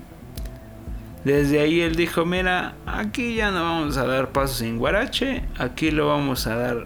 Desde 1.24 1.60
ahí 1.60 1.82
él 1.82 1.96
dijo, 1.96 2.26
mira, 2.26 2.74
aquí 2.86 3.36
ya 3.36 3.52
no 3.52 3.62
vamos 3.62 3.98
a 3.98 4.06
dar 4.06 4.32
pasos 4.32 4.62
en 4.64 4.80
guarache, 4.80 5.44
aquí 5.58 5.92
lo 5.92 6.08
vamos 6.08 6.48
a 6.48 6.56
dar 6.56 6.86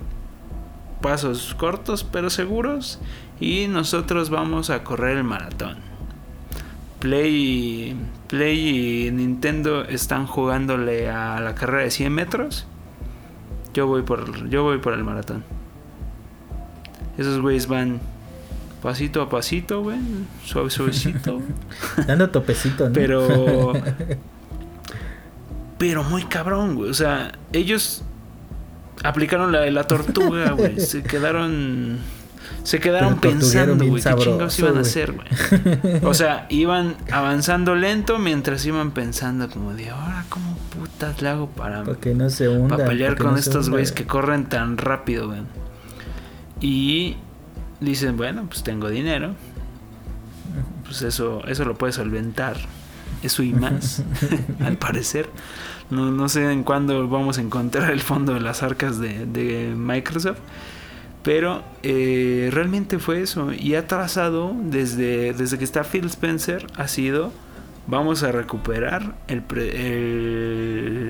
pasos 1.01 1.55
cortos 1.55 2.03
pero 2.03 2.29
seguros 2.29 2.99
y 3.39 3.67
nosotros 3.67 4.29
vamos 4.29 4.69
a 4.69 4.83
correr 4.83 5.17
el 5.17 5.23
maratón. 5.23 5.77
Play, 6.99 7.95
Play 8.27 9.07
y 9.07 9.11
Nintendo 9.11 9.83
están 9.85 10.25
jugándole 10.25 11.09
a 11.09 11.39
la 11.39 11.55
carrera 11.55 11.83
de 11.83 11.91
100 11.91 12.11
metros. 12.11 12.67
Yo 13.73 13.87
voy 13.87 14.01
por, 14.01 14.49
yo 14.49 14.63
voy 14.63 14.79
por 14.79 14.93
el 14.93 15.03
maratón. 15.03 15.43
Esos 17.17 17.39
güeyes 17.39 17.67
van 17.67 18.01
pasito 18.85 19.23
a 19.23 19.29
pasito, 19.29 19.81
güey. 19.81 19.97
Suave, 20.45 20.69
suavecito. 20.69 21.41
Dando 22.07 22.29
topecito, 22.29 22.87
¿no? 22.87 22.93
Pero. 22.93 23.73
pero 25.79 26.03
muy 26.03 26.23
cabrón, 26.25 26.75
güey. 26.75 26.91
O 26.91 26.93
sea, 26.93 27.31
ellos 27.51 28.03
aplicaron 29.03 29.51
la 29.51 29.61
de 29.61 29.71
la 29.71 29.85
tortuga, 29.85 30.51
güey. 30.51 30.79
Se 30.91 31.01
quedaron 31.01 31.97
se 32.61 32.79
quedaron 32.79 33.19
pensando, 33.19 33.85
güey, 33.87 34.03
qué 34.03 34.15
chingados 34.15 34.59
iban 34.59 34.77
a 34.77 34.81
hacer, 34.81 35.13
güey. 35.13 35.27
O 36.03 36.13
sea, 36.13 36.45
iban 36.49 36.95
avanzando 37.11 37.75
lento 37.75 38.19
mientras 38.19 38.63
iban 38.67 38.91
pensando 38.91 39.49
como 39.49 39.73
de, 39.73 39.89
ahora, 39.89 40.25
¿cómo 40.29 40.55
putas 40.75 41.23
le 41.23 41.29
hago 41.29 41.47
para, 41.49 41.83
que 41.99 42.13
no 42.13 42.29
se 42.29 42.49
hunda, 42.49 42.77
para 42.77 42.89
pelear 42.89 43.17
con 43.17 43.37
estos 43.37 43.69
güeyes 43.69 43.91
que 43.91 44.05
corren 44.05 44.45
tan 44.45 44.77
rápido, 44.77 45.27
güey? 45.27 45.41
Y 46.59 47.17
dicen, 47.79 48.17
bueno, 48.17 48.45
pues 48.47 48.63
tengo 48.63 48.89
dinero. 48.89 49.35
Pues 50.83 51.01
eso, 51.01 51.45
eso 51.47 51.65
lo 51.65 51.75
puedes 51.75 51.95
solventar. 51.95 52.57
Eso 53.23 53.43
y 53.43 53.53
más, 53.53 54.03
al 54.59 54.77
parecer. 54.77 55.29
No, 55.89 56.11
no 56.11 56.29
sé 56.29 56.51
en 56.51 56.63
cuándo 56.63 57.07
vamos 57.07 57.37
a 57.37 57.41
encontrar 57.41 57.91
el 57.91 58.01
fondo 58.01 58.33
de 58.33 58.39
las 58.39 58.63
arcas 58.63 58.99
de, 58.99 59.25
de 59.25 59.73
Microsoft. 59.75 60.39
Pero 61.25 61.63
eh, 61.81 62.49
realmente 62.53 62.99
fue 62.99 63.23
eso. 63.23 63.51
Y 63.51 63.73
ha 63.73 63.87
trazado 63.87 64.55
desde, 64.61 65.33
desde 65.33 65.57
que 65.57 65.63
está 65.63 65.83
Phil 65.83 66.05
Spencer, 66.05 66.67
ha 66.77 66.87
sido, 66.87 67.31
vamos 67.87 68.21
a 68.21 68.31
recuperar 68.31 69.15
el, 69.27 69.43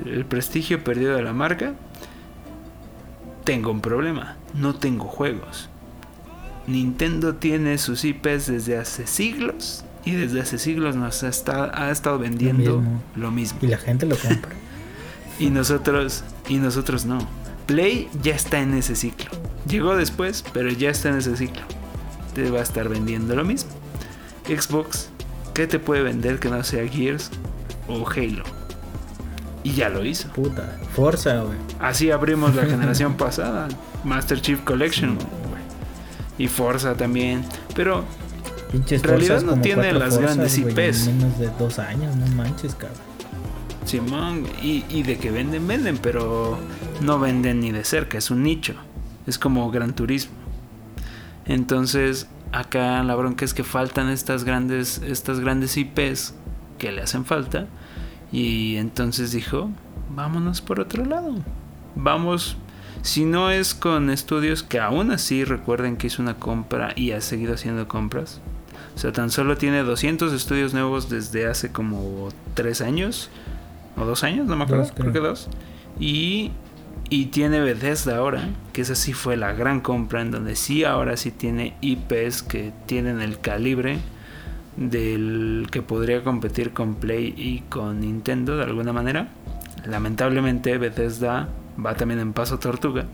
el, 0.08 0.26
prestigio 0.30 0.82
perdido 0.86 1.18
de 1.18 1.22
la 1.22 1.34
marca. 1.34 1.74
Tengo 3.44 3.72
un 3.72 3.82
problema, 3.82 4.38
no 4.54 4.74
tengo 4.74 5.04
juegos. 5.04 5.70
Nintendo 6.68 7.36
tiene 7.36 7.78
sus 7.78 8.04
IPs 8.04 8.48
desde 8.48 8.78
hace 8.78 9.08
siglos 9.08 9.86
y 10.04 10.12
desde 10.12 10.42
hace 10.42 10.58
siglos 10.58 10.96
nos 10.96 11.24
ha, 11.24 11.30
ha 11.74 11.92
estado 11.92 12.20
vendiendo 12.20 12.84
lo 13.16 13.32
mismo. 13.32 13.60
Y 13.62 13.68
la 13.68 13.78
gente 13.78 14.06
lo 14.06 14.16
compra. 14.18 14.52
y 15.40 15.50
nosotros 15.50 16.24
y 16.48 16.58
nosotros 16.58 17.06
no. 17.06 17.20
Play 17.66 18.08
ya 18.22 18.36
está 18.36 18.60
en 18.60 18.74
ese 18.76 18.96
ciclo. 18.96 19.32
Llegó 19.68 19.96
después, 19.96 20.44
pero 20.54 20.70
ya 20.70 20.92
está 20.92 21.10
en 21.10 21.18
ese 21.18 21.36
ciclo. 21.36 21.64
Te 22.36 22.50
va 22.52 22.60
a 22.60 22.64
estar 22.64 22.88
vendiendo 22.90 23.36
lo 23.36 23.44
mismo. 23.44 23.72
Xbox, 24.48 25.10
¿qué 25.54 25.66
te 25.66 25.80
puede 25.80 26.04
vender 26.04 26.40
que 26.40 26.50
no 26.50 26.64
sea 26.64 26.88
Gears 26.88 27.32
o 27.88 28.08
Halo? 28.08 28.44
Y 29.64 29.74
ya 29.74 29.90
lo 29.90 30.06
hizo. 30.06 30.28
Puta, 30.30 30.78
Forza, 30.96 31.42
güey. 31.42 31.58
Así 31.80 32.12
abrimos 32.12 32.54
la 32.54 32.66
generación 32.68 33.18
pasada. 33.18 33.68
Master 34.04 34.40
Chief 34.40 34.60
Collection. 34.62 35.18
Y 36.38 36.48
Forza 36.48 36.96
también. 36.96 37.44
Pero 37.76 38.04
en 38.74 39.04
realidad 39.04 39.42
no 39.42 39.60
tiene 39.62 39.94
las 39.94 40.18
grandes 40.18 40.58
IPs. 40.58 41.08
En 41.08 41.18
menos 41.18 41.40
de 41.40 41.50
dos 41.58 41.80
años, 41.80 42.16
no 42.16 42.28
manches, 42.36 42.76
cabrón. 42.76 43.00
Simón, 43.86 44.46
y, 44.64 44.84
y 44.90 45.04
de 45.04 45.18
que 45.18 45.30
venden, 45.30 45.68
venden, 45.68 45.98
pero 45.98 46.58
no 47.02 47.20
venden 47.20 47.60
ni 47.60 47.72
de 47.72 47.84
cerca, 47.84 48.18
es 48.18 48.32
un 48.32 48.44
nicho. 48.44 48.74
Es 49.28 49.38
como 49.38 49.70
Gran 49.70 49.94
Turismo. 49.94 50.34
Entonces, 51.46 52.28
acá 52.52 53.04
la 53.04 53.16
bronca 53.16 53.46
es 53.46 53.54
que 53.54 53.64
faltan 53.64 54.10
estas 54.10 54.44
grandes, 54.44 55.02
estas 55.06 55.40
grandes 55.40 55.78
IPs 55.78 56.34
que 56.80 56.92
le 56.92 57.02
hacen 57.02 57.26
falta. 57.26 57.68
Y 58.32 58.78
entonces 58.78 59.32
dijo, 59.32 59.70
vámonos 60.10 60.62
por 60.62 60.80
otro 60.80 61.06
lado. 61.06 61.36
Vamos, 61.96 62.58
si 63.06 63.24
no 63.24 63.52
es 63.52 63.76
con 63.76 64.10
estudios 64.10 64.64
que 64.64 64.80
aún 64.80 65.12
así 65.12 65.44
recuerden 65.44 65.96
que 65.96 66.08
hizo 66.08 66.24
una 66.24 66.34
compra 66.36 66.92
y 66.96 67.12
ha 67.12 67.22
seguido 67.22 67.54
haciendo 67.54 67.88
compras. 67.88 68.42
O 68.96 68.98
sea, 68.98 69.12
tan 69.12 69.30
solo 69.30 69.58
tiene 69.58 69.84
200 69.84 70.34
estudios 70.34 70.74
nuevos 70.74 71.08
desde 71.08 71.46
hace 71.46 71.72
como 71.72 72.30
3 72.56 72.82
años. 72.82 73.30
O 73.96 74.06
2 74.06 74.24
años, 74.24 74.48
no 74.48 74.56
me 74.56 74.64
acuerdo, 74.64 74.90
creo 74.96 75.14
que 75.14 75.20
2. 75.20 75.50
Y 76.00 76.52
y 77.08 77.28
tiene 77.28 77.60
Bethesda 77.60 78.18
ahora, 78.18 78.50
que 78.74 78.82
esa 78.82 78.96
sí 78.96 79.14
fue 79.14 79.38
la 79.38 79.54
gran 79.54 79.82
compra, 79.82 80.24
en 80.24 80.32
donde 80.32 80.56
sí 80.56 80.84
ahora 80.84 81.16
sí 81.16 81.30
tiene 81.30 81.76
IPs 81.82 82.42
que 82.42 82.74
tienen 82.88 83.22
el 83.22 83.40
calibre 83.40 84.00
del 84.78 85.68
que 85.70 85.84
podría 85.84 86.24
competir 86.24 86.74
con 86.74 86.96
Play 86.96 87.36
y 87.38 87.60
con 87.70 88.00
Nintendo 88.00 88.58
de 88.58 88.64
alguna 88.64 88.94
manera. 88.94 89.30
lamentablemente 89.86 90.80
Bethesda 90.80 91.50
va 91.84 91.96
también 91.96 92.20
en 92.20 92.34
paso 92.34 92.60
tortuga. 92.60 93.06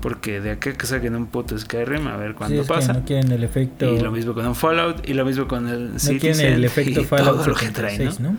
Porque 0.00 0.40
de 0.40 0.50
acá 0.50 0.74
que 0.74 0.84
saquen 0.86 1.14
un 1.14 1.26
puto 1.26 1.58
Skyrim, 1.58 2.06
a 2.08 2.16
ver 2.18 2.34
cuándo 2.34 2.62
Sí, 2.62 2.68
pasa. 2.68 2.92
no 2.92 3.04
quieren 3.04 3.32
el 3.32 3.42
efecto. 3.42 3.86
Y 3.94 4.00
lo 4.00 4.10
mismo 4.10 4.34
con 4.34 4.46
un 4.46 4.54
Fallout, 4.54 5.08
y 5.08 5.14
lo 5.14 5.24
mismo 5.24 5.48
con 5.48 5.66
el 5.68 5.94
no 5.94 5.98
Citizen, 5.98 6.20
quieren 6.34 6.52
el 6.54 6.64
efecto 6.64 7.00
y 7.00 7.04
Fallout 7.04 7.38
todo 7.38 7.46
lo 7.48 7.54
que 7.54 7.70
trae, 7.70 7.96
76, 7.96 8.20
¿no? 8.20 8.36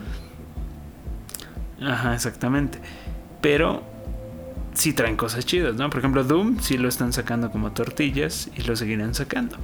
¿no? 1.79 1.91
Ajá, 1.91 2.13
exactamente. 2.13 2.77
Pero 3.41 3.83
sí 4.73 4.93
traen 4.93 5.17
cosas 5.17 5.45
chidas, 5.45 5.75
¿no? 5.75 5.89
Por 5.89 5.99
ejemplo, 5.99 6.23
Doom 6.23 6.59
sí 6.59 6.77
lo 6.77 6.87
están 6.87 7.13
sacando 7.13 7.49
como 7.49 7.71
tortillas 7.71 8.49
y 8.55 8.61
lo 8.63 8.75
seguirán 8.75 9.15
sacando. 9.15 9.57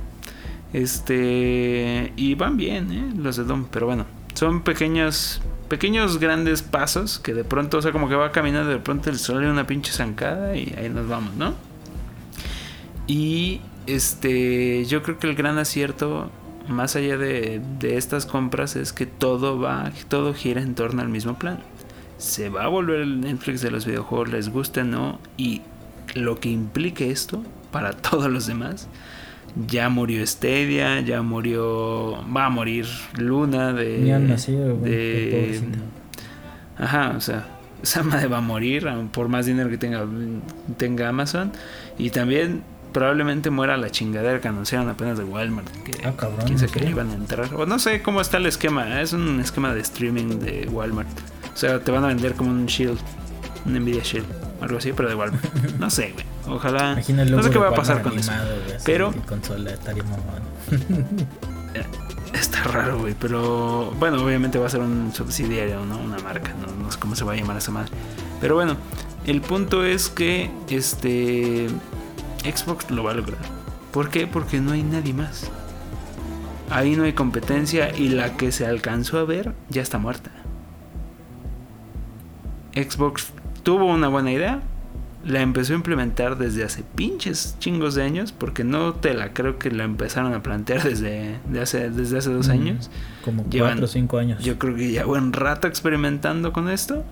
Este. 0.73 2.13
Y 2.15 2.33
van 2.35 2.57
bien, 2.57 2.91
¿eh? 2.91 3.13
Los 3.15 3.35
de 3.37 3.43
Doom. 3.43 3.67
Pero 3.71 3.85
bueno, 3.85 4.05
son 4.33 4.61
pequeños. 4.61 5.41
Pequeños 5.69 6.19
grandes 6.19 6.63
pasos 6.63 7.17
que 7.17 7.33
de 7.33 7.45
pronto, 7.45 7.77
o 7.77 7.81
sea, 7.81 7.93
como 7.93 8.09
que 8.09 8.15
va 8.15 8.33
caminando, 8.33 8.69
de 8.69 8.79
pronto 8.79 9.09
le 9.09 9.17
sale 9.17 9.49
una 9.49 9.65
pinche 9.65 9.93
zancada 9.93 10.53
y 10.57 10.75
ahí 10.77 10.89
nos 10.89 11.07
vamos, 11.07 11.33
¿no? 11.35 11.53
Y 13.07 13.61
este, 13.87 14.85
yo 14.85 15.01
creo 15.01 15.17
que 15.17 15.27
el 15.27 15.35
gran 15.35 15.57
acierto, 15.57 16.29
más 16.67 16.97
allá 16.97 17.17
de, 17.17 17.61
de 17.79 17.95
estas 17.95 18.25
compras, 18.25 18.75
es 18.75 18.91
que 18.91 19.05
todo 19.05 19.59
va, 19.59 19.91
todo 20.09 20.33
gira 20.33 20.61
en 20.61 20.75
torno 20.75 21.01
al 21.01 21.09
mismo 21.09 21.39
plan. 21.39 21.59
Se 22.17 22.49
va 22.49 22.65
a 22.65 22.67
volver 22.67 22.99
el 22.99 23.21
Netflix 23.21 23.61
de 23.61 23.71
los 23.71 23.85
videojuegos, 23.85 24.29
les 24.29 24.49
guste 24.49 24.81
o 24.81 24.83
no, 24.83 25.19
y 25.37 25.61
lo 26.13 26.39
que 26.39 26.49
implique 26.49 27.11
esto 27.11 27.43
para 27.71 27.91
todos 27.93 28.29
los 28.29 28.47
demás. 28.47 28.87
Ya 29.67 29.89
murió 29.89 30.25
Stadia, 30.25 31.01
ya 31.01 31.21
murió, 31.21 32.23
va 32.35 32.45
a 32.45 32.49
morir 32.49 32.85
Luna 33.17 33.73
de, 33.73 33.97
Ni 33.99 34.11
han 34.11 34.27
nacido, 34.29 34.75
güey, 34.77 34.91
de- 34.91 35.31
pobrecito. 35.31 35.77
Ajá, 36.77 37.13
o 37.17 37.21
sea, 37.21 37.47
esa 37.83 38.03
madre 38.03 38.27
va 38.27 38.37
a 38.37 38.41
morir 38.41 38.87
por 39.11 39.27
más 39.27 39.45
dinero 39.45 39.69
que 39.69 39.77
tenga, 39.77 40.05
tenga 40.77 41.09
Amazon. 41.09 41.51
Y 41.97 42.09
también 42.11 42.63
probablemente 42.93 43.49
muera 43.49 43.77
la 43.77 43.89
chingadera 43.89 44.39
que 44.41 44.47
anunciaron 44.47 44.89
apenas 44.89 45.17
de 45.17 45.23
Walmart. 45.25 45.67
Que 45.83 46.05
Ah, 46.07 46.13
cabrón, 46.17 46.45
quién 46.45 46.57
sabe 46.59 46.71
¿en 46.73 46.79
que 46.85 46.89
iban 46.89 47.09
a 47.09 47.13
entrar. 47.13 47.53
O 47.55 47.65
no 47.65 47.77
sé 47.79 48.01
cómo 48.01 48.21
está 48.21 48.37
el 48.37 48.45
esquema. 48.45 49.01
Es 49.01 49.13
un 49.13 49.39
esquema 49.39 49.73
de 49.73 49.81
streaming 49.81 50.39
de 50.39 50.67
Walmart. 50.71 51.09
O 51.53 51.57
sea, 51.57 51.79
te 51.79 51.91
van 51.91 52.03
a 52.03 52.07
vender 52.07 52.33
como 52.33 52.51
un 52.51 52.65
Shield, 52.65 52.97
un 53.65 53.73
Nvidia 53.73 54.01
Shield, 54.03 54.25
algo 54.61 54.77
así, 54.77 54.93
pero 54.93 55.09
de 55.09 55.15
Walmart. 55.15 55.43
No 55.79 55.89
sé, 55.89 56.13
güey. 56.13 56.25
Ojalá. 56.47 56.93
Imagina 56.93 57.23
el 57.23 57.31
No 57.31 57.43
sé 57.43 57.49
qué 57.49 57.57
va 57.59 57.69
a 57.69 57.73
pasar 57.73 58.01
con 58.01 58.17
eso. 58.17 58.31
Pero- 58.85 59.13
consola, 59.27 59.71
estaría. 59.71 60.03
Está 62.33 62.63
raro, 62.63 62.99
güey. 62.99 63.15
Pero 63.19 63.91
bueno, 63.99 64.23
obviamente 64.23 64.57
va 64.57 64.67
a 64.67 64.69
ser 64.69 64.81
un 64.81 65.11
subsidiario, 65.13 65.85
¿no? 65.85 65.97
Una 65.99 66.17
marca. 66.19 66.53
No, 66.53 66.83
no 66.83 66.91
sé 66.91 66.99
cómo 66.99 67.15
se 67.15 67.23
va 67.25 67.33
a 67.33 67.35
llamar 67.35 67.57
esa 67.57 67.71
madre. 67.71 67.91
Pero 68.39 68.55
bueno, 68.55 68.77
el 69.25 69.41
punto 69.41 69.83
es 69.83 70.09
que 70.09 70.49
este 70.69 71.67
Xbox 72.43 72.89
lo 72.91 73.03
va 73.03 73.11
a 73.11 73.13
lograr. 73.15 73.39
¿Por 73.91 74.09
qué? 74.09 74.27
Porque 74.27 74.59
no 74.59 74.71
hay 74.71 74.83
nadie 74.83 75.13
más. 75.13 75.49
Ahí 76.69 76.95
no 76.95 77.03
hay 77.03 77.13
competencia 77.13 77.95
y 77.95 78.09
la 78.09 78.37
que 78.37 78.51
se 78.53 78.65
alcanzó 78.65 79.19
a 79.19 79.25
ver 79.25 79.53
ya 79.69 79.81
está 79.81 79.97
muerta. 79.97 80.31
Xbox 82.73 83.27
tuvo 83.63 83.85
una 83.85 84.07
buena 84.07 84.31
idea, 84.31 84.61
la 85.25 85.41
empezó 85.41 85.73
a 85.73 85.75
implementar 85.75 86.37
desde 86.37 86.63
hace 86.63 86.83
pinches 86.95 87.55
chingos 87.59 87.93
de 87.95 88.03
años, 88.03 88.31
porque 88.31 88.63
no 88.63 88.93
te 88.95 89.13
la 89.13 89.33
creo 89.33 89.59
que 89.59 89.69
la 89.69 89.83
empezaron 89.83 90.33
a 90.33 90.41
plantear 90.41 90.81
desde, 90.83 91.37
de 91.47 91.61
hace, 91.61 91.89
desde 91.91 92.17
hace 92.17 92.31
dos 92.31 92.47
Mm, 92.47 92.51
años. 92.51 92.89
Como 93.23 93.43
Llevan- 93.49 93.73
4 93.73 93.85
o 93.85 93.87
5 93.87 94.17
años. 94.17 94.43
Yo 94.43 94.57
creo 94.57 94.75
que 94.75 94.91
ya 94.91 95.05
buen 95.05 95.31
rato 95.31 95.67
experimentando 95.67 96.51
con 96.53 96.69
esto 96.69 97.03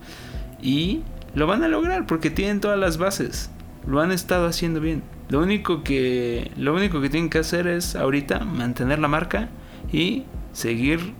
y 0.60 1.02
lo 1.34 1.46
van 1.46 1.62
a 1.62 1.68
lograr 1.68 2.06
porque 2.06 2.30
tienen 2.30 2.60
todas 2.60 2.78
las 2.78 2.98
bases. 2.98 3.50
Lo 3.86 4.00
han 4.00 4.10
estado 4.12 4.46
haciendo 4.46 4.80
bien. 4.80 5.02
Lo 5.28 5.40
único 5.40 5.84
que 5.84 6.50
lo 6.56 6.74
único 6.74 7.00
que 7.00 7.08
tienen 7.08 7.30
que 7.30 7.38
hacer 7.38 7.68
es 7.68 7.94
ahorita 7.94 8.40
mantener 8.40 8.98
la 8.98 9.06
marca 9.08 9.48
y 9.92 10.24
seguir 10.52 11.14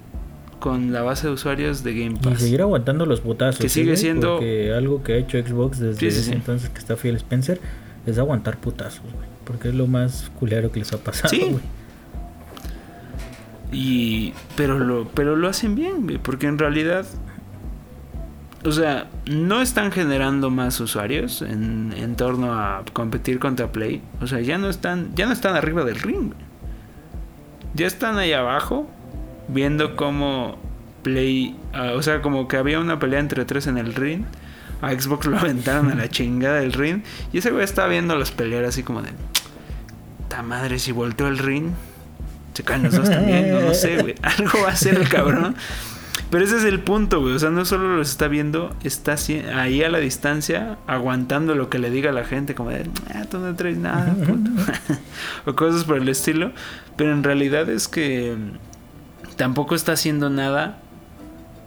con 0.61 0.93
la 0.93 1.03
base 1.03 1.27
de 1.27 1.33
usuarios 1.33 1.83
de 1.83 1.95
Game 1.95 2.17
Y 2.21 2.23
Pass. 2.23 2.41
seguir 2.41 2.61
aguantando 2.63 3.07
los 3.07 3.21
putazos. 3.21 3.61
Que 3.61 3.69
¿sí, 3.69 3.81
sigue 3.81 3.87
güey? 3.93 3.97
siendo- 3.97 4.35
Porque 4.37 4.73
algo 4.75 5.03
que 5.03 5.15
ha 5.15 5.17
hecho 5.17 5.39
Xbox 5.39 5.79
desde 5.81 5.99
Sí, 5.99 6.07
ese 6.07 6.23
sí. 6.23 6.33
entonces 6.33 6.71
que 6.71 6.79
está 6.79 6.97
Phil 6.97 7.17
Spencer 7.17 7.61
es 8.07 8.19
aguantar 8.19 8.59
putazos, 8.59 9.03
güey. 9.13 9.27
Porque 9.45 9.69
es 9.71 9.75
lo 9.75 9.87
más 9.89 10.31
culero 10.39 10.71
que 10.71 10.79
les 10.81 10.93
ha 10.93 10.99
pasado, 10.99 11.31
Sí. 11.31 11.41
güey. 11.51 11.63
Y 13.73 14.33
pero 14.57 14.79
lo 14.79 15.07
pero 15.09 15.37
lo 15.37 15.49
hacen 15.49 15.75
bien, 15.75 16.03
güey, 16.05 16.19
porque 16.19 16.47
en 16.47 16.59
realidad 16.59 17.07
o 18.65 18.73
sea, 18.73 19.09
no 19.27 19.63
están 19.63 19.91
generando 19.91 20.51
más 20.51 20.79
usuarios 20.81 21.41
en, 21.41 21.95
en 21.97 22.15
torno 22.15 22.53
a 22.53 22.83
competir 22.93 23.39
contra 23.39 23.73
Play. 23.73 24.03
O 24.21 24.27
sea, 24.27 24.41
ya 24.41 24.59
no 24.59 24.69
están 24.69 25.15
ya 25.15 25.25
no 25.27 25.33
están 25.33 25.57
arriba 25.57 25.83
del 25.85 25.97
ring. 26.01 26.27
güey. 26.35 26.51
Ya 27.75 27.87
están 27.87 28.19
ahí 28.19 28.33
abajo 28.33 28.91
viendo 29.53 29.97
cómo 29.97 30.59
Play, 31.03 31.57
ah, 31.73 31.93
o 31.95 32.03
sea, 32.03 32.21
como 32.21 32.47
que 32.47 32.59
había 32.59 32.79
una 32.79 32.99
pelea 32.99 33.21
entre 33.21 33.45
tres 33.45 33.67
en 33.67 33.79
el 33.79 33.95
ring. 33.95 34.25
A 34.83 34.93
Xbox 34.93 35.27
lo 35.27 35.39
aventaron 35.41 35.91
a 35.91 35.95
la 35.95 36.09
chingada 36.09 36.61
del 36.61 36.73
ring 36.73 37.03
y 37.33 37.39
ese 37.39 37.51
güey 37.51 37.65
estaba 37.65 37.89
viendo 37.89 38.17
los 38.17 38.31
pelear 38.31 38.65
así 38.65 38.83
como 38.83 39.03
de 39.03 39.11
ta 40.29 40.43
madre 40.43 40.79
si 40.79 40.93
volteó 40.93 41.29
el 41.29 41.39
ring 41.39 41.73
se 42.55 42.65
caen 42.65 42.83
los 42.83 42.95
dos 42.95 43.09
también, 43.09 43.53
no, 43.53 43.61
no 43.61 43.75
sé, 43.75 44.01
güey. 44.03 44.15
Algo 44.23 44.63
va 44.63 44.71
a 44.71 44.73
hacer 44.73 44.97
el 44.97 45.09
cabrón. 45.09 45.55
Pero 46.31 46.45
ese 46.45 46.59
es 46.59 46.65
el 46.65 46.81
punto, 46.81 47.21
güey. 47.21 47.35
O 47.35 47.39
sea, 47.39 47.51
no 47.51 47.65
solo 47.65 47.97
los 47.97 48.11
está 48.11 48.29
viendo, 48.29 48.75
está 48.85 49.17
ahí 49.55 49.83
a 49.83 49.89
la 49.89 49.99
distancia, 49.99 50.79
aguantando 50.87 51.55
lo 51.55 51.69
que 51.71 51.79
le 51.79 51.91
diga 51.91 52.13
la 52.13 52.25
gente, 52.25 52.55
como 52.55 52.71
de, 52.71 52.89
ah, 53.15 53.25
tú 53.31 53.39
no 53.39 53.55
traes 53.55 53.79
nada, 53.79 54.15
puto". 54.15 54.51
o 55.47 55.55
cosas 55.55 55.85
por 55.85 55.97
el 55.97 56.09
estilo. 56.09 56.53
Pero 56.97 57.13
en 57.13 57.25
realidad 57.25 57.69
es 57.69 57.89
que 57.89 58.37
tampoco 59.37 59.75
está 59.75 59.93
haciendo 59.93 60.31
nada 60.31 60.79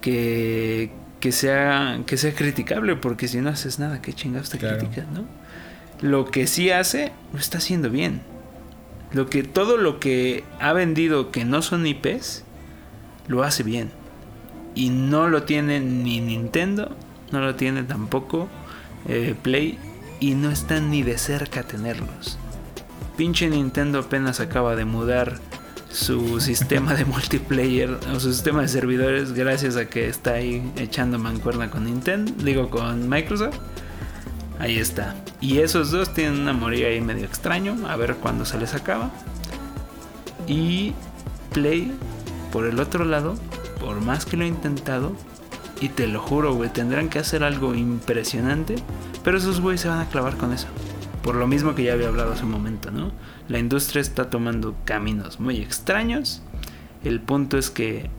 que, 0.00 0.90
que, 1.20 1.32
sea, 1.32 2.00
que 2.06 2.16
sea 2.16 2.34
criticable, 2.34 2.96
porque 2.96 3.28
si 3.28 3.40
no 3.40 3.50
haces 3.50 3.78
nada, 3.78 4.00
¿qué 4.02 4.12
chingados 4.12 4.50
te 4.50 4.58
Claro. 4.58 4.78
criticas, 4.78 5.06
no? 5.08 5.24
Lo 6.00 6.26
que 6.26 6.46
sí 6.46 6.70
hace, 6.70 7.12
lo 7.32 7.38
está 7.38 7.58
haciendo 7.58 7.88
bien. 7.90 8.20
Lo 9.12 9.26
que, 9.30 9.42
todo 9.44 9.76
lo 9.76 10.00
que 10.00 10.44
ha 10.60 10.72
vendido 10.72 11.30
que 11.30 11.44
no 11.44 11.62
son 11.62 11.86
IPs, 11.86 12.44
lo 13.28 13.42
hace 13.42 13.62
bien. 13.62 13.90
Y 14.74 14.90
no 14.90 15.28
lo 15.28 15.44
tiene 15.44 15.80
ni 15.80 16.20
Nintendo, 16.20 16.96
no 17.30 17.40
lo 17.40 17.54
tiene 17.54 17.84
tampoco 17.84 18.48
eh, 19.08 19.34
Play, 19.40 19.78
y 20.20 20.34
no 20.34 20.50
están 20.50 20.90
ni 20.90 21.02
de 21.02 21.16
cerca 21.16 21.60
a 21.60 21.62
tenerlos. 21.62 22.38
Pinche 23.16 23.48
Nintendo 23.48 24.00
apenas 24.00 24.40
acaba 24.40 24.74
de 24.74 24.84
mudar 24.84 25.38
su 25.94 26.40
sistema 26.40 26.94
de 26.94 27.04
multiplayer 27.04 27.98
o 28.12 28.20
su 28.20 28.32
sistema 28.32 28.62
de 28.62 28.68
servidores 28.68 29.32
gracias 29.32 29.76
a 29.76 29.86
que 29.86 30.08
está 30.08 30.32
ahí 30.32 30.72
echando 30.76 31.18
mancuerna 31.18 31.70
con 31.70 31.84
Nintendo, 31.84 32.32
digo 32.38 32.68
con 32.68 33.08
Microsoft. 33.08 33.56
Ahí 34.58 34.78
está. 34.78 35.14
Y 35.40 35.58
esos 35.58 35.90
dos 35.90 36.12
tienen 36.14 36.40
una 36.40 36.52
moría 36.52 36.88
ahí 36.88 37.00
medio 37.00 37.24
extraño. 37.24 37.76
A 37.88 37.96
ver 37.96 38.16
cuándo 38.16 38.44
se 38.44 38.58
les 38.58 38.74
acaba. 38.74 39.10
Y 40.46 40.94
Play, 41.52 41.92
por 42.52 42.66
el 42.66 42.78
otro 42.80 43.04
lado, 43.04 43.34
por 43.80 44.00
más 44.00 44.24
que 44.24 44.36
lo 44.36 44.44
he 44.44 44.48
intentado, 44.48 45.16
y 45.80 45.88
te 45.88 46.06
lo 46.06 46.20
juro, 46.20 46.54
güey, 46.54 46.70
tendrán 46.70 47.08
que 47.08 47.18
hacer 47.18 47.42
algo 47.42 47.74
impresionante. 47.74 48.76
Pero 49.22 49.38
esos 49.38 49.60
güeyes 49.60 49.80
se 49.80 49.88
van 49.88 50.00
a 50.00 50.08
clavar 50.08 50.36
con 50.36 50.52
eso. 50.52 50.68
Por 51.24 51.36
lo 51.36 51.46
mismo 51.46 51.74
que 51.74 51.84
ya 51.84 51.94
había 51.94 52.08
hablado 52.08 52.34
hace 52.34 52.44
un 52.44 52.50
momento, 52.50 52.90
¿no? 52.90 53.10
La 53.48 53.58
industria 53.58 54.02
está 54.02 54.28
tomando 54.28 54.76
caminos 54.84 55.40
muy 55.40 55.56
extraños. 55.56 56.42
El 57.02 57.20
punto 57.20 57.56
es 57.56 57.70
que 57.70 58.10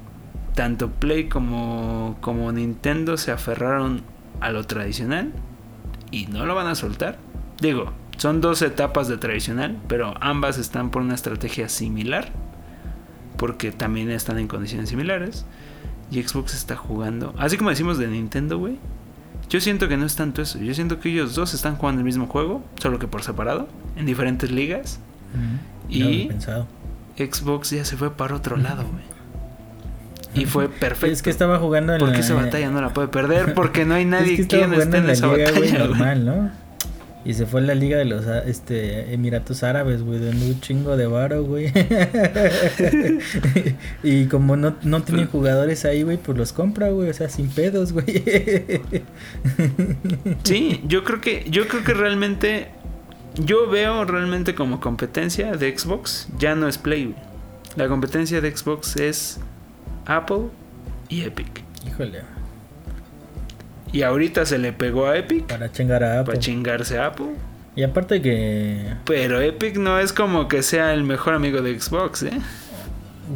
tanto 0.56 0.90
Play 0.90 1.30
como, 1.30 2.18
como 2.20 2.52
Nintendo 2.52 3.18
se 3.18 3.32
aferraron 3.32 4.02
a 4.42 4.50
lo 4.50 4.66
tradicional 4.66 5.34
y 6.10 6.26
no 6.26 6.48
lo 6.48 6.56
van 6.56 6.66
a 6.66 6.74
soltar. 6.74 7.20
Digo, 7.62 7.94
son 8.18 8.42
dos 8.42 8.64
etapas 8.64 9.08
de 9.08 9.18
tradicional, 9.18 9.78
pero 9.88 10.16
ambas 10.20 10.58
están 10.58 10.90
por 10.90 11.04
una 11.04 11.14
estrategia 11.14 11.70
similar, 11.70 12.32
porque 13.38 13.72
también 13.72 14.10
están 14.10 14.40
en 14.40 14.48
condiciones 14.48 14.90
similares. 14.90 15.46
Y 16.10 16.24
Xbox 16.24 16.56
está 16.56 16.76
jugando, 16.76 17.36
así 17.38 17.58
como 17.58 17.70
decimos 17.70 18.00
de 18.00 18.08
Nintendo, 18.08 18.58
güey. 18.58 18.80
Yo 19.50 19.62
siento 19.62 19.88
que 19.88 19.96
no 19.98 20.06
es 20.06 20.16
tanto 20.16 20.42
eso. 20.42 20.60
Yo 20.60 20.74
siento 20.74 21.00
que 21.00 21.10
ellos 21.10 21.36
dos 21.36 21.54
están 21.54 21.76
jugando 21.76 22.00
el 22.02 22.06
mismo 22.06 22.28
juego, 22.28 22.64
solo 22.82 23.00
que 23.00 23.08
por 23.08 23.24
separado, 23.24 23.68
en 23.96 24.06
diferentes 24.06 24.52
ligas. 24.52 25.00
Y- 25.90 26.30
No. 26.48 26.68
Xbox 27.18 27.70
ya 27.72 27.86
se 27.86 27.96
fue 27.96 28.12
para 28.12 28.36
otro 28.36 28.58
lado, 28.58 28.84
güey. 28.84 29.04
Y 30.34 30.46
fue 30.46 30.68
perfecto. 30.68 31.06
Es 31.14 31.22
que 31.22 31.30
estaba 31.30 31.60
jugando 31.60 31.94
en 31.94 32.00
Porque 32.00 32.16
la... 32.16 32.20
esa 32.20 32.34
batalla 32.34 32.70
no 32.70 32.82
la 32.82 32.90
puede 32.94 33.08
perder, 33.08 33.54
porque 33.54 33.86
no 33.86 33.94
hay 33.94 34.04
es 34.04 34.10
nadie 34.10 34.36
que 34.38 34.48
quien 34.48 34.64
jugando 34.72 34.84
esté 34.84 34.98
en 34.98 35.04
en 35.06 35.10
esa 35.12 35.28
la 35.28 35.34
liga, 35.38 35.52
batalla, 35.52 35.80
normal, 35.80 36.26
¿no? 36.26 36.52
Y 37.26 37.34
se 37.34 37.48
fue 37.48 37.60
a 37.60 37.64
la 37.64 37.74
liga 37.74 37.98
de 37.98 38.06
los 38.06 38.28
este, 38.28 39.12
Emiratos 39.12 39.64
Árabes, 39.64 40.04
güey, 40.04 40.20
de 40.20 40.30
un 40.30 40.62
chingo 40.62 40.96
de 40.96 41.08
varo, 41.08 41.44
güey. 41.44 41.74
y 44.04 44.28
como 44.28 44.56
no, 44.56 44.76
no 44.84 45.02
tiene 45.02 45.26
jugadores 45.26 45.86
ahí, 45.86 46.04
güey, 46.04 46.18
pues 46.18 46.38
los 46.38 46.54
compra, 46.54 46.92
güey, 46.92 47.10
o 47.10 47.14
sea, 47.14 47.28
sin 47.28 47.50
pedos, 47.50 47.94
güey. 47.94 48.06
sí, 50.44 50.84
yo 50.88 51.04
creo 51.04 51.20
que, 51.20 51.48
yo 51.50 51.68
creo 51.68 51.84
que 51.84 51.96
realmente, 51.96 52.68
yo 53.34 53.68
veo 53.72 54.06
realmente 54.06 54.54
como 54.54 54.80
competencia 54.80 55.54
de 55.54 55.76
Xbox, 55.76 56.28
ya 56.38 56.54
no 56.54 56.68
es 56.68 56.78
Play, 56.78 57.16
La 57.76 57.88
competencia 57.88 58.40
de 58.40 58.56
Xbox 58.56 58.98
es 58.98 59.40
Apple 60.06 60.50
y 61.10 61.24
Epic. 61.24 61.64
Híjole. 61.88 62.35
Y 63.96 64.04
ahorita 64.04 64.46
se 64.46 64.58
le 64.58 64.74
pegó 64.74 65.08
a 65.08 65.18
Epic. 65.18 65.46
Para 65.46 65.72
chingar 65.72 66.04
a 66.04 66.20
Apple. 66.20 66.34
Para 66.34 66.40
chingarse 66.40 66.98
a 66.98 67.06
Apple. 67.06 67.28
Y 67.78 67.84
aparte 67.84 68.22
que... 68.22 68.94
Pero 69.06 69.40
Epic 69.40 69.78
no 69.78 70.00
es 70.00 70.12
como 70.12 70.50
que 70.50 70.64
sea 70.64 70.94
el 70.94 71.06
mejor 71.06 71.34
amigo 71.34 71.62
de 71.62 71.80
Xbox, 71.80 72.24
¿eh? 72.24 72.42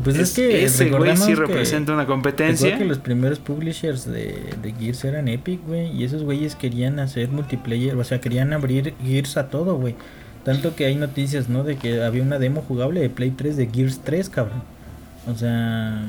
Pues 0.03 0.17
es, 0.17 0.33
que 0.33 0.65
ese 0.65 0.89
güey 0.89 1.15
sí 1.15 1.33
representa 1.33 1.93
una 1.93 2.05
competencia. 2.05 2.77
que 2.77 2.83
los 2.83 2.97
primeros 2.97 3.39
publishers 3.39 4.03
de, 4.03 4.53
de, 4.61 4.73
Gears 4.73 5.05
eran 5.05 5.29
Epic, 5.29 5.65
güey. 5.65 5.95
Y 5.95 6.03
esos 6.03 6.23
güeyes 6.23 6.55
querían 6.55 6.99
hacer 6.99 7.29
multiplayer, 7.29 7.95
o 7.95 8.03
sea, 8.03 8.19
querían 8.19 8.51
abrir 8.51 8.93
Gears 9.01 9.37
a 9.37 9.47
todo, 9.47 9.77
güey. 9.77 9.95
Tanto 10.43 10.75
que 10.75 10.85
hay 10.85 10.95
noticias, 10.95 11.47
¿no? 11.47 11.63
De 11.63 11.77
que 11.77 12.03
había 12.03 12.21
una 12.21 12.37
demo 12.37 12.61
jugable 12.67 12.99
de 12.99 13.09
Play 13.09 13.31
3 13.31 13.55
de 13.55 13.67
Gears 13.67 14.01
3, 14.03 14.27
cabrón. 14.29 14.63
O 15.25 15.35
sea, 15.35 16.03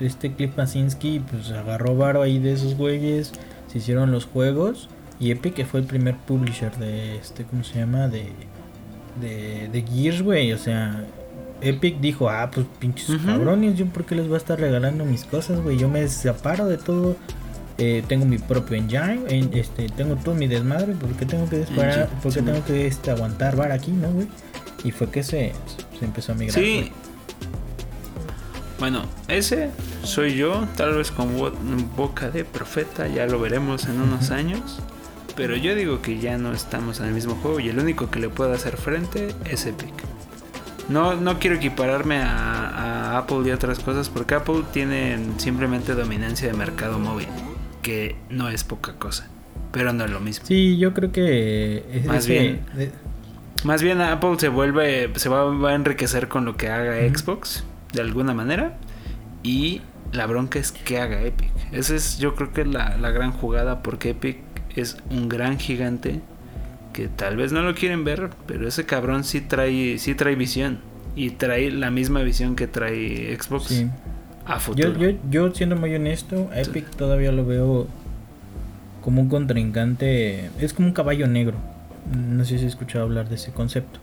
este 0.00 0.34
Cliff 0.34 0.50
Masinski, 0.54 1.22
pues 1.30 1.50
agarró 1.50 1.96
varo 1.96 2.20
ahí 2.20 2.38
de 2.38 2.52
esos 2.52 2.76
güeyes 2.76 3.32
se 3.74 3.78
hicieron 3.78 4.12
los 4.12 4.24
juegos 4.24 4.88
y 5.18 5.32
Epic 5.32 5.54
que 5.54 5.64
fue 5.64 5.80
el 5.80 5.86
primer 5.86 6.16
publisher 6.16 6.76
de 6.76 7.16
este, 7.16 7.42
¿cómo 7.42 7.64
se 7.64 7.80
llama? 7.80 8.06
De, 8.06 8.28
de, 9.20 9.68
de 9.68 9.82
Gears, 9.82 10.22
güey. 10.22 10.52
O 10.52 10.58
sea, 10.58 11.04
Epic 11.60 11.98
dijo, 11.98 12.30
ah, 12.30 12.52
pues 12.54 12.66
pinches 12.78 13.20
cabrones, 13.26 13.76
yo 13.76 13.86
por 13.86 14.04
qué 14.04 14.14
les 14.14 14.28
voy 14.28 14.36
a 14.36 14.38
estar 14.38 14.60
regalando 14.60 15.04
mis 15.04 15.24
cosas, 15.24 15.60
güey. 15.60 15.76
Yo 15.76 15.88
me 15.88 16.06
separo 16.06 16.66
de 16.66 16.78
todo. 16.78 17.16
Eh, 17.76 18.04
tengo 18.06 18.24
mi 18.24 18.38
propio 18.38 18.76
engine, 18.76 19.50
este, 19.52 19.88
tengo 19.88 20.14
todo 20.14 20.36
mi 20.36 20.46
desmadre, 20.46 20.94
¿por 20.94 21.10
qué 21.16 21.26
tengo 21.26 21.48
que 21.48 21.58
disparar? 21.58 22.08
¿Por 22.22 22.32
qué 22.32 22.40
tengo 22.40 22.64
que 22.64 22.86
este, 22.86 23.10
aguantar 23.10 23.56
bar 23.56 23.72
aquí, 23.72 23.90
no, 23.90 24.12
güey? 24.12 24.28
Y 24.84 24.92
fue 24.92 25.10
que 25.10 25.24
se, 25.24 25.52
se 25.98 26.04
empezó 26.04 26.30
a 26.30 26.34
migrar. 26.36 26.62
Sí. 26.62 26.92
Bueno, 28.78 29.02
ese 29.28 29.70
soy 30.02 30.34
yo, 30.34 30.66
tal 30.76 30.96
vez 30.96 31.10
con 31.10 31.30
boca 31.96 32.30
de 32.30 32.44
profeta, 32.44 33.06
ya 33.06 33.26
lo 33.26 33.38
veremos 33.38 33.86
en 33.86 34.00
unos 34.00 34.30
años. 34.30 34.80
Pero 35.36 35.56
yo 35.56 35.74
digo 35.74 36.00
que 36.00 36.18
ya 36.18 36.38
no 36.38 36.52
estamos 36.52 37.00
en 37.00 37.06
el 37.06 37.12
mismo 37.12 37.34
juego 37.36 37.58
y 37.58 37.68
el 37.68 37.78
único 37.78 38.10
que 38.10 38.20
le 38.20 38.28
puede 38.28 38.54
hacer 38.54 38.76
frente 38.76 39.34
es 39.44 39.66
Epic. 39.66 39.92
No, 40.88 41.14
no 41.14 41.38
quiero 41.38 41.56
equipararme 41.56 42.18
a, 42.18 43.18
Apple 43.18 43.42
y 43.46 43.52
otras 43.52 43.78
cosas 43.78 44.08
porque 44.08 44.34
Apple 44.34 44.64
tiene 44.72 45.18
simplemente 45.38 45.94
dominancia 45.94 46.48
de 46.48 46.54
mercado 46.54 46.98
móvil, 46.98 47.28
que 47.80 48.16
no 48.28 48.48
es 48.48 48.64
poca 48.64 48.94
cosa, 48.94 49.28
pero 49.70 49.92
no 49.92 50.04
es 50.04 50.10
lo 50.10 50.18
mismo. 50.18 50.44
Sí, 50.46 50.76
yo 50.78 50.92
creo 50.92 51.12
que 51.12 52.02
más 52.06 52.26
bien, 52.26 52.60
más 53.62 53.82
bien 53.82 54.00
Apple 54.00 54.34
se 54.38 54.48
vuelve, 54.48 55.10
se 55.14 55.28
va, 55.28 55.70
a 55.70 55.74
enriquecer 55.74 56.26
con 56.26 56.44
lo 56.44 56.56
que 56.56 56.68
haga 56.68 56.96
Xbox 57.08 57.64
de 57.94 58.02
alguna 58.02 58.34
manera 58.34 58.76
y 59.42 59.80
la 60.12 60.26
bronca 60.26 60.58
es 60.58 60.72
que 60.72 60.98
haga 60.98 61.22
Epic. 61.22 61.50
Esa 61.72 61.94
es 61.94 62.18
yo 62.18 62.34
creo 62.34 62.52
que 62.52 62.64
la, 62.64 62.96
la 62.96 63.10
gran 63.10 63.32
jugada 63.32 63.82
porque 63.82 64.10
Epic 64.10 64.38
es 64.76 64.96
un 65.10 65.28
gran 65.28 65.58
gigante 65.58 66.20
que 66.92 67.08
tal 67.08 67.36
vez 67.36 67.52
no 67.52 67.62
lo 67.62 67.74
quieren 67.74 68.04
ver, 68.04 68.30
pero 68.46 68.68
ese 68.68 68.86
cabrón 68.86 69.24
sí 69.24 69.40
trae, 69.40 69.98
sí 69.98 70.14
trae 70.14 70.36
visión 70.36 70.78
y 71.16 71.30
trae 71.30 71.70
la 71.70 71.90
misma 71.90 72.22
visión 72.22 72.56
que 72.56 72.66
trae 72.66 73.36
Xbox 73.36 73.84
a 74.46 74.60
futuro. 74.60 74.92
Yo, 74.94 75.10
yo, 75.10 75.18
yo 75.30 75.54
siendo 75.54 75.76
muy 75.76 75.94
honesto, 75.94 76.50
Epic 76.54 76.88
todavía 76.96 77.32
lo 77.32 77.44
veo 77.44 77.88
como 79.02 79.20
un 79.20 79.28
contrincante, 79.28 80.50
es 80.58 80.72
como 80.72 80.88
un 80.88 80.94
caballo 80.94 81.26
negro. 81.26 81.56
No 82.10 82.44
sé 82.44 82.58
si 82.58 82.64
has 82.64 82.72
escuchado 82.72 83.04
hablar 83.04 83.28
de 83.28 83.34
ese 83.34 83.52
concepto. 83.52 84.00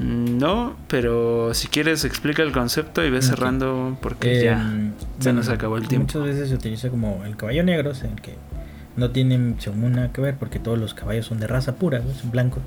No, 0.00 0.76
pero 0.88 1.52
si 1.52 1.68
quieres 1.68 2.06
explica 2.06 2.42
el 2.42 2.52
concepto 2.52 3.04
y 3.04 3.10
ve 3.10 3.20
cerrando 3.20 3.98
porque 4.00 4.42
ya 4.42 4.58
em, 4.58 4.92
se 5.18 5.34
nos 5.34 5.50
acabó 5.50 5.76
el 5.76 5.88
tiempo. 5.88 6.06
Muchas 6.06 6.22
veces 6.22 6.48
se 6.48 6.54
utiliza 6.54 6.88
como 6.88 7.22
el 7.26 7.36
caballo 7.36 7.62
negro, 7.62 7.92
en 7.92 8.12
el 8.12 8.20
que 8.22 8.36
no 8.96 9.10
tiene 9.10 9.56
según 9.58 9.92
nada 9.92 10.10
que 10.10 10.22
ver 10.22 10.36
porque 10.38 10.58
todos 10.58 10.78
los 10.78 10.94
caballos 10.94 11.26
son 11.26 11.38
de 11.38 11.46
raza 11.46 11.74
pura, 11.74 12.02
son 12.18 12.30
blancos. 12.30 12.62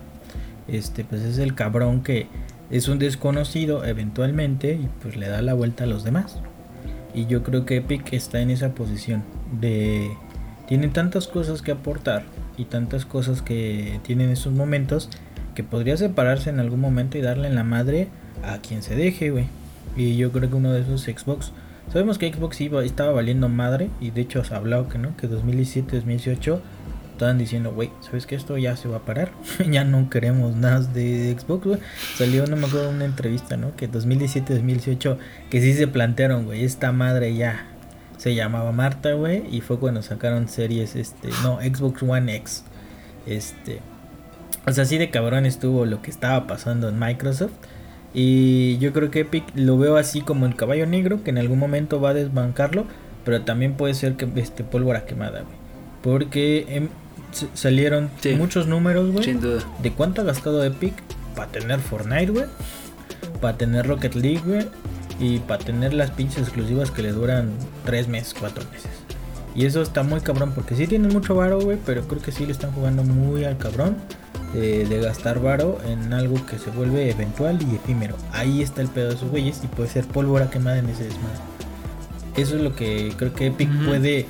Este, 0.67 1.03
pues 1.03 1.23
es 1.23 1.39
el 1.39 1.55
cabrón 1.55 2.03
que 2.03 2.27
es 2.69 2.87
un 2.87 2.99
desconocido 2.99 3.83
eventualmente 3.83 4.73
y 4.73 4.87
pues 5.01 5.15
le 5.15 5.27
da 5.27 5.41
la 5.41 5.55
vuelta 5.55 5.85
a 5.85 5.87
los 5.87 6.03
demás. 6.03 6.39
Y 7.15 7.25
yo 7.25 7.41
creo 7.41 7.65
que 7.65 7.77
Epic 7.77 8.13
está 8.13 8.41
en 8.41 8.51
esa 8.51 8.75
posición 8.75 9.23
de 9.59 10.11
tiene 10.67 10.87
tantas 10.87 11.27
cosas 11.27 11.63
que 11.63 11.71
aportar 11.71 12.25
y 12.57 12.65
tantas 12.65 13.05
cosas 13.05 13.41
que 13.41 13.99
tiene 14.03 14.25
en 14.25 14.29
esos 14.29 14.53
momentos 14.53 15.09
que 15.53 15.63
podría 15.63 15.97
separarse 15.97 16.49
en 16.49 16.59
algún 16.59 16.79
momento 16.79 17.17
y 17.17 17.21
darle 17.21 17.47
en 17.47 17.55
la 17.55 17.63
madre 17.63 18.07
a 18.43 18.57
quien 18.59 18.81
se 18.81 18.95
deje, 18.95 19.31
güey. 19.31 19.47
Y 19.95 20.17
yo 20.17 20.31
creo 20.31 20.49
que 20.49 20.55
uno 20.55 20.71
de 20.71 20.81
esos 20.81 21.03
Xbox. 21.03 21.51
Sabemos 21.91 22.17
que 22.17 22.31
Xbox 22.33 22.61
iba, 22.61 22.83
estaba 22.83 23.11
valiendo 23.11 23.49
madre 23.49 23.89
y 23.99 24.11
de 24.11 24.21
hecho 24.21 24.43
se 24.43 24.53
ha 24.53 24.57
hablado 24.57 24.87
que 24.87 24.97
no, 24.97 25.15
que 25.17 25.27
2017, 25.27 25.97
2018 25.97 26.61
estaban 27.11 27.37
diciendo, 27.37 27.71
güey, 27.73 27.91
¿sabes 28.01 28.25
que 28.25 28.35
esto 28.35 28.57
ya 28.57 28.75
se 28.75 28.87
va 28.87 28.97
a 28.97 29.05
parar? 29.05 29.31
ya 29.69 29.83
no 29.83 30.09
queremos 30.09 30.55
nada 30.55 30.79
de 30.79 31.35
Xbox, 31.37 31.65
güey. 31.65 31.79
Salió, 32.15 32.47
no 32.47 32.55
me 32.55 32.67
acuerdo, 32.67 32.89
una 32.89 33.05
entrevista, 33.05 33.57
¿no? 33.57 33.75
Que 33.75 33.87
2017, 33.87 34.53
2018, 34.53 35.17
que 35.49 35.61
sí 35.61 35.73
se 35.73 35.87
plantearon, 35.87 36.45
güey, 36.45 36.63
esta 36.63 36.91
madre 36.91 37.35
ya 37.35 37.67
se 38.17 38.33
llamaba 38.33 38.71
Marta, 38.71 39.13
güey, 39.13 39.43
y 39.51 39.61
fue 39.61 39.79
cuando 39.79 40.01
sacaron 40.01 40.47
series, 40.47 40.95
este, 40.95 41.29
no, 41.43 41.59
Xbox 41.61 42.01
One 42.01 42.35
X. 42.37 42.63
Este, 43.27 43.79
o 44.65 44.71
sea, 44.71 44.83
así 44.83 44.97
de 44.97 45.09
cabrón 45.09 45.45
estuvo 45.45 45.85
lo 45.85 46.01
que 46.01 46.09
estaba 46.09 46.47
pasando 46.47 46.89
en 46.89 46.97
Microsoft. 46.97 47.51
Y 48.13 48.77
yo 48.77 48.93
creo 48.93 49.11
que 49.11 49.21
Epic 49.21 49.43
lo 49.55 49.77
veo 49.77 49.97
así 49.97 50.21
como 50.21 50.45
el 50.45 50.55
caballo 50.55 50.85
negro, 50.85 51.23
que 51.23 51.31
en 51.31 51.37
algún 51.37 51.59
momento 51.59 51.99
va 51.99 52.09
a 52.09 52.13
desbancarlo. 52.13 52.85
Pero 53.25 53.41
también 53.41 53.73
puede 53.73 53.93
ser 53.93 54.15
que 54.15 54.27
este 54.35 54.63
pólvora 54.63 55.05
quemada, 55.05 55.41
güey. 55.41 55.55
Porque 56.01 56.65
em, 56.69 56.89
salieron 57.53 58.09
muchos 58.37 58.67
números, 58.67 59.11
güey. 59.11 59.23
Sin 59.23 59.41
duda. 59.41 59.63
De 59.81 59.91
cuánto 59.91 60.21
ha 60.21 60.25
gastado 60.25 60.63
Epic 60.63 60.93
para 61.35 61.51
tener 61.51 61.79
Fortnite, 61.79 62.31
güey. 62.31 62.45
Para 63.41 63.57
tener 63.57 63.87
Rocket 63.87 64.15
League, 64.15 64.41
güey. 64.45 64.67
Y 65.19 65.39
para 65.39 65.63
tener 65.63 65.93
las 65.93 66.11
pinches 66.11 66.39
exclusivas 66.39 66.91
que 66.91 67.01
le 67.01 67.11
duran 67.11 67.51
3 67.85 68.07
meses, 68.07 68.35
4 68.39 68.63
meses. 68.71 68.91
Y 69.55 69.65
eso 69.65 69.81
está 69.81 70.03
muy 70.03 70.19
cabrón 70.21 70.51
porque 70.53 70.75
sí 70.75 70.87
tienen 70.87 71.11
mucho 71.11 71.35
varo, 71.35 71.59
güey. 71.59 71.77
Pero 71.85 72.07
creo 72.07 72.21
que 72.21 72.31
sí 72.31 72.45
le 72.45 72.51
están 72.51 72.71
jugando 72.71 73.03
muy 73.03 73.43
al 73.45 73.57
cabrón 73.57 73.95
de, 74.53 74.99
gastar 75.01 75.41
varo 75.41 75.79
en 75.85 76.13
algo 76.13 76.45
que 76.45 76.57
se 76.57 76.69
vuelve 76.69 77.09
eventual 77.09 77.59
y 77.61 77.75
efímero. 77.75 78.15
Ahí 78.31 78.61
está 78.61 78.81
el 78.81 78.87
pedo 78.87 79.09
de 79.09 79.15
esos 79.15 79.29
güeyes 79.29 79.61
y 79.63 79.67
puede 79.67 79.89
ser 79.89 80.05
pólvora 80.05 80.49
quemada 80.49 80.77
en 80.77 80.89
ese 80.89 81.05
desmadre. 81.05 81.39
Eso 82.35 82.55
es 82.55 82.61
lo 82.61 82.75
que 82.75 83.13
creo 83.17 83.33
que 83.33 83.47
Epic 83.47 83.69
puede 83.85 84.27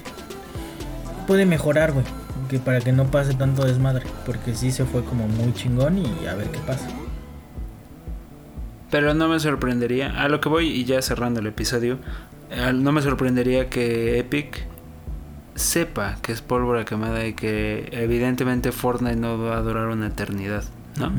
puede 1.27 1.45
mejorar, 1.45 1.93
güey, 1.93 2.05
que 2.49 2.59
para 2.59 2.81
que 2.81 2.91
no 2.91 3.05
pase 3.05 3.33
tanto 3.33 3.65
desmadre, 3.65 4.05
porque 4.25 4.53
sí 4.55 4.71
se 4.71 4.85
fue 4.85 5.03
como 5.03 5.27
muy 5.27 5.53
chingón 5.53 5.97
y 5.97 6.27
a 6.27 6.35
ver 6.35 6.47
qué 6.49 6.59
pasa. 6.59 6.87
Pero 8.91 9.13
no 9.13 9.27
me 9.27 9.39
sorprendería, 9.39 10.21
a 10.21 10.27
lo 10.27 10.39
que 10.39 10.49
voy 10.49 10.67
y 10.67 10.85
ya 10.85 11.01
cerrando 11.01 11.39
el 11.39 11.47
episodio, 11.47 11.97
no 12.73 12.91
me 12.91 13.01
sorprendería 13.01 13.69
que 13.69 14.19
Epic 14.19 14.67
sepa 15.55 16.17
que 16.21 16.31
es 16.31 16.41
pólvora 16.41 16.85
quemada 16.85 17.25
y 17.25 17.33
que 17.33 17.89
evidentemente 17.91 18.71
Fortnite 18.71 19.15
no 19.15 19.37
va 19.37 19.57
a 19.57 19.61
durar 19.61 19.87
una 19.87 20.07
eternidad, 20.07 20.63
¿no? 20.97 21.11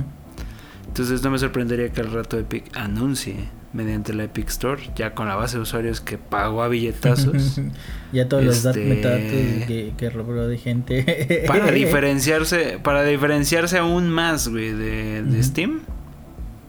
Entonces 0.87 1.23
no 1.23 1.31
me 1.31 1.39
sorprendería 1.39 1.91
que 1.91 2.01
al 2.01 2.13
rato 2.13 2.39
Epic 2.39 2.77
anuncie 2.77 3.49
mediante 3.75 4.15
la 4.15 4.25
Epic 4.25 4.49
Store, 4.49 4.81
ya 4.95 5.15
con 5.15 5.27
la 5.27 5.35
base 5.35 5.57
de 5.57 5.63
usuarios 5.63 6.01
que 6.01 6.17
pagó 6.17 6.63
a 6.63 6.69
billetazos. 6.69 7.61
ya 8.13 8.29
todos 8.29 8.45
los 8.45 8.63
datos 8.63 8.81
este, 8.81 9.65
que, 9.67 9.93
que 9.97 10.11
robó 10.11 10.33
de 10.35 10.57
gente. 10.57 11.45
para 11.49 11.73
diferenciarse, 11.73 12.79
para 12.81 13.03
diferenciarse 13.03 13.79
aún 13.79 14.09
más, 14.09 14.49
güey, 14.49 14.73
de, 14.73 15.43
Steam, 15.43 15.81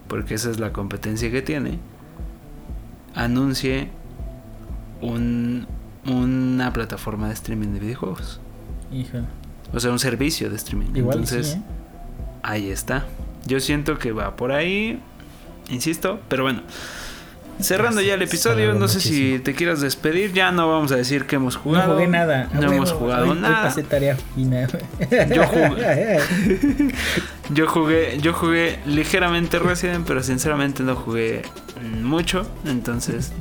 porque 0.08 0.34
esa 0.34 0.50
es 0.50 0.60
la 0.60 0.74
competencia 0.74 1.30
que 1.30 1.44
tiene, 1.44 1.78
anuncie 3.14 3.90
un, 5.02 5.68
una 6.06 6.72
plataforma 6.74 7.28
de 7.28 7.34
streaming 7.34 7.70
de 7.70 7.80
videojuegos. 7.80 8.40
O 9.74 9.80
sea, 9.80 9.92
un 9.92 10.00
servicio 10.00 10.50
de 10.50 10.56
streaming. 10.56 10.92
Entonces, 10.96 11.56
¿eh? 11.56 11.62
ahí 12.44 12.70
está. 12.70 13.06
Yo 13.46 13.60
siento 13.60 13.98
que 13.98 14.12
va 14.12 14.36
por 14.36 14.52
ahí, 14.52 15.00
insisto, 15.70 16.20
pero 16.30 16.44
bueno. 16.44 16.62
cerrando 17.60 18.02
ya 18.02 18.16
el 18.16 18.22
episodio, 18.22 18.74
no 18.74 18.88
sé 18.88 19.00
si 19.02 19.40
te 19.40 19.54
quieras 19.54 19.82
despedir. 19.82 20.34
Ya 20.34 20.52
no 20.52 20.70
vamos 20.70 20.92
a 20.92 20.96
decir 20.96 21.26
que 21.26 21.36
hemos 21.36 21.56
jugado. 21.56 21.88
No 21.88 21.94
jugué 21.96 22.08
nada. 22.08 22.50
No 22.54 22.72
hemos 22.72 22.92
jugado 22.92 23.34
nada. 23.36 23.64
pasé 23.64 23.84
tarea 23.84 24.18
fina. 24.36 24.68
Yo 25.34 25.48
jugué, 25.48 26.20
yo 27.50 27.68
jugué, 27.68 28.20
yo 28.22 28.34
jugué 28.34 28.80
ligeramente 28.86 29.60
Resident, 29.60 30.06
pero 30.08 30.24
sinceramente 30.24 30.84
no 30.84 30.96
jugué 30.96 31.44
mucho. 32.02 32.48
Entonces, 32.66 33.32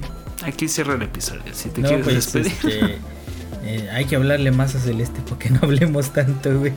aquí 0.45 0.69
cierra 0.69 0.95
el 0.95 1.03
episodio. 1.03 1.43
Si 1.53 1.71
te 1.71 1.83
quieres 1.83 2.05
pues, 2.05 2.33
despedir. 2.33 2.53
Este, 2.53 2.99
eh, 3.65 3.91
hay 3.93 4.05
que 4.05 4.17
hablarle 4.17 4.51
más 4.51 4.75
a 4.75 4.81
Celeste 4.81 5.21
porque 5.29 5.51
no 5.51 5.61
hablemos 5.63 6.13
tanto, 6.13 6.59
güey. 6.59 6.73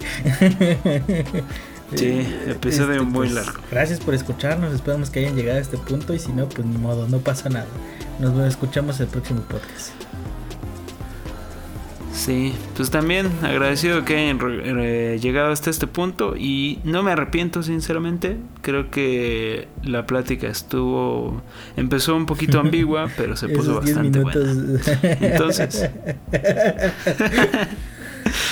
Sí, 1.95 2.27
episodio 2.47 2.93
este, 2.93 3.05
muy 3.05 3.27
pues, 3.27 3.31
largo. 3.31 3.61
Gracias 3.71 3.99
por 3.99 4.13
escucharnos, 4.13 4.73
esperamos 4.73 5.09
que 5.09 5.19
hayan 5.19 5.35
llegado 5.35 5.57
a 5.57 5.61
este 5.61 5.77
punto 5.77 6.13
y 6.13 6.19
si 6.19 6.33
no, 6.33 6.49
pues 6.49 6.67
ni 6.67 6.77
modo, 6.77 7.07
no 7.07 7.19
pasa 7.19 7.49
nada. 7.49 7.67
Nos 8.19 8.37
escuchamos 8.45 8.99
el 8.99 9.07
próximo 9.07 9.41
podcast. 9.41 9.91
Sí, 12.17 12.51
pues 12.75 12.89
también 12.89 13.29
agradecido 13.43 14.03
que 14.03 14.17
hayan 14.17 14.39
eh, 14.41 15.19
llegado 15.21 15.51
hasta 15.51 15.69
este 15.69 15.85
punto 15.85 16.35
y 16.35 16.79
no 16.83 17.03
me 17.03 17.11
arrepiento 17.11 17.61
sinceramente. 17.61 18.37
Creo 18.63 18.89
que 18.89 19.67
la 19.83 20.07
plática 20.07 20.47
estuvo 20.47 21.43
empezó 21.77 22.15
un 22.15 22.25
poquito 22.25 22.59
ambigua, 22.59 23.07
pero 23.15 23.37
se 23.37 23.47
puso 23.55 23.75
bastante 23.75 24.19
buena. 24.19 24.79
Entonces 25.21 25.89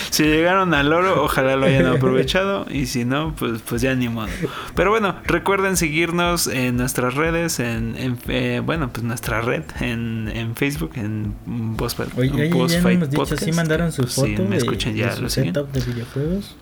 si 0.10 0.24
llegaron 0.24 0.74
al 0.74 0.92
oro, 0.92 1.24
ojalá 1.24 1.56
lo 1.56 1.66
hayan 1.66 1.88
aprovechado. 1.88 2.66
Y 2.70 2.86
si 2.88 3.06
no, 3.06 3.34
pues, 3.38 3.62
pues 3.62 3.82
ya 3.82 3.96
ni 3.96 4.10
modo. 4.10 4.28
Pero 4.76 4.90
bueno, 4.92 5.16
recuerden 5.26 5.78
seguirnos 5.78 6.48
en 6.48 6.78
nuestras 6.78 7.16
redes, 7.16 7.60
en, 7.60 7.96
eh, 8.28 8.62
bueno, 8.64 8.90
pues 8.92 9.04
nuestra 9.04 9.42
red, 9.42 9.64
en, 9.80 10.32
en 10.34 10.56
Facebook, 10.56 10.92
en 10.96 11.34
Boss, 11.46 11.96
Oye, 12.18 12.30
ya 12.30 12.82
no 12.82 12.90
hemos 12.90 13.10
dicho, 13.10 13.38
¿sí 13.38 13.52
mandaron 13.52 13.92
su 13.92 14.04
foto 14.04 14.28
si 14.28 14.42
me 14.42 14.58
escuchan 14.58 14.96
ya, 14.96 15.10
de 15.10 15.16
su 15.16 15.30
setup 15.30 15.72
de 15.72 15.80
videojuegos? 15.82 16.56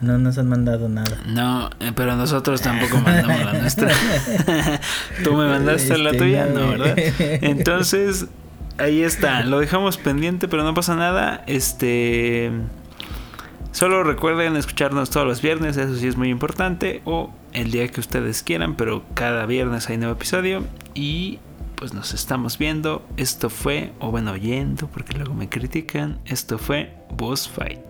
No 0.00 0.16
nos 0.16 0.38
han 0.38 0.48
mandado 0.48 0.88
nada. 0.88 1.18
No, 1.26 1.68
eh, 1.78 1.92
pero 1.94 2.16
nosotros 2.16 2.62
tampoco 2.62 2.98
mandamos 2.98 3.44
la 3.44 3.52
nuestra. 3.52 3.90
Tú 5.24 5.34
me 5.34 5.46
mandaste 5.46 5.98
la 5.98 6.10
este, 6.10 6.18
tuya, 6.22 6.46
no, 6.46 6.70
¿verdad? 6.70 6.94
Entonces, 7.18 8.26
ahí 8.80 9.02
está. 9.02 9.42
Lo 9.44 9.60
dejamos 9.60 9.96
pendiente, 9.96 10.48
pero 10.48 10.64
no 10.64 10.74
pasa 10.74 10.96
nada. 10.96 11.44
Este. 11.46 12.50
Solo 13.72 14.02
recuerden 14.02 14.56
escucharnos 14.56 15.10
todos 15.10 15.26
los 15.26 15.42
viernes, 15.42 15.76
eso 15.76 15.94
sí 15.94 16.08
es 16.08 16.16
muy 16.16 16.28
importante. 16.28 17.02
O 17.04 17.32
el 17.52 17.70
día 17.70 17.86
que 17.88 18.00
ustedes 18.00 18.42
quieran, 18.42 18.74
pero 18.74 19.04
cada 19.14 19.46
viernes 19.46 19.88
hay 19.88 19.96
nuevo 19.96 20.14
episodio. 20.14 20.64
Y 20.94 21.38
pues 21.76 21.94
nos 21.94 22.12
estamos 22.12 22.58
viendo. 22.58 23.06
Esto 23.16 23.48
fue, 23.48 23.92
o 24.00 24.10
bueno, 24.10 24.32
oyendo, 24.32 24.88
porque 24.88 25.16
luego 25.16 25.34
me 25.34 25.48
critican. 25.48 26.18
Esto 26.26 26.58
fue 26.58 26.92
Boss 27.16 27.48
Fight. 27.48 27.89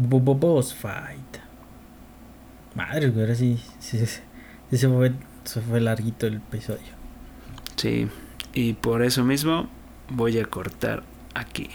Boss 0.00 0.74
Fight. 0.74 1.38
Madre, 2.74 3.12
ahora 3.14 3.34
sí, 3.34 3.58
sí, 3.78 3.98
se, 3.98 4.88
fue, 4.88 5.12
se 5.44 5.60
fue 5.60 5.80
larguito 5.80 6.26
el 6.26 6.36
episodio. 6.36 7.00
Sí, 7.76 8.08
y 8.54 8.74
por 8.74 9.02
eso 9.02 9.24
mismo 9.24 9.68
voy 10.08 10.38
a 10.38 10.44
cortar 10.44 11.02
aquí. 11.34 11.68